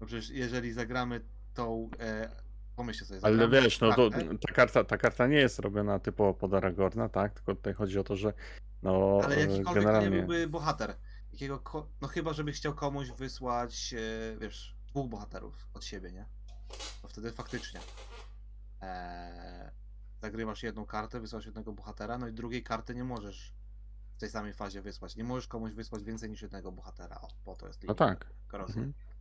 no 0.00 0.06
przecież 0.06 0.30
jeżeli 0.30 0.72
zagramy 0.72 1.20
tą, 1.54 1.90
e, 2.00 2.30
pomyślcie 2.76 3.04
sobie, 3.04 3.20
Ale 3.22 3.48
wiesz, 3.48 3.80
no 3.80 3.92
to 3.94 4.10
ta 4.48 4.54
karta, 4.54 4.84
ta 4.84 4.98
karta 4.98 5.26
nie 5.26 5.36
jest 5.36 5.58
robiona 5.58 5.98
typowo 5.98 6.34
pod 6.34 6.54
Aragorna, 6.54 7.08
tak? 7.08 7.34
Tylko 7.34 7.54
tutaj 7.54 7.74
chodzi 7.74 7.98
o 7.98 8.04
to, 8.04 8.16
że 8.16 8.32
no 8.82 9.20
ale 9.24 9.36
e, 9.36 9.40
jakikolwiek 9.40 9.64
to 9.64 9.70
nie 9.74 9.80
generalnie. 9.80 10.10
byłby 10.10 10.48
bohater. 10.48 10.96
Jakiego 11.32 11.62
no 12.00 12.08
chyba, 12.08 12.32
żebyś 12.32 12.56
chciał 12.56 12.74
komuś 12.74 13.10
wysłać, 13.10 13.94
e, 13.94 14.36
wiesz, 14.38 14.76
dwóch 14.86 15.10
bohaterów 15.10 15.68
od 15.74 15.84
siebie, 15.84 16.12
nie? 16.12 16.26
To 17.02 17.08
wtedy 17.08 17.32
faktycznie. 17.32 17.80
Eee, 18.80 19.70
zagrywasz 20.20 20.62
jedną 20.62 20.86
kartę, 20.86 21.20
wysyłasz 21.20 21.46
jednego 21.46 21.72
bohatera, 21.72 22.18
no 22.18 22.28
i 22.28 22.32
drugiej 22.32 22.62
karty 22.62 22.94
nie 22.94 23.04
możesz 23.04 23.54
w 24.16 24.20
tej 24.20 24.30
samej 24.30 24.52
fazie 24.52 24.82
wysłać. 24.82 25.16
Nie 25.16 25.24
możesz 25.24 25.48
komuś 25.48 25.72
wysłać 25.72 26.04
więcej 26.04 26.30
niż 26.30 26.42
jednego 26.42 26.72
bohatera. 26.72 27.20
O, 27.20 27.28
po 27.44 27.56
to 27.56 27.66
jest 27.66 27.84
No 27.84 27.94
tak. 27.94 28.32
Rozumiem. 28.52 28.88
Mhm. 28.88 29.12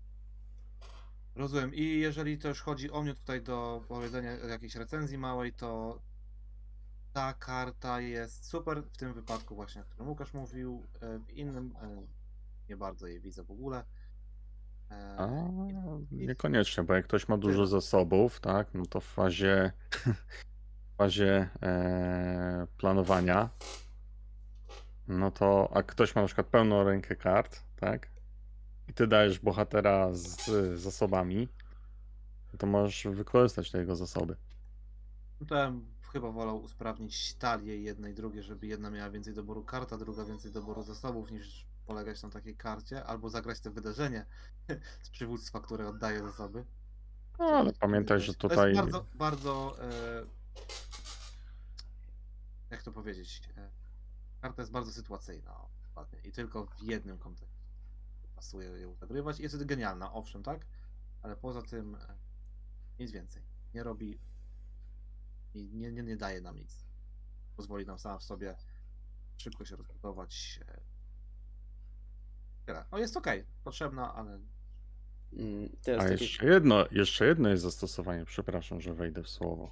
Rozumiem. 1.35 1.75
I 1.75 1.99
jeżeli 1.99 2.37
też 2.37 2.61
chodzi 2.61 2.91
o 2.91 3.01
mnie 3.01 3.13
tutaj 3.15 3.41
do 3.41 3.85
powiedzenia 3.87 4.31
jakiejś 4.31 4.75
recenzji 4.75 5.17
małej, 5.17 5.53
to 5.53 6.01
ta 7.13 7.33
karta 7.33 8.01
jest 8.01 8.45
super 8.45 8.83
w 8.83 8.97
tym 8.97 9.13
wypadku 9.13 9.55
właśnie, 9.55 9.81
o 9.81 9.85
którym 9.85 10.09
Łukasz 10.09 10.33
mówił. 10.33 10.87
E, 11.01 11.19
W 11.19 11.29
innym 11.29 11.75
e, 11.81 12.07
nie 12.69 12.77
bardzo 12.77 13.07
jej 13.07 13.19
widzę 13.19 13.43
w 13.43 13.51
ogóle. 13.51 13.85
E, 14.91 15.15
A, 15.17 15.27
i- 16.11 16.27
niekoniecznie, 16.27 16.83
bo 16.83 16.93
jak 16.93 17.05
ktoś 17.05 17.27
ma 17.27 17.37
dużo 17.37 17.67
zasobów, 17.67 18.39
tak, 18.39 18.73
no 18.73 18.85
to 18.85 18.99
w 19.01 19.05
fazie, 19.05 19.71
w 20.93 20.95
fazie 20.97 21.49
e, 21.61 22.67
planowania, 22.77 23.49
no 25.07 25.31
to, 25.31 25.69
a 25.73 25.83
ktoś 25.83 26.15
ma 26.15 26.21
na 26.21 26.27
przykład 26.27 26.47
pełną 26.47 26.83
rękę 26.83 27.15
kart, 27.15 27.63
tak, 27.75 28.07
i 28.87 28.93
ty 28.93 29.07
dajesz 29.07 29.39
bohatera 29.39 30.13
z 30.13 30.45
zasobami, 30.79 31.47
to 32.57 32.67
możesz 32.67 33.07
wykorzystać 33.15 33.71
te 33.71 33.77
jego 33.77 33.95
zasoby. 33.95 34.35
No 35.41 35.47
to 35.47 35.55
ja 35.55 35.73
chyba 36.13 36.31
wolał 36.31 36.61
usprawnić 36.61 37.33
talię 37.35 37.77
jednej, 37.81 38.13
drugiej, 38.13 38.43
żeby 38.43 38.67
jedna 38.67 38.89
miała 38.91 39.09
więcej 39.09 39.33
doboru 39.33 39.63
kart, 39.63 39.93
a 39.93 39.97
druga 39.97 40.25
więcej 40.25 40.51
doboru 40.51 40.83
zasobów, 40.83 41.31
niż 41.31 41.65
polegać 41.85 42.23
na 42.23 42.29
takiej 42.29 42.57
karcie, 42.57 43.03
albo 43.03 43.29
zagrać 43.29 43.59
to 43.59 43.71
wydarzenie 43.71 44.25
z 45.03 45.09
przywództwa, 45.09 45.59
które 45.59 45.87
oddaje 45.87 46.19
zasoby. 46.19 46.65
No, 47.39 47.45
ale 47.45 47.73
pamiętaj, 47.73 48.19
że 48.21 48.33
To 48.33 48.49
tutaj, 48.49 48.69
jest 48.69 48.81
bardzo, 48.81 49.05
bardzo. 49.15 49.77
E, 49.83 50.25
jak 52.69 52.83
to 52.83 52.91
powiedzieć? 52.91 53.41
E, 53.57 53.69
karta 54.41 54.61
jest 54.61 54.71
bardzo 54.71 54.91
sytuacyjna. 54.91 55.71
I 56.23 56.31
tylko 56.31 56.65
w 56.65 56.83
jednym 56.83 57.17
kontekście 57.17 57.65
pasuje 58.35 58.69
ją 58.69 58.95
zagrywać. 58.95 59.39
Jest 59.39 59.59
to 59.59 59.65
genialna, 59.65 60.13
owszem, 60.13 60.43
tak? 60.43 60.65
Ale 61.21 61.35
poza 61.35 61.61
tym 61.61 61.95
e, 61.95 62.17
nic 62.99 63.11
więcej. 63.11 63.43
Nie 63.73 63.83
robi. 63.83 64.19
i 65.53 65.69
Nie, 65.73 65.91
nie, 65.91 66.03
nie 66.03 66.17
daje 66.17 66.41
nam 66.41 66.55
nic. 66.55 66.85
Pozwoli 67.55 67.85
nam 67.85 67.99
sama 67.99 68.17
w 68.17 68.23
sobie 68.23 68.55
szybko 69.37 69.65
się 69.65 69.75
rozbudować. 69.75 70.59
Tyle. 72.71 72.85
No 72.91 72.97
jest 72.97 73.17
okej, 73.17 73.45
potrzebna, 73.63 74.15
ale 74.15 74.39
Mm, 75.33 75.69
a 75.95 75.97
takie 75.97 76.23
jeszcze 76.23 76.45
jedno, 76.45 76.85
jeszcze 76.91 77.25
jedno 77.25 77.49
jest 77.49 77.63
zastosowanie, 77.63 78.25
przepraszam, 78.25 78.81
że 78.81 78.93
wejdę 78.93 79.23
w 79.23 79.29
słowo. 79.29 79.71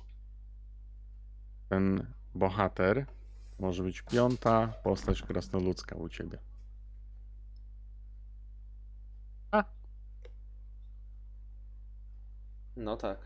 Ten 1.69 2.13
bohater 2.35 3.05
może 3.59 3.83
być 3.83 4.01
piąta 4.01 4.67
postać 4.67 5.21
krasnoludzka 5.21 5.95
u 5.95 6.09
ciebie. 6.09 6.37
No 12.75 12.97
tak. 12.97 13.19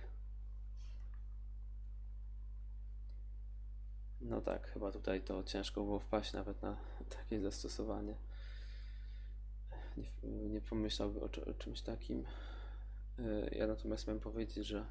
No 4.22 4.42
tak, 4.42 4.68
chyba 4.68 4.92
tutaj 4.92 5.22
to 5.22 5.44
ciężko 5.44 5.82
było 5.82 6.00
wpaść 6.00 6.34
nawet 6.34 6.62
na 6.62 6.78
takie 7.10 7.42
zastosowanie. 7.42 8.16
Nie, 9.98 10.50
nie 10.50 10.62
pomyślałby 10.62 11.20
o, 11.20 11.26
o 11.26 11.54
czymś 11.54 11.82
takim. 11.82 12.24
Yy, 13.20 13.50
Ja 13.52 13.68
natomiast 13.68 14.08
miałem 14.08 14.20
powiedzieć, 14.22 14.68
że 14.68 14.86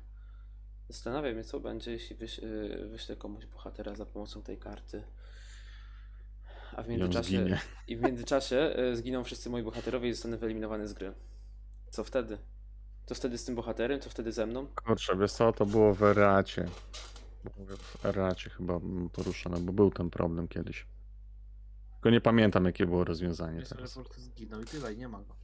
zastanawia 0.89 1.33
mnie, 1.33 1.45
co 1.45 1.61
będzie, 1.61 1.93
jeśli 1.93 2.17
wyś, 2.17 2.39
yy, 2.39 2.89
wyślę 2.89 3.17
komuś 3.17 3.47
bohatera 3.47 3.95
za 3.95 4.07
pomocą 4.07 4.43
tej 4.43 4.59
karty. 4.59 5.03
A 6.77 6.83
w 6.83 6.89
międzyczasie, 6.89 7.59
i 7.89 7.97
w 7.97 8.03
międzyczasie 8.03 8.75
yy, 8.77 8.97
zginą 8.97 9.25
wszyscy 9.25 9.51
moi 9.51 9.63
bohaterowie 9.63 10.09
i 10.09 10.13
zostanę 10.13 10.37
wyeliminowany 10.37 10.89
z 10.89 10.93
gry. 10.93 11.13
Co 11.91 12.05
wtedy? 12.05 12.39
Co 13.07 13.15
wtedy 13.15 13.39
z 13.39 13.45
tym 13.45 13.55
bohaterem? 13.55 14.01
Co 14.01 14.11
wtedy 14.11 14.33
ze 14.33 14.47
mną? 14.47 14.67
Kurczę, 14.67 15.17
wiesz 15.17 15.33
co, 15.33 15.53
to 15.53 15.67
było 15.67 15.95
w 15.95 16.03
Eracie. 16.03 16.69
W 17.69 18.07
Eracie 18.07 18.51
chyba 18.51 18.75
mm, 18.77 19.11
poruszone, 19.11 19.61
bo 19.61 19.73
był 19.73 19.91
ten 19.91 20.11
problem 20.11 20.49
kiedyś. 20.49 20.87
Tylko 22.03 22.11
nie 22.11 22.21
pamiętam, 22.21 22.65
jakie 22.65 22.87
było 22.87 23.05
rozwiązanie 23.05 23.61
że 23.61 23.67
teraz. 23.67 23.95
po 23.95 24.01
prostu 24.05 24.21
zginął 24.21 24.61
i 24.63 24.65
tyle, 24.65 24.93
i 24.93 24.97
nie 24.97 25.09
ma 25.09 25.19
go. 25.23 25.37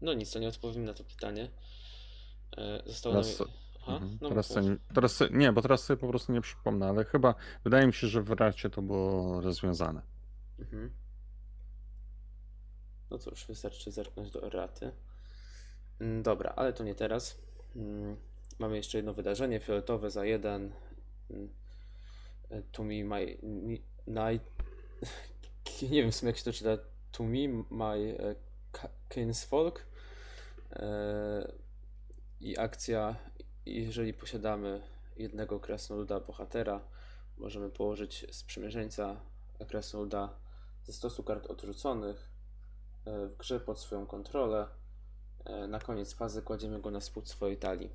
No 0.00 0.14
nic, 0.14 0.32
to 0.32 0.38
nie 0.38 0.48
odpowiem 0.48 0.84
na 0.84 0.94
to 0.94 1.04
pytanie. 1.04 1.50
Yy, 2.56 2.82
Zostało 2.86 3.14
Teraz- 3.14 3.40
nam... 3.40 3.48
Aha, 3.82 3.92
Mhm. 3.92 4.18
no 4.20 4.28
Teraz, 4.28 4.48
mów, 4.50 4.54
sobie, 4.64 4.76
teraz 4.94 5.12
sobie, 5.16 5.36
nie, 5.38 5.52
bo 5.52 5.62
teraz 5.62 5.84
sobie 5.84 5.96
po 6.00 6.08
prostu 6.08 6.32
nie 6.32 6.40
przypomnę, 6.40 6.86
ale 6.88 7.04
chyba 7.04 7.34
wydaje 7.64 7.86
mi 7.86 7.92
się, 7.92 8.06
że 8.08 8.22
w 8.22 8.30
Eracie 8.32 8.70
to 8.70 8.82
było 8.82 9.40
rozwiązane. 9.40 10.02
Mhm. 10.58 10.90
No 13.10 13.18
cóż, 13.18 13.46
wystarczy 13.46 13.90
zerknąć 13.92 14.30
do 14.30 14.46
erraty. 14.46 14.92
Mm, 16.00 16.22
Dobra, 16.22 16.52
ale 16.56 16.72
to 16.72 16.84
nie 16.84 16.94
teraz. 16.94 17.38
Mm, 17.76 18.16
Mamy 18.58 18.76
jeszcze 18.76 18.98
jedno 18.98 19.14
wydarzenie 19.14 19.60
fioletowe 19.60 20.10
za 20.10 20.24
jeden. 20.24 20.72
Mm, 21.30 21.44
e, 21.44 21.48
To 22.72 22.82
me 22.84 23.04
my 23.04 23.38
ni- 23.42 23.84
night. 24.06 24.46
Nie 25.90 26.02
wiem 26.02 26.12
w 26.12 26.16
sumie 26.16 26.30
jak 26.30 26.38
się 26.38 26.44
to 26.44 26.52
czyta. 26.52 26.78
To 27.12 27.24
me 27.24 27.64
my 27.70 28.18
e, 28.20 28.34
kinsfolk. 29.08 29.86
E, 30.72 31.52
I 32.40 32.58
akcja, 32.58 33.16
jeżeli 33.66 34.14
posiadamy 34.14 34.82
jednego 35.16 35.60
krasnoluda 35.60 36.20
bohatera, 36.20 36.80
możemy 37.38 37.70
położyć 37.70 38.26
sprzymierzeńca 38.30 39.20
krasnoluda 39.68 40.38
ze 40.84 40.92
stosu 40.92 41.22
kart 41.22 41.46
odrzuconych 41.46 42.30
e, 43.04 43.26
w 43.26 43.36
grze 43.36 43.60
pod 43.60 43.78
swoją 43.80 44.06
kontrolę. 44.06 44.66
Na 45.68 45.80
koniec 45.80 46.14
fazy 46.14 46.42
kładziemy 46.42 46.80
go 46.80 46.90
na 46.90 47.00
spód 47.00 47.28
swojej 47.28 47.56
talii. 47.56 47.90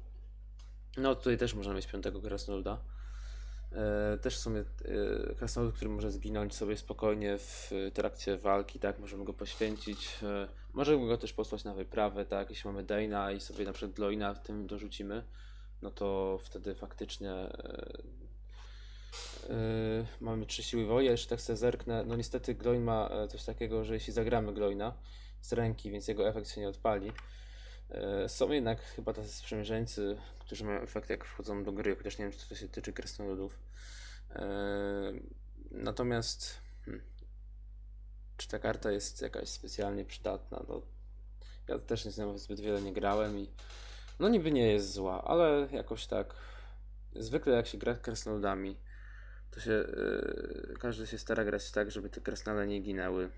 No 0.98 1.16
tutaj 1.16 1.38
też 1.38 1.54
możemy 1.54 1.76
mieć 1.76 1.88
piątego 1.88 2.22
krasnoluda. 2.22 2.80
E, 3.76 4.18
Też 4.18 4.36
w 4.36 4.40
sumie 4.40 4.60
e, 4.60 5.36
krasnolud, 5.36 5.76
który 5.76 5.90
może 5.90 6.12
zginąć 6.12 6.56
sobie 6.56 6.78
spokojnie 6.78 7.38
w 7.38 7.72
trakcie 7.94 8.38
walki, 8.38 8.80
tak, 8.80 9.00
możemy 9.00 9.26
go 9.26 9.34
poświęcić. 9.34 10.20
E, 10.24 10.48
Możemy 10.76 11.08
go 11.08 11.18
też 11.18 11.34
posłać 11.34 11.64
na 11.64 11.74
wyprawę, 11.74 12.26
tak, 12.26 12.50
jeśli 12.50 12.70
mamy 12.70 12.84
Daina 12.84 13.32
i 13.32 13.40
sobie 13.40 13.66
na 13.66 13.74
przykład 13.74 13.96
Gloina 13.96 14.34
w 14.34 14.42
tym 14.42 14.68
dorzucimy, 14.68 15.24
no 15.82 15.92
to 15.92 16.40
wtedy 16.44 16.76
faktycznie 16.76 17.32
e, 17.32 17.98
e, 19.50 20.06
mamy 20.22 20.46
trzy 20.46 20.64
siły 20.64 20.86
woli, 20.86 21.06
jeszcze 21.06 21.30
tak 21.30 21.42
sobie 21.42 21.58
zerknę, 21.58 22.04
no 22.06 22.16
niestety 22.16 22.56
Gloin 22.56 22.84
ma 22.84 23.10
e, 23.10 23.28
coś 23.28 23.44
takiego, 23.44 23.84
że 23.84 23.94
jeśli 23.94 24.14
zagramy 24.14 24.54
Gloina 24.54 24.94
z 25.42 25.54
ręki, 25.54 25.92
więc 25.92 26.08
jego 26.08 26.28
efekt 26.28 26.50
się 26.50 26.62
nie 26.62 26.70
odpali. 26.70 27.12
E, 27.92 28.30
Są 28.30 28.52
jednak 28.52 28.82
chyba 28.82 29.14
tacy 29.14 29.30
sprzymierzeńcy, 29.30 30.18
którzy 30.40 30.66
mają 30.66 30.82
efekt 30.82 31.10
jak 31.10 31.26
wchodzą 31.26 31.64
do 31.64 31.72
gry, 31.72 31.96
chociaż 31.96 32.18
nie 32.18 32.26
wiem, 32.26 32.40
czy 32.40 32.50
to 32.50 32.56
się 32.56 32.70
tyczy 32.70 32.94
krasnoludów. 32.94 33.60
E, 34.36 34.46
Natomiast 35.72 36.58
hmm, 36.86 37.04
czy 38.38 38.48
ta 38.48 38.60
karta 38.60 38.92
jest 38.92 39.22
jakaś 39.22 39.50
specjalnie 39.50 40.06
przydatna? 40.06 40.64
No, 40.68 40.82
ja 41.68 41.80
też 41.80 42.06
nie 42.06 42.12
znam, 42.12 42.38
zbyt 42.38 42.60
wiele 42.60 42.82
nie 42.82 42.94
grałem 42.94 43.40
i 43.40 43.50
no 44.20 44.30
niby 44.30 44.52
nie 44.52 44.68
jest 44.72 44.94
zła, 44.94 45.24
ale 45.24 45.68
jakoś 45.72 46.08
tak 46.08 46.36
zwykle 47.16 47.56
jak 47.56 47.68
się 47.68 47.78
gra 47.78 47.96
krasnoludami, 47.96 48.78
to 49.52 49.60
się 49.60 49.72
e, 49.72 50.78
każdy 50.80 51.08
się 51.08 51.18
stara 51.18 51.46
grać 51.46 51.72
tak, 51.72 51.92
żeby 51.92 52.10
te 52.10 52.22
krasnale 52.22 52.68
nie 52.68 52.80
ginęły. 52.82 53.30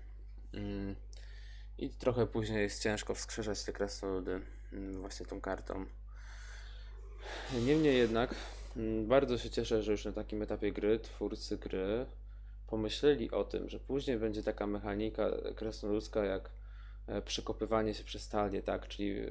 Mm. 0.52 0.94
I 1.78 1.90
trochę 1.90 2.26
później 2.26 2.62
jest 2.62 2.82
ciężko 2.82 3.14
wskrzeszać 3.14 3.64
te 3.64 3.72
krasnoludy 3.72 4.40
mm, 4.72 5.00
właśnie 5.00 5.26
tą 5.26 5.40
kartą. 5.40 5.86
Niemniej 7.66 7.98
jednak 7.98 8.34
mm, 8.76 9.06
bardzo 9.06 9.38
się 9.38 9.50
cieszę, 9.50 9.82
że 9.82 9.92
już 9.92 10.04
na 10.04 10.12
takim 10.12 10.42
etapie 10.42 10.72
gry 10.72 10.98
twórcy 10.98 11.58
gry 11.58 12.06
pomyśleli 12.66 13.30
o 13.30 13.44
tym, 13.44 13.68
że 13.68 13.80
później 13.80 14.18
będzie 14.18 14.42
taka 14.42 14.66
mechanika 14.66 15.30
krasnoludzka 15.56 16.24
jak 16.24 16.50
e, 17.06 17.22
przekopywanie 17.22 17.94
się 17.94 18.04
przez 18.04 18.28
talię, 18.28 18.62
tak, 18.62 18.88
czyli 18.88 19.18
e, 19.18 19.30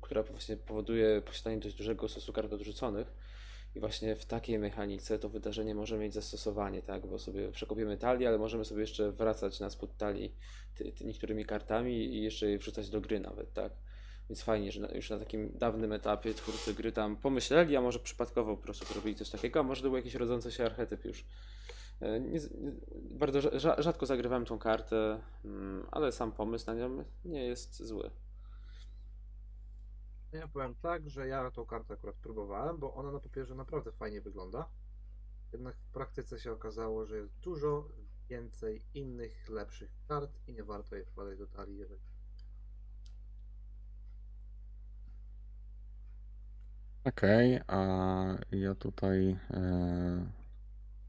która 0.00 0.22
właśnie 0.22 0.56
powoduje 0.56 1.22
posiadanie 1.22 1.58
dość 1.58 1.74
dużego 1.74 2.08
stosu 2.08 2.32
kart 2.32 2.52
odrzuconych. 2.52 3.12
I 3.76 3.80
właśnie 3.80 4.16
w 4.16 4.24
takiej 4.24 4.58
mechanice 4.58 5.18
to 5.18 5.28
wydarzenie 5.28 5.74
może 5.74 5.98
mieć 5.98 6.14
zastosowanie, 6.14 6.82
tak, 6.82 7.06
bo 7.06 7.18
sobie 7.18 7.52
przekopiemy 7.52 7.96
talię, 7.98 8.28
ale 8.28 8.38
możemy 8.38 8.64
sobie 8.64 8.80
jeszcze 8.80 9.12
wracać 9.12 9.60
na 9.60 9.70
spód 9.70 9.96
talii 9.96 10.34
ty, 10.74 10.92
ty, 10.92 11.04
niektórymi 11.04 11.44
kartami 11.44 11.92
i 11.92 12.22
jeszcze 12.22 12.50
je 12.50 12.58
wrzucać 12.58 12.90
do 12.90 13.00
gry 13.00 13.20
nawet, 13.20 13.52
tak. 13.52 13.72
Więc 14.30 14.42
fajnie, 14.42 14.72
że 14.72 14.80
na, 14.80 14.88
już 14.88 15.10
na 15.10 15.18
takim 15.18 15.50
dawnym 15.54 15.92
etapie 15.92 16.34
twórcy 16.34 16.74
gry 16.74 16.92
tam 16.92 17.16
pomyśleli, 17.16 17.76
a 17.76 17.80
może 17.80 17.98
przypadkowo 17.98 18.56
po 18.56 18.62
prostu 18.62 18.86
zrobili 18.92 19.16
coś 19.16 19.30
takiego, 19.30 19.60
a 19.60 19.62
może 19.62 19.82
to 19.82 19.88
był 19.88 19.96
jakiś 19.96 20.14
rodzący 20.14 20.52
się 20.52 20.64
archetyp 20.64 21.04
już. 21.04 21.24
E, 22.00 22.20
Nie, 22.20 22.30
nie, 22.30 22.72
bardzo 22.94 23.38
rza- 23.40 23.56
rza- 23.56 23.82
rzadko 23.82 24.06
zagrywałem 24.06 24.44
tą 24.44 24.58
kartę, 24.58 25.20
mm, 25.44 25.86
ale 25.90 26.12
sam 26.12 26.32
pomysł 26.32 26.66
na 26.66 26.74
nią 26.74 27.04
nie 27.24 27.44
jest 27.44 27.82
zły. 27.82 28.10
Ja 30.32 30.48
powiem 30.48 30.74
tak, 30.74 31.10
że 31.10 31.28
ja 31.28 31.50
tą 31.50 31.66
kartę 31.66 31.94
akurat 31.94 32.16
próbowałem, 32.16 32.78
bo 32.78 32.94
ona 32.94 33.12
na 33.12 33.20
papierze 33.20 33.54
naprawdę 33.54 33.92
fajnie 33.92 34.20
wygląda. 34.20 34.68
Jednak 35.52 35.76
w 35.76 35.92
praktyce 35.92 36.38
się 36.38 36.52
okazało, 36.52 37.06
że 37.06 37.16
jest 37.16 37.38
dużo 37.38 37.88
więcej 38.28 38.82
innych, 38.94 39.48
lepszych 39.48 39.90
kart 40.08 40.30
i 40.46 40.52
nie 40.52 40.64
warto 40.64 40.96
je 40.96 41.04
wkładać 41.04 41.38
do 41.38 41.46
talii. 41.46 41.78
Jeżeli... 41.78 42.00
Okej, 47.04 47.60
a 47.66 47.82
ja 48.50 48.74
tutaj 48.74 49.36
e, 49.50 50.26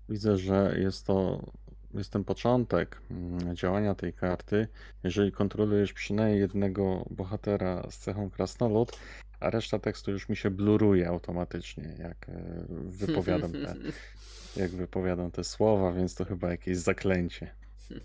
widzę, 0.10 0.38
że 0.38 0.76
jest 0.80 1.06
to 1.06 1.44
jest 1.99 2.11
ten 2.11 2.24
początek 2.24 3.02
mm, 3.11 3.56
działania 3.56 3.95
tej 3.95 4.14
karty. 4.14 4.68
Jeżeli 5.03 5.32
kontrolujesz 5.32 5.94
przynajmniej 5.94 6.40
jednego 6.40 7.06
bohatera 7.10 7.84
z 7.90 7.98
cechą 7.98 8.30
krasnolud, 8.30 8.99
a 9.40 9.49
reszta 9.49 9.80
tekstu 9.80 10.11
już 10.11 10.30
mi 10.30 10.36
się 10.36 10.49
bluruje 10.52 11.07
automatycznie, 11.07 11.95
jak 11.99 12.30
e, 12.30 12.65
wypowiadam 12.86 13.52
te, 13.52 13.76
jak 14.61 14.72
wypowiadam 14.72 15.32
te 15.32 15.44
słowa, 15.44 15.94
więc 15.94 16.15
to 16.15 16.26
chyba 16.26 16.49
jakieś 16.49 16.78
zaklęcie. 16.78 17.52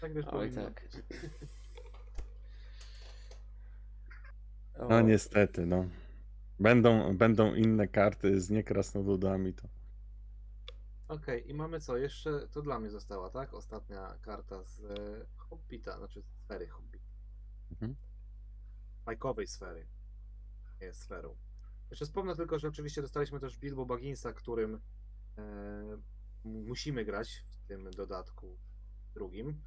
Tak 0.00 0.12
Oj 0.16 0.22
powinno 0.24 0.64
tak. 0.64 0.82
No 4.88 5.00
niestety, 5.00 5.66
no. 5.66 5.88
Będą, 6.60 7.16
będą 7.16 7.54
inne 7.54 7.88
karty 7.88 8.40
z 8.40 8.50
niekrasnoludami, 8.50 9.52
to 9.52 9.68
Okej, 11.08 11.50
i 11.50 11.54
mamy 11.54 11.80
co? 11.80 11.96
Jeszcze 11.96 12.48
to 12.48 12.62
dla 12.62 12.80
mnie 12.80 12.90
została, 12.90 13.30
tak? 13.30 13.54
Ostatnia 13.54 14.18
karta 14.22 14.64
z 14.64 14.80
e, 14.80 15.26
Hobbita, 15.36 15.98
znaczy 15.98 16.22
z 16.22 16.26
sfery 16.26 16.68
Hobbita. 16.68 17.08
Mhm. 17.70 17.96
Bajkowej 19.04 19.46
sfery. 19.46 19.86
Nie 20.80 20.86
jest 20.86 21.00
sferą. 21.02 21.36
Jeszcze 21.90 22.04
wspomnę 22.04 22.36
tylko, 22.36 22.58
że 22.58 22.68
oczywiście 22.68 23.02
dostaliśmy 23.02 23.40
też 23.40 23.58
Bilbo 23.58 23.86
Bagginsa, 23.86 24.32
którym 24.32 24.74
e, 24.74 25.40
m- 26.44 26.64
musimy 26.66 27.04
grać 27.04 27.44
w 27.48 27.68
tym 27.68 27.90
dodatku 27.90 28.58
drugim. 29.14 29.62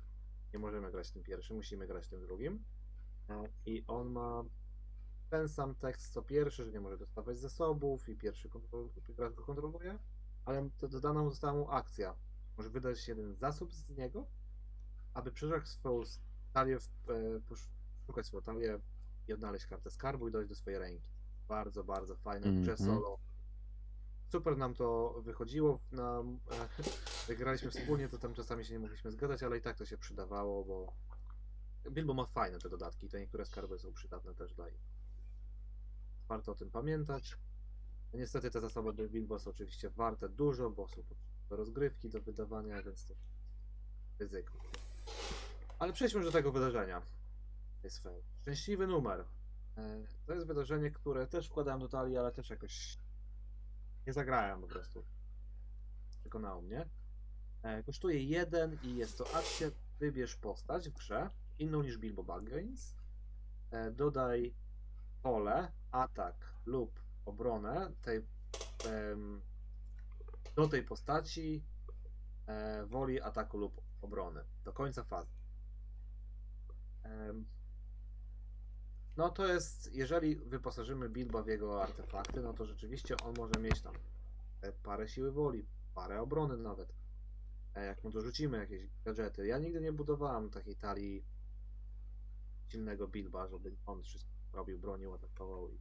Nie 0.54 0.60
możemy 0.60 0.92
grać 0.92 1.12
tym 1.12 1.24
pierwszym, 1.24 1.56
musimy 1.56 1.88
grać 1.88 2.08
tym 2.08 2.22
drugim. 2.22 2.64
E, 3.30 3.50
I 3.66 3.84
on 3.88 4.12
ma 4.12 4.44
ten 5.30 5.50
sam 5.50 5.76
tekst 5.76 6.14
co 6.14 6.22
pierwszy, 6.22 6.64
że 6.66 6.72
nie 6.72 6.80
może 6.82 6.98
dostawać 6.98 7.38
zasobów 7.40 8.10
i 8.10 8.16
pierwszy 8.16 8.50
kontrol, 8.50 8.90
gracz 9.10 9.34
go 9.34 9.44
kontroluje, 9.44 10.00
ale 10.48 10.70
dodana 10.90 11.24
mu 11.24 11.30
została 11.30 11.54
mu 11.54 11.72
akcja. 11.72 12.16
Może 12.58 12.70
wydać 12.70 13.08
jeden 13.08 13.36
zasób 13.36 13.74
z 13.74 13.90
niego, 13.98 14.26
aby 15.14 15.32
przeszukać 15.32 15.68
swoją 15.68 16.02
talię, 16.54 16.78
e, 17.10 17.40
poszukać 18.06 18.26
swoją 18.26 18.44
talię 18.44 18.80
i 19.28 19.34
odnaleźć 19.34 19.66
kartę 19.66 19.92
skarbu 19.92 20.28
i 20.28 20.32
dojść 20.32 20.50
do 20.50 20.56
swojej 20.56 20.80
ręki. 20.80 21.10
Bardzo, 21.48 21.84
bardzo 21.84 22.16
fajne 22.16 22.62
grze 22.62 22.72
Mhm. 22.72 22.90
solo. 22.90 23.20
Super 24.28 24.58
nam 24.58 24.74
to 24.74 25.16
wychodziło. 25.22 25.80
Na, 25.92 26.24
jak 27.30 27.38
graliśmy 27.38 27.72
wspólnie, 27.72 28.10
to 28.10 28.18
tam 28.18 28.34
czasami 28.34 28.66
się 28.66 28.74
nie 28.74 28.80
mogliśmy 28.80 29.12
zgadzać, 29.12 29.44
ale 29.44 29.58
i 29.58 29.62
tak 29.62 29.78
to 29.78 29.86
się 29.86 29.98
przydawało, 29.98 30.66
bo 30.66 30.94
Bilbo 31.92 32.14
ma 32.14 32.26
fajne 32.26 32.60
te 32.60 32.70
dodatki, 32.70 33.10
to 33.10 33.18
niektóre 33.18 33.46
skarby 33.46 33.80
są 33.80 33.94
przydatne 33.94 34.34
też 34.34 34.54
dla 34.54 34.70
nich. 34.70 34.88
Warto 36.28 36.52
o 36.52 36.56
tym 36.56 36.72
pamiętać. 36.72 37.38
Niestety 38.14 38.52
te 38.52 38.62
zasoby 38.62 38.94
do 38.94 39.10
Bilbo 39.10 39.40
są 39.40 39.50
oczywiście 39.52 39.90
warte 39.90 40.30
dużo, 40.30 40.70
bo 40.70 40.88
są 40.88 41.02
do 41.50 41.56
rozgrywki, 41.56 42.10
do 42.10 42.22
wydawania, 42.22 42.82
więc 42.84 43.06
to 43.06 43.14
ryzyko. 44.20 44.54
Ale 45.80 45.94
przejdźmy 45.94 46.24
do 46.24 46.32
tego 46.32 46.52
wydarzenia. 46.52 47.02
tej 47.82 47.92
sfery. 47.92 48.22
Szczęśliwy 48.42 48.88
numer. 48.88 49.26
E, 49.78 50.04
To 50.26 50.34
jest 50.34 50.48
wydarzenie, 50.48 50.92
które 50.92 51.28
też 51.28 51.48
wkładałem 51.48 51.80
do 51.80 51.88
talii, 51.90 52.18
ale 52.18 52.32
też 52.32 52.50
jakoś 52.50 52.98
nie 54.08 54.14
zagrałem 54.14 54.62
po 54.62 54.68
prostu. 54.68 55.06
Przekonało 56.22 56.62
mnie. 56.62 56.90
E, 57.64 57.84
Kosztuje 57.84 58.24
jeden 58.24 58.78
i 58.84 58.96
jest 58.96 59.18
to 59.18 59.36
akcja 59.36 59.68
wybierz 60.00 60.36
postać 60.36 60.90
w 60.90 60.94
grze, 60.94 61.30
inną 61.60 61.84
niż 61.84 61.98
Bilbo 61.98 62.24
Baggins. 62.24 62.96
E, 63.72 63.92
Dodaj 63.92 64.54
pole, 65.22 65.72
atak 65.92 66.54
lub 66.66 67.07
obronę 67.28 67.92
tej, 68.02 68.26
do 70.56 70.68
tej 70.68 70.84
postaci 70.84 71.66
e, 72.48 72.86
woli 72.86 73.22
ataku 73.22 73.58
lub 73.58 73.82
obrony 74.02 74.44
do 74.64 74.74
końca 74.74 75.04
fazy. 75.04 75.32
No 79.18 79.30
to 79.30 79.48
jest, 79.48 79.94
jeżeli 79.94 80.36
wyposażymy 80.36 81.10
Bilba 81.10 81.44
w 81.44 81.48
jego 81.48 81.84
artefakty, 81.84 82.42
no 82.42 82.54
to 82.54 82.66
rzeczywiście 82.66 83.18
on 83.18 83.34
może 83.38 83.60
mieć 83.60 83.82
tam 83.82 83.96
e, 84.62 84.72
parę 84.72 85.08
siły 85.08 85.32
woli, 85.32 85.68
parę 85.96 86.22
obrony 86.22 86.58
nawet. 86.58 86.94
E, 87.76 87.86
Jak 87.86 88.04
mu 88.04 88.12
dorzucimy 88.12 88.58
jakieś 88.58 88.90
gadżety. 89.06 89.48
Ja 89.48 89.58
nigdy 89.58 89.82
nie 89.82 89.92
budowałem 89.92 90.50
takiej 90.50 90.76
talii 90.76 91.26
silnego 92.68 93.08
Bilba, 93.08 93.48
żeby 93.48 93.76
on 93.86 94.04
wszystko 94.04 94.32
robił, 94.54 94.80
bronił, 94.80 95.14
atakował 95.14 95.70
i 95.70 95.80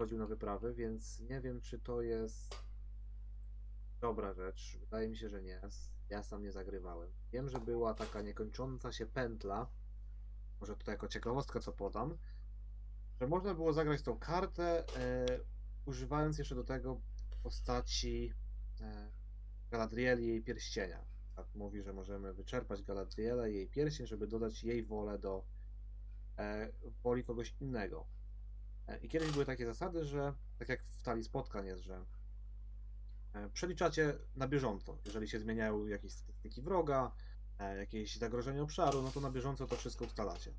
chodził 0.00 0.18
na 0.18 0.26
wyprawy, 0.26 0.74
więc 0.74 1.20
nie 1.20 1.40
wiem, 1.40 1.60
czy 1.60 1.78
to 1.78 2.02
jest 2.02 2.56
dobra 4.00 4.32
rzecz. 4.32 4.78
Wydaje 4.80 5.08
mi 5.08 5.16
się, 5.16 5.28
że 5.28 5.42
nie. 5.42 5.60
Ja 6.08 6.22
sam 6.22 6.42
nie 6.42 6.52
zagrywałem. 6.52 7.12
Wiem, 7.32 7.48
że 7.48 7.58
była 7.58 7.94
taka 7.94 8.22
niekończąca 8.22 8.92
się 8.92 9.06
pętla, 9.06 9.70
może 10.60 10.76
tutaj 10.76 10.94
jako 10.94 11.08
ciekawostkę 11.08 11.60
co 11.60 11.72
podam, 11.72 12.18
że 13.20 13.26
można 13.26 13.54
było 13.54 13.72
zagrać 13.72 14.02
tą 14.02 14.18
kartę, 14.18 14.84
e, 14.96 15.26
używając 15.84 16.38
jeszcze 16.38 16.54
do 16.54 16.64
tego 16.64 17.00
postaci 17.42 18.32
e, 18.80 19.10
Galadrieli 19.70 20.24
i 20.24 20.28
jej 20.28 20.42
pierścienia. 20.42 21.04
Tak 21.36 21.46
mówi, 21.54 21.82
że 21.82 21.92
możemy 21.92 22.32
wyczerpać 22.32 22.82
Galadrielę 22.82 23.50
i 23.50 23.54
jej 23.54 23.68
pierścień, 23.68 24.06
żeby 24.06 24.26
dodać 24.26 24.64
jej 24.64 24.82
wolę 24.82 25.18
do 25.18 25.44
e, 26.38 26.72
woli 27.02 27.24
kogoś 27.24 27.54
innego. 27.60 28.19
E, 28.90 28.98
I 28.98 29.08
kiedyś 29.08 29.30
były 29.30 29.44
takie 29.44 29.66
zasady, 29.66 30.04
że 30.04 30.34
tak 30.58 30.68
jak 30.68 30.82
w 30.82 31.02
talii 31.02 31.24
spotkań 31.24 31.66
jest, 31.66 31.82
że 31.82 32.04
e, 33.32 33.50
przeliczacie 33.50 34.14
na 34.36 34.48
bieżąco. 34.48 34.98
Jeżeli 35.04 35.28
się 35.28 35.40
zmieniają 35.40 35.86
jakieś 35.86 36.12
statystyki 36.12 36.62
wroga, 36.62 37.12
e, 37.58 37.76
jakieś 37.76 38.16
zagrożenie 38.16 38.62
obszaru, 38.62 39.02
no 39.02 39.10
to 39.10 39.20
na 39.20 39.30
bieżąco 39.30 39.66
to 39.66 39.76
wszystko 39.76 40.04
ustalacie. 40.04 40.52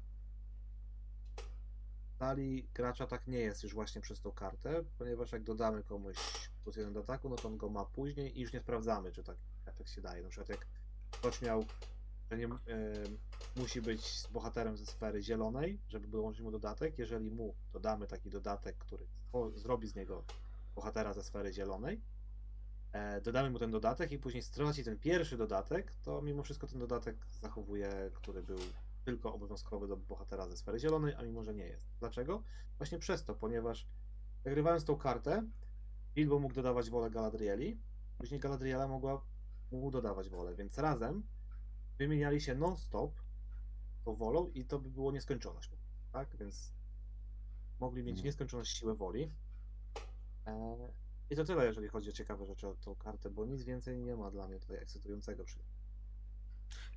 W 2.16 2.18
talii 2.18 2.70
gracza 2.74 3.08
tak 3.08 3.28
nie 3.28 3.40
jest 3.40 3.64
już 3.64 3.74
właśnie 3.74 4.02
przez 4.02 4.22
tą 4.22 4.32
kartę, 4.32 4.84
ponieważ 4.98 5.32
jak 5.32 5.44
dodamy 5.44 5.84
komuś 5.84 6.18
plus 6.64 6.76
jeden 6.76 6.94
do 6.94 7.00
ataku, 7.00 7.30
no 7.30 7.36
to 7.36 7.48
on 7.48 7.58
go 7.58 7.70
ma 7.70 7.86
później 7.86 8.38
i 8.38 8.42
już 8.42 8.54
nie 8.54 8.60
sprawdzamy, 8.60 9.12
czy 9.12 9.24
tak 9.24 9.38
efekt 9.66 9.92
się 9.92 10.02
daje. 10.02 10.24
Na 10.24 10.30
przykład 10.30 10.50
jak 10.50 10.68
ktoś 11.12 11.42
miał, 11.42 11.66
nie, 12.36 12.48
musi 13.56 13.82
być 13.82 14.24
bohaterem 14.32 14.78
ze 14.78 14.86
sfery 14.86 15.24
zielonej, 15.24 15.80
żeby 15.88 16.08
dołączyć 16.08 16.42
mu 16.42 16.52
dodatek. 16.52 17.00
Jeżeli 17.00 17.32
mu 17.32 17.56
dodamy 17.74 18.08
taki 18.08 18.30
dodatek, 18.30 18.78
który 18.78 19.06
zrobi 19.56 19.88
z 19.88 19.96
niego 19.96 20.24
bohatera 20.76 21.14
ze 21.14 21.24
sfery 21.24 21.54
zielonej, 21.54 22.02
e, 22.92 23.22
dodamy 23.22 23.50
mu 23.50 23.60
ten 23.60 23.72
dodatek 23.72 24.12
i 24.12 24.18
później 24.18 24.44
straci 24.44 24.84
ten 24.84 25.00
pierwszy 25.00 25.38
dodatek, 25.38 25.96
to 26.04 26.22
mimo 26.22 26.44
wszystko 26.44 26.68
ten 26.68 26.80
dodatek 26.80 27.28
zachowuje, 27.32 28.12
który 28.14 28.44
był 28.44 28.60
tylko 29.06 29.34
obowiązkowy 29.34 29.88
do 29.88 29.98
bohatera 29.98 30.48
ze 30.48 30.58
sfery 30.58 30.80
zielonej, 30.80 31.14
a 31.14 31.24
mimo 31.24 31.44
że 31.44 31.54
nie 31.54 31.66
jest. 31.66 31.88
Dlaczego? 32.00 32.44
Właśnie 32.78 33.00
przez 33.00 33.24
to, 33.24 33.36
ponieważ 33.36 33.88
zagrywając 34.44 34.86
tą 34.86 34.96
kartę, 34.96 35.48
Bilbo 36.16 36.40
mógł 36.40 36.54
dodawać 36.54 36.90
wolę 36.90 37.10
Galadrieli, 37.10 37.82
później 38.18 38.40
Galadriela 38.40 38.88
mogła 38.88 39.26
mu 39.72 39.92
dodawać 39.92 40.30
wolę, 40.30 40.56
więc 40.56 40.78
razem 40.78 41.24
wymieniali 42.02 42.42
się 42.42 42.56
non-stop 42.56 43.12
tą 44.06 44.16
wolą 44.16 44.48
i 44.54 44.66
to 44.66 44.80
by 44.80 44.90
było 44.90 45.12
nieskończoność, 45.12 45.70
tak? 46.12 46.36
Więc 46.40 46.74
mogli 47.80 48.04
mieć 48.04 48.10
Mhm. 48.18 48.26
nieskończoność 48.26 48.78
siły 48.78 48.96
woli. 48.96 49.32
E, 50.48 50.78
I 51.30 51.36
to 51.36 51.44
tyle, 51.46 51.66
jeżeli 51.66 51.88
chodzi 51.88 52.10
o 52.10 52.14
ciekawe 52.14 52.46
rzeczy 52.46 52.68
o 52.68 52.76
tą 52.76 52.96
kartę, 52.96 53.30
bo 53.30 53.46
nic 53.46 53.64
więcej 53.64 53.98
nie 53.98 54.16
ma 54.16 54.32
dla 54.32 54.48
mnie 54.48 54.60
tutaj 54.60 54.78
ekscytującego 54.78 55.44
przy 55.44 55.60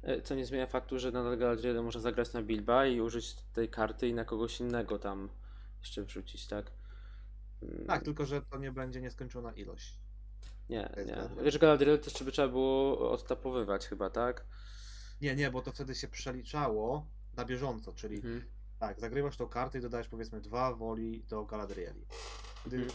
E, 0.02 0.22
Co 0.22 0.34
nie 0.34 0.46
zmienia 0.46 0.66
faktu, 0.66 0.98
że 0.98 1.12
nadal 1.12 1.38
Galadriel 1.38 1.84
może 1.84 2.00
zagrać 2.00 2.32
na 2.32 2.42
Bilba 2.42 2.86
i 2.86 3.00
użyć 3.00 3.34
tej 3.52 3.68
karty 3.68 4.08
i 4.08 4.14
na 4.14 4.24
kogoś 4.24 4.60
innego 4.60 4.98
tam 4.98 5.28
jeszcze 5.80 6.02
wrzucić, 6.04 6.46
tak? 6.46 6.70
Mm, 7.62 7.86
Tak, 7.86 8.02
tylko 8.02 8.26
że 8.26 8.42
to 8.42 8.58
nie 8.58 8.72
będzie 8.72 9.00
nieskończona 9.00 9.52
ilość. 9.52 9.98
Nie, 10.68 10.90
nie. 11.06 11.44
Wiesz, 11.44 11.58
Galadriel 11.58 11.98
też 12.00 12.22
by 12.22 12.32
trzeba 12.32 12.48
było 12.48 13.10
odtapowywać 13.10 13.86
chyba, 13.86 14.10
tak? 14.10 14.44
Nie, 15.24 15.36
nie, 15.36 15.50
bo 15.50 15.62
to 15.62 15.72
wtedy 15.72 15.94
się 15.94 16.08
przeliczało 16.08 17.06
na 17.36 17.44
bieżąco, 17.44 17.92
czyli 17.92 18.16
Mhm. 18.16 18.44
tak, 18.78 19.00
zagrywasz 19.00 19.36
tą 19.36 19.46
kartę 19.46 19.78
i 19.78 19.80
dodajesz 19.80 20.08
powiedzmy 20.08 20.40
dwa 20.40 20.74
woli 20.74 21.22
do 21.28 21.44
Galadrieli. 21.44 22.04
Gdy 22.66 22.76
Mhm. 22.76 22.94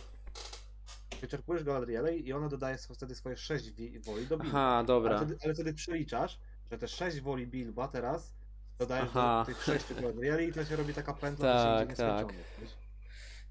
wyczerpujesz 1.21 1.63
Galadrielę 1.63 2.17
i 2.17 2.33
ona 2.33 2.49
dodaje 2.49 2.77
wtedy 2.77 3.15
swoje 3.15 3.37
sześć 3.37 3.71
woli 4.05 4.27
do 4.27 4.37
Bilba. 4.37 4.57
Aha, 4.59 4.59
Ale 4.77 4.87
dobra. 4.87 5.17
wtedy, 5.17 5.37
ale 5.43 5.53
wtedy 5.53 5.73
przeliczasz, 5.73 6.39
że 6.71 6.77
te 6.77 6.87
sześć 6.87 7.19
woli 7.21 7.47
Bilba 7.47 7.87
teraz 7.87 8.33
dodajesz 8.79 9.09
Aha. 9.09 9.43
do 9.47 9.53
tych 9.53 9.63
sześciu 9.63 9.95
Galadrieli 9.95 10.47
i 10.47 10.53
to 10.53 10.65
się 10.65 10.75
robi 10.75 10.93
taka 10.93 11.13
pętla, 11.13 11.85
Tak, 11.85 11.97
tak. 11.97 12.27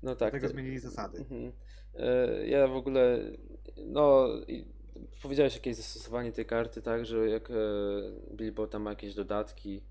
No 0.03 0.11
tak. 0.17 0.19
Dlatego 0.31 0.47
to- 0.47 0.53
zmienili 0.53 0.79
zasady. 0.79 1.19
Mhm. 1.19 1.53
E, 1.95 2.47
Ja 2.47 2.69
w 2.69 2.77
ogóle, 2.77 3.19
no, 3.87 4.29
powiedziałeś 5.23 5.55
jakieś 5.55 5.77
zastosowanie 5.77 6.33
tej 6.33 6.47
karty, 6.47 6.83
tak, 6.83 7.07
że 7.07 7.29
jak 7.29 7.51
e, 7.51 7.55
Bilbo 8.35 8.67
tam 8.67 8.83
ma 8.83 8.91
jakieś 8.91 9.15
dodatki. 9.15 9.83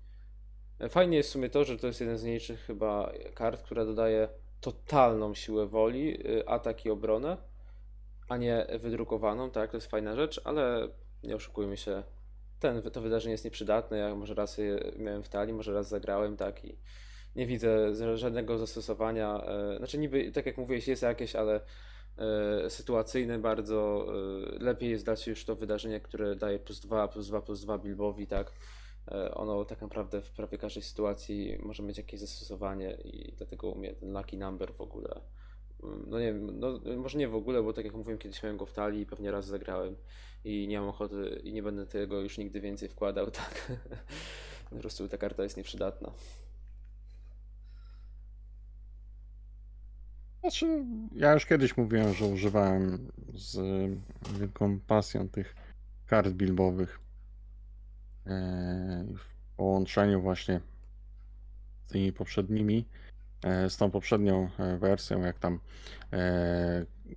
E, 0.78 0.88
Fajnie 0.88 1.16
jest 1.16 1.28
w 1.28 1.32
sumie 1.32 1.50
to, 1.50 1.64
że 1.64 1.78
to 1.78 1.86
jest 1.86 2.00
jeden 2.00 2.18
z 2.18 2.24
mniejszych 2.24 2.60
chyba 2.60 3.12
kart, 3.34 3.62
która 3.62 3.84
dodaje 3.84 4.28
totalną 4.60 5.34
siłę 5.34 5.66
woli, 5.66 6.18
e, 6.38 6.48
atak 6.48 6.86
i 6.86 6.90
obronę, 6.90 7.36
a 8.28 8.36
nie 8.36 8.66
wydrukowaną, 8.80 9.50
tak, 9.50 9.70
to 9.70 9.76
jest 9.76 9.90
fajna 9.90 10.16
rzecz, 10.16 10.40
ale 10.44 10.88
nie 11.22 11.36
oszukujmy 11.36 11.76
się, 11.76 12.02
ten, 12.60 12.82
to 12.82 13.00
wydarzenie 13.00 13.32
jest 13.32 13.44
nieprzydatne, 13.44 13.98
ja 13.98 14.14
może 14.14 14.34
raz 14.34 14.58
je 14.58 14.92
miałem 14.96 15.22
w 15.22 15.28
talii, 15.28 15.54
może 15.54 15.74
raz 15.74 15.88
zagrałem, 15.88 16.36
tak, 16.36 16.64
i 16.64 16.78
nie 17.36 17.46
widzę 17.46 17.94
żadnego 18.16 18.58
zastosowania. 18.58 19.44
e, 19.44 19.76
Znaczy 19.78 19.98
niby, 19.98 20.32
tak 20.32 20.46
jak 20.46 20.58
mówiłeś, 20.58 20.88
jest 20.88 21.02
jakieś, 21.02 21.36
ale 21.36 21.60
sytuacyjne 22.68 23.38
bardzo. 23.38 24.06
e, 24.56 24.64
Lepiej 24.64 24.90
jest 24.90 25.04
dać 25.04 25.26
już 25.26 25.44
to 25.44 25.56
wydarzenie, 25.56 26.00
które 26.00 26.36
daje 26.36 26.58
plus 26.58 26.80
2, 26.80 27.08
plus 27.08 27.28
2, 27.28 27.40
plus 27.42 27.60
2 27.60 27.78
Bilbowi, 27.78 28.26
tak. 28.26 28.52
E, 29.08 29.34
Ono 29.34 29.64
tak 29.64 29.80
naprawdę 29.82 30.22
w 30.22 30.30
prawie 30.30 30.58
każdej 30.58 30.82
sytuacji 30.82 31.58
może 31.62 31.82
mieć 31.82 31.98
jakieś 31.98 32.20
zastosowanie 32.20 32.98
i 33.04 33.32
dlatego 33.36 33.68
u 33.70 33.78
mnie 33.78 33.94
ten 33.94 34.12
lucky 34.12 34.36
number 34.38 34.72
w 34.74 34.80
ogóle. 34.80 35.20
mm, 35.82 36.04
No 36.06 36.20
nie 36.20 36.32
no 36.32 36.80
może 36.96 37.18
nie 37.18 37.28
w 37.28 37.34
ogóle, 37.34 37.62
bo 37.62 37.72
tak 37.72 37.84
jak 37.84 37.94
mówiłem, 37.94 38.18
kiedyś 38.18 38.42
miałem 38.42 38.56
go 38.56 38.66
w 38.66 38.72
talii 38.72 39.00
i 39.00 39.06
pewnie 39.06 39.30
raz 39.30 39.46
zagrałem 39.46 39.96
i 40.44 40.68
nie 40.68 40.80
mam 40.80 40.88
ochoty 40.88 41.40
i 41.44 41.52
nie 41.52 41.62
będę 41.62 41.86
tego 41.86 42.20
już 42.20 42.38
nigdy 42.38 42.60
więcej 42.60 42.88
wkładał, 42.88 43.30
tak. 43.42 43.72
Po 44.70 44.76
prostu 44.76 45.08
ta 45.08 45.18
karta 45.18 45.42
jest 45.42 45.56
nieprzydatna. 45.56 46.12
Znaczy, 50.40 50.84
ja 51.12 51.32
już 51.32 51.46
kiedyś 51.46 51.76
mówiłem, 51.76 52.14
że 52.14 52.26
używałem 52.26 53.08
z 53.34 53.58
wielką 54.38 54.80
pasją 54.80 55.28
tych 55.28 55.54
kart 56.06 56.28
bilbowych 56.28 57.00
e, 58.26 59.04
w 59.16 59.56
połączeniu 59.56 60.20
właśnie 60.20 60.60
z 61.84 61.88
tymi 61.88 62.12
poprzednimi, 62.12 62.84
e, 63.44 63.70
z 63.70 63.76
tą 63.76 63.90
poprzednią 63.90 64.48
e, 64.58 64.76
wersją, 64.76 65.20
jak 65.20 65.38
tam 65.38 65.60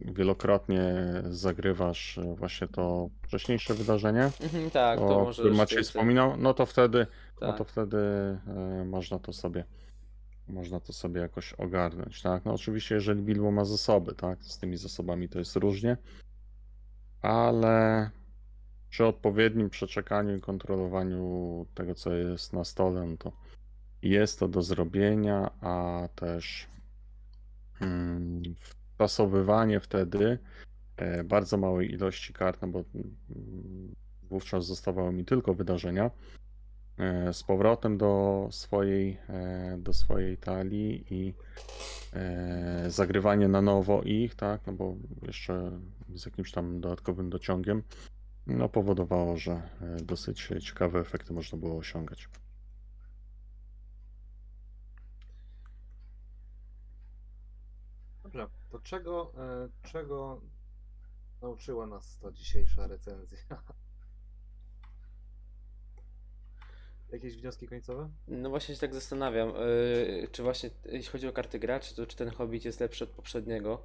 wielokrotnie 0.02 0.94
zagrywasz 1.30 2.20
właśnie 2.36 2.68
to 2.68 3.10
wcześniejsze 3.22 3.74
wydarzenie, 3.74 4.32
Mhm, 4.42 4.72
tak, 4.72 5.00
to 5.00 5.18
o 5.20 5.24
może 5.24 5.42
którym 5.42 5.58
Maciej 5.58 5.84
wspominał, 5.84 6.38
no 6.38 6.54
to 6.54 6.66
wtedy, 6.66 7.08
no 7.42 7.48
Tak. 7.48 7.58
to 7.58 7.64
wtedy 7.64 7.98
można 8.86 9.20
to 9.20 9.34
sobie 9.34 9.64
można 10.52 10.80
to 10.80 10.94
sobie 10.94 11.22
jakoś 11.22 11.54
ogarnąć, 11.54 12.22
tak? 12.22 12.46
No 12.46 12.54
oczywiście, 12.54 12.96
jeżeli 12.96 13.22
Bilbo 13.22 13.52
ma 13.52 13.66
zasoby, 13.66 14.16
tak? 14.16 14.44
Z 14.44 14.58
tymi 14.58 14.78
zasobami 14.78 15.30
to 15.30 15.40
jest 15.40 15.56
różnie, 15.56 15.98
ale 17.22 18.10
przy 18.90 19.06
odpowiednim 19.06 19.70
przeczekaniu 19.70 20.36
i 20.36 20.42
kontrolowaniu 20.42 21.66
tego, 21.74 21.96
co 21.96 22.14
jest 22.14 22.54
na 22.54 22.64
stole, 22.64 23.06
no 23.06 23.18
to 23.18 23.32
jest 24.02 24.40
to 24.40 24.48
do 24.48 24.62
zrobienia, 24.62 25.52
a 25.62 26.08
też 26.16 26.68
mm, 27.82 28.42
tasowywanie 28.98 29.80
wtedy 29.80 30.40
e, 30.98 31.24
bardzo 31.24 31.58
małej 31.58 31.92
ilości 31.92 32.34
kart, 32.34 32.62
no 32.62 32.68
bo 32.68 32.84
mm, 32.96 33.96
wówczas 34.24 34.66
zostawały 34.66 35.14
mi 35.14 35.26
tylko 35.26 35.54
wydarzenia, 35.54 36.12
z 37.34 37.44
powrotem 37.44 37.98
do 37.98 38.48
swojej, 38.52 39.20
e, 39.30 39.78
do 39.78 39.94
swojej 39.94 40.38
talii 40.38 41.06
i 41.10 41.34
e, 42.14 42.86
zagrywanie 42.90 43.48
na 43.48 43.62
nowo 43.62 44.02
ich, 44.02 44.36
tak, 44.36 44.68
no 44.68 44.74
bo 44.74 44.96
jeszcze 45.22 45.80
z 46.16 46.26
jakimś 46.26 46.52
tam 46.52 46.82
dodatkowym 46.82 47.30
dociągiem, 47.30 47.84
no 48.48 48.70
powodowało, 48.70 49.38
że 49.38 49.52
e, 49.52 49.96
dosyć 50.04 50.50
ciekawe 50.62 51.00
efekty 51.00 51.34
można 51.34 51.58
było 51.58 51.78
osiągać. 51.78 52.30
Dobrze, 58.24 58.48
to 58.70 58.80
czego, 58.80 59.34
e, 59.38 59.88
czego 59.88 60.42
nauczyła 61.42 61.88
nas 61.88 62.18
ta 62.18 62.32
dzisiejsza 62.32 62.88
recenzja? 62.88 63.38
Jakieś 67.12 67.36
wnioski 67.36 67.68
końcowe? 67.68 68.10
No 68.28 68.50
właśnie 68.50 68.76
się 68.76 68.82
tak 68.82 68.94
zastanawiam, 68.94 69.50
yy, 69.50 70.28
czy 70.32 70.44
właśnie 70.44 70.70
jeśli 70.86 71.12
chodzi 71.12 71.28
o 71.28 71.34
karty 71.34 71.60
graczy, 71.60 71.96
to 71.96 72.06
czy 72.08 72.18
ten 72.18 72.30
Hobbit 72.30 72.66
jest 72.66 72.80
lepszy 72.80 73.04
od 73.04 73.10
poprzedniego. 73.10 73.84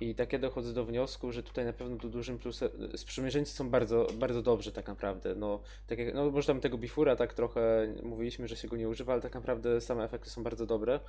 I 0.00 0.14
tak 0.14 0.32
ja 0.32 0.38
dochodzę 0.38 0.72
do 0.72 0.84
wniosku, 0.84 1.32
że 1.32 1.42
tutaj 1.42 1.64
na 1.64 1.72
pewno 1.72 1.96
tu 1.96 2.08
dużym 2.08 2.38
plusem, 2.38 2.68
sprzymierzeńcy 2.96 3.52
są 3.52 3.70
bardzo, 3.70 4.06
bardzo 4.14 4.42
dobrzy 4.42 4.72
tak 4.72 4.88
naprawdę. 4.88 5.34
No, 5.34 5.62
tak 5.86 5.98
jak, 5.98 6.14
no 6.14 6.30
może 6.30 6.46
tam 6.46 6.60
tego 6.60 6.78
Bifura 6.78 7.16
tak 7.16 7.34
trochę 7.34 7.94
mówiliśmy, 8.02 8.48
że 8.48 8.56
się 8.56 8.68
go 8.68 8.76
nie 8.76 8.88
używa, 8.88 9.12
ale 9.12 9.22
tak 9.22 9.34
naprawdę 9.34 9.80
same 9.80 10.04
efekty 10.04 10.30
są 10.30 10.42
bardzo 10.42 10.66
dobre, 10.66 11.00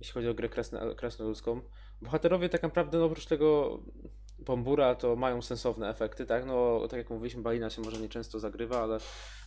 jeśli 0.00 0.14
chodzi 0.14 0.28
o 0.28 0.34
grę 0.34 0.48
krasno, 0.48 0.94
krasnoludzką. 0.94 1.60
Bohaterowie 2.02 2.48
tak 2.48 2.62
naprawdę, 2.62 2.98
no 2.98 3.04
oprócz 3.04 3.26
tego 3.26 3.78
Bombura, 4.44 4.94
to 4.94 5.16
mają 5.16 5.42
sensowne 5.42 5.88
efekty, 5.88 6.26
tak? 6.26 6.46
No, 6.46 6.88
tak 6.88 6.98
jak 6.98 7.10
mówiliśmy, 7.10 7.42
Balina 7.42 7.70
się 7.70 7.82
może 7.82 8.00
nieczęsto 8.00 8.38
zagrywa, 8.38 8.82
ale, 8.82 8.98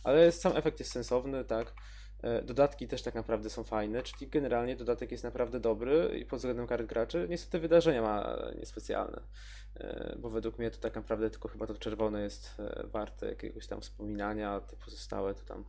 ale 0.04 0.32
sam 0.32 0.56
efekt 0.56 0.78
jest 0.78 0.92
sensowny, 0.92 1.44
tak? 1.44 1.74
E, 2.22 2.42
Dodatki 2.42 2.88
też 2.88 3.02
tak 3.02 3.14
naprawdę 3.14 3.50
są 3.50 3.64
fajne, 3.64 4.02
czyli 4.02 4.30
generalnie 4.30 4.76
dodatek 4.76 5.12
jest 5.12 5.24
naprawdę 5.24 5.60
dobry 5.60 6.18
i 6.20 6.26
pod 6.26 6.38
względem 6.38 6.66
kart 6.66 6.86
graczy. 6.86 7.26
Niestety 7.30 7.60
wydarzenia 7.60 8.02
ma 8.02 8.38
niespecjalne, 8.58 9.20
e, 9.74 10.16
bo 10.18 10.30
według 10.30 10.58
mnie 10.58 10.70
to 10.70 10.78
tak 10.78 10.94
naprawdę 10.94 11.30
tylko 11.30 11.48
chyba 11.48 11.66
to 11.66 11.74
czerwone 11.74 12.22
jest 12.22 12.54
e, 12.58 12.86
warte 12.86 13.26
jakiegoś 13.26 13.66
tam 13.66 13.80
wspominania, 13.80 14.50
a 14.50 14.60
te 14.60 14.76
pozostałe 14.76 15.34
to 15.34 15.44
tam 15.44 15.64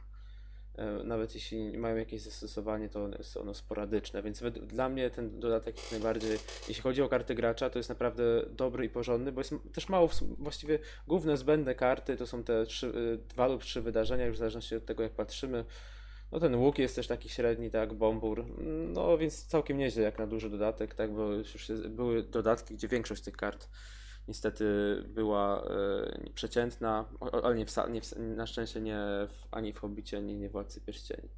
nawet 1.04 1.36
jeśli 1.36 1.78
mają 1.78 1.96
jakieś 1.96 2.22
zastosowanie, 2.22 2.90
to 2.90 3.10
jest 3.18 3.38
ono 3.38 3.54
sporadyczne, 3.54 4.24
więc 4.24 4.44
dla 4.62 4.90
mnie 4.90 5.10
ten 5.10 5.40
dodatek 5.40 5.78
jak 5.78 5.92
najbardziej, 5.92 6.32
jeśli 6.68 6.84
chodzi 6.84 7.02
o 7.02 7.10
karty 7.10 7.36
gracza, 7.36 7.70
to 7.70 7.80
jest 7.80 7.90
naprawdę 7.90 8.24
dobry 8.50 8.86
i 8.86 8.90
porządny, 8.90 9.32
bo 9.32 9.42
jest 9.42 9.54
też 9.74 9.90
mało, 9.90 10.10
właściwie 10.38 10.80
główne 11.08 11.38
zbędne 11.38 11.76
karty 11.76 12.18
to 12.18 12.28
są 12.28 12.44
te 12.44 12.66
trzy, 12.66 12.88
y, 12.88 13.18
dwa 13.30 13.48
lub 13.48 13.64
trzy 13.64 13.82
wydarzenia, 13.82 14.26
już 14.26 14.36
w 14.36 14.40
zależności 14.40 14.76
od 14.76 14.86
tego 14.86 15.04
jak 15.04 15.12
patrzymy. 15.12 15.66
No 16.32 16.40
ten 16.40 16.56
łuk 16.56 16.80
jest 16.80 16.96
też 16.96 17.08
taki 17.08 17.30
średni, 17.30 17.72
tak, 17.72 17.94
bombur, 17.94 18.46
no 18.94 19.18
więc 19.18 19.46
całkiem 19.46 19.78
nieźle 19.78 20.04
jak 20.04 20.20
na 20.20 20.28
duży 20.28 20.50
dodatek, 20.50 20.96
tak, 20.96 21.14
bo 21.14 21.32
już 21.32 21.70
jest, 21.70 21.88
były 21.88 22.24
dodatki, 22.24 22.74
gdzie 22.74 22.88
większość 22.88 23.24
tych 23.24 23.38
kart 23.38 23.68
niestety 24.28 24.66
była 25.08 25.64
e, 25.64 26.30
przeciętna, 26.34 27.06
ale 27.44 27.56
nie 27.56 27.66
w, 27.66 27.76
nie 27.90 28.02
w, 28.02 28.18
na 28.18 28.48
szczęście 28.48 28.82
nie 28.82 28.98
w, 29.30 29.48
ani 29.52 29.74
w 29.74 29.80
Hobbicie, 29.80 30.18
ani 30.18 30.36
nie 30.36 30.50
w 30.50 30.52
Władcy 30.52 30.82
Pierścieni. 30.82 31.30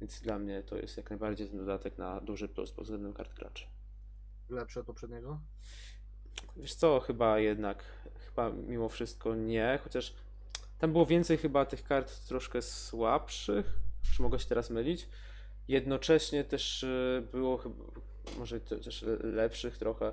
Więc 0.00 0.20
dla 0.20 0.38
mnie 0.38 0.62
to 0.62 0.76
jest 0.76 0.96
jak 0.96 1.10
najbardziej 1.10 1.48
ten 1.48 1.58
dodatek 1.58 1.98
na 1.98 2.20
duży 2.20 2.48
plus 2.48 2.72
pod 2.72 2.84
względem 2.84 3.12
kart 3.12 3.34
graczy. 3.34 3.66
Lepszy 4.48 4.80
od 4.80 4.86
poprzedniego? 4.86 5.40
Wiesz 6.56 6.74
co, 6.74 7.00
chyba 7.00 7.38
jednak, 7.38 7.84
chyba 8.26 8.50
mimo 8.50 8.88
wszystko 8.88 9.34
nie, 9.34 9.78
chociaż 9.84 10.14
tam 10.78 10.92
było 10.92 11.06
więcej 11.06 11.36
chyba 11.36 11.66
tych 11.66 11.84
kart 11.84 12.26
troszkę 12.26 12.62
słabszych, 12.62 13.78
czy 14.16 14.22
mogę 14.22 14.38
się 14.38 14.48
teraz 14.48 14.70
mylić. 14.70 15.08
Jednocześnie 15.68 16.44
też 16.44 16.82
y, 16.82 17.28
było 17.32 17.56
chyba, 17.58 17.84
może 18.38 18.60
te- 18.60 18.80
też 18.80 19.02
le- 19.02 19.16
lepszych 19.16 19.78
trochę. 19.78 20.12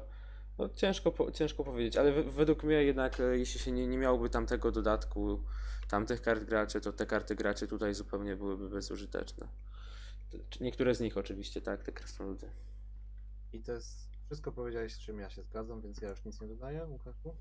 No 0.57 0.69
ciężko, 0.69 1.11
po- 1.11 1.31
ciężko 1.31 1.63
powiedzieć, 1.63 1.97
ale 1.97 2.23
w- 2.23 2.33
według 2.33 2.63
mnie 2.63 2.83
jednak, 2.83 3.19
e, 3.19 3.37
jeśli 3.37 3.59
się 3.59 3.71
nie, 3.71 3.87
nie 3.87 3.97
miałoby 3.97 4.29
tamtego 4.29 4.71
dodatku, 4.71 5.43
tamtych 5.87 6.21
kart 6.21 6.43
graczy, 6.43 6.81
to 6.81 6.93
te 6.93 7.05
karty 7.05 7.35
graczy 7.35 7.67
tutaj 7.67 7.93
zupełnie 7.93 8.35
byłyby 8.35 8.69
bezużyteczne. 8.69 9.47
T- 10.31 10.37
Niektóre 10.61 10.95
z 10.95 10.99
nich 10.99 11.17
oczywiście, 11.17 11.61
tak, 11.61 11.83
te 11.83 11.91
krasnoludy. 11.91 12.47
I 13.53 13.59
to 13.59 13.71
jest 13.71 14.09
wszystko 14.25 14.51
powiedziałeś, 14.51 14.93
z 14.93 14.99
czym 14.99 15.19
ja 15.19 15.29
się 15.29 15.43
zgadzam, 15.43 15.81
więc 15.81 16.01
ja 16.01 16.09
już 16.09 16.25
nic 16.25 16.41
nie 16.41 16.47
dodaję, 16.47 16.85
Łukaszu. 16.85 17.35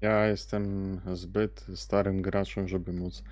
Ja 0.00 0.26
jestem 0.26 1.00
zbyt 1.14 1.66
starym 1.74 2.22
graczem, 2.22 2.68
żeby 2.68 2.92
móc 2.92 3.22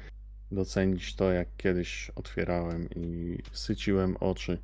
docenić 0.52 1.16
to, 1.16 1.32
jak 1.32 1.48
kiedyś 1.56 2.10
otwierałem 2.14 2.88
i 2.90 3.38
syciłem 3.52 4.16
oczy 4.16 4.58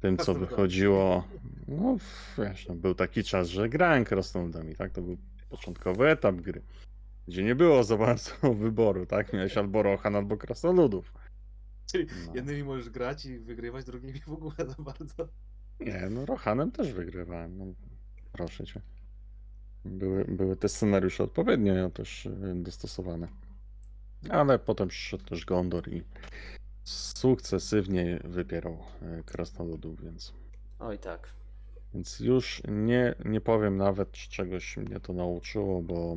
tym, 0.00 0.16
co 0.16 0.34
wychodziło. 0.34 1.28
No, 1.68 1.96
wiesz, 2.38 2.68
no, 2.68 2.74
był 2.74 2.94
taki 2.94 3.24
czas, 3.24 3.48
że 3.48 3.68
grałem 3.68 4.04
krasnoludami, 4.04 4.76
tak? 4.76 4.92
To 4.92 5.02
był 5.02 5.16
początkowy 5.48 6.08
etap 6.08 6.34
gry, 6.36 6.62
gdzie 7.28 7.42
nie 7.44 7.54
było 7.54 7.84
za 7.84 7.96
bardzo 7.96 8.30
wyboru, 8.54 9.06
tak? 9.06 9.32
Miałeś 9.32 9.56
albo 9.56 9.82
Rohan, 9.82 10.16
albo 10.16 10.36
krasnoludów. 10.36 11.12
Czyli 11.86 12.06
No. 12.26 12.32
jednymi 12.34 12.64
możesz 12.64 12.90
grać 12.90 13.26
i 13.26 13.38
wygrywać, 13.38 13.84
drugimi 13.84 14.20
w 14.20 14.28
ogóle 14.32 14.54
za 14.56 14.82
bardzo. 14.82 15.28
Nie, 15.80 16.08
no 16.10 16.26
Rohanem 16.26 16.70
też 16.72 16.92
wygrywałem, 16.92 17.58
no 17.58 17.64
proszę 18.32 18.66
cię. 18.66 18.80
Były, 19.84 20.24
były 20.24 20.56
te 20.56 20.68
scenariusze 20.68 21.24
odpowiednio 21.24 21.90
też 21.90 22.26
y, 22.26 22.30
dostosowane. 22.54 23.28
Ale 24.30 24.58
potem 24.58 24.88
przyszedł 24.88 25.24
też 25.24 25.44
Gondor 25.44 25.88
i 25.88 26.02
sukcesywnie 26.88 28.20
wypierał 28.24 28.78
y, 29.20 29.24
krasnoludów, 29.24 30.02
więc, 30.02 30.34
Oj 30.78 30.98
tak. 30.98 31.28
więc 31.94 32.20
już 32.20 32.62
nie, 32.68 33.14
nie 33.24 33.40
powiem 33.40 33.76
nawet, 33.76 34.10
czy 34.10 34.30
czegoś 34.30 34.76
mnie 34.76 35.00
to 35.00 35.12
nauczyło, 35.12 35.82
bo 35.82 36.16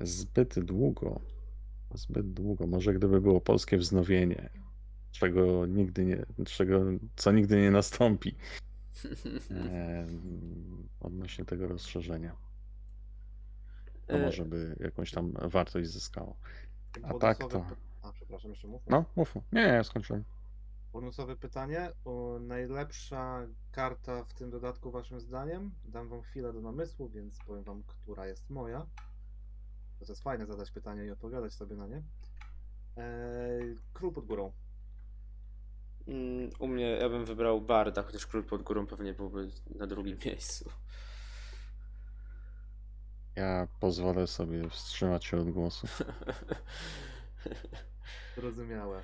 zbyt 0.00 0.60
długo, 0.60 1.20
zbyt 1.94 2.32
długo, 2.32 2.66
może 2.66 2.94
gdyby 2.94 3.20
było 3.20 3.40
polskie 3.40 3.76
wznowienie, 3.78 4.50
czego 5.12 5.66
nigdy 5.66 6.04
nie, 6.04 6.26
czego, 6.44 6.80
co 7.16 7.32
nigdy 7.32 7.56
nie 7.60 7.70
nastąpi, 7.70 8.34
em, 9.50 10.88
odnośnie 11.00 11.44
tego 11.44 11.68
rozszerzenia. 11.68 12.36
To 14.06 14.14
E, 14.14 14.24
może 14.24 14.44
by 14.44 14.76
jakąś 14.80 15.10
tam 15.10 15.32
wartość 15.32 15.90
zyskało. 15.90 16.36
A 17.02 17.14
tak 17.14 17.38
to- 17.38 17.66
przepraszam, 18.28 18.50
jeszcze 18.50 18.68
mów. 18.68 18.82
No, 18.86 19.04
mów. 19.16 19.34
Nie, 19.52 19.72
nie, 19.72 19.84
skończyłem. 19.84 20.24
Bonusowe 20.92 21.36
pytanie. 21.36 21.92
O, 22.04 22.38
najlepsza 22.40 23.46
karta 23.70 24.24
w 24.24 24.34
tym 24.34 24.50
dodatku 24.50 24.90
waszym 24.90 25.20
zdaniem? 25.20 25.74
Dam 25.84 26.08
wam 26.08 26.22
chwilę 26.22 26.52
do 26.52 26.60
namysłu, 26.60 27.08
więc 27.08 27.38
powiem 27.46 27.64
wam, 27.64 27.82
która 27.82 28.26
jest 28.26 28.50
moja. 28.50 28.86
To 29.98 30.04
jest 30.08 30.22
fajne 30.22 30.46
zadać 30.46 30.70
pytanie 30.70 31.04
i 31.04 31.10
odpowiadać 31.10 31.52
sobie 31.52 31.76
na 31.76 31.86
nie. 31.86 32.02
Eee, 32.96 33.76
Król 33.92 34.12
pod 34.12 34.26
górą. 34.26 34.52
Mm, 36.06 36.50
U 36.58 36.66
mnie 36.68 36.90
ja 36.90 37.08
bym 37.08 37.24
wybrał 37.24 37.60
Barda, 37.60 38.02
chociaż 38.02 38.26
Król 38.26 38.44
pod 38.44 38.62
górą 38.62 38.86
pewnie 38.86 39.14
byłby 39.14 39.50
na 39.74 39.86
drugim 39.86 40.18
miejscu. 40.26 40.70
Ja 43.36 43.68
pozwolę 43.80 44.26
sobie 44.26 44.68
wstrzymać 44.70 45.24
się 45.24 45.36
od 45.40 45.50
głosu. 45.50 45.86
Zrozumiałe. 48.40 49.02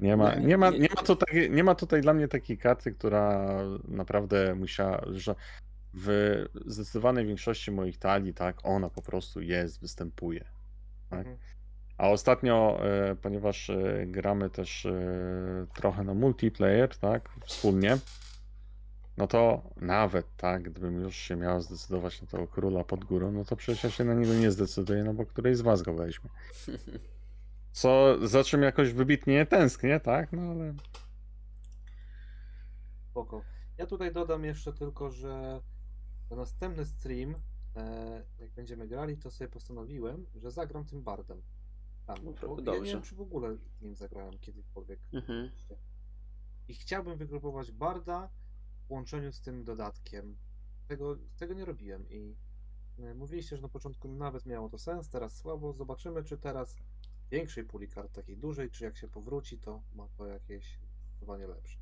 Nie 0.00 0.16
ma, 0.16 0.34
Nie, 0.34 0.58
ma, 0.58 0.70
nie- 0.70 0.88
ma, 0.96 1.02
tutaj, 1.02 1.50
nie 1.50 1.64
ma 1.64 1.74
tutaj 1.74 2.00
dla 2.00 2.14
mnie 2.14 2.28
takiej 2.28 2.58
karty, 2.58 2.92
która 2.92 3.46
naprawdę 3.88 4.54
musiała, 4.54 5.00
że 5.10 5.34
w 5.94 6.44
zdecydowanej 6.66 7.26
większości 7.26 7.70
moich 7.70 7.98
talii, 7.98 8.34
tak, 8.34 8.56
ona 8.62 8.90
po 8.90 9.02
prostu 9.02 9.40
jest, 9.40 9.80
występuje. 9.80 10.44
Tak. 11.10 11.18
Mhm. 11.18 11.36
A 11.98 12.08
ostatnio, 12.08 12.78
e, 12.84 13.16
ponieważ 13.16 13.70
e, 13.70 14.04
gramy 14.06 14.50
też 14.50 14.86
e, 14.86 15.66
trochę 15.74 16.04
na 16.04 16.14
multiplayer, 16.14 16.96
tak, 16.98 17.30
wspólnie, 17.46 17.98
no 19.16 19.26
to 19.26 19.70
nawet, 19.76 20.26
tak, 20.36 20.62
gdybym 20.62 21.00
już 21.02 21.16
się 21.16 21.36
miał 21.36 21.60
zdecydować 21.60 22.22
na 22.22 22.28
tego 22.28 22.46
króla 22.46 22.84
pod 22.84 23.04
górą, 23.04 23.32
no 23.32 23.44
to 23.44 23.56
przecież 23.56 23.84
ja 23.84 23.90
się 23.90 24.04
na 24.04 24.14
niego 24.14 24.34
nie 24.34 24.50
zdecyduję, 24.50 25.04
no 25.04 25.14
bo 25.14 25.26
któryś 25.26 25.56
z 25.56 25.60
was 25.60 25.82
go 25.82 25.94
weźmie. 25.94 26.30
Co, 27.76 28.16
za 28.28 28.44
czym 28.44 28.62
jakoś 28.62 28.92
wybitnie 28.92 29.34
nie 29.34 29.46
tęsknię, 29.46 30.00
tak, 30.00 30.32
no 30.32 30.42
ale 30.42 30.74
Spoko. 33.10 33.42
Ja 33.78 33.86
tutaj 33.86 34.12
dodam 34.12 34.44
jeszcze 34.44 34.72
tylko, 34.72 35.10
że 35.10 35.60
na 36.30 36.36
następny 36.36 36.84
stream, 36.84 37.34
e, 37.76 38.24
jak 38.38 38.50
będziemy 38.50 38.88
grali, 38.88 39.16
to 39.16 39.30
sobie 39.30 39.48
postanowiłem, 39.48 40.26
że 40.34 40.50
zagram 40.50 40.84
tym 40.84 41.02
bardem. 41.02 41.42
Tam, 42.06 42.16
No, 42.24 42.32
bo 42.32 42.48
ja 42.48 42.56
nie 42.56 42.62
dobrze. 42.62 42.92
wiem, 42.92 43.02
czy 43.02 43.14
w 43.14 43.20
ogóle 43.20 43.56
nim 43.80 43.96
zagrałem 43.96 44.38
kiedykolwiek. 44.38 45.00
Mhm. 45.12 45.50
I 46.68 46.74
chciałbym 46.74 47.16
wygrupować 47.16 47.72
barda 47.72 48.30
w 48.88 48.90
łączeniu 48.90 49.32
z 49.32 49.40
tym 49.40 49.64
dodatkiem. 49.64 50.36
tego, 50.88 51.16
tego 51.36 51.54
nie 51.54 51.64
robiłem 51.64 52.10
i 52.10 52.36
e, 52.98 53.14
mówiliście, 53.14 53.56
że 53.56 53.62
na 53.62 53.68
początku 53.68 54.08
nawet 54.08 54.46
miało 54.46 54.68
to 54.68 54.78
sens, 54.78 55.08
teraz 55.08 55.36
słabo. 55.36 55.72
Zobaczymy, 55.72 56.24
czy 56.24 56.38
teraz 56.38 56.76
większej 57.30 57.64
puli 57.64 57.88
kart, 57.88 58.12
takiej 58.12 58.36
dużej, 58.36 58.70
czy 58.70 58.84
jak 58.84 58.96
się 58.96 59.08
powróci, 59.08 59.58
to 59.58 59.82
ma 59.94 60.08
to 60.08 60.26
jakieś 60.26 60.78
zdecydowanie 61.16 61.46
lepsze. 61.46 61.78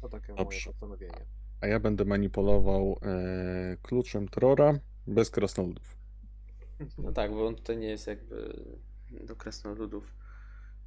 To 0.00 0.08
takie 0.08 0.32
moje 0.32 0.44
Dobrze. 0.44 0.70
postanowienie. 0.70 1.26
A 1.60 1.66
ja 1.66 1.80
będę 1.80 2.04
manipulował 2.04 2.98
e, 3.02 3.76
kluczem 3.82 4.28
Trora 4.28 4.78
bez 5.06 5.30
krasnoludów. 5.30 5.96
No 6.98 7.12
tak, 7.12 7.30
bo 7.30 7.46
on 7.46 7.56
tutaj 7.56 7.76
nie 7.76 7.88
jest 7.88 8.06
jakby 8.06 8.64
do 9.10 9.36
krasnoludów 9.36 10.14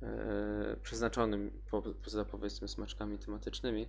e, 0.01 0.77
przeznaczonym 0.83 1.61
po, 1.71 1.81
poza 1.81 2.25
powiedzmy 2.25 2.67
smaczkami 2.67 3.17
tematycznymi. 3.17 3.87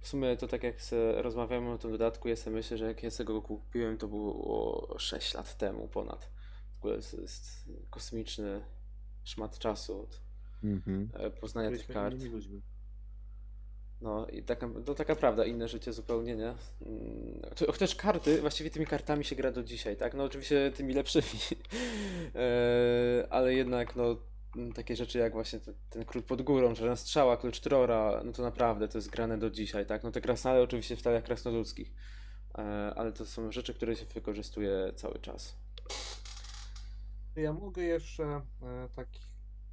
W 0.00 0.08
sumie 0.08 0.36
to 0.36 0.48
tak 0.48 0.62
jak 0.62 0.76
rozmawiamy 1.16 1.70
o 1.70 1.78
tym 1.78 1.90
dodatku, 1.90 2.28
ja 2.28 2.36
sobie 2.36 2.56
myślę, 2.56 2.78
że 2.78 2.86
jak 2.86 3.02
ja 3.02 3.10
sobie 3.10 3.26
go 3.26 3.42
kupiłem, 3.42 3.98
to 3.98 4.08
było 4.08 4.96
6 4.98 5.34
lat 5.34 5.56
temu 5.56 5.88
ponad. 5.88 6.30
W 6.70 6.78
ogóle 6.78 6.98
to 7.02 7.20
jest 7.20 7.70
kosmiczny 7.90 8.64
szmat 9.24 9.58
czasu 9.58 10.02
od 10.02 10.20
Mhm. 10.64 11.08
e, 11.14 11.30
poznania 11.30 11.68
tych 11.68 11.76
Byliśmy 11.78 11.94
kart. 11.94 12.14
innymi 12.14 12.30
ludźmi. 12.30 12.62
No 14.00 14.26
i 14.26 14.42
taka, 14.42 14.68
to 14.86 14.94
taka 14.94 15.16
prawda, 15.16 15.44
inne 15.44 15.68
życie 15.68 15.92
zupełnie, 15.92 16.36
nie? 16.36 16.54
Mm, 16.82 17.40
cho- 17.56 17.66
Chociaż 17.72 17.94
karty, 17.94 18.40
właściwie 18.40 18.70
tymi 18.70 18.86
kartami 18.86 19.24
się 19.24 19.36
gra 19.36 19.52
do 19.52 19.62
dzisiaj, 19.62 19.96
tak? 19.96 20.14
No 20.14 20.24
oczywiście 20.24 20.72
tymi 20.76 20.94
lepszymi, 20.94 21.24
e, 22.34 23.26
ale 23.30 23.54
jednak 23.54 23.96
no 23.96 24.16
m, 24.56 24.72
takie 24.72 24.96
rzeczy 24.96 25.18
jak 25.18 25.32
właśnie 25.32 25.60
ten, 25.60 25.74
ten 25.90 26.04
król 26.04 26.22
pod 26.22 26.42
górą, 26.42 26.74
czarna 26.74 26.96
strzała, 26.96 27.36
klucz 27.36 27.60
Trora, 27.60 28.22
no 28.24 28.32
to 28.32 28.42
naprawdę 28.42 28.88
to 28.88 28.98
jest 28.98 29.10
grane 29.10 29.38
do 29.38 29.50
dzisiaj, 29.50 29.86
tak? 29.86 30.02
No 30.02 30.10
te 30.12 30.20
krasnale 30.20 30.62
oczywiście 30.62 30.96
w 30.96 31.02
talach 31.02 31.24
krasnoludzkich, 31.24 31.92
e, 32.58 32.60
ale 32.96 33.12
to 33.12 33.26
są 33.26 33.52
rzeczy, 33.52 33.74
które 33.74 33.96
się 33.96 34.04
wykorzystuje 34.04 34.92
cały 34.96 35.18
czas. 35.18 35.56
Ja 37.36 37.52
mogę 37.52 37.82
jeszcze, 37.82 38.24
e, 38.62 38.88
tak 38.94 39.08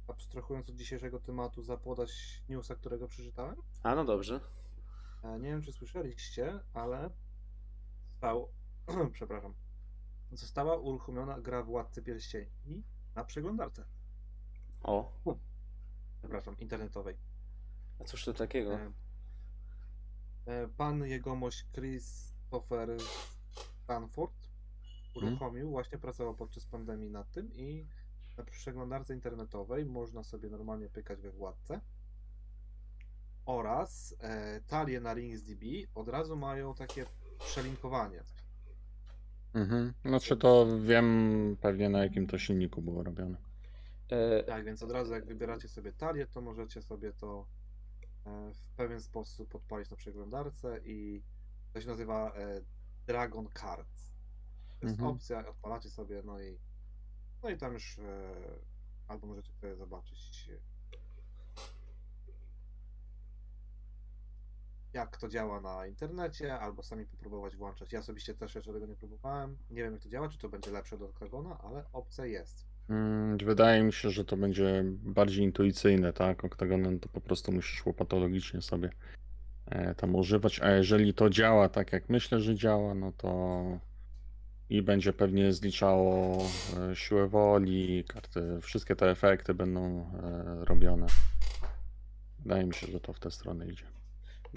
abstrahując 0.08 0.68
od 0.70 0.76
dzisiejszego 0.76 1.20
tematu, 1.20 1.62
zapodać 1.62 2.42
newsa, 2.48 2.74
którego 2.74 3.08
przeczytałem. 3.08 3.56
A 3.82 3.94
no 3.94 4.04
dobrze. 4.04 4.40
E, 5.24 5.38
Nie 5.38 5.48
wiem, 5.50 5.62
czy 5.62 5.72
słyszeliście, 5.72 6.60
ale 6.74 7.10
został, 8.12 8.48
przepraszam, 9.12 9.54
została 10.32 10.76
uruchomiona 10.76 11.40
gra 11.40 11.62
Władcy 11.62 12.02
Pierścieni 12.02 12.82
na 13.14 13.24
przeglądarce, 13.24 13.84
O, 14.82 15.12
przepraszam, 16.18 16.56
internetowej. 16.58 17.16
a 18.00 18.04
cóż 18.04 18.24
to 18.24 18.32
takiego? 18.34 18.78
E, 20.46 20.68
Pan 20.68 21.04
jegomość 21.06 21.64
Christopher 21.72 22.88
Stanford 23.84 24.34
uruchomił, 25.14 25.70
właśnie 25.70 25.98
pracował 25.98 26.34
podczas 26.34 26.66
pandemii 26.66 27.10
nad 27.10 27.30
tym 27.30 27.52
i 27.52 27.86
na 28.38 28.44
przeglądarce 28.44 29.14
internetowej 29.14 29.86
można 29.86 30.22
sobie 30.22 30.50
normalnie 30.50 30.88
pykać 30.88 31.20
we 31.20 31.30
władce 31.30 31.80
oraz 33.46 34.14
e, 34.20 34.60
talie 34.60 35.00
na 35.00 35.14
RingsDB 35.14 35.64
od 35.94 36.08
razu 36.08 36.36
mają 36.36 36.74
takie 36.74 37.06
przelinkowanie. 37.38 38.22
Mhm. 39.54 39.92
Znaczy 40.04 40.36
to 40.36 40.66
wiem 40.80 41.56
pewnie 41.60 41.88
na 41.88 42.02
jakim 42.04 42.26
to 42.26 42.38
silniku 42.38 42.82
było 42.82 43.02
robione. 43.02 43.38
E, 44.08 44.44
Tak, 44.44 44.64
więc 44.64 44.82
od 44.82 44.90
razu 44.90 45.12
jak 45.12 45.26
wybieracie 45.26 45.68
sobie 45.68 45.92
talię, 45.92 46.26
to 46.26 46.40
możecie 46.40 46.82
sobie 46.82 47.12
to 47.12 47.46
e, 48.26 48.52
w 48.54 48.70
pewien 48.70 49.00
sposób 49.00 49.54
odpalić 49.54 49.90
na 49.90 49.96
przeglądarce 49.96 50.80
i 50.84 51.22
to 51.72 51.80
się 51.80 51.86
nazywa 51.86 52.32
e, 52.34 52.60
Dragon 53.06 53.48
Cards. 53.60 54.11
To 54.82 54.86
jest 54.86 54.98
Mhm. 54.98 55.16
opcja, 55.16 55.48
odpalacie 55.48 55.90
sobie, 55.90 56.22
no 56.24 56.40
i 56.40 56.58
no 57.42 57.50
i 57.50 57.56
tam 57.56 57.72
już 57.72 57.98
e, 57.98 58.02
albo 59.08 59.26
możecie 59.26 59.52
sobie 59.52 59.76
zobaczyć 59.76 60.48
jak 64.92 65.16
to 65.16 65.28
działa 65.28 65.60
na 65.60 65.86
internecie, 65.86 66.58
albo 66.58 66.82
sami 66.82 67.06
popróbować 67.06 67.56
włączać. 67.56 67.92
Ja 67.92 67.98
osobiście 67.98 68.34
też 68.34 68.54
jeszcze 68.54 68.72
tego 68.72 68.86
nie 68.86 68.96
próbowałem. 68.96 69.56
Nie 69.70 69.82
wiem 69.82 69.92
jak 69.92 70.02
to 70.02 70.08
działa, 70.08 70.28
czy 70.28 70.38
to 70.38 70.48
będzie 70.48 70.70
lepsze 70.70 70.96
od 70.96 71.02
Octagona, 71.02 71.58
ale 71.58 71.84
opcja 71.92 72.26
jest. 72.26 72.66
Mm, 72.88 73.38
Wydaje 73.38 73.82
mi 73.82 73.92
się, 73.92 74.10
że 74.10 74.24
to 74.24 74.36
będzie 74.36 74.82
bardziej 74.86 75.44
intuicyjne, 75.44 76.12
tak? 76.12 76.44
Oktagonem 76.44 77.00
to 77.00 77.08
po 77.08 77.20
prostu 77.20 77.52
musisz 77.52 77.86
łopatologicznie 77.86 78.62
sobie 78.62 78.90
e, 79.66 79.94
tam 79.94 80.14
używać, 80.14 80.60
a 80.60 80.70
jeżeli 80.70 81.14
to 81.14 81.30
działa 81.30 81.68
tak 81.68 81.92
jak 81.92 82.08
myślę, 82.08 82.40
że 82.40 82.54
działa, 82.54 82.94
no 82.94 83.12
to 83.12 83.62
i 84.72 84.82
będzie 84.82 85.12
pewnie 85.12 85.52
zliczało 85.52 86.38
e, 86.90 86.96
siłę 86.96 87.28
woli, 87.28 88.04
karty, 88.04 88.58
wszystkie 88.62 88.96
te 88.96 89.10
efekty 89.10 89.54
będą 89.54 90.10
e, 90.14 90.64
robione. 90.64 91.06
Wydaje 92.38 92.64
mi 92.64 92.74
się, 92.74 92.86
że 92.86 93.00
to 93.00 93.12
w 93.12 93.20
tę 93.20 93.30
stronę 93.30 93.66
idzie. 93.68 93.84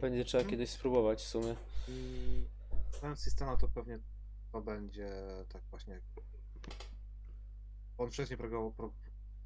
będzie 0.01 0.25
trzeba 0.25 0.41
Mhm. 0.41 0.51
kiedyś 0.51 0.69
spróbować 0.69 1.19
w 1.21 1.27
sumie. 1.27 1.55
I 1.87 2.43
ten 3.01 3.15
Systema 3.15 3.57
to 3.57 3.67
pewnie 3.67 3.99
to 4.51 4.61
będzie 4.61 5.09
tak 5.49 5.61
właśnie 5.69 5.93
jak 5.93 6.03
on 7.97 8.11
wcześniej 8.11 8.39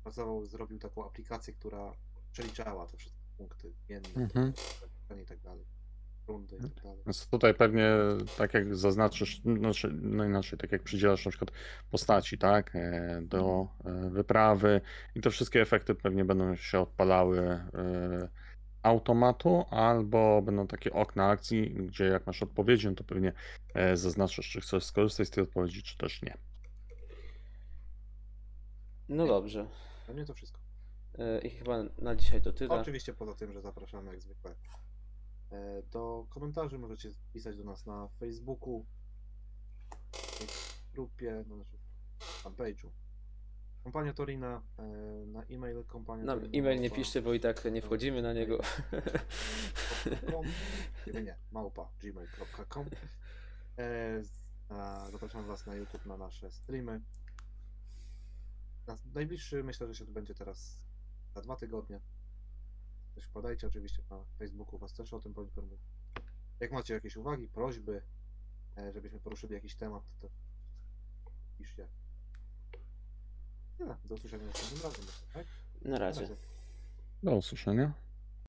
pracował, 0.04 0.46
zrobił 0.46 0.80
taką 0.80 1.06
aplikację, 1.06 1.54
która 1.54 1.92
przeliczała 2.32 2.88
te 2.88 2.98
wszystkie 2.98 3.22
punkty 3.38 3.74
dzienne 3.88 4.10
Mhm. 4.16 4.54
i 5.24 5.26
tak 5.26 5.40
dalej, 5.40 5.66
rundy 6.30 6.56
i 6.56 6.60
tak 6.60 6.84
dalej. 6.84 7.00
Więc 7.06 7.28
tutaj 7.28 7.54
pewnie 7.54 7.92
tak 8.38 8.54
jak 8.54 8.76
zaznaczysz, 8.76 9.42
znaczy, 9.42 9.90
no 10.02 10.26
inaczej, 10.26 10.60
tak 10.60 10.72
jak 10.72 10.84
przydzielasz 10.84 11.26
na 11.26 11.32
przykład 11.32 11.52
postaci, 11.92 12.38
tak, 12.38 12.76
e, 12.76 13.22
do 13.24 13.68
e, 13.86 14.10
wyprawy 14.10 14.82
i 15.16 15.22
te 15.22 15.30
wszystkie 15.30 15.62
efekty 15.62 15.96
pewnie 15.96 16.26
będą 16.26 16.56
się 16.56 16.80
odpalały 16.80 17.40
e, 17.40 18.30
automatu, 18.84 19.66
albo 19.70 20.42
będą 20.42 20.68
takie 20.68 20.94
okna 20.94 21.28
akcji, 21.28 21.74
gdzie 21.74 22.06
jak 22.06 22.28
masz 22.28 22.44
odpowiedzi, 22.44 22.88
no 22.88 22.96
to 22.96 23.04
pewnie 23.04 23.34
zaznaczysz, 23.94 24.50
czy 24.50 24.62
chcesz 24.62 24.84
skorzystać 24.84 25.28
z 25.28 25.32
tej 25.32 25.44
odpowiedzi, 25.44 25.84
czy 25.84 25.98
też 25.98 26.22
nie. 26.22 26.38
No 29.10 29.28
dobrze. 29.28 29.68
Dla 30.06 30.14
mnie 30.14 30.26
to 30.26 30.34
wszystko. 30.34 30.60
I 31.44 31.50
chyba 31.50 31.84
na 31.98 32.16
dzisiaj 32.16 32.42
to 32.42 32.54
tyle. 32.54 32.70
Oczywiście 32.70 33.14
poza 33.14 33.34
tym, 33.34 33.54
że 33.54 33.62
zapraszamy 33.62 34.12
jak 34.12 34.22
zwykle 34.22 34.56
e, 35.52 35.82
do 35.92 36.26
komentarzy. 36.30 36.80
Możecie 36.80 37.10
pisać 37.34 37.58
do 37.58 37.64
nas 37.64 37.86
na 37.86 38.08
Facebooku, 38.20 38.86
w 40.14 40.92
grupie, 40.94 41.44
na 41.48 41.56
naszym 41.56 41.80
fanpage'u. 42.20 42.90
Kompania 43.84 44.14
Torina, 44.14 44.62
e, 44.80 44.84
na 45.26 45.44
e-mail 45.44 45.84
kompania 45.86 46.24
Nam 46.24 46.40
Torina 46.40 46.58
e-mail 46.58 46.82
nie 46.82 46.90
małpa- 46.90 46.96
piszcie, 46.96 47.22
bo 47.22 47.34
i 47.34 47.40
tak 47.40 47.66
nie 47.72 47.82
wchodzimy 47.82 48.22
na 48.22 48.34
niego. 48.34 48.58
Nie, 51.14 51.22
nie, 51.24 51.36
małpa 51.52 51.92
gmail.com. 52.02 52.86
E, 53.78 54.22
Zapraszam 55.12 55.46
Was 55.48 55.66
na 55.66 55.76
YouTube, 55.76 56.06
na 56.06 56.18
nasze 56.18 56.52
streamy. 56.52 57.02
Na 58.88 58.98
najbliższy 59.14 59.64
myślę, 59.64 59.88
że 59.88 59.96
się 59.96 60.06
to 60.06 60.12
będzie 60.12 60.34
teraz 60.36 60.80
za 61.36 61.42
dwa 61.42 61.56
tygodnie. 61.56 62.00
Też 63.20 63.28
podajcie 63.28 63.68
oczywiście 63.68 64.04
na 64.10 64.24
Facebooku, 64.38 64.80
Was 64.80 64.94
też 64.94 65.14
o 65.14 65.20
tym 65.20 65.34
poinformuję. 65.34 65.80
Jak 66.60 66.72
macie 66.72 66.94
jakieś 66.94 67.16
uwagi, 67.16 67.48
prośby, 67.48 68.02
e, 68.78 68.94
żebyśmy 68.94 69.20
poruszyli 69.20 69.54
jakiś 69.54 69.76
temat, 69.76 70.04
to 70.20 70.30
piszcie. 71.58 71.88
Tyle. 73.78 73.98
Do 74.06 74.16
usłyszenia 74.16 74.46
następnym 74.46 74.84
razem. 74.84 75.06
Tak? 75.34 75.48
Na 75.82 76.00
razie. 76.00 76.28
Do 77.24 77.36
usłyszenia. 77.36 77.94